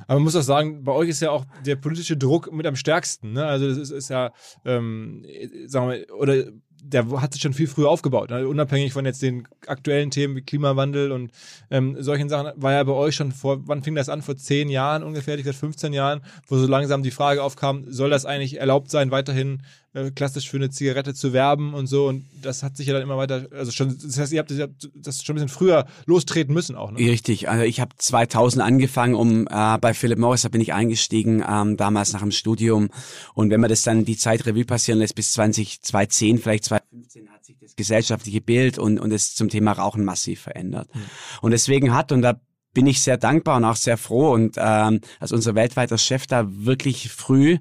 aber 0.08 0.16
man 0.16 0.24
muss 0.24 0.36
auch 0.36 0.42
sagen, 0.42 0.84
bei 0.84 0.92
euch 0.92 1.10
ist 1.10 1.22
ja 1.22 1.32
auch 1.32 1.46
der 1.66 1.76
politische 1.76 2.18
Druck 2.18 2.52
mit 2.52 2.66
am 2.66 2.76
stärksten. 2.76 3.34
Ne? 3.34 3.46
Also 3.46 3.68
das 3.68 3.78
ist, 3.78 3.92
ist 3.92 4.10
ja, 4.10 4.32
ähm, 4.66 5.26
sagen 5.68 5.90
wir, 5.90 6.06
oder 6.16 6.46
der 6.84 7.10
hat 7.22 7.34
sich 7.34 7.42
schon 7.42 7.54
viel 7.54 7.68
früher 7.68 7.90
aufgebaut. 7.90 8.30
Ne? 8.30 8.48
Unabhängig 8.48 8.94
von 8.94 9.06
jetzt 9.06 9.22
den 9.22 9.48
aktuellen 9.68 10.12
Themen 10.12 10.36
wie 10.36 10.42
Klimawandel 10.42 11.12
und 11.12 11.32
ähm, 11.72 11.96
solchen 12.00 12.28
Sachen, 12.28 12.52
war 12.62 12.74
ja 12.74 12.84
bei 12.84 12.92
euch 12.92 13.16
schon 13.16 13.32
vor, 13.32 13.62
wann 13.68 13.84
fing 13.84 13.96
das 13.96 14.10
an? 14.10 14.22
Vor 14.22 14.36
zehn 14.36 14.70
Jahren 14.70 15.04
ungefähr, 15.04 15.38
ich 15.38 15.44
glaube 15.44 15.58
15 15.58 15.94
Jahren, 15.94 16.22
wo 16.48 16.58
so 16.58 16.68
langsam 16.68 17.02
die 17.02 17.12
Frage 17.12 17.42
aufkam, 17.42 17.86
soll 17.88 18.10
das 18.10 18.26
eigentlich 18.26 18.60
erlaubt 18.60 18.92
sein, 18.92 19.12
weiterhin 19.12 19.64
äh, 19.94 20.10
klassisch 20.12 20.50
für 20.50 20.58
eine 20.58 20.72
Zigarette 20.72 21.14
zu 21.14 21.34
werben 21.34 21.74
und 21.74 21.88
so. 21.88 22.08
Und 22.08 22.26
das 22.42 22.64
hat 22.64 22.76
sich 22.76 22.88
ja 22.88 22.94
dann 22.94 23.04
immer 23.04 23.18
weiter, 23.18 23.48
also 23.52 23.72
schon, 23.72 23.96
das 24.04 24.18
heißt, 24.18 24.34
ihr 24.34 24.40
habt, 24.40 24.50
ihr 24.50 24.64
habt 24.64 24.90
das 24.96 25.24
schon 25.24 25.34
ein 25.34 25.38
bisschen 25.38 25.50
früher 25.50 25.86
lostreten 26.06 26.54
müssen 26.54 26.76
auch, 26.76 26.92
ne? 26.92 26.98
Richtig, 26.98 27.48
also 27.48 27.64
ich 27.64 27.80
habe 27.80 27.92
2000 27.96 28.64
angefangen, 28.64 29.14
um 29.14 29.48
äh, 29.48 29.78
bei 29.78 29.94
Philip 29.94 30.18
Morris, 30.18 30.42
da 30.42 30.50
bin 30.50 30.62
ich 30.62 30.74
eingestiegen, 30.74 31.44
ähm, 31.48 31.78
damals 31.78 32.14
nach 32.14 32.22
dem 32.22 32.32
Studium. 32.32 32.90
Und 33.36 33.52
wenn 33.52 33.62
man 33.62 33.70
das 33.70 33.84
dann 33.84 34.04
die 34.04 34.18
Zeit 34.18 34.46
Revue 34.46 34.66
passieren 34.66 35.00
lässt, 35.00 35.16
bis 35.16 35.34
20, 35.34 35.82
2010, 35.82 36.40
vielleicht 36.40 36.66
2015 36.66 37.30
hat 37.30 37.46
sich 37.46 37.58
das 37.60 37.76
gesellschaftliche 37.76 38.42
Bild 38.42 38.80
und, 38.80 39.00
und 39.00 39.12
es 39.12 39.36
zum 39.36 39.50
Thema 39.50 39.74
Rauchen 39.74 40.04
massiv 40.04 40.42
verändert. 40.42 40.90
Mhm. 40.94 41.02
Und 41.42 41.52
deswegen 41.52 41.94
hat, 41.94 42.12
und 42.12 42.24
da 42.24 42.40
bin 42.74 42.88
ich 42.88 43.02
sehr 43.02 43.18
dankbar 43.18 43.58
und 43.58 43.66
auch 43.66 43.76
sehr 43.76 43.98
froh 43.98 44.34
und 44.34 44.56
ähm, 44.58 45.02
als 45.20 45.32
unser 45.32 45.54
weltweiter 45.54 46.00
Chef 46.00 46.26
da 46.26 46.46
wirklich 46.48 47.10
früh 47.12 47.60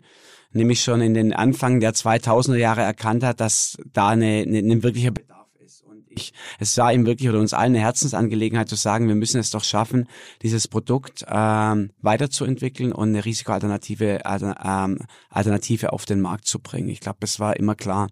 nämlich 0.53 0.83
schon 0.83 1.01
in 1.01 1.15
den 1.15 1.33
Anfang 1.33 1.81
der 1.81 1.95
2000er 1.95 2.57
Jahre 2.57 2.83
erkannt 2.83 3.25
hat, 3.25 3.41
dass 3.41 3.77
da 3.93 4.09
eine, 4.09 4.45
eine, 4.47 4.59
eine 4.59 4.83
wirkliche 4.83 5.13
Bedarf 5.13 5.49
ist. 5.65 5.83
Und 5.83 6.05
ich, 6.09 6.33
es 6.59 6.77
war 6.79 6.93
ihm 6.93 7.07
wirklich 7.07 7.29
oder 7.29 7.39
uns 7.39 7.55
allen 7.55 7.73
eine 7.73 7.81
Herzensangelegenheit 7.81 8.69
zu 8.69 8.77
sagen, 8.77 9.09
wir 9.09 9.15
müssen 9.15 9.41
es 9.41 9.51
doch 9.51 9.65
schaffen, 9.65 10.09
dieses 10.43 10.69
Produkt 10.69 11.25
ähm, 11.29 11.91
weiterzuentwickeln 12.01 12.93
und 12.93 13.11
eine 13.11 13.25
Risikoalternative 13.25 14.21
ähm, 14.25 14.99
Alternative 15.31 15.93
auf 15.93 16.05
den 16.05 16.21
Markt 16.21 16.47
zu 16.47 16.59
bringen. 16.59 16.89
Ich 16.89 17.01
glaube, 17.01 17.19
das 17.21 17.41
war 17.41 17.57
immer 17.57 17.75
klar. 17.75 18.09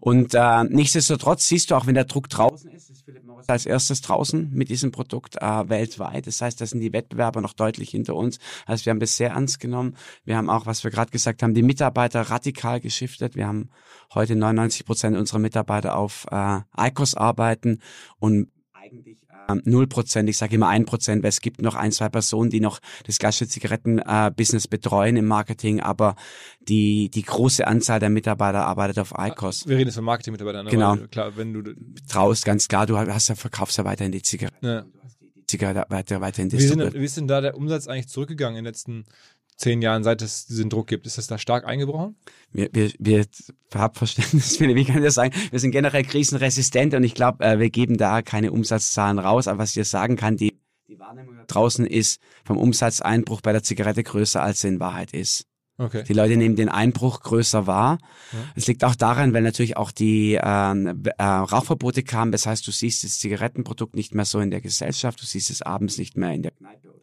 Und 0.00 0.34
äh, 0.34 0.64
nichtsdestotrotz 0.64 1.48
siehst 1.48 1.70
du 1.70 1.74
auch, 1.74 1.86
wenn 1.86 1.94
der 1.94 2.04
Druck 2.04 2.28
draußen 2.28 2.70
ist, 2.70 2.90
ist 2.90 3.04
Philipp 3.04 3.23
als 3.50 3.66
erstes 3.66 4.00
draußen 4.00 4.50
mit 4.52 4.68
diesem 4.68 4.92
Produkt 4.92 5.36
äh, 5.40 5.68
weltweit. 5.68 6.26
Das 6.26 6.40
heißt, 6.40 6.60
da 6.60 6.66
sind 6.66 6.80
die 6.80 6.92
Wettbewerber 6.92 7.40
noch 7.40 7.52
deutlich 7.52 7.90
hinter 7.90 8.14
uns. 8.14 8.38
Also 8.66 8.86
wir 8.86 8.90
haben 8.90 9.00
das 9.00 9.16
sehr 9.16 9.30
ernst 9.30 9.60
genommen. 9.60 9.96
Wir 10.24 10.36
haben 10.36 10.50
auch, 10.50 10.66
was 10.66 10.84
wir 10.84 10.90
gerade 10.90 11.10
gesagt 11.10 11.42
haben, 11.42 11.54
die 11.54 11.62
Mitarbeiter 11.62 12.22
radikal 12.22 12.80
geschiftet. 12.80 13.36
Wir 13.36 13.46
haben 13.46 13.70
heute 14.14 14.36
99 14.36 14.86
Prozent 14.86 15.16
unserer 15.16 15.38
Mitarbeiter 15.38 15.96
auf 15.96 16.26
äh, 16.30 16.60
ICOS 16.78 17.14
arbeiten 17.14 17.80
und 18.18 18.48
eigentlich 18.72 19.18
null 19.64 19.86
Prozent, 19.86 20.28
ich 20.28 20.36
sage 20.36 20.54
immer 20.54 20.68
ein 20.68 20.84
Prozent, 20.84 21.22
weil 21.22 21.28
es 21.28 21.40
gibt 21.40 21.62
noch 21.62 21.74
ein, 21.74 21.92
zwei 21.92 22.08
Personen, 22.08 22.50
die 22.50 22.60
noch 22.60 22.80
das 23.06 23.18
klassische 23.18 23.48
Zigaretten-Business 23.48 24.66
äh, 24.66 24.68
betreuen 24.68 25.16
im 25.16 25.26
Marketing, 25.26 25.80
aber 25.80 26.16
die, 26.60 27.10
die 27.10 27.22
große 27.22 27.66
Anzahl 27.66 28.00
der 28.00 28.10
Mitarbeiter 28.10 28.66
arbeitet 28.66 28.98
auf 28.98 29.12
ICOS. 29.16 29.66
Wir 29.66 29.76
reden 29.76 29.88
jetzt 29.88 29.96
von 29.96 30.04
Marketing-Mitarbeitern. 30.04 30.66
Genau. 30.66 30.96
Klar, 31.10 31.36
wenn 31.36 31.52
du 31.52 31.74
traust, 32.08 32.44
ganz 32.44 32.68
klar, 32.68 32.86
du 32.86 32.96
hast 32.98 33.28
ja, 33.28 33.34
verkaufst 33.34 33.78
ja 33.78 33.84
weiterhin 33.84 34.12
die 34.12 34.22
Zigaretten. 34.22 34.66
Ja. 34.66 34.84
Zigarette 35.46 35.84
weiter, 35.88 36.20
weiterhin 36.20 36.50
wie, 36.52 36.60
sind, 36.60 36.94
wie 36.94 37.04
ist 37.04 37.16
denn 37.16 37.28
da 37.28 37.40
der 37.40 37.56
Umsatz 37.56 37.86
eigentlich 37.86 38.08
zurückgegangen 38.08 38.58
in 38.58 38.64
den 38.64 38.70
letzten 38.70 39.04
zehn 39.56 39.82
Jahren, 39.82 40.04
seit 40.04 40.22
es 40.22 40.46
diesen 40.46 40.70
Druck 40.70 40.86
gibt? 40.86 41.06
Ist 41.06 41.18
das 41.18 41.26
da 41.26 41.38
stark 41.38 41.66
eingebrochen? 41.66 42.16
Wir, 42.52 42.68
wir, 42.72 42.90
wir 42.98 43.26
haben 43.74 43.94
Verständnis, 43.94 44.60
wie 44.60 44.84
kann 44.84 44.98
ich 44.98 45.04
das 45.04 45.14
sagen? 45.14 45.34
Wir 45.50 45.58
sind 45.58 45.70
generell 45.70 46.04
krisenresistent 46.04 46.94
und 46.94 47.04
ich 47.04 47.14
glaube, 47.14 47.44
äh, 47.44 47.58
wir 47.58 47.70
geben 47.70 47.96
da 47.96 48.22
keine 48.22 48.52
Umsatzzahlen 48.52 49.18
raus. 49.18 49.48
Aber 49.48 49.60
was 49.60 49.76
ich 49.76 49.88
sagen 49.88 50.16
kann, 50.16 50.36
die, 50.36 50.58
die 50.88 50.98
Wahrnehmung 50.98 51.34
draußen 51.46 51.86
ist 51.86 52.20
vom 52.44 52.56
Umsatzeinbruch 52.56 53.40
bei 53.40 53.52
der 53.52 53.62
Zigarette 53.62 54.02
größer, 54.02 54.42
als 54.42 54.60
sie 54.60 54.68
in 54.68 54.80
Wahrheit 54.80 55.12
ist. 55.12 55.46
Okay. 55.76 56.04
Die 56.04 56.12
Leute 56.12 56.36
nehmen 56.36 56.54
den 56.54 56.68
Einbruch 56.68 57.20
größer 57.20 57.66
wahr. 57.66 57.98
Es 58.54 58.66
ja. 58.66 58.70
liegt 58.70 58.84
auch 58.84 58.94
daran, 58.94 59.32
weil 59.32 59.42
natürlich 59.42 59.76
auch 59.76 59.90
die 59.90 60.38
ähm, 60.40 61.02
äh, 61.18 61.24
Rauchverbote 61.24 62.04
kamen. 62.04 62.30
Das 62.30 62.46
heißt, 62.46 62.64
du 62.66 62.70
siehst 62.70 63.02
das 63.02 63.18
Zigarettenprodukt 63.18 63.96
nicht 63.96 64.14
mehr 64.14 64.24
so 64.24 64.38
in 64.38 64.52
der 64.52 64.60
Gesellschaft, 64.60 65.20
du 65.20 65.26
siehst 65.26 65.50
es 65.50 65.62
abends 65.62 65.98
nicht 65.98 66.16
mehr 66.16 66.32
in 66.32 66.42
der 66.42 66.52
Kneipe 66.52 66.93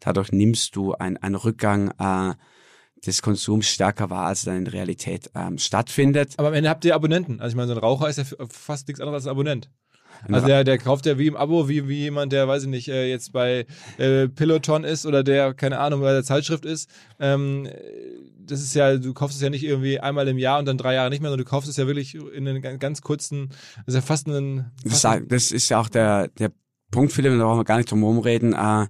Dadurch 0.00 0.32
nimmst 0.32 0.76
du 0.76 0.94
einen 0.94 1.34
Rückgang 1.34 1.92
äh, 1.98 2.34
des 3.06 3.22
Konsums 3.22 3.68
stärker 3.68 4.10
wahr, 4.10 4.26
als 4.26 4.42
dann 4.42 4.56
in 4.56 4.66
Realität 4.66 5.30
ähm, 5.34 5.58
stattfindet. 5.58 6.34
Aber 6.36 6.48
am 6.48 6.54
Ende 6.54 6.68
habt 6.68 6.84
ihr 6.84 6.94
Abonnenten. 6.94 7.40
Also 7.40 7.52
ich 7.52 7.56
meine, 7.56 7.68
so 7.68 7.74
ein 7.74 7.80
Raucher 7.80 8.08
ist 8.08 8.18
ja 8.18 8.24
fast 8.50 8.88
nichts 8.88 9.00
anderes 9.00 9.24
als 9.24 9.30
Abonnent. 9.30 9.70
Also 10.30 10.46
der, 10.46 10.64
der 10.64 10.78
kauft 10.78 11.06
ja 11.06 11.18
wie 11.18 11.28
im 11.28 11.36
Abo, 11.36 11.68
wie, 11.68 11.88
wie 11.88 11.98
jemand, 11.98 12.32
der, 12.32 12.48
weiß 12.48 12.64
ich 12.64 12.68
nicht, 12.68 12.88
äh, 12.88 13.08
jetzt 13.08 13.32
bei 13.32 13.66
äh, 13.98 14.28
Peloton 14.28 14.84
ist 14.84 15.06
oder 15.06 15.22
der, 15.22 15.54
keine 15.54 15.78
Ahnung, 15.78 16.00
bei 16.00 16.12
der 16.12 16.24
Zeitschrift 16.24 16.64
ist. 16.64 16.90
Ähm, 17.20 17.68
das 18.40 18.60
ist 18.60 18.74
ja, 18.74 18.96
du 18.96 19.14
kaufst 19.14 19.36
es 19.36 19.42
ja 19.42 19.50
nicht 19.50 19.64
irgendwie 19.64 20.00
einmal 20.00 20.26
im 20.28 20.38
Jahr 20.38 20.58
und 20.58 20.66
dann 20.66 20.78
drei 20.78 20.94
Jahre 20.94 21.10
nicht 21.10 21.20
mehr, 21.20 21.30
sondern 21.30 21.44
du 21.44 21.50
kaufst 21.50 21.68
es 21.68 21.76
ja 21.76 21.86
wirklich 21.86 22.14
in 22.14 22.48
einen 22.48 22.78
ganz 22.78 23.02
kurzen, 23.02 23.50
das 23.86 23.88
ist 23.88 23.94
ja 23.94 24.00
fast 24.00 24.26
ein... 24.26 24.72
Fast 24.86 25.04
das, 25.04 25.20
das 25.28 25.52
ist 25.52 25.68
ja 25.68 25.78
auch 25.80 25.88
der, 25.88 26.28
der 26.28 26.50
Punkt, 26.90 27.12
Philipp, 27.12 27.32
da 27.38 27.44
brauchen 27.44 27.60
wir 27.60 27.64
gar 27.64 27.76
nicht 27.76 27.90
drum 27.90 28.00
herum 28.00 28.18
reden. 28.18 28.54
Äh, 28.54 28.86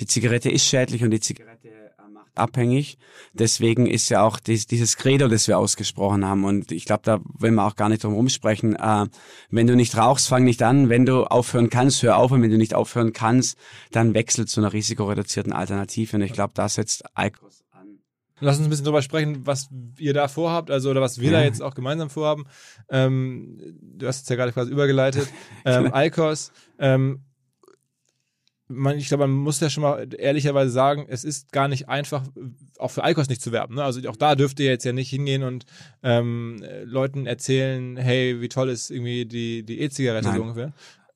die 0.00 0.06
Zigarette 0.06 0.50
ist 0.50 0.66
schädlich 0.66 1.02
und 1.04 1.10
die 1.10 1.20
Zigarette 1.20 1.68
äh, 1.68 2.08
macht 2.12 2.30
abhängig. 2.34 2.98
Deswegen 3.32 3.86
ist 3.86 4.08
ja 4.08 4.22
auch 4.22 4.38
dies, 4.38 4.66
dieses 4.66 4.96
Credo, 4.96 5.28
das 5.28 5.48
wir 5.48 5.58
ausgesprochen 5.58 6.24
haben. 6.24 6.44
Und 6.44 6.72
ich 6.72 6.84
glaube, 6.84 7.02
da 7.04 7.20
wollen 7.24 7.54
wir 7.54 7.66
auch 7.66 7.76
gar 7.76 7.88
nicht 7.88 8.04
drum 8.04 8.14
rumsprechen. 8.14 8.76
Äh, 8.76 9.06
wenn 9.50 9.66
du 9.66 9.76
nicht 9.76 9.96
rauchst, 9.96 10.28
fang 10.28 10.44
nicht 10.44 10.62
an. 10.62 10.88
Wenn 10.88 11.06
du 11.06 11.24
aufhören 11.24 11.70
kannst, 11.70 12.02
hör 12.02 12.16
auf. 12.16 12.32
Und 12.32 12.42
wenn 12.42 12.50
du 12.50 12.58
nicht 12.58 12.74
aufhören 12.74 13.12
kannst, 13.12 13.58
dann 13.90 14.14
wechsel 14.14 14.46
zu 14.46 14.60
einer 14.60 14.72
risikoreduzierten 14.72 15.52
Alternative. 15.52 16.16
Und 16.16 16.22
ich 16.22 16.32
glaube, 16.32 16.52
da 16.54 16.68
setzt 16.68 17.04
ICOS 17.18 17.64
an. 17.70 17.98
Lass 18.40 18.56
uns 18.56 18.66
ein 18.66 18.70
bisschen 18.70 18.84
darüber 18.84 19.02
sprechen, 19.02 19.46
was 19.46 19.68
ihr 19.98 20.14
da 20.14 20.28
vorhabt, 20.28 20.70
also 20.70 20.90
oder 20.90 21.00
was 21.00 21.20
wir 21.20 21.30
ja. 21.30 21.38
da 21.38 21.44
jetzt 21.44 21.62
auch 21.62 21.74
gemeinsam 21.74 22.10
vorhaben. 22.10 22.46
Ähm, 22.88 23.58
du 23.80 24.06
hast 24.06 24.22
es 24.22 24.28
ja 24.28 24.36
gerade 24.36 24.52
quasi 24.52 24.70
übergeleitet. 24.72 25.28
Ähm, 25.64 25.92
ICOS. 25.94 26.50
Ähm, 26.80 27.22
man, 28.68 28.96
ich 28.96 29.08
glaube, 29.08 29.26
man 29.26 29.36
muss 29.36 29.60
ja 29.60 29.70
schon 29.70 29.82
mal 29.82 30.08
ehrlicherweise 30.16 30.70
sagen, 30.70 31.06
es 31.08 31.24
ist 31.24 31.52
gar 31.52 31.68
nicht 31.68 31.88
einfach, 31.88 32.24
auch 32.78 32.90
für 32.90 33.04
Alkos 33.04 33.28
nicht 33.28 33.42
zu 33.42 33.52
werben. 33.52 33.74
Ne? 33.74 33.84
Also 33.84 34.00
auch 34.08 34.16
da 34.16 34.34
dürft 34.34 34.60
ihr 34.60 34.66
jetzt 34.66 34.84
ja 34.84 34.92
nicht 34.92 35.10
hingehen 35.10 35.42
und 35.42 35.66
ähm, 36.02 36.64
Leuten 36.84 37.26
erzählen, 37.26 37.96
hey, 37.96 38.40
wie 38.40 38.48
toll 38.48 38.70
ist 38.70 38.90
irgendwie 38.90 39.26
die 39.26 39.62
die 39.62 39.80
E-Zigarette 39.80 40.32
so 40.32 40.42
ungefähr. 40.42 40.72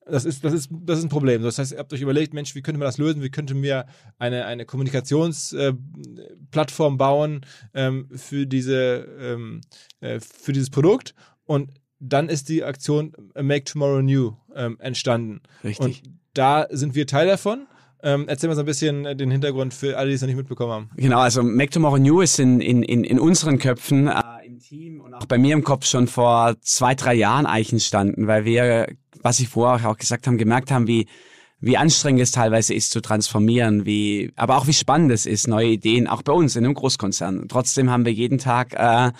Das 0.08 0.24
ist, 0.24 0.44
das, 0.44 0.52
ist, 0.52 0.70
das 0.70 0.98
ist 0.98 1.04
ein 1.04 1.08
Problem. 1.08 1.42
Das 1.42 1.58
heißt, 1.58 1.72
ihr 1.72 1.78
habt 1.78 1.92
euch 1.92 2.00
überlegt, 2.00 2.32
Mensch, 2.32 2.54
wie 2.54 2.62
könnte 2.62 2.78
man 2.78 2.86
das 2.86 2.96
lösen? 2.96 3.22
Wie 3.22 3.30
könnte 3.30 3.54
mir 3.54 3.86
eine, 4.18 4.46
eine 4.46 4.64
Kommunikationsplattform 4.64 6.94
äh, 6.94 6.96
bauen 6.96 7.40
ähm, 7.74 8.08
für, 8.14 8.46
diese, 8.46 9.04
ähm, 9.18 9.62
äh, 10.00 10.20
für 10.20 10.52
dieses 10.52 10.70
Produkt? 10.70 11.16
Und 11.44 11.72
dann 11.98 12.28
ist 12.28 12.48
die 12.48 12.62
Aktion 12.62 13.16
Make 13.34 13.64
Tomorrow 13.64 14.00
New 14.00 14.34
ähm, 14.54 14.76
entstanden. 14.78 15.40
Richtig. 15.64 15.84
Und 15.84 16.00
da 16.36 16.66
sind 16.70 16.94
wir 16.94 17.06
Teil 17.06 17.26
davon. 17.26 17.66
Ähm, 18.02 18.26
erzähl 18.28 18.48
mal 18.48 18.54
so 18.54 18.60
ein 18.60 18.66
bisschen 18.66 19.04
den 19.16 19.30
Hintergrund 19.30 19.72
für 19.72 19.96
alle, 19.96 20.10
die 20.10 20.14
es 20.14 20.20
noch 20.20 20.28
nicht 20.28 20.36
mitbekommen 20.36 20.72
haben. 20.72 20.90
Genau, 20.96 21.18
also 21.18 21.42
Make 21.42 21.70
Tomorrow 21.70 21.98
New 21.98 22.20
ist 22.20 22.38
in, 22.38 22.60
in, 22.60 22.82
in, 22.82 23.04
in 23.04 23.18
unseren 23.18 23.58
Köpfen, 23.58 24.06
äh, 24.06 24.20
im 24.44 24.58
Team 24.58 25.00
und 25.00 25.14
auch 25.14 25.26
bei 25.26 25.38
mir 25.38 25.54
im 25.54 25.64
Kopf 25.64 25.86
schon 25.86 26.06
vor 26.06 26.54
zwei, 26.60 26.94
drei 26.94 27.14
Jahren 27.14 27.46
eigentlich 27.46 27.72
entstanden, 27.72 28.26
weil 28.26 28.44
wir, 28.44 28.86
was 29.22 29.40
ich 29.40 29.48
vorher 29.48 29.90
auch 29.90 29.96
gesagt 29.96 30.26
haben, 30.26 30.38
gemerkt 30.38 30.70
haben, 30.70 30.86
wie 30.86 31.06
wie 31.58 31.76
anstrengend 31.76 32.20
es 32.20 32.32
teilweise 32.32 32.74
ist 32.74 32.90
zu 32.90 33.00
transformieren, 33.00 33.86
wie, 33.86 34.30
aber 34.36 34.58
auch 34.58 34.66
wie 34.66 34.74
spannend 34.74 35.10
es 35.10 35.24
ist, 35.24 35.48
neue 35.48 35.68
Ideen, 35.68 36.06
auch 36.06 36.22
bei 36.22 36.32
uns 36.32 36.54
in 36.54 36.64
einem 36.64 36.74
Großkonzern. 36.74 37.48
Trotzdem 37.48 37.90
haben 37.90 38.04
wir 38.04 38.12
jeden 38.12 38.38
Tag 38.38 38.74
äh, 38.74 39.12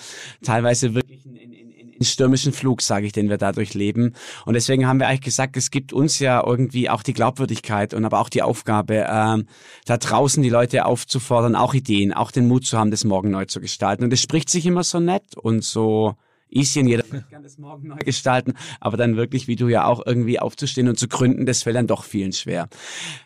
teilweise 0.44 0.94
wirklich 0.94 1.24
in, 1.24 1.52
in, 1.99 2.05
stürmischen 2.05 2.53
Flug, 2.53 2.82
sage 2.82 3.07
ich, 3.07 3.12
den 3.12 3.28
wir 3.28 3.38
dadurch 3.38 3.74
leben. 3.74 4.14
Und 4.44 4.55
deswegen 4.55 4.86
haben 4.86 5.01
wir 5.01 5.09
eigentlich 5.09 5.20
gesagt, 5.22 5.57
es 5.57 5.70
gibt 5.70 5.92
uns 5.92 6.18
ja 6.18 6.44
irgendwie 6.44 6.90
auch 6.90 7.03
die 7.03 7.12
Glaubwürdigkeit 7.12 7.94
und 7.94 8.05
aber 8.05 8.20
auch 8.20 8.28
die 8.28 8.42
Aufgabe, 8.42 8.97
äh, 8.97 9.44
da 9.84 9.97
draußen 9.99 10.42
die 10.42 10.51
Leute 10.51 10.86
aufzufordern, 10.86 11.57
auch 11.57 11.74
Ideen, 11.74 12.12
auch 12.12 12.30
den 12.30 12.49
Mut 12.49 12.66
zu 12.66 12.78
haben, 12.78 12.90
das 12.90 13.05
morgen 13.05 13.30
neu 13.30 13.44
zu 13.44 13.61
gestalten. 13.61 14.05
Und 14.05 14.12
es 14.12 14.20
spricht 14.20 14.51
sich 14.51 14.66
immer 14.66 14.84
so 14.84 15.01
nett 15.01 15.36
und 15.36 15.64
so 15.64 16.16
easy 16.51 16.80
und 16.80 16.88
jeder 16.88 17.03
kann 17.30 17.42
das 17.42 17.59
morgen 17.59 17.88
neu 17.88 17.97
gestalten, 17.97 18.55
aber 18.80 18.97
dann 18.97 19.16
wirklich, 19.16 19.49
wie 19.49 19.57
du 19.57 19.68
ja 19.68 19.86
auch 19.86 20.05
irgendwie 20.05 20.40
aufzustehen 20.40 20.88
und 20.88 20.99
zu 20.99 21.09
gründen, 21.09 21.47
das 21.47 21.62
fällt 21.62 21.77
dann 21.77 21.86
doch 21.86 22.05
vielen 22.05 22.32
schwer. 22.32 22.68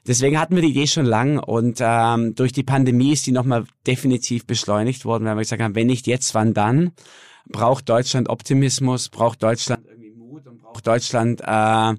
Deswegen 0.07 0.39
hatten 0.39 0.55
wir 0.55 0.63
die 0.63 0.71
Idee 0.71 0.87
schon 0.87 1.07
lang 1.07 1.39
und 1.39 1.79
ähm, 1.81 2.35
durch 2.35 2.53
die 2.53 2.63
Pandemie 2.63 3.13
ist 3.13 3.27
die 3.27 3.33
nochmal 3.33 3.65
definitiv 3.87 4.47
beschleunigt 4.47 5.05
worden, 5.05 5.25
weil 5.25 5.37
wir 5.37 5.43
gesagt 5.43 5.63
haben, 5.63 5.75
wenn 5.75 5.87
nicht 5.87 6.07
jetzt, 6.07 6.35
wann 6.35 6.55
dann? 6.55 6.93
Braucht 7.49 7.89
Deutschland 7.89 8.29
Optimismus, 8.29 9.09
braucht 9.09 9.43
Deutschland 9.43 9.87
irgendwie 9.87 10.11
Mut 10.11 10.47
und 10.47 10.59
braucht 10.59 10.87
Deutschland 10.87 11.41
äh, 11.41 11.95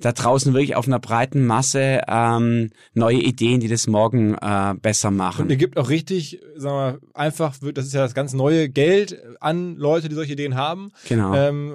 da 0.00 0.12
draußen 0.12 0.52
wirklich 0.52 0.76
auf 0.76 0.86
einer 0.86 0.98
breiten 0.98 1.46
Masse 1.46 2.02
ähm, 2.08 2.70
neue 2.94 3.18
Ideen, 3.18 3.60
die 3.60 3.68
das 3.68 3.86
morgen 3.86 4.34
äh, 4.34 4.74
besser 4.80 5.10
machen. 5.10 5.42
Und 5.42 5.50
ihr 5.50 5.56
gibt 5.56 5.78
auch 5.78 5.88
richtig, 5.88 6.40
sagen 6.56 6.76
wir 6.76 7.00
einfach, 7.14 7.56
das 7.72 7.86
ist 7.86 7.94
ja 7.94 8.02
das 8.02 8.14
ganz 8.14 8.32
neue 8.32 8.68
Geld 8.68 9.18
an 9.40 9.76
Leute, 9.76 10.08
die 10.08 10.14
solche 10.14 10.32
Ideen 10.32 10.56
haben. 10.56 10.90
Genau. 11.08 11.34
Ähm, 11.34 11.74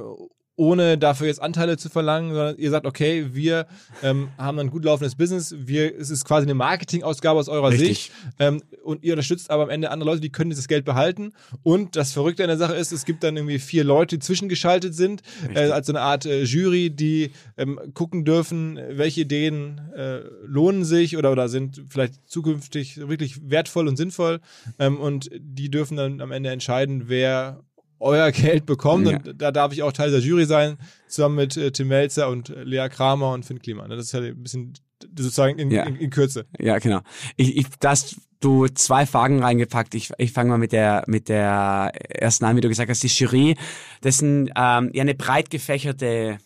ohne 0.60 0.98
dafür 0.98 1.28
jetzt 1.28 1.42
Anteile 1.42 1.78
zu 1.78 1.90
verlangen, 1.90 2.34
sondern 2.34 2.58
ihr 2.58 2.70
sagt, 2.70 2.86
okay, 2.86 3.28
wir 3.32 3.66
ähm, 4.04 4.28
haben 4.38 4.60
ein 4.60 4.70
gut 4.70 4.84
laufendes 4.84 5.16
Business, 5.16 5.56
wir, 5.58 5.98
es 5.98 6.10
ist 6.10 6.26
quasi 6.26 6.46
eine 6.46 6.54
Marketingausgabe 6.54 7.40
aus 7.40 7.48
eurer 7.48 7.70
Richtig. 7.70 7.88
Sicht 7.88 8.12
ähm, 8.40 8.62
und 8.84 9.02
ihr 9.02 9.14
unterstützt 9.14 9.52
aber 9.52 9.64
am 9.64 9.70
Ende 9.70 9.90
andere 9.90 10.10
Leute, 10.10 10.20
die 10.20 10.32
können 10.32 10.50
dieses 10.50 10.68
Geld 10.68 10.84
behalten. 10.84 11.32
Und 11.64 11.96
das 11.96 12.12
Verrückte 12.12 12.44
an 12.44 12.50
der 12.50 12.58
Sache 12.58 12.76
ist, 12.76 12.92
es 12.92 13.06
gibt 13.06 13.24
dann 13.24 13.38
irgendwie 13.38 13.58
vier 13.58 13.86
Leute, 13.86 14.18
die 14.18 14.20
zwischengeschaltet 14.20 14.94
sind, 14.94 15.22
äh, 15.54 15.70
als 15.70 15.88
so 15.88 15.94
eine 15.94 16.02
Art 16.02 16.26
äh, 16.26 16.44
Jury, 16.44 16.90
die 16.90 17.32
ähm, 17.58 17.80
gucken 17.94 18.26
dürfen, 18.26 18.78
welche 18.90 19.22
Ideen 19.22 19.80
äh, 19.96 20.20
lohnen 20.46 20.84
sich 20.84 21.16
oder, 21.16 21.32
oder 21.32 21.48
sind 21.48 21.84
vielleicht 21.88 22.30
zukünftig 22.30 22.98
wirklich 23.08 23.50
wertvoll 23.50 23.88
und 23.88 23.96
sinnvoll. 23.96 24.42
Ähm, 24.78 25.00
und 25.00 25.30
die 25.40 25.72
dürfen 25.72 25.96
dann 25.96 26.20
am 26.20 26.34
Ende 26.34 26.50
entscheiden, 26.50 27.04
wer 27.08 27.64
euer 28.00 28.32
Geld 28.32 28.66
bekommt 28.66 29.08
Ja. 29.08 29.18
und 29.18 29.42
da 29.42 29.52
darf 29.52 29.74
ich 29.74 29.84
auch 29.84 29.92
Teil 29.92 30.12
der 30.12 30.20
Jury 30.20 30.46
sein, 30.46 30.78
zusammen 31.08 31.36
mit 31.36 31.58
äh, 31.58 31.72
Tim 31.72 31.88
Melzer 31.90 32.30
und 32.30 32.50
äh, 32.50 32.64
Lea 32.64 32.88
Kramer 32.90 33.34
und 33.34 33.46
Finn 33.46 33.60
Kliman. 33.60 33.90
Das 33.90 34.00
ist 34.06 34.12
ja 34.14 34.22
ein 34.22 34.42
bisschen 34.44 34.74
sozusagen 35.18 35.60
in, 35.60 35.72
Ja. 35.72 35.84
in, 35.84 35.96
in 35.96 36.10
Kürze. 36.10 36.46
Ja, 36.60 36.78
genau. 36.80 37.02
Ich, 37.36 37.58
ich, 37.58 37.66
da 37.80 37.92
hast 37.92 38.18
du 38.42 38.68
zwei 38.68 39.06
Fragen 39.06 39.42
reingepackt. 39.44 39.96
Ich, 39.96 40.12
ich 40.18 40.32
fange 40.32 40.50
mal 40.50 40.58
mit 40.58 40.72
der 40.72 41.04
mit 41.08 41.28
der 41.30 41.92
ersten 42.10 42.46
an, 42.46 42.56
wie 42.56 42.62
du 42.62 42.70
gesagt 42.70 42.90
hast, 42.90 43.04
die 43.04 43.08
Jury. 43.08 43.56
Das 44.02 44.16
ist 44.16 44.22
ein, 44.22 44.48
ähm, 44.56 44.92
ja 44.94 45.02
eine 45.02 45.16
breit 45.16 45.50
gefächerte 45.50 46.38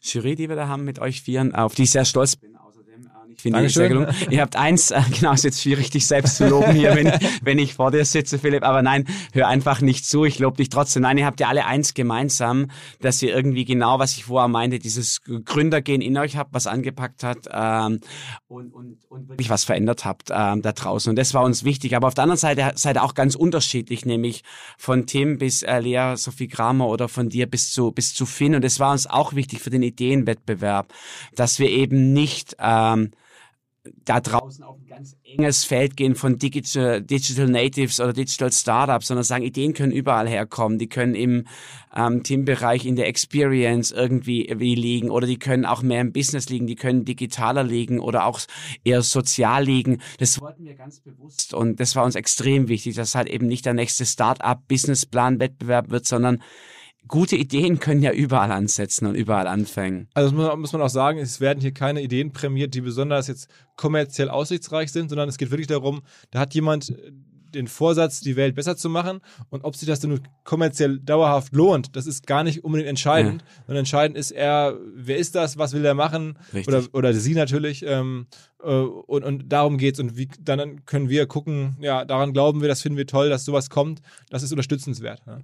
Jury, 0.00 0.34
die 0.34 0.48
wir 0.50 0.56
da 0.56 0.68
haben 0.68 0.84
mit 0.84 0.98
euch 0.98 1.22
Vieren, 1.22 1.54
auf 1.54 1.74
die 1.74 1.84
ich 1.84 1.90
sehr 1.90 2.04
stolz 2.04 2.36
bin. 2.36 2.54
Ich 3.44 3.52
finde 3.52 3.62
die 3.62 3.68
sehr 3.68 3.88
gelungen. 3.88 4.14
Ihr 4.30 4.40
habt 4.40 4.56
eins, 4.56 4.90
äh, 4.90 5.02
genau, 5.14 5.34
ist 5.34 5.44
jetzt 5.44 5.60
schwierig, 5.60 5.90
dich 5.90 6.06
selbst 6.06 6.38
zu 6.38 6.48
loben 6.48 6.72
hier, 6.72 6.94
wenn, 6.94 7.12
wenn 7.42 7.58
ich 7.58 7.74
vor 7.74 7.90
dir 7.90 8.04
sitze, 8.06 8.38
Philipp. 8.38 8.62
Aber 8.62 8.80
nein, 8.80 9.04
hör 9.34 9.48
einfach 9.48 9.82
nicht 9.82 10.06
zu. 10.06 10.24
Ich 10.24 10.38
lobe 10.38 10.56
dich 10.56 10.70
trotzdem. 10.70 11.02
Nein, 11.02 11.18
ihr 11.18 11.26
habt 11.26 11.40
ja 11.40 11.48
alle 11.48 11.66
eins 11.66 11.92
gemeinsam, 11.92 12.70
dass 13.02 13.20
ihr 13.20 13.34
irgendwie 13.34 13.66
genau, 13.66 13.98
was 13.98 14.16
ich 14.16 14.24
vorher 14.24 14.48
meinte, 14.48 14.78
dieses 14.78 15.20
Gründergehen 15.24 16.00
in 16.00 16.16
euch 16.16 16.38
habt, 16.38 16.54
was 16.54 16.66
angepackt 16.66 17.22
hat 17.22 17.46
ähm, 17.52 18.00
und, 18.48 18.72
und, 18.72 18.96
und 19.10 19.28
wirklich 19.28 19.50
was 19.50 19.64
verändert 19.64 20.06
habt 20.06 20.30
ähm, 20.30 20.62
da 20.62 20.72
draußen. 20.72 21.10
Und 21.10 21.16
das 21.16 21.34
war 21.34 21.42
uns 21.42 21.64
wichtig. 21.64 21.94
Aber 21.96 22.06
auf 22.06 22.14
der 22.14 22.22
anderen 22.22 22.38
Seite 22.38 22.72
seid 22.76 22.96
ihr 22.96 23.04
auch 23.04 23.14
ganz 23.14 23.34
unterschiedlich, 23.34 24.06
nämlich 24.06 24.42
von 24.78 25.04
Tim 25.04 25.36
bis 25.36 25.62
äh, 25.62 25.80
Lea, 25.80 26.16
Sophie 26.16 26.48
Kramer 26.48 26.88
oder 26.88 27.08
von 27.08 27.28
dir 27.28 27.46
bis 27.46 27.72
zu, 27.72 27.92
bis 27.92 28.14
zu 28.14 28.24
Finn. 28.24 28.54
Und 28.54 28.64
es 28.64 28.80
war 28.80 28.92
uns 28.92 29.06
auch 29.06 29.34
wichtig 29.34 29.60
für 29.60 29.70
den 29.70 29.82
Ideenwettbewerb, 29.82 30.94
dass 31.34 31.58
wir 31.58 31.68
eben 31.68 32.14
nicht 32.14 32.56
ähm, 32.58 33.10
da 34.04 34.20
draußen 34.20 34.64
auf 34.64 34.78
ein 34.78 34.86
ganz 34.86 35.16
enges 35.24 35.64
Feld 35.64 35.96
gehen 35.96 36.14
von 36.14 36.38
Digital, 36.38 37.02
Digital 37.02 37.48
Natives 37.48 38.00
oder 38.00 38.14
Digital 38.14 38.50
Startups, 38.50 39.08
sondern 39.08 39.24
sagen, 39.24 39.44
Ideen 39.44 39.74
können 39.74 39.92
überall 39.92 40.28
herkommen. 40.28 40.78
Die 40.78 40.88
können 40.88 41.14
im 41.14 41.46
ähm, 41.94 42.22
Teambereich 42.22 42.86
in 42.86 42.96
der 42.96 43.08
Experience 43.08 43.90
irgendwie 43.90 44.52
wie 44.56 44.74
liegen 44.74 45.10
oder 45.10 45.26
die 45.26 45.38
können 45.38 45.66
auch 45.66 45.82
mehr 45.82 46.00
im 46.00 46.12
Business 46.12 46.48
liegen, 46.48 46.66
die 46.66 46.76
können 46.76 47.04
digitaler 47.04 47.62
liegen 47.62 48.00
oder 48.00 48.24
auch 48.24 48.40
eher 48.84 49.02
sozial 49.02 49.64
liegen. 49.64 50.00
Das 50.18 50.40
wollten 50.40 50.64
wir 50.64 50.74
ganz 50.74 51.00
bewusst 51.00 51.52
und 51.52 51.78
das 51.78 51.94
war 51.94 52.04
uns 52.04 52.14
extrem 52.14 52.68
wichtig, 52.68 52.94
dass 52.96 53.14
halt 53.14 53.28
eben 53.28 53.46
nicht 53.46 53.66
der 53.66 53.74
nächste 53.74 54.06
Startup-Businessplan-Wettbewerb 54.06 55.90
wird, 55.90 56.06
sondern 56.06 56.42
gute 57.08 57.36
Ideen 57.36 57.78
können 57.78 58.02
ja 58.02 58.12
überall 58.12 58.52
ansetzen 58.52 59.06
und 59.06 59.14
überall 59.14 59.46
anfangen. 59.46 60.08
Also 60.14 60.34
muss 60.34 60.46
man, 60.46 60.60
muss 60.60 60.72
man 60.72 60.82
auch 60.82 60.88
sagen, 60.88 61.18
es 61.18 61.40
werden 61.40 61.60
hier 61.60 61.72
keine 61.72 62.02
Ideen 62.02 62.32
prämiert, 62.32 62.74
die 62.74 62.80
besonders 62.80 63.28
jetzt 63.28 63.48
kommerziell 63.76 64.28
aussichtsreich 64.28 64.92
sind, 64.92 65.08
sondern 65.08 65.28
es 65.28 65.38
geht 65.38 65.50
wirklich 65.50 65.66
darum, 65.66 66.02
da 66.30 66.40
hat 66.40 66.54
jemand 66.54 66.90
äh, 66.90 67.12
den 67.54 67.68
Vorsatz, 67.68 68.20
die 68.20 68.36
Welt 68.36 68.54
besser 68.54 68.76
zu 68.76 68.88
machen. 68.88 69.20
Und 69.50 69.64
ob 69.64 69.76
sich 69.76 69.88
das 69.88 70.00
denn 70.00 70.20
kommerziell 70.44 70.98
dauerhaft 70.98 71.54
lohnt, 71.54 71.96
das 71.96 72.06
ist 72.06 72.26
gar 72.26 72.44
nicht 72.44 72.64
unbedingt 72.64 72.88
entscheidend, 72.88 73.44
sondern 73.66 73.80
entscheidend 73.80 74.16
ist 74.18 74.30
eher, 74.30 74.78
wer 74.94 75.16
ist 75.16 75.34
das, 75.34 75.58
was 75.58 75.72
will 75.72 75.84
er 75.84 75.94
machen? 75.94 76.38
Richtig. 76.52 76.68
oder, 76.68 76.86
oder 76.92 77.14
sie 77.14 77.34
natürlich. 77.34 77.84
Ähm, 77.86 78.26
äh, 78.62 78.68
und, 78.68 79.24
und 79.24 79.52
darum 79.52 79.78
geht's. 79.78 80.00
Und 80.00 80.16
wie, 80.16 80.28
dann 80.40 80.84
können 80.86 81.08
wir 81.08 81.26
gucken, 81.26 81.76
ja, 81.80 82.04
daran 82.04 82.32
glauben 82.32 82.60
wir, 82.60 82.68
das 82.68 82.82
finden 82.82 82.98
wir 82.98 83.06
toll, 83.06 83.28
dass 83.28 83.44
sowas 83.44 83.70
kommt, 83.70 84.00
das 84.30 84.42
ist 84.42 84.52
unterstützenswert. 84.52 85.22
Ja. 85.26 85.38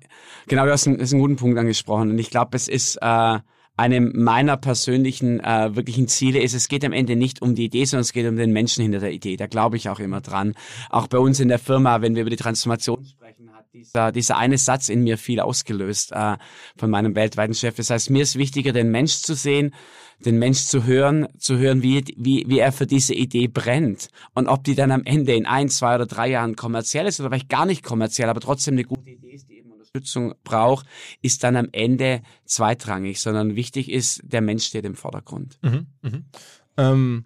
Genau, 0.49 0.65
du 0.65 0.73
hast 0.73 0.87
einen, 0.87 1.01
hast 1.01 1.13
einen 1.13 1.23
guten 1.23 1.37
Punkt 1.37 1.59
angesprochen. 1.59 2.11
Und 2.11 2.19
ich 2.19 2.31
glaube, 2.31 2.57
es 2.57 2.69
ist 2.69 2.97
äh, 3.01 3.39
einem 3.81 4.13
meiner 4.15 4.59
persönlichen 4.59 5.41
äh, 5.41 5.75
wirklichen 5.75 6.07
Ziele 6.07 6.41
ist, 6.41 6.53
es 6.53 6.69
geht 6.69 6.85
am 6.85 6.93
Ende 6.93 7.17
nicht 7.17 7.41
um 7.41 7.55
die 7.55 7.65
Idee, 7.65 7.87
sondern 7.87 8.03
es 8.03 8.13
geht 8.13 8.27
um 8.27 8.37
den 8.37 8.53
Menschen 8.53 8.83
hinter 8.83 9.01
der 9.01 9.13
Idee. 9.13 9.37
Da 9.37 9.47
glaube 9.47 9.79
ich 9.79 9.89
auch 9.89 10.01
immer 10.01 10.21
dran. 10.21 10.55
Auch 10.91 11.07
bei 11.07 11.19
uns 11.19 11.41
in 11.41 11.49
der 11.49 11.59
Firma, 11.59 12.03
wenn 12.03 12.15
wir 12.15 12.23
über 12.23 12.31
die 12.31 12.37
Transformation 12.37 13.05
sprechen, 13.05 13.51
hat 13.55 13.65
dieser, 13.73 14.13
dieser 14.13 14.37
eine 14.37 14.59
Satz 14.59 14.91
in 14.91 15.03
mir 15.03 15.17
viel 15.17 15.41
ausgelöst 15.41 16.13
äh, 16.13 16.37
von 16.77 16.91
meinem 16.91 17.15
weltweiten 17.15 17.55
Chef. 17.55 17.77
Das 17.77 17.89
heißt, 17.89 18.11
mir 18.11 18.23
ist 18.23 18.37
wichtiger, 18.37 18.73
den 18.73 18.91
Mensch 18.91 19.23
zu 19.23 19.35
sehen, 19.35 19.75
den 20.25 20.39
Mensch 20.39 20.65
zu 20.65 20.85
hören, 20.85 21.27
zu 21.39 21.57
hören, 21.57 21.83
wie, 21.83 22.05
wie, 22.17 22.45
wie 22.47 22.59
er 22.59 22.73
für 22.73 22.87
diese 22.87 23.15
Idee 23.15 23.49
brennt. 23.49 24.09
Und 24.35 24.47
ob 24.47 24.63
die 24.65 24.75
dann 24.75 24.91
am 24.91 25.05
Ende 25.05 25.35
in 25.35 25.47
ein, 25.47 25.71
zwei 25.71 25.95
oder 25.95 26.07
drei 26.07 26.29
Jahren 26.29 26.55
kommerziell 26.55 27.07
ist 27.07 27.19
oder 27.19 27.31
vielleicht 27.31 27.49
gar 27.49 27.65
nicht 27.65 27.83
kommerziell, 27.83 28.29
aber 28.29 28.41
trotzdem 28.41 28.75
eine 28.75 28.85
gute 28.85 29.09
Idee 29.09 29.33
ist, 29.33 29.49
Unterstützung 29.93 30.35
braucht, 30.45 30.87
ist 31.21 31.43
dann 31.43 31.57
am 31.57 31.69
Ende 31.73 32.23
zweitrangig, 32.45 33.21
sondern 33.21 33.57
wichtig 33.57 33.91
ist, 33.91 34.21
der 34.23 34.41
Mensch 34.41 34.67
steht 34.67 34.85
im 34.85 34.95
Vordergrund. 34.95 35.59
Mhm, 35.63 35.87
mhm. 36.03 36.25
Ähm, 36.77 37.25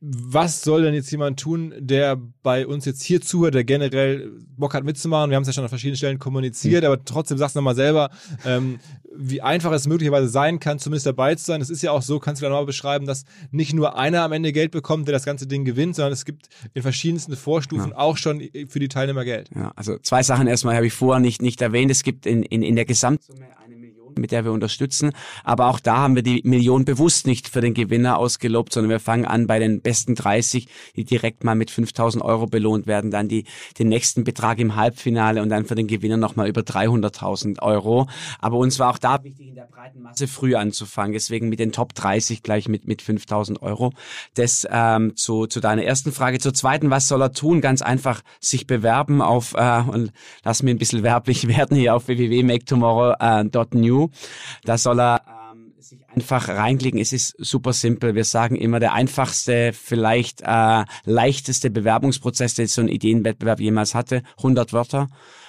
was 0.00 0.62
soll 0.62 0.82
denn 0.82 0.94
jetzt 0.94 1.10
jemand 1.10 1.40
tun, 1.40 1.72
der 1.78 2.20
bei 2.42 2.66
uns 2.66 2.84
jetzt 2.84 3.02
hier 3.02 3.20
zuhört, 3.22 3.54
der 3.54 3.64
generell 3.64 4.30
Bock 4.56 4.74
hat 4.74 4.84
mitzumachen? 4.84 5.30
Wir 5.30 5.36
haben 5.36 5.42
es 5.42 5.46
ja 5.46 5.54
schon 5.54 5.64
an 5.64 5.70
verschiedenen 5.70 5.96
Stellen 5.96 6.18
kommuniziert, 6.18 6.84
aber 6.84 7.02
trotzdem 7.02 7.38
sag's 7.38 7.54
nochmal 7.54 7.76
selber, 7.76 8.10
ähm, 8.44 8.80
wie 9.16 9.42
einfach 9.42 9.72
es 9.72 9.86
möglicherweise 9.86 10.28
sein 10.28 10.58
kann, 10.58 10.78
zumindest 10.78 11.06
dabei 11.06 11.34
zu 11.34 11.44
sein. 11.44 11.60
Es 11.60 11.70
ist 11.70 11.82
ja 11.82 11.90
auch 11.90 12.02
so, 12.02 12.18
kannst 12.18 12.40
du 12.40 12.44
da 12.44 12.50
nochmal 12.50 12.66
beschreiben, 12.66 13.06
dass 13.06 13.24
nicht 13.50 13.72
nur 13.72 13.96
einer 13.96 14.22
am 14.22 14.32
Ende 14.32 14.52
Geld 14.52 14.70
bekommt, 14.70 15.08
der 15.08 15.12
das 15.12 15.24
ganze 15.24 15.46
Ding 15.46 15.64
gewinnt, 15.64 15.96
sondern 15.96 16.12
es 16.12 16.24
gibt 16.24 16.48
in 16.74 16.82
verschiedensten 16.82 17.36
Vorstufen 17.36 17.92
auch 17.92 18.16
schon 18.16 18.42
für 18.68 18.78
die 18.78 18.88
Teilnehmer 18.88 19.24
Geld. 19.24 19.50
Ja, 19.54 19.72
also 19.76 19.98
zwei 19.98 20.22
Sachen 20.22 20.46
erstmal 20.46 20.76
habe 20.76 20.86
ich 20.86 20.92
vorher 20.92 21.20
nicht, 21.20 21.42
nicht 21.42 21.60
erwähnt. 21.60 21.90
Es 21.90 22.02
gibt 22.02 22.26
in, 22.26 22.42
in, 22.42 22.62
in 22.62 22.76
der 22.76 22.84
Gesamtsumme 22.84 23.46
eine 23.64 23.71
mit 24.18 24.32
der 24.32 24.44
wir 24.44 24.52
unterstützen. 24.52 25.12
Aber 25.44 25.68
auch 25.68 25.80
da 25.80 25.98
haben 25.98 26.14
wir 26.14 26.22
die 26.22 26.42
Million 26.44 26.84
bewusst 26.84 27.26
nicht 27.26 27.48
für 27.48 27.60
den 27.60 27.74
Gewinner 27.74 28.18
ausgelobt, 28.18 28.72
sondern 28.72 28.90
wir 28.90 29.00
fangen 29.00 29.24
an 29.24 29.46
bei 29.46 29.58
den 29.58 29.80
besten 29.80 30.14
30, 30.14 30.66
die 30.96 31.04
direkt 31.04 31.44
mal 31.44 31.54
mit 31.54 31.70
5000 31.70 32.24
Euro 32.24 32.46
belohnt 32.46 32.86
werden, 32.86 33.10
dann 33.10 33.28
die, 33.28 33.44
den 33.78 33.88
nächsten 33.88 34.24
Betrag 34.24 34.58
im 34.58 34.76
Halbfinale 34.76 35.42
und 35.42 35.48
dann 35.48 35.64
für 35.64 35.74
den 35.74 35.86
Gewinner 35.86 36.16
nochmal 36.16 36.48
über 36.48 36.62
300.000 36.62 37.62
Euro. 37.62 38.06
Aber 38.38 38.58
uns 38.58 38.78
war 38.78 38.90
auch 38.90 38.98
da 38.98 39.22
wichtig, 39.22 39.48
in 39.48 39.54
der 39.54 39.68
breiten 39.70 40.02
Masse 40.02 40.26
früh 40.26 40.54
anzufangen. 40.54 41.12
Deswegen 41.12 41.48
mit 41.48 41.58
den 41.58 41.72
Top 41.72 41.94
30 41.94 42.42
gleich 42.42 42.68
mit, 42.68 42.86
mit 42.86 43.02
5000 43.02 43.62
Euro. 43.62 43.92
Das 44.34 44.66
ähm, 44.70 45.16
zu, 45.16 45.46
zu 45.46 45.60
deiner 45.60 45.84
ersten 45.84 46.12
Frage. 46.12 46.38
Zur 46.38 46.54
zweiten, 46.54 46.90
was 46.90 47.08
soll 47.08 47.22
er 47.22 47.32
tun? 47.32 47.60
Ganz 47.60 47.82
einfach 47.82 48.22
sich 48.40 48.66
bewerben 48.66 49.22
auf, 49.22 49.54
äh, 49.54 49.82
und 49.82 50.12
lass 50.44 50.62
mir 50.62 50.70
ein 50.70 50.78
bisschen 50.78 51.02
werblich 51.02 51.48
werden 51.48 51.76
hier 51.76 51.94
auf 51.94 52.08
www.maketomorrow.new. 52.08 54.01
Da 54.64 54.78
soll 54.78 55.00
er 55.00 55.22
ähm, 55.52 55.74
sich 55.78 56.08
einfach 56.08 56.48
reinklicken. 56.48 57.00
Es 57.00 57.12
ist 57.12 57.34
super 57.38 57.72
simpel. 57.72 58.14
Wir 58.14 58.24
sagen 58.24 58.56
immer, 58.56 58.80
der 58.80 58.92
einfachste, 58.92 59.72
vielleicht 59.72 60.42
äh, 60.42 60.84
leichteste 61.04 61.70
Bewerbungsprozess, 61.70 62.54
den 62.54 62.66
so 62.66 62.80
ein 62.80 62.88
Ideenwettbewerb 62.88 63.60
jemals 63.60 63.94
hatte. 63.94 64.22
100 64.38 64.72
Wörter 64.72 65.08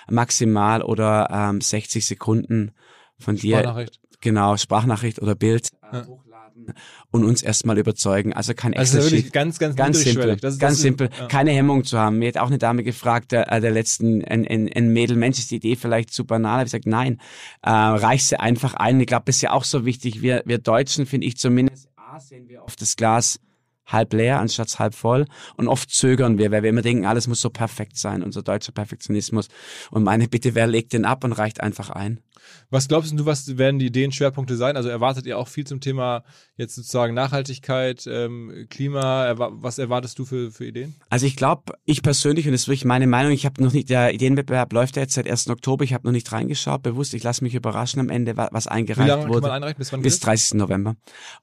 maximal 0.10 0.82
oder 0.82 1.30
ähm, 1.32 1.62
60 1.62 2.06
Sekunden 2.06 2.72
von 3.20 3.36
dir. 3.36 3.60
Sprachnachricht. 3.60 4.00
Genau, 4.22 4.58
Sprachnachricht 4.58 5.22
oder 5.22 5.36
Bild 5.36 5.70
Ja. 5.92 6.06
Hochladen 6.54 6.74
und 7.12 7.24
uns 7.24 7.42
erstmal 7.42 7.78
überzeugen. 7.78 8.34
Also 8.34 8.54
kein 8.54 8.74
Also 8.74 8.98
das 8.98 9.06
ist 9.06 9.12
Excel-Sheet. 9.14 9.18
wirklich 9.18 9.34
ganz, 9.34 9.60
ganz, 9.60 9.76
Ganz 9.76 10.02
simpel. 10.02 10.38
Das 10.38 10.54
ist, 10.54 10.60
ganz 10.60 10.72
das 10.72 10.78
ist, 10.78 10.82
simpel. 10.82 11.10
Ja. 11.18 11.28
Keine 11.28 11.52
Hemmung 11.52 11.84
zu 11.84 11.98
haben. 11.98 12.20
Mir 12.20 12.30
hat 12.30 12.38
auch 12.38 12.48
eine 12.48 12.58
Dame 12.58 12.84
gefragt, 12.84 13.32
der, 13.32 13.52
äh, 13.52 13.62
der 13.62 13.72
letzten, 13.72 14.24
ein, 14.24 14.48
ein, 14.48 14.70
ein 14.74 14.90
Mädel, 14.90 15.18
Mensch, 15.18 15.40
ist 15.40 15.52
die 15.52 15.58
Idee 15.58 15.76
vielleicht 15.76 16.14
zu 16.14 16.26
banal? 16.26 16.60
Hab 16.60 16.66
ich 16.68 16.72
gesagt, 16.72 16.88
nein, 16.88 17.20
äh, 17.62 17.70
reich 17.70 18.26
sie 18.26 18.40
einfach 18.40 18.74
ein. 18.74 19.00
Ich 19.00 19.08
glaube, 19.08 19.24
das 19.26 19.38
ist 19.38 19.42
ja 19.42 19.52
auch 19.52 19.64
so 19.64 19.86
wichtig. 19.86 20.22
Wir, 20.22 20.44
wir 20.46 20.58
Deutschen, 20.58 21.06
finde 21.06 21.28
ich 21.28 21.38
zumindest, 21.38 21.90
A, 21.96 22.20
sehen 22.20 22.48
wir 22.48 22.64
oft 22.64 22.82
das 22.82 22.96
Glas 22.96 23.40
halb 23.86 24.14
leer 24.14 24.40
anstatt 24.40 24.80
halb 24.80 24.96
voll 24.96 25.26
und 25.58 25.68
oft 25.68 25.90
zögern 25.90 26.38
wir, 26.38 26.52
weil 26.52 26.64
wir 26.64 26.70
immer 26.70 26.82
denken, 26.82 27.06
alles 27.06 27.28
muss 27.28 27.42
so 27.42 27.50
perfekt 27.50 27.98
sein, 27.98 28.24
unser 28.24 28.42
deutscher 28.42 28.72
Perfektionismus. 28.72 29.50
Und 29.92 30.04
meine 30.04 30.30
Bitte, 30.30 30.56
wer 30.56 30.68
legt 30.68 30.94
den 30.94 31.04
ab 31.04 31.26
und 31.26 31.34
reicht 31.34 31.60
einfach 31.60 31.90
ein? 31.90 32.22
Was 32.70 32.88
glaubst 32.88 33.18
du, 33.18 33.26
was 33.26 33.58
werden 33.58 33.80
die 33.80 33.88
Ideenschwerpunkte 33.88 34.56
sein? 34.58 34.76
Also 34.78 34.90
erwartet 34.90 35.26
ihr 35.26 35.38
auch 35.38 35.48
viel 35.48 35.66
zum 35.66 35.80
Thema 35.80 36.24
jetzt 36.58 36.76
sozusagen 36.76 37.14
Nachhaltigkeit, 37.14 38.06
ähm, 38.08 38.68
Klima? 38.70 39.26
Erwa 39.26 39.50
was 39.54 39.78
erwartest 39.78 40.18
du 40.20 40.26
für, 40.26 40.52
für 40.52 40.66
Ideen? 40.66 40.96
Also 41.10 41.26
ich 41.26 41.36
glaube, 41.36 41.74
ich 41.86 42.02
persönlich, 42.02 42.46
und 42.46 42.52
das 42.54 42.62
ist 42.62 42.68
wirklich 42.68 42.86
meine 42.86 43.08
Meinung, 43.08 43.32
ich 43.32 43.46
habe 43.46 43.62
noch 43.64 43.74
nicht, 43.74 43.90
der 43.90 44.14
Ideenwettbewerb 44.14 44.72
läuft 44.74 44.96
ja 44.96 45.04
jetzt 45.04 45.14
seit 45.14 45.28
1. 45.30 45.50
Oktober, 45.50 45.84
ich 45.84 45.94
habe 45.94 46.06
noch 46.08 46.12
nicht 46.12 46.32
reingeschaut, 46.32 46.82
bewusst, 46.84 47.14
ich 47.14 47.24
lasse 47.24 47.44
mich 47.44 47.56
überraschen 47.56 48.00
am 48.00 48.10
Ende, 48.10 48.38
wa- 48.38 48.50
was 48.52 48.66
Wie 48.66 48.70
eingereicht 48.70 49.08
lange 49.10 49.24
kann 49.24 49.32
wurde. 49.34 49.42
man 49.42 49.52
einreichen? 49.52 49.78
Bis 49.78 49.92
wann 49.94 50.02
bis 50.02 50.14
gilt? 50.20 50.26
30. 50.28 50.54
November. 50.56 50.96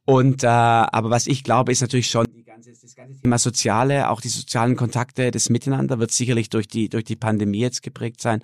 Und 0.04 0.42
äh, 0.44 0.46
aber 0.46 1.10
was 1.10 1.26
ich 1.26 1.44
glaube, 1.44 1.72
ist 1.72 1.80
natürlich 1.80 2.08
schon 2.10 2.26
ganze, 2.44 2.72
das 2.72 2.94
ganze 2.96 3.20
Thema 3.20 3.38
Soziale, 3.38 4.10
auch 4.10 4.20
die 4.20 4.28
sozialen 4.28 4.74
Kontakte, 4.76 5.30
das 5.30 5.48
Miteinander 5.50 5.98
wird 5.98 6.10
sicherlich 6.10 6.50
durch 6.50 6.66
die 6.66 6.88
durch 6.88 7.04
die 7.04 7.16
Pandemie 7.16 7.60
jetzt 7.60 7.82
geprägt 7.82 8.20
sein. 8.20 8.42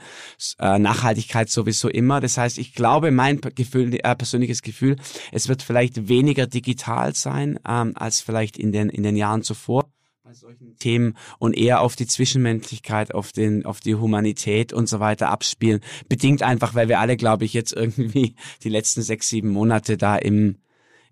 Äh, 0.59 0.79
Nachhaltigkeit 0.79 1.51
sowieso 1.51 1.89
immer. 1.89 2.21
Das 2.21 2.39
heißt, 2.39 2.46
ich 2.59 2.75
glaube, 2.75 3.11
mein 3.11 3.41
Gefühl, 3.41 3.95
äh, 3.95 4.15
persönliches 4.15 4.63
Gefühl, 4.63 4.97
es 5.33 5.49
wird 5.49 5.63
vielleicht 5.63 6.09
weniger 6.09 6.47
digital 6.47 7.15
sein 7.15 7.59
ähm, 7.69 7.93
als 7.97 8.21
vielleicht 8.21 8.59
in 8.59 8.73
den 8.73 8.89
in 8.89 9.03
den 9.03 9.17
Jahren 9.17 9.43
zuvor 9.43 9.91
bei 10.23 10.35
solchen 10.35 10.77
Themen 10.79 11.17
und 11.39 11.57
eher 11.57 11.81
auf 11.81 11.95
die 11.95 12.07
Zwischenmenschlichkeit, 12.07 13.15
auf 13.15 13.31
den, 13.31 13.65
auf 13.65 13.79
die 13.79 13.95
Humanität 13.95 14.73
und 14.73 14.89
so 14.89 14.99
weiter 14.99 15.29
abspielen. 15.29 15.81
Bedingt 16.09 16.43
einfach, 16.43 16.75
weil 16.75 16.89
wir 16.89 16.99
alle, 16.99 17.17
glaube 17.17 17.45
ich, 17.45 17.53
jetzt 17.53 17.73
irgendwie 17.73 18.35
die 18.65 18.69
letzten 18.69 19.03
sechs, 19.03 19.29
sieben 19.29 19.51
Monate 19.51 19.97
da 19.97 20.17
im, 20.17 20.57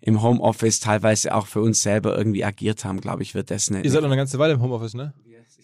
im 0.01 0.21
Homeoffice 0.21 0.81
teilweise 0.81 1.33
auch 1.33 1.47
für 1.47 1.61
uns 1.61 1.81
selber 1.81 2.17
irgendwie 2.17 2.43
agiert 2.43 2.83
haben, 2.83 2.99
glaube 2.99 3.23
ich, 3.23 3.35
wird 3.35 3.51
das 3.51 3.69
eine, 3.69 3.83
Ihr 3.83 3.91
seid 3.91 4.01
noch 4.01 4.09
eine 4.09 4.17
ganze 4.17 4.37
Weile 4.37 4.55
im 4.55 4.61
Homeoffice, 4.61 4.95
ne? 4.95 5.13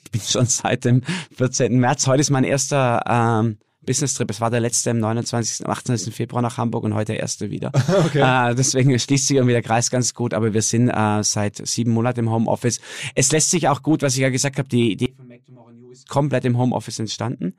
ich 0.03 0.11
bin 0.11 0.21
schon 0.21 0.45
seit 0.45 0.85
dem 0.85 1.01
14. 1.35 1.79
März. 1.79 2.07
Heute 2.07 2.21
ist 2.21 2.29
mein 2.29 2.43
erster 2.43 3.03
ähm, 3.07 3.57
Business 3.81 4.13
Trip. 4.13 4.29
Es 4.29 4.39
war 4.39 4.51
der 4.51 4.59
letzte 4.59 4.91
am 4.91 4.99
29. 4.99 5.67
28. 5.67 6.13
Februar 6.13 6.41
nach 6.41 6.57
Hamburg 6.57 6.83
und 6.83 6.93
heute 6.93 7.13
der 7.13 7.21
erste 7.21 7.49
wieder. 7.49 7.71
Okay. 8.11 8.51
Äh, 8.51 8.55
deswegen 8.55 8.97
schließt 8.97 9.27
sich 9.27 9.37
irgendwie 9.37 9.53
der 9.53 9.61
Kreis 9.61 9.89
ganz 9.89 10.13
gut, 10.13 10.33
aber 10.33 10.53
wir 10.53 10.61
sind 10.61 10.89
äh, 10.89 11.23
seit 11.23 11.65
sieben 11.67 11.91
Monaten 11.91 12.21
im 12.21 12.31
Homeoffice. 12.31 12.79
Es 13.15 13.31
lässt 13.31 13.51
sich 13.51 13.67
auch 13.67 13.83
gut, 13.83 14.01
was 14.01 14.15
ich 14.15 14.21
ja 14.21 14.29
gesagt 14.29 14.57
habe, 14.57 14.67
die 14.67 14.91
Idee 14.91 15.13
von 15.15 15.27
Make 15.27 15.43
Tomorrow 15.45 15.71
New 15.71 15.91
ist 15.91 16.09
komplett 16.09 16.45
im 16.45 16.57
Homeoffice 16.57 16.99
entstanden. 16.99 17.55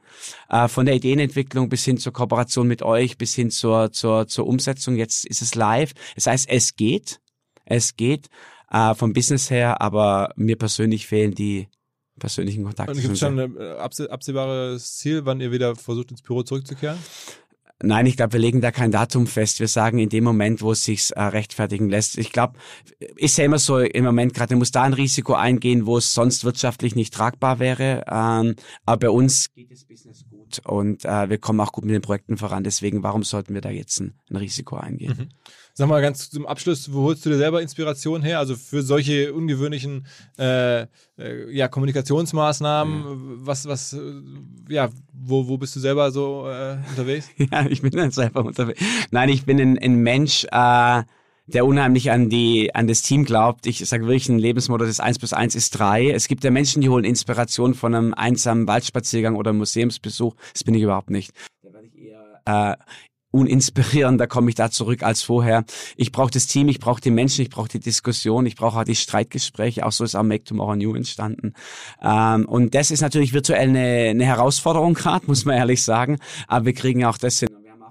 Äh, 0.48 0.68
von 0.68 0.86
der 0.86 0.94
Ideenentwicklung 0.94 1.68
bis 1.68 1.84
hin 1.84 1.98
zur 1.98 2.12
Kooperation 2.12 2.66
mit 2.66 2.82
euch, 2.82 3.18
bis 3.18 3.34
hin 3.34 3.50
zur, 3.50 3.92
zur, 3.92 4.26
zur 4.26 4.46
Umsetzung. 4.46 4.96
Jetzt 4.96 5.26
ist 5.26 5.42
es 5.42 5.54
live. 5.54 5.92
Das 6.14 6.26
heißt, 6.26 6.48
es 6.48 6.76
geht. 6.76 7.20
Es 7.64 7.96
geht 7.96 8.28
äh, 8.70 8.94
vom 8.94 9.12
Business 9.12 9.50
her, 9.50 9.80
aber 9.80 10.32
mir 10.36 10.56
persönlich 10.56 11.06
fehlen 11.06 11.34
die 11.34 11.68
persönlichen 12.22 12.64
Kontakte. 12.64 12.92
Und 12.92 13.00
gibt 13.00 13.14
es 13.14 13.18
schon 13.18 13.38
ein 13.38 13.56
äh, 13.56 13.74
abse- 13.80 14.08
absehbares 14.08 14.96
Ziel, 14.96 15.26
wann 15.26 15.40
ihr 15.40 15.50
wieder 15.50 15.74
versucht, 15.76 16.12
ins 16.12 16.22
Büro 16.22 16.42
zurückzukehren? 16.44 16.96
Nein, 17.84 18.06
ich 18.06 18.16
glaube, 18.16 18.34
wir 18.34 18.40
legen 18.40 18.60
da 18.60 18.70
kein 18.70 18.92
Datum 18.92 19.26
fest. 19.26 19.58
Wir 19.58 19.66
sagen 19.66 19.98
in 19.98 20.08
dem 20.08 20.22
Moment, 20.22 20.62
wo 20.62 20.70
es 20.70 20.84
sich 20.84 21.10
äh, 21.16 21.20
rechtfertigen 21.20 21.90
lässt. 21.90 22.16
Ich 22.16 22.30
glaube, 22.30 22.56
ist 23.16 23.36
ja 23.38 23.44
immer 23.44 23.58
so 23.58 23.80
im 23.80 24.04
Moment 24.04 24.34
gerade, 24.34 24.54
man 24.54 24.60
muss 24.60 24.70
da 24.70 24.84
ein 24.84 24.92
Risiko 24.92 25.34
eingehen, 25.34 25.84
wo 25.84 25.98
es 25.98 26.14
sonst 26.14 26.44
wirtschaftlich 26.44 26.94
nicht 26.94 27.12
tragbar 27.12 27.58
wäre. 27.58 28.04
Ähm, 28.08 28.54
aber 28.86 29.08
bei 29.08 29.10
uns 29.10 29.52
geht 29.52 29.72
das 29.72 29.84
Business 29.84 30.24
gut 30.30 30.60
und 30.64 31.04
äh, 31.04 31.28
wir 31.28 31.38
kommen 31.38 31.58
auch 31.58 31.72
gut 31.72 31.84
mit 31.84 31.94
den 31.94 32.02
Projekten 32.02 32.36
voran. 32.36 32.62
Deswegen, 32.62 33.02
warum 33.02 33.24
sollten 33.24 33.52
wir 33.52 33.60
da 33.60 33.70
jetzt 33.70 33.98
ein, 33.98 34.14
ein 34.30 34.36
Risiko 34.36 34.76
eingehen? 34.76 35.34
Sag 35.74 35.88
mal 35.88 36.02
ganz 36.02 36.28
zum 36.28 36.46
Abschluss, 36.46 36.92
wo 36.92 37.02
holst 37.02 37.24
du 37.24 37.30
dir 37.30 37.38
selber 37.38 37.62
Inspiration 37.62 38.22
her? 38.22 38.38
Also 38.38 38.56
für 38.56 38.82
solche 38.82 39.32
ungewöhnlichen 39.32 40.06
äh, 40.38 40.82
äh, 40.82 40.86
ja, 41.50 41.68
Kommunikationsmaßnahmen, 41.68 43.46
was, 43.46 43.66
was, 43.66 43.94
äh, 43.94 44.00
ja, 44.68 44.90
wo, 45.12 45.48
wo 45.48 45.56
bist 45.56 45.74
du 45.74 45.80
selber 45.80 46.10
so 46.10 46.46
äh, 46.48 46.76
unterwegs? 46.90 47.28
Ja, 47.50 47.66
ich 47.66 47.80
bin 47.80 47.90
dann 47.90 48.10
selber 48.10 48.44
unterwegs. 48.44 48.82
Nein, 49.10 49.30
ich 49.30 49.46
bin 49.46 49.58
ein, 49.60 49.78
ein 49.78 49.96
Mensch, 49.96 50.44
äh, 50.50 51.02
der 51.46 51.66
unheimlich 51.66 52.10
an 52.10 52.28
die 52.28 52.74
an 52.74 52.86
das 52.86 53.02
Team 53.02 53.24
glaubt. 53.24 53.66
Ich 53.66 53.78
sage 53.78 54.04
wirklich, 54.04 54.28
ein 54.28 54.38
Lebensmodell 54.38 54.86
des 54.86 55.00
1 55.00 55.18
plus 55.18 55.32
1 55.32 55.54
ist 55.54 55.70
3. 55.78 56.10
Es 56.10 56.28
gibt 56.28 56.44
ja 56.44 56.50
Menschen, 56.50 56.82
die 56.82 56.88
holen 56.88 57.04
Inspiration 57.04 57.74
von 57.74 57.94
einem 57.94 58.14
einsamen 58.14 58.68
Waldspaziergang 58.68 59.36
oder 59.36 59.52
Museumsbesuch. 59.52 60.34
Das 60.52 60.64
bin 60.64 60.74
ich 60.74 60.82
überhaupt 60.82 61.10
nicht. 61.10 61.32
Da 61.62 61.72
werde 61.72 61.86
ich 61.86 61.96
eher 61.96 62.40
äh, 62.44 62.76
uninspirieren, 63.32 64.18
da 64.18 64.26
komme 64.26 64.50
ich 64.50 64.54
da 64.54 64.70
zurück 64.70 65.02
als 65.02 65.22
vorher. 65.22 65.64
Ich 65.96 66.12
brauche 66.12 66.30
das 66.30 66.46
Team, 66.46 66.68
ich 66.68 66.78
brauche 66.78 67.00
die 67.00 67.10
Menschen, 67.10 67.42
ich 67.42 67.50
brauche 67.50 67.68
die 67.68 67.80
Diskussion, 67.80 68.46
ich 68.46 68.54
brauche 68.54 68.78
auch 68.78 68.84
die 68.84 68.94
Streitgespräche, 68.94 69.84
auch 69.84 69.92
so 69.92 70.04
ist 70.04 70.14
auch 70.14 70.22
Make 70.22 70.44
Tomorrow 70.44 70.76
New 70.76 70.94
entstanden. 70.94 71.54
Ähm, 72.00 72.46
und 72.46 72.74
das 72.74 72.90
ist 72.90 73.00
natürlich 73.00 73.32
virtuell 73.32 73.68
eine, 73.68 74.10
eine 74.10 74.24
Herausforderung 74.24 74.94
gerade, 74.94 75.26
muss 75.26 75.44
man 75.44 75.56
ehrlich 75.56 75.82
sagen, 75.82 76.18
aber 76.46 76.66
wir 76.66 76.74
kriegen 76.74 77.04
auch 77.04 77.18
das 77.18 77.40
hin. 77.40 77.48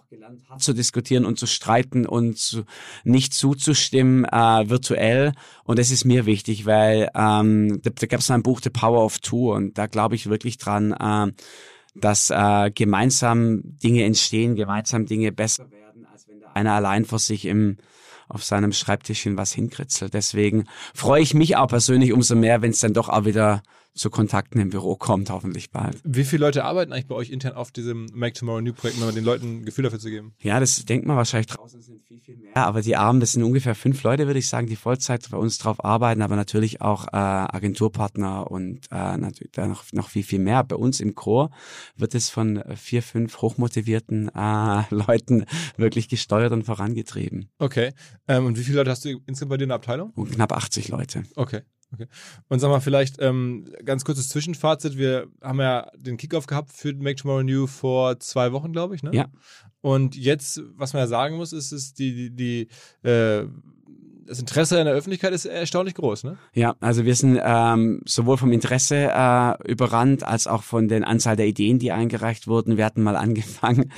Gelernt, 0.09 0.41
hart 0.49 0.61
zu 0.61 0.73
diskutieren 0.73 1.23
und 1.23 1.39
zu 1.39 1.47
streiten 1.47 2.05
und 2.05 2.37
zu, 2.37 2.65
nicht 3.05 3.33
zuzustimmen 3.33 4.25
äh, 4.25 4.69
virtuell. 4.69 5.31
Und 5.63 5.79
das 5.79 5.89
ist 5.89 6.03
mir 6.03 6.25
wichtig, 6.25 6.65
weil 6.65 7.09
ähm, 7.15 7.79
da, 7.81 7.91
da 7.91 8.07
gab 8.07 8.19
es 8.19 8.29
ein 8.29 8.43
Buch 8.43 8.59
The 8.61 8.71
Power 8.71 9.05
of 9.05 9.19
Two 9.19 9.53
und 9.53 9.77
da 9.77 9.87
glaube 9.87 10.15
ich 10.15 10.27
wirklich 10.27 10.57
dran, 10.57 10.91
äh, 10.91 11.31
dass 11.93 12.29
äh, 12.29 12.71
gemeinsam 12.71 13.61
Dinge 13.63 14.03
entstehen, 14.03 14.55
gemeinsam 14.55 15.05
Dinge 15.05 15.31
besser 15.31 15.69
werden, 15.71 16.05
als 16.05 16.27
wenn 16.27 16.39
da 16.39 16.51
einer 16.53 16.73
allein 16.73 17.05
vor 17.05 17.19
sich 17.19 17.45
im 17.45 17.77
auf 18.27 18.45
seinem 18.45 18.71
Schreibtischchen 18.71 19.35
was 19.35 19.51
hinkritzelt. 19.51 20.13
Deswegen 20.13 20.63
freue 20.93 21.21
ich 21.21 21.33
mich 21.33 21.57
auch 21.57 21.67
persönlich 21.67 22.13
umso 22.13 22.33
mehr, 22.35 22.61
wenn 22.61 22.71
es 22.71 22.79
dann 22.79 22.93
doch 22.93 23.09
auch 23.09 23.25
wieder 23.25 23.61
zu 23.93 24.09
Kontakten 24.09 24.59
im 24.59 24.69
Büro 24.69 24.95
kommt, 24.95 25.29
hoffentlich 25.29 25.71
bald. 25.71 25.99
Wie 26.03 26.23
viele 26.23 26.45
Leute 26.45 26.63
arbeiten 26.63 26.93
eigentlich 26.93 27.07
bei 27.07 27.15
euch 27.15 27.29
intern 27.29 27.53
auf 27.53 27.71
diesem 27.71 28.07
Make 28.13 28.33
Tomorrow 28.33 28.61
New 28.61 28.73
Projekt, 28.73 29.01
um 29.01 29.13
den 29.13 29.23
Leuten 29.23 29.57
ein 29.57 29.65
Gefühl 29.65 29.83
dafür 29.83 29.99
zu 29.99 30.09
geben? 30.09 30.33
Ja, 30.39 30.59
das 30.59 30.85
denkt 30.85 31.05
man 31.05 31.17
wahrscheinlich 31.17 31.47
draußen 31.47 31.81
sind 31.81 32.01
viel, 32.03 32.19
viel 32.19 32.37
mehr. 32.37 32.55
Aber 32.55 32.81
die 32.81 32.95
Armen, 32.95 33.19
das 33.19 33.33
sind 33.33 33.43
ungefähr 33.43 33.75
fünf 33.75 34.03
Leute, 34.03 34.27
würde 34.27 34.39
ich 34.39 34.47
sagen, 34.47 34.67
die 34.67 34.75
Vollzeit 34.75 35.29
bei 35.29 35.37
uns 35.37 35.57
drauf 35.57 35.83
arbeiten, 35.83 36.21
aber 36.21 36.35
natürlich 36.35 36.81
auch 36.81 37.07
äh, 37.07 37.17
Agenturpartner 37.17 38.49
und 38.49 38.87
äh, 38.91 39.17
natürlich 39.17 39.51
da 39.51 39.67
noch, 39.67 39.83
noch 39.91 40.09
viel, 40.09 40.23
viel 40.23 40.39
mehr. 40.39 40.63
Bei 40.63 40.75
uns 40.75 40.99
im 40.99 41.15
Chor 41.15 41.51
wird 41.97 42.15
es 42.15 42.29
von 42.29 42.63
vier, 42.75 43.03
fünf 43.03 43.41
hochmotivierten 43.41 44.29
äh, 44.29 44.83
Leuten 44.89 45.45
wirklich 45.75 46.07
gesteuert 46.07 46.53
und 46.53 46.63
vorangetrieben. 46.63 47.49
Okay. 47.59 47.91
Ähm, 48.27 48.45
und 48.45 48.57
wie 48.57 48.63
viele 48.63 48.77
Leute 48.77 48.91
hast 48.91 49.03
du 49.03 49.09
insgesamt 49.09 49.49
bei 49.49 49.57
dir 49.57 49.63
in 49.63 49.69
der 49.69 49.75
Abteilung? 49.75 50.11
Und 50.11 50.31
knapp 50.31 50.53
80 50.53 50.87
Leute. 50.89 51.23
Okay. 51.35 51.61
Okay. 51.93 52.07
Und 52.47 52.59
sag 52.59 52.69
mal, 52.69 52.79
vielleicht 52.79 53.21
ähm, 53.21 53.73
ganz 53.83 54.05
kurzes 54.05 54.29
Zwischenfazit. 54.29 54.97
Wir 54.97 55.27
haben 55.41 55.59
ja 55.59 55.91
den 55.97 56.17
Kickoff 56.17 56.47
gehabt 56.47 56.71
für 56.71 56.93
Make 56.93 57.15
Tomorrow 57.15 57.43
New 57.43 57.67
vor 57.67 58.19
zwei 58.19 58.51
Wochen, 58.53 58.71
glaube 58.71 58.95
ich, 58.95 59.03
ne? 59.03 59.11
Ja. 59.13 59.27
Und 59.81 60.15
jetzt, 60.15 60.61
was 60.75 60.93
man 60.93 61.01
ja 61.01 61.07
sagen 61.07 61.37
muss, 61.37 61.53
ist, 61.53 61.71
ist 61.71 61.99
die, 61.99 62.29
die, 62.29 62.67
die 63.03 63.07
äh, 63.07 63.47
das 64.25 64.39
Interesse 64.39 64.79
in 64.79 64.85
der 64.85 64.93
Öffentlichkeit 64.93 65.33
ist 65.33 65.45
erstaunlich 65.45 65.95
groß, 65.95 66.23
ne? 66.23 66.37
Ja, 66.53 66.75
also 66.79 67.03
wir 67.03 67.15
sind 67.15 67.39
ähm, 67.43 68.01
sowohl 68.05 68.37
vom 68.37 68.53
Interesse 68.53 69.09
äh, 69.13 69.69
überrannt 69.69 70.23
als 70.23 70.47
auch 70.47 70.63
von 70.63 70.87
der 70.87 71.05
Anzahl 71.05 71.35
der 71.35 71.47
Ideen, 71.47 71.79
die 71.79 71.91
eingereicht 71.91 72.47
wurden. 72.47 72.77
Wir 72.77 72.85
hatten 72.85 73.03
mal 73.03 73.17
angefangen 73.17 73.91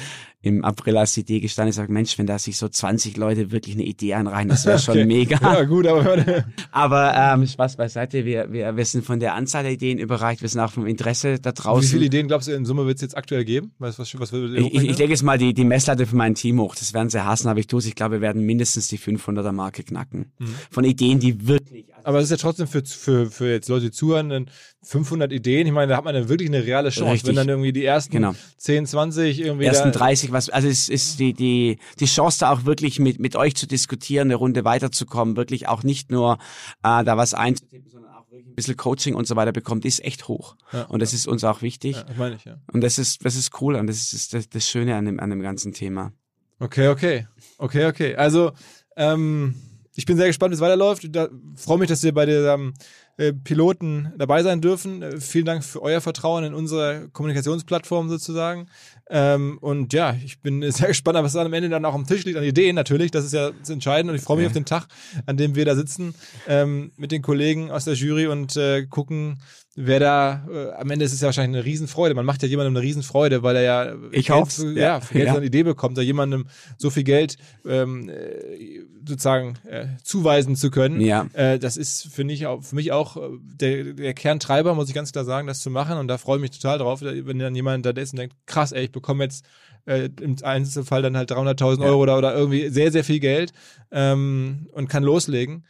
im 0.43 0.63
April, 0.63 0.97
als 0.97 1.13
die 1.13 1.21
Idee 1.21 1.39
gestanden 1.39 1.69
ist, 1.69 1.77
sagt, 1.77 1.89
Mensch, 1.89 2.17
wenn 2.19 2.27
da 2.27 2.37
sich 2.37 2.57
so 2.57 2.67
20 2.67 3.15
Leute 3.17 3.51
wirklich 3.51 3.75
eine 3.75 3.85
Idee 3.85 4.13
einreichen, 4.13 4.49
das 4.49 4.65
wäre 4.65 4.77
schon 4.79 4.93
Okay. 4.93 5.05
mega. 5.05 5.39
Ja, 5.41 5.63
gut, 5.63 5.87
aber 5.87 6.43
Aber 6.71 7.13
ähm, 7.15 7.47
Spaß 7.47 7.77
beiseite, 7.77 8.25
wir, 8.25 8.51
wir, 8.51 8.75
wir 8.75 8.85
sind 8.85 9.05
von 9.05 9.19
der 9.19 9.33
Anzahl 9.35 9.63
der 9.63 9.71
Ideen 9.71 9.97
überreicht, 9.97 10.41
wir 10.41 10.49
sind 10.49 10.59
auch 10.59 10.71
vom 10.71 10.85
Interesse 10.85 11.39
da 11.39 11.51
wie 11.51 11.53
draußen. 11.55 11.89
viele 11.89 12.05
Ideen 12.05 12.27
glaubst 12.27 12.49
du 12.49 12.51
in 12.51 12.65
Summe 12.65 12.85
wird 12.85 12.97
es 12.97 13.01
jetzt 13.01 13.17
aktuell 13.17 13.45
geben? 13.45 13.71
Was, 13.79 13.97
was, 13.97 14.19
was 14.19 14.31
würdet 14.33 14.59
ihr 14.59 14.67
ich, 14.67 14.73
ich, 14.75 14.89
ich 14.91 14.97
lege 14.97 15.11
jetzt 15.13 15.23
mal 15.23 15.37
die, 15.37 15.53
die 15.53 15.63
Messlatte 15.63 16.05
für 16.05 16.15
mein 16.17 16.35
Team 16.35 16.59
hoch. 16.59 16.75
Das 16.75 16.93
werden 16.93 17.09
sie 17.09 17.23
hassen, 17.23 17.47
aber 17.47 17.59
ich 17.61 17.67
tue 17.67 17.79
es. 17.79 17.85
Ich 17.85 17.95
glaube, 17.95 18.15
wir 18.15 18.21
werden 18.21 18.45
mindestens 18.45 18.89
die 18.89 18.99
500er 18.99 19.53
Marke 19.53 19.83
knacken. 19.83 20.33
Mhm. 20.39 20.55
Von 20.69 20.83
Ideen, 20.83 21.19
die 21.19 21.47
wirklich 21.47 21.85
aber 22.05 22.17
es 22.17 22.25
ist 22.25 22.31
ja 22.31 22.37
trotzdem 22.37 22.67
für, 22.67 22.83
für, 22.83 23.31
für 23.31 23.49
jetzt 23.49 23.69
Leute, 23.69 23.85
die 23.85 23.91
zuhören, 23.91 24.27
dann 24.27 24.49
500 24.81 25.31
Ideen. 25.31 25.65
Ich 25.67 25.71
meine, 25.71 25.87
da 25.91 25.95
hat 25.97 26.03
man 26.03 26.13
dann 26.13 26.27
wirklich 26.27 26.49
eine 26.49 26.65
reale 26.65 26.89
Chance, 26.89 27.13
Richtig. 27.13 27.29
wenn 27.29 27.35
dann 27.37 27.47
irgendwie 27.47 27.71
die 27.71 27.85
ersten 27.85 28.11
Genau. 28.11 28.35
10, 28.57 28.85
20 28.87 29.39
irgendwie 29.39 29.63
ersten 29.67 29.93
da, 29.93 29.99
30, 29.99 30.32
was, 30.33 30.49
also 30.49 30.67
es 30.67 30.89
ist 30.89 31.19
die, 31.19 31.33
die, 31.33 31.79
die 31.99 32.05
Chance 32.05 32.39
da 32.39 32.51
auch 32.51 32.65
wirklich 32.65 32.99
mit, 32.99 33.19
mit 33.19 33.35
euch 33.35 33.55
zu 33.55 33.67
diskutieren, 33.67 34.27
eine 34.27 34.35
Runde 34.35 34.65
weiterzukommen, 34.65 35.37
wirklich 35.37 35.67
auch 35.67 35.83
nicht 35.83 36.11
nur 36.11 36.37
äh, 36.83 37.03
da 37.03 37.17
was 37.17 37.33
einzutippen, 37.33 37.89
sondern 37.89 38.13
auch 38.13 38.29
wirklich 38.29 38.47
ein 38.47 38.55
bisschen 38.55 38.77
Coaching 38.77 39.15
und 39.15 39.27
so 39.27 39.35
weiter 39.35 39.51
bekommt, 39.51 39.85
ist 39.85 40.03
echt 40.03 40.27
hoch. 40.27 40.55
Ja. 40.71 40.83
Und 40.83 41.01
das 41.01 41.13
ist 41.13 41.27
uns 41.27 41.43
auch 41.43 41.61
wichtig. 41.61 41.95
Ja, 41.95 42.03
das 42.03 42.17
meine 42.17 42.35
ich, 42.35 42.45
ja. 42.45 42.57
Und 42.71 42.81
das 42.81 42.97
ist, 42.97 43.23
das 43.23 43.35
ist 43.35 43.61
cool 43.61 43.75
und 43.75 43.87
das 43.87 44.13
ist 44.13 44.33
das, 44.33 44.49
das 44.49 44.69
Schöne 44.69 44.95
an 44.95 45.05
dem, 45.05 45.19
an 45.19 45.29
dem 45.29 45.41
ganzen 45.41 45.73
Thema. 45.73 46.11
Okay, 46.59 46.87
okay. 46.87 47.27
Okay, 47.57 47.85
okay. 47.85 48.15
Also, 48.15 48.51
ähm, 48.95 49.55
ich 49.95 50.05
bin 50.05 50.17
sehr 50.17 50.27
gespannt, 50.27 50.51
wie 50.51 50.55
es 50.55 50.61
weiterläuft. 50.61 51.07
Da 51.15 51.29
freue 51.55 51.77
mich, 51.77 51.89
dass 51.89 52.03
wir 52.03 52.13
bei 52.13 52.25
diesem 52.25 52.69
äh, 52.69 52.73
Piloten 53.17 54.11
dabei 54.17 54.41
sein 54.43 54.59
dürfen. 54.61 55.01
Äh, 55.01 55.19
vielen 55.21 55.45
Dank 55.45 55.63
für 55.63 55.81
euer 55.81 56.01
Vertrauen 56.01 56.43
in 56.43 56.53
unsere 56.53 57.09
Kommunikationsplattform 57.13 58.09
sozusagen. 58.09 58.67
Ähm, 59.09 59.57
und 59.61 59.93
ja, 59.93 60.15
ich 60.23 60.39
bin 60.41 60.61
sehr 60.71 60.87
gespannt, 60.87 61.19
was 61.19 61.35
am 61.35 61.53
Ende 61.53 61.69
dann 61.69 61.85
auch 61.85 61.93
am 61.93 62.07
Tisch 62.07 62.25
liegt 62.25 62.37
an 62.37 62.43
Ideen 62.43 62.75
natürlich. 62.75 63.11
Das 63.11 63.25
ist 63.25 63.33
ja 63.33 63.51
das 63.51 63.69
Entscheidende. 63.69 64.13
Und 64.13 64.17
ich 64.19 64.23
freue 64.25 64.37
mich 64.37 64.43
Ja. 64.43 64.47
auf 64.47 64.53
den 64.53 64.65
Tag, 64.65 64.87
an 65.25 65.37
dem 65.37 65.55
wir 65.55 65.65
da 65.65 65.75
sitzen 65.75 66.15
ähm, 66.47 66.91
mit 66.97 67.11
den 67.11 67.21
Kollegen 67.21 67.69
aus 67.71 67.85
der 67.85 67.93
Jury 67.93 68.27
und 68.27 68.55
äh, 68.55 68.85
gucken, 68.87 69.39
wer 69.75 69.99
da, 69.99 70.47
äh, 70.51 70.71
am 70.73 70.89
Ende 70.91 71.03
ist 71.05 71.13
es 71.13 71.21
ja 71.21 71.25
wahrscheinlich 71.27 71.57
eine 71.57 71.65
Riesenfreude. 71.65 72.13
Man 72.15 72.25
macht 72.25 72.41
ja 72.43 72.47
jemandem 72.47 72.75
eine 72.77 72.85
Riesenfreude, 72.85 73.41
weil 73.43 73.55
er 73.55 73.61
ja 73.63 73.93
Ich 74.11 74.27
Geld, 74.27 74.39
hoff's. 74.39 74.57
ja, 74.63 74.69
Ja. 74.73 75.01
für 75.01 75.13
Geld 75.15 75.25
Ja. 75.27 75.31
so 75.33 75.37
eine 75.37 75.45
Idee 75.47 75.63
bekommt, 75.63 75.97
da 75.97 76.01
jemandem 76.01 76.45
so 76.77 76.89
viel 76.89 77.03
Geld 77.03 77.37
ähm, 77.67 78.07
äh, 78.09 78.81
sozusagen 79.07 79.55
äh, 79.67 79.87
zuweisen 80.03 80.55
zu 80.55 80.69
können. 80.71 81.01
Ja. 81.01 81.27
Äh, 81.33 81.57
das 81.59 81.77
ist 81.77 82.07
für 82.13 82.23
mich 82.23 82.45
auch, 82.45 82.63
für 82.63 82.75
mich 82.75 82.91
auch 82.91 83.17
äh, 83.17 83.21
der, 83.41 83.93
der 83.93 84.13
Kerntreiber, 84.13 84.75
muss 84.75 84.89
ich 84.89 84.95
ganz 84.95 85.11
klar 85.11 85.25
sagen, 85.25 85.47
das 85.47 85.59
zu 85.61 85.69
machen. 85.69 85.97
Und 85.97 86.07
da 86.07 86.17
freue 86.17 86.37
ich 86.37 86.41
mich 86.41 86.51
total 86.51 86.77
drauf, 86.77 87.01
wenn 87.01 87.39
dann 87.39 87.55
jemand 87.55 87.85
da 87.85 87.89
ist 87.91 88.13
und 88.13 88.19
denkt, 88.19 88.35
krass, 88.45 88.71
ey, 88.73 88.83
ich 88.85 88.91
bekomme 88.91 89.23
jetzt 89.23 89.43
äh, 89.85 90.09
im 90.21 90.35
Einzelfall 90.43 91.01
dann 91.01 91.17
halt 91.17 91.31
300.000 91.31 91.79
Ja. 91.81 91.87
Euro 91.87 92.01
oder, 92.03 92.17
oder 92.17 92.35
irgendwie 92.35 92.69
sehr, 92.69 92.91
sehr 92.91 93.03
viel 93.03 93.19
Geld 93.19 93.51
ähm, 93.91 94.67
und 94.71 94.87
kann 94.87 95.03
loslegen. 95.03 95.65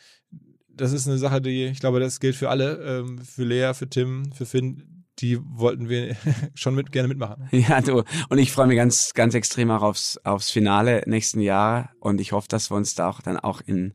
Das 0.76 0.92
ist 0.92 1.08
eine 1.08 1.18
Sache, 1.18 1.42
die, 1.42 1.66
ich 1.66 1.80
glaube, 1.80 2.00
das 2.00 2.20
gilt 2.20 2.36
für 2.36 2.50
alle, 2.50 2.78
ähm, 2.84 3.20
für 3.20 3.44
Lea, 3.44 3.74
für 3.74 3.88
Tim, 3.88 4.32
für 4.32 4.46
Finn, 4.46 5.06
die 5.20 5.40
wollten 5.42 5.90
wir 5.90 6.16
schon 6.56 6.76
mit, 6.76 6.92
gerne 6.92 7.08
mitmachen. 7.08 7.48
Ja, 7.52 7.82
du. 7.82 8.04
Und 8.30 8.38
ich 8.38 8.52
freue 8.52 8.68
mich 8.68 8.78
ganz, 8.78 9.14
ganz 9.14 9.36
extrem 9.36 9.72
auch 9.72 9.84
aufs, 9.84 10.18
aufs 10.24 10.50
Finale 10.50 11.04
nächsten 11.06 11.40
Jahr. 11.40 11.92
Und 12.00 12.20
ich 12.20 12.32
hoffe, 12.32 12.48
dass 12.48 12.72
wir 12.72 12.76
uns 12.76 12.96
da 12.96 13.10
auch 13.10 13.22
dann 13.22 13.38
auch 13.38 13.62
in 13.62 13.94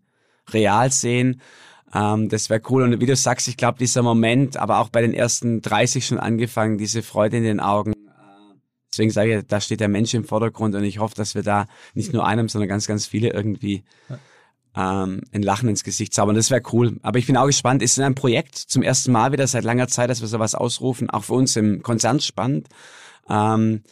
real 0.51 0.91
sehen. 0.93 1.41
Ähm, 1.93 2.29
das 2.29 2.51
wäre 2.51 2.63
cool. 2.71 2.83
Und 2.83 3.01
wie 3.01 3.07
du 3.07 3.17
sagst, 3.17 3.49
ich 3.49 3.57
glaube, 3.57 3.79
dieser 3.79 4.03
Moment, 4.03 4.57
aber 4.57 4.79
auch 4.79 4.89
bei 4.89 5.01
den 5.01 5.15
ersten 5.15 5.61
30 5.61 6.07
schon 6.07 6.19
angefangen, 6.19 6.79
diese 6.79 7.03
Freude 7.03 7.39
in 7.39 7.43
den 7.43 7.61
Augen. 7.61 7.93
äh, 7.93 7.97
Deswegen 8.93 9.11
sage 9.11 9.39
ich, 9.39 9.47
da 9.47 9.61
steht 9.61 9.81
der 9.81 9.89
Mensch 9.89 10.15
im 10.15 10.25
Vordergrund 10.25 10.75
und 10.75 10.85
ich 10.85 10.99
hoffe, 10.99 11.15
dass 11.17 11.35
wir 11.35 11.43
da 11.43 11.67
nicht 11.95 12.13
nur 12.13 12.27
einem, 12.27 12.49
sondern 12.49 12.69
ganz, 12.69 12.87
ganz 12.87 13.07
viele 13.07 13.31
irgendwie 13.31 13.85
ähm, 14.77 15.23
ein 15.33 15.43
Lachen 15.43 15.69
ins 15.69 15.85
Gesicht 15.85 16.15
zaubern. 16.15 16.37
Das 16.37 16.51
wäre 16.51 16.63
cool. 16.73 16.99
Aber 17.03 17.19
ich 17.19 17.27
bin 17.27 17.37
auch 17.37 17.47
gespannt. 17.47 17.83
Es 17.83 17.93
ist 17.93 18.01
ein 18.01 18.15
Projekt 18.15 18.57
zum 18.57 18.83
ersten 18.83 19.13
Mal 19.13 19.33
wieder 19.33 19.47
seit 19.47 19.65
langer 19.65 19.89
Zeit, 19.89 20.11
dass 20.11 20.21
wir 20.21 20.29
sowas 20.29 20.55
ausrufen. 20.55 21.11
Auch 21.11 21.25
für 21.25 21.35
uns 21.35 21.57
im 21.57 21.83
Konzern 21.83 22.21
spannend. 22.21 22.69
Ähm, 23.29 23.83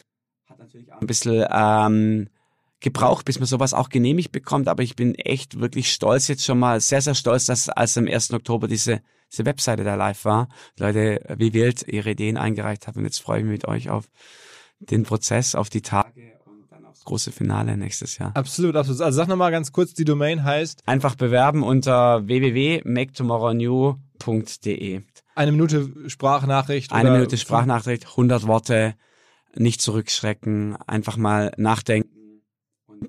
hat 0.45 0.59
natürlich 0.59 0.91
auch 0.93 1.01
ein 1.01 1.07
bisschen 1.07 1.45
ähm, 1.51 2.29
gebraucht, 2.79 3.25
bis 3.25 3.39
man 3.39 3.47
sowas 3.47 3.73
auch 3.73 3.89
genehmigt 3.89 4.31
bekommt. 4.31 4.67
Aber 4.67 4.83
ich 4.83 4.95
bin 4.95 5.15
echt 5.15 5.59
wirklich 5.59 5.91
stolz 5.91 6.27
jetzt 6.27 6.45
schon 6.45 6.59
mal, 6.59 6.79
sehr, 6.79 7.01
sehr 7.01 7.15
stolz, 7.15 7.45
dass 7.45 7.69
als 7.69 7.97
am 7.97 8.07
1. 8.07 8.33
Oktober 8.33 8.67
diese, 8.67 9.01
diese 9.31 9.45
Webseite 9.45 9.83
da 9.83 9.95
live 9.95 10.25
war, 10.25 10.47
Leute 10.77 11.21
wie 11.37 11.53
wild 11.53 11.87
ihre 11.87 12.11
Ideen 12.11 12.37
eingereicht 12.37 12.87
haben. 12.87 12.99
Und 12.99 13.05
jetzt 13.05 13.21
freue 13.21 13.39
ich 13.39 13.45
mich 13.45 13.53
mit 13.53 13.67
euch 13.67 13.89
auf 13.89 14.05
den 14.79 15.03
Prozess, 15.03 15.55
auf 15.55 15.69
die 15.69 15.81
Tage 15.81 16.36
große 17.07 17.31
Finale 17.31 17.75
nächstes 17.75 18.19
Jahr. 18.19 18.31
Absolut, 18.35 18.75
absolut. 18.75 19.01
Also 19.01 19.17
sag 19.17 19.27
nochmal 19.27 19.51
ganz 19.51 19.71
kurz, 19.71 19.93
die 19.93 20.05
Domain 20.05 20.43
heißt? 20.43 20.83
Einfach 20.85 21.15
bewerben 21.15 21.63
unter 21.63 22.27
www.maketomorrownew.de. 22.27 25.01
Eine 25.35 25.51
Minute 25.51 25.91
Sprachnachricht. 26.07 26.93
Eine 26.93 27.11
Minute 27.11 27.37
Sprachnachricht, 27.37 28.05
100 28.05 28.47
Worte, 28.47 28.95
nicht 29.55 29.81
zurückschrecken, 29.81 30.77
einfach 30.85 31.17
mal 31.17 31.51
nachdenken 31.57 32.17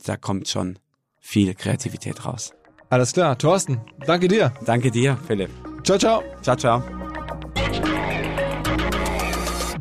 da 0.05 0.17
kommt 0.17 0.49
schon 0.49 0.79
viel 1.21 1.55
Kreativität 1.55 2.25
raus. 2.25 2.53
Alles 2.91 3.13
klar, 3.13 3.37
Thorsten, 3.37 3.81
danke 4.07 4.29
dir. 4.29 4.53
Danke 4.65 4.91
dir, 4.91 5.19
Philipp. 5.27 5.51
Ciao, 5.83 5.99
ciao. 5.99 6.23
Ciao, 6.43 6.57
ciao. 6.57 7.08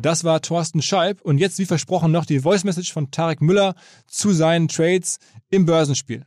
Das 0.00 0.22
war 0.22 0.40
Thorsten 0.40 0.80
Scheib 0.80 1.20
und 1.22 1.38
jetzt 1.38 1.58
wie 1.58 1.66
versprochen 1.66 2.12
noch 2.12 2.24
die 2.24 2.40
Voice 2.40 2.62
Message 2.62 2.92
von 2.92 3.10
Tarek 3.10 3.40
Müller 3.40 3.74
zu 4.06 4.32
seinen 4.32 4.68
Trades 4.68 5.18
im 5.50 5.66
Börsenspiel. 5.66 6.24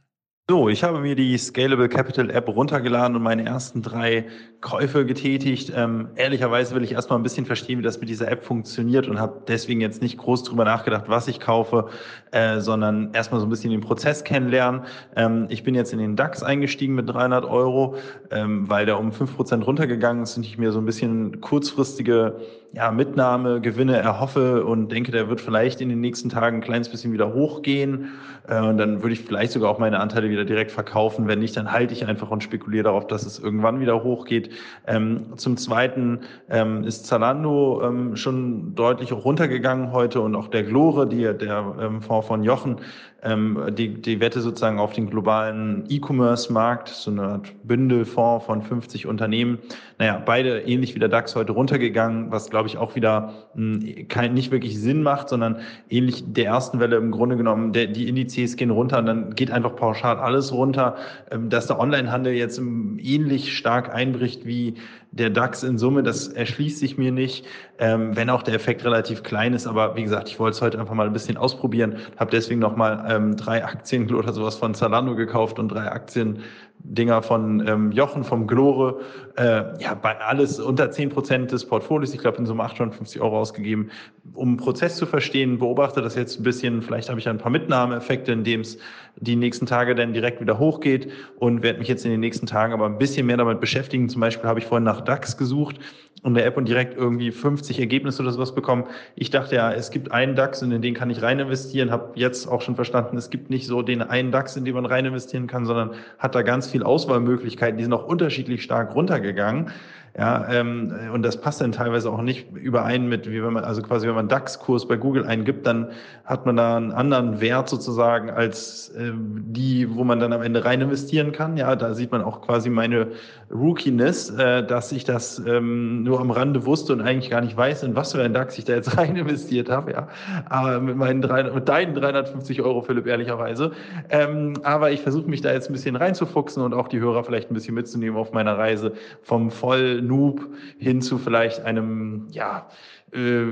So, 0.51 0.67
ich 0.67 0.83
habe 0.83 0.99
mir 0.99 1.15
die 1.15 1.37
Scalable 1.37 1.87
Capital 1.87 2.29
App 2.29 2.49
runtergeladen 2.49 3.15
und 3.15 3.23
meine 3.23 3.45
ersten 3.45 3.81
drei 3.81 4.25
Käufe 4.59 5.05
getätigt. 5.05 5.71
Ähm, 5.73 6.09
ehrlicherweise 6.17 6.75
will 6.75 6.83
ich 6.83 6.91
erstmal 6.91 7.17
ein 7.17 7.23
bisschen 7.23 7.45
verstehen, 7.45 7.79
wie 7.79 7.83
das 7.83 8.01
mit 8.01 8.09
dieser 8.09 8.29
App 8.29 8.43
funktioniert 8.43 9.07
und 9.07 9.17
habe 9.17 9.43
deswegen 9.47 9.79
jetzt 9.79 10.01
nicht 10.01 10.17
groß 10.17 10.43
drüber 10.43 10.65
nachgedacht, 10.65 11.05
was 11.07 11.29
ich 11.29 11.39
kaufe, 11.39 11.87
äh, 12.31 12.59
sondern 12.59 13.13
erstmal 13.13 13.39
so 13.39 13.47
ein 13.47 13.49
bisschen 13.49 13.71
den 13.71 13.79
Prozess 13.79 14.25
kennenlernen. 14.25 14.81
Ähm, 15.15 15.45
ich 15.47 15.63
bin 15.63 15.73
jetzt 15.73 15.93
in 15.93 15.99
den 15.99 16.17
DAX 16.17 16.43
eingestiegen 16.43 16.95
mit 16.95 17.07
300 17.07 17.45
Euro, 17.45 17.95
ähm, 18.29 18.69
weil 18.69 18.85
der 18.85 18.99
um 18.99 19.13
fünf 19.13 19.37
Prozent 19.37 19.65
runtergegangen 19.65 20.23
ist 20.23 20.35
und 20.35 20.45
ich 20.45 20.57
mir 20.57 20.73
so 20.73 20.79
ein 20.79 20.85
bisschen 20.85 21.39
kurzfristige 21.39 22.41
ja, 22.73 22.91
Mitnahme, 22.91 23.61
Gewinne 23.61 23.97
erhoffe 23.97 24.65
und 24.65 24.91
denke, 24.91 25.11
der 25.11 25.27
wird 25.27 25.41
vielleicht 25.41 25.81
in 25.81 25.89
den 25.89 25.99
nächsten 25.99 26.29
Tagen 26.29 26.57
ein 26.57 26.61
kleines 26.61 26.89
bisschen 26.89 27.11
wieder 27.11 27.33
hochgehen. 27.33 28.09
Äh, 28.51 28.59
und 28.59 28.77
dann 28.77 29.01
würde 29.01 29.13
ich 29.13 29.21
vielleicht 29.21 29.53
sogar 29.53 29.71
auch 29.71 29.79
meine 29.79 29.99
Anteile 29.99 30.29
wieder 30.29 30.45
direkt 30.45 30.71
verkaufen. 30.71 31.27
Wenn 31.27 31.39
nicht, 31.39 31.55
dann 31.57 31.71
halte 31.71 31.93
ich 31.93 32.05
einfach 32.05 32.29
und 32.29 32.43
spekuliere 32.43 32.83
darauf, 32.83 33.07
dass 33.07 33.25
es 33.25 33.39
irgendwann 33.39 33.79
wieder 33.79 34.03
hochgeht. 34.03 34.51
Ähm, 34.85 35.37
zum 35.37 35.57
Zweiten 35.57 36.19
ähm, 36.49 36.83
ist 36.83 37.07
Zalando 37.07 37.81
ähm, 37.83 38.15
schon 38.15 38.75
deutlich 38.75 39.13
auch 39.13 39.25
runtergegangen 39.25 39.91
heute 39.91 40.21
und 40.21 40.35
auch 40.35 40.49
der 40.49 40.63
Glore, 40.63 41.07
die, 41.07 41.21
der 41.21 41.75
ähm, 41.79 42.01
Fonds 42.01 42.27
von 42.27 42.43
Jochen, 42.43 42.77
ähm, 43.23 43.57
die, 43.71 44.01
die 44.01 44.19
Wette 44.19 44.41
sozusagen 44.41 44.79
auf 44.79 44.93
den 44.93 45.09
globalen 45.09 45.85
E-Commerce-Markt, 45.89 46.89
so 46.89 47.11
eine 47.11 47.23
Art 47.23 47.53
Bündelfonds 47.63 48.45
von 48.45 48.61
50 48.61 49.05
Unternehmen. 49.05 49.59
Naja, 49.99 50.21
beide 50.25 50.61
ähnlich 50.61 50.95
wie 50.95 50.99
der 50.99 51.09
DAX 51.09 51.35
heute 51.35 51.51
runtergegangen, 51.51 52.31
was 52.31 52.49
glaube 52.49 52.67
ich 52.67 52.77
auch 52.77 52.95
wieder 52.95 53.33
mh, 53.53 53.81
hm, 53.81 54.07
kein, 54.07 54.33
nicht 54.33 54.51
wirklich 54.51 54.79
Sinn 54.79 55.03
macht, 55.03 55.29
sondern 55.29 55.59
ähnlich 55.89 56.23
der 56.33 56.45
ersten 56.45 56.79
Welle 56.79 56.95
im 56.95 57.11
Grunde 57.11 57.37
genommen, 57.37 57.73
der, 57.73 57.87
die 57.87 58.07
Indizes 58.07 58.55
gehen 58.55 58.71
runter 58.71 58.99
und 58.99 59.05
dann 59.05 59.35
geht 59.35 59.51
einfach 59.51 59.75
pauschal 59.75 60.17
alles 60.17 60.51
runter. 60.51 60.95
Ähm, 61.29 61.49
dass 61.49 61.67
der 61.67 61.79
Onlinehandel 61.79 62.33
jetzt 62.33 62.59
ähnlich 62.59 63.55
stark 63.55 63.93
einbricht 63.93 64.45
wie 64.45 64.75
der 65.11 65.29
DAX 65.29 65.63
in 65.63 65.77
Summe, 65.77 66.03
das 66.03 66.29
erschließt 66.29 66.79
sich 66.79 66.97
mir 66.97 67.11
nicht, 67.11 67.45
ähm, 67.79 68.15
wenn 68.15 68.29
auch 68.29 68.43
der 68.43 68.53
Effekt 68.53 68.85
relativ 68.85 69.23
klein 69.23 69.53
ist. 69.53 69.67
Aber 69.67 69.95
wie 69.95 70.03
gesagt, 70.03 70.29
ich 70.29 70.39
wollte 70.39 70.55
es 70.55 70.61
heute 70.61 70.79
einfach 70.79 70.93
mal 70.93 71.05
ein 71.05 71.13
bisschen 71.13 71.35
ausprobieren, 71.37 71.97
habe 72.17 72.31
deswegen 72.31 72.61
nochmal 72.61 73.05
ähm, 73.09 73.35
drei 73.35 73.63
Aktien 73.65 74.13
oder 74.13 74.31
sowas 74.31 74.55
von 74.55 74.73
Zalando 74.73 75.15
gekauft 75.15 75.59
und 75.59 75.69
drei 75.69 75.91
Aktien 75.91 76.43
Dinger 76.83 77.21
von 77.21 77.65
ähm, 77.67 77.91
Jochen 77.91 78.23
vom 78.23 78.47
Glore, 78.47 78.99
äh, 79.37 79.63
ja, 79.81 79.93
bei 79.93 80.19
alles 80.19 80.59
unter 80.59 80.91
zehn 80.91 81.09
Prozent 81.09 81.51
des 81.51 81.65
Portfolios, 81.65 82.13
ich 82.13 82.19
glaube 82.19 82.37
in 82.37 82.45
Summe 82.45 82.63
850 82.63 83.21
Euro 83.21 83.39
ausgegeben, 83.39 83.89
um 84.33 84.57
Prozess 84.57 84.95
zu 84.95 85.05
verstehen, 85.05 85.59
beobachte 85.59 86.01
das 86.01 86.15
jetzt 86.15 86.39
ein 86.39 86.43
bisschen, 86.43 86.81
vielleicht 86.81 87.09
habe 87.09 87.19
ich 87.19 87.27
ein 87.27 87.37
paar 87.37 87.51
Mitnahmeeffekte, 87.51 88.31
indem 88.31 88.61
es 88.61 88.77
die 89.17 89.35
nächsten 89.35 89.65
Tage 89.65 89.95
dann 89.95 90.13
direkt 90.13 90.41
wieder 90.41 90.57
hochgeht. 90.59 91.11
Und 91.37 91.63
werde 91.63 91.79
mich 91.79 91.87
jetzt 91.87 92.05
in 92.05 92.11
den 92.11 92.19
nächsten 92.19 92.45
Tagen 92.45 92.73
aber 92.73 92.85
ein 92.85 92.97
bisschen 92.97 93.25
mehr 93.25 93.37
damit 93.37 93.59
beschäftigen. 93.59 94.09
Zum 94.09 94.21
Beispiel 94.21 94.47
habe 94.47 94.59
ich 94.59 94.65
vorhin 94.65 94.83
nach 94.83 95.01
DAX 95.01 95.37
gesucht 95.37 95.79
in 96.23 96.33
der 96.35 96.45
App 96.45 96.57
und 96.57 96.67
direkt 96.67 96.95
irgendwie 96.95 97.31
50 97.31 97.79
Ergebnisse 97.79 98.21
oder 98.21 98.31
sowas 98.31 98.53
bekommen. 98.53 98.85
Ich 99.15 99.31
dachte 99.31 99.55
ja, 99.55 99.73
es 99.73 99.89
gibt 99.89 100.11
einen 100.11 100.35
DAX 100.35 100.61
und 100.61 100.71
in 100.71 100.81
den 100.81 100.93
kann 100.93 101.09
ich 101.09 101.21
rein 101.21 101.39
investieren, 101.39 101.91
habe 101.91 102.11
jetzt 102.15 102.47
auch 102.47 102.61
schon 102.61 102.75
verstanden, 102.75 103.17
es 103.17 103.29
gibt 103.29 103.49
nicht 103.49 103.65
so 103.65 103.81
den 103.81 104.01
einen 104.03 104.31
DAX, 104.31 104.55
in 104.55 104.65
den 104.65 104.75
man 104.75 104.85
rein 104.85 105.05
investieren 105.05 105.47
kann, 105.47 105.65
sondern 105.65 105.91
hat 106.19 106.35
da 106.35 106.43
ganz 106.43 106.69
viel 106.69 106.83
Auswahlmöglichkeiten, 106.83 107.77
die 107.77 107.83
sind 107.83 107.93
auch 107.93 108.05
unterschiedlich 108.05 108.61
stark 108.61 108.93
runtergegangen. 108.93 109.71
Ja, 110.17 110.45
ähm, 110.49 110.93
und 111.13 111.23
das 111.23 111.39
passt 111.39 111.61
dann 111.61 111.71
teilweise 111.71 112.11
auch 112.11 112.21
nicht 112.21 112.51
überein 112.53 113.07
mit, 113.07 113.31
wie 113.31 113.41
wenn 113.41 113.53
man, 113.53 113.63
also 113.63 113.81
quasi, 113.81 114.07
wenn 114.07 114.15
man 114.15 114.27
DAX-Kurs 114.27 114.85
bei 114.85 114.97
Google 114.97 115.25
eingibt, 115.25 115.65
dann 115.65 115.87
hat 116.25 116.45
man 116.45 116.57
da 116.57 116.75
einen 116.75 116.91
anderen 116.91 117.39
Wert 117.39 117.69
sozusagen 117.69 118.29
als 118.29 118.91
ähm, 118.97 119.45
die, 119.47 119.95
wo 119.95 120.03
man 120.03 120.19
dann 120.19 120.33
am 120.33 120.41
Ende 120.41 120.65
rein 120.65 120.81
investieren 120.81 121.31
kann. 121.31 121.55
Ja, 121.55 121.77
da 121.77 121.93
sieht 121.93 122.11
man 122.11 122.21
auch 122.23 122.41
quasi 122.41 122.69
meine 122.69 123.07
Rookiness, 123.49 124.31
äh, 124.31 124.65
dass 124.65 124.91
ich 124.91 125.05
das 125.05 125.39
ähm, 125.39 126.03
nur 126.03 126.19
am 126.19 126.31
Rande 126.31 126.65
wusste 126.65 126.91
und 126.91 127.01
eigentlich 127.01 127.29
gar 127.29 127.41
nicht 127.41 127.55
weiß, 127.55 127.83
in 127.83 127.95
was 127.95 128.11
für 128.11 128.21
ein 128.21 128.33
DAX 128.33 128.57
ich 128.57 128.65
da 128.65 128.73
jetzt 128.73 128.97
rein 128.97 129.15
investiert 129.15 129.69
habe. 129.69 129.91
Ja, 129.93 130.09
aber 130.49 130.81
mit 130.81 130.97
meinen 130.97 131.21
drei, 131.21 131.43
mit 131.43 131.69
deinen 131.69 131.95
350 131.95 132.61
Euro, 132.61 132.81
Philipp, 132.81 133.07
ehrlicherweise. 133.07 133.71
Ähm, 134.09 134.53
aber 134.63 134.91
ich 134.91 135.01
versuche 135.01 135.29
mich 135.29 135.39
da 135.39 135.53
jetzt 135.53 135.69
ein 135.69 135.73
bisschen 135.73 135.95
reinzufuchsen 135.95 136.61
und 136.61 136.73
auch 136.73 136.89
die 136.89 136.99
Hörer 136.99 137.23
vielleicht 137.23 137.49
ein 137.49 137.53
bisschen 137.53 137.75
mitzunehmen 137.75 138.17
auf 138.17 138.33
meiner 138.33 138.57
Reise 138.57 138.91
vom 139.21 139.51
voll 139.51 140.00
Noob 140.01 140.49
hin 140.77 141.01
zu 141.01 141.17
vielleicht 141.17 141.61
einem, 141.61 142.27
ja, 142.31 142.67
äh, 143.13 143.43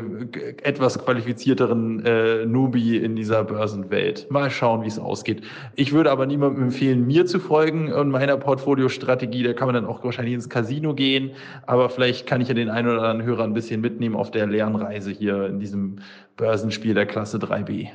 etwas 0.63 0.97
qualifizierteren 0.97 2.05
äh, 2.05 2.45
Newbie 2.45 2.97
in 2.97 3.15
dieser 3.15 3.43
Börsenwelt. 3.43 4.31
Mal 4.31 4.49
schauen, 4.49 4.83
wie 4.83 4.87
es 4.87 4.97
ausgeht. 4.97 5.41
Ich 5.75 5.91
würde 5.91 6.11
aber 6.11 6.25
niemandem 6.25 6.63
empfehlen, 6.63 7.05
mir 7.05 7.25
zu 7.25 7.39
folgen 7.39 7.91
und 7.91 8.09
meiner 8.09 8.37
Portfoliostrategie. 8.37 9.43
Da 9.43 9.53
kann 9.53 9.67
man 9.67 9.75
dann 9.75 9.85
auch 9.85 10.03
wahrscheinlich 10.03 10.35
ins 10.35 10.47
Casino 10.47 10.93
gehen. 10.93 11.31
Aber 11.67 11.89
vielleicht 11.89 12.25
kann 12.25 12.39
ich 12.39 12.47
ja 12.47 12.53
den 12.53 12.69
einen 12.69 12.87
oder 12.87 13.01
anderen 13.01 13.23
Hörer 13.23 13.43
ein 13.43 13.53
bisschen 13.53 13.81
mitnehmen 13.81 14.15
auf 14.15 14.31
der 14.31 14.47
Lernreise 14.47 15.11
hier 15.11 15.47
in 15.47 15.59
diesem 15.59 15.97
Börsenspiel 16.37 16.93
der 16.93 17.05
Klasse 17.05 17.37
3b. 17.37 17.89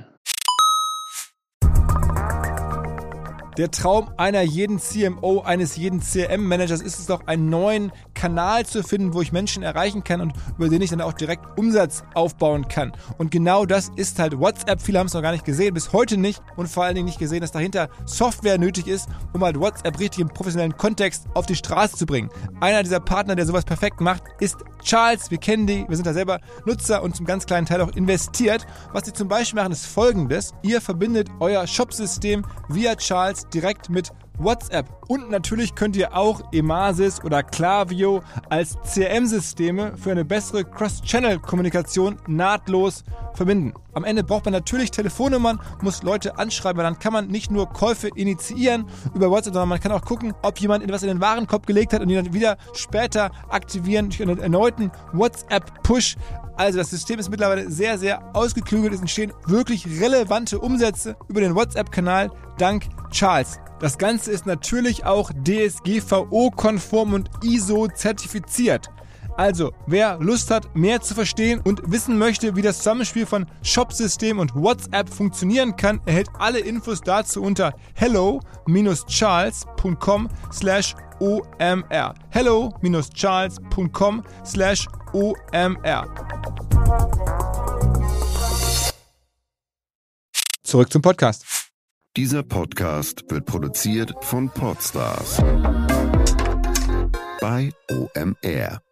Der 3.57 3.71
Traum 3.71 4.11
einer 4.17 4.43
jeden 4.43 4.81
CMO, 4.81 5.43
eines 5.43 5.77
jeden 5.77 6.01
CRM-Managers 6.01 6.83
ist 6.83 6.99
es 6.99 7.07
doch, 7.07 7.29
einen 7.29 7.51
neuen 7.51 7.93
Kanal 8.25 8.65
zu 8.65 8.83
finden, 8.83 9.13
wo 9.13 9.21
ich 9.21 9.33
Menschen 9.33 9.63
erreichen 9.63 10.03
kann 10.03 10.23
und 10.23 10.33
über 10.57 10.71
den 10.71 10.81
ich 10.81 10.89
dann 10.89 11.03
auch 11.03 11.13
direkt 11.13 11.59
Umsatz 11.59 12.05
aufbauen 12.15 12.67
kann. 12.69 12.91
Und 13.19 13.31
genau 13.31 13.67
das 13.67 13.91
ist 13.97 14.19
halt 14.19 14.41
WhatsApp. 14.41 14.81
Viele 14.81 14.99
haben 14.99 15.09
es 15.09 15.13
noch 15.13 15.21
gar 15.21 15.33
nicht 15.33 15.45
gesehen, 15.45 15.75
bis 15.75 15.93
heute 15.93 16.17
nicht 16.17 16.43
und 16.57 16.67
vor 16.67 16.85
allen 16.85 16.95
Dingen 16.95 17.05
nicht 17.05 17.19
gesehen, 17.19 17.43
dass 17.43 17.53
dahinter 17.53 17.91
Software 18.07 18.57
nötig 18.57 18.87
ist, 18.87 19.11
um 19.35 19.45
halt 19.45 19.61
WhatsApp 19.61 20.01
richtig 20.01 20.23
im 20.23 20.29
professionellen 20.29 20.75
Kontext 20.75 21.27
auf 21.35 21.45
die 21.45 21.55
Straße 21.55 21.99
zu 21.99 22.07
bringen. 22.07 22.31
Einer 22.63 22.83
dieser 22.83 22.99
Partner, 22.99 23.37
der 23.37 23.45
sowas 23.45 23.67
perfekt 23.67 24.01
macht, 24.01 24.23
ist 24.41 24.57
Charles. 24.83 25.31
Wir 25.31 25.37
kennen 25.37 25.67
die, 25.67 25.85
wir 25.87 25.97
sind 25.97 26.07
da 26.07 26.15
selber 26.15 26.41
Nutzer 26.65 27.03
und 27.03 27.15
zum 27.15 27.27
ganz 27.27 27.45
kleinen 27.45 27.67
Teil 27.67 27.83
auch 27.83 27.95
investiert. 27.95 28.67
Was 28.95 29.05
sie 29.05 29.13
zum 29.13 29.29
Beispiel 29.29 29.61
machen, 29.61 29.73
ist 29.73 29.85
folgendes. 29.85 30.55
Ihr 30.63 30.81
verbindet 30.81 31.29
euer 31.41 31.67
Shopsystem 31.67 32.43
via 32.71 32.97
Charles 32.97 33.47
direkt 33.51 33.91
mit 33.91 34.13
WhatsApp. 34.39 34.87
Und 35.09 35.31
natürlich 35.31 35.75
könnt 35.75 35.97
ihr 35.97 36.17
auch 36.17 36.43
Emasis 36.53 37.23
oder 37.23 37.43
Klaviyo 37.43 38.23
als 38.49 38.77
CRM-Systeme 38.83 39.97
für 39.97 40.11
eine 40.11 40.25
bessere 40.25 40.65
Cross-Channel-Kommunikation 40.65 42.17
nahtlos 42.27 43.05
verbinden. 43.35 43.75
Am 43.93 44.05
Ende 44.05 44.25
braucht 44.25 44.45
man 44.45 44.53
natürlich 44.53 44.91
Telefonnummern, 44.91 45.61
muss 45.81 46.03
Leute 46.03 46.39
anschreiben, 46.39 46.79
weil 46.79 46.85
dann 46.85 46.99
kann 46.99 47.13
man 47.13 47.29
nicht 47.29 47.51
nur 47.51 47.69
Käufe 47.69 48.09
initiieren 48.09 48.87
über 49.15 49.31
WhatsApp, 49.31 49.55
sondern 49.55 49.69
man 49.69 49.81
kann 49.81 49.93
auch 49.93 50.03
gucken, 50.03 50.35
ob 50.43 50.59
jemand 50.59 50.83
etwas 50.83 51.03
in 51.03 51.09
den 51.09 51.21
Warenkorb 51.21 51.67
gelegt 51.67 51.93
hat 51.93 52.01
und 52.01 52.11
ihn 52.11 52.17
dann 52.17 52.33
wieder 52.33 52.57
später 52.73 53.31
aktivieren 53.49 54.11
durch 54.11 54.23
einen 54.23 54.39
erneuten 54.39 54.91
WhatsApp-Push. 55.13 56.17
Also 56.57 56.79
das 56.79 56.91
System 56.91 57.19
ist 57.19 57.31
mittlerweile 57.31 57.71
sehr, 57.71 57.99
sehr 57.99 58.35
ausgeklügelt. 58.35 58.95
Es 58.95 59.01
entstehen 59.01 59.33
wirklich 59.47 59.87
relevante 60.01 60.59
Umsätze 60.59 61.17
über 61.29 61.41
den 61.41 61.55
WhatsApp-Kanal 61.55 62.31
dank 62.59 62.85
Charles. 63.11 63.59
Das 63.81 63.99
Ganze 63.99 64.31
ist 64.31 64.47
natürlich 64.47 65.05
auch 65.05 65.33
DSGVO-konform 65.33 67.15
und 67.15 67.31
ISO-zertifiziert. 67.43 68.91
Also, 69.37 69.73
wer 69.87 70.19
Lust 70.19 70.51
hat, 70.51 70.75
mehr 70.75 71.01
zu 71.01 71.15
verstehen 71.15 71.61
und 71.65 71.81
wissen 71.91 72.19
möchte, 72.19 72.57
wie 72.57 72.63
das 72.63 72.79
Zusammenspiel 72.79 73.27
von 73.27 73.47
Shopsystem 73.63 74.39
und 74.39 74.55
WhatsApp 74.55 75.09
funktionieren 75.09 75.77
kann, 75.77 76.01
erhält 76.07 76.29
alle 76.39 76.61
Infos 76.61 77.01
dazu 77.01 77.43
unter 77.43 77.75
hello-charles.com 77.95 80.29
slash 80.53 80.95
omr. 81.21 82.15
hello-charles.com 82.31 84.23
slash 84.45 84.87
omr. 85.13 86.05
zurück 90.75 90.91
zum 90.91 91.03
Podcast. 91.03 91.71
Dieser 92.17 92.43
Podcast 92.43 93.23
wird 93.29 93.47
produziert 93.47 94.13
von 94.23 94.51
Podstars 94.51 95.41
bei 97.41 97.73
OMR. 97.89 98.83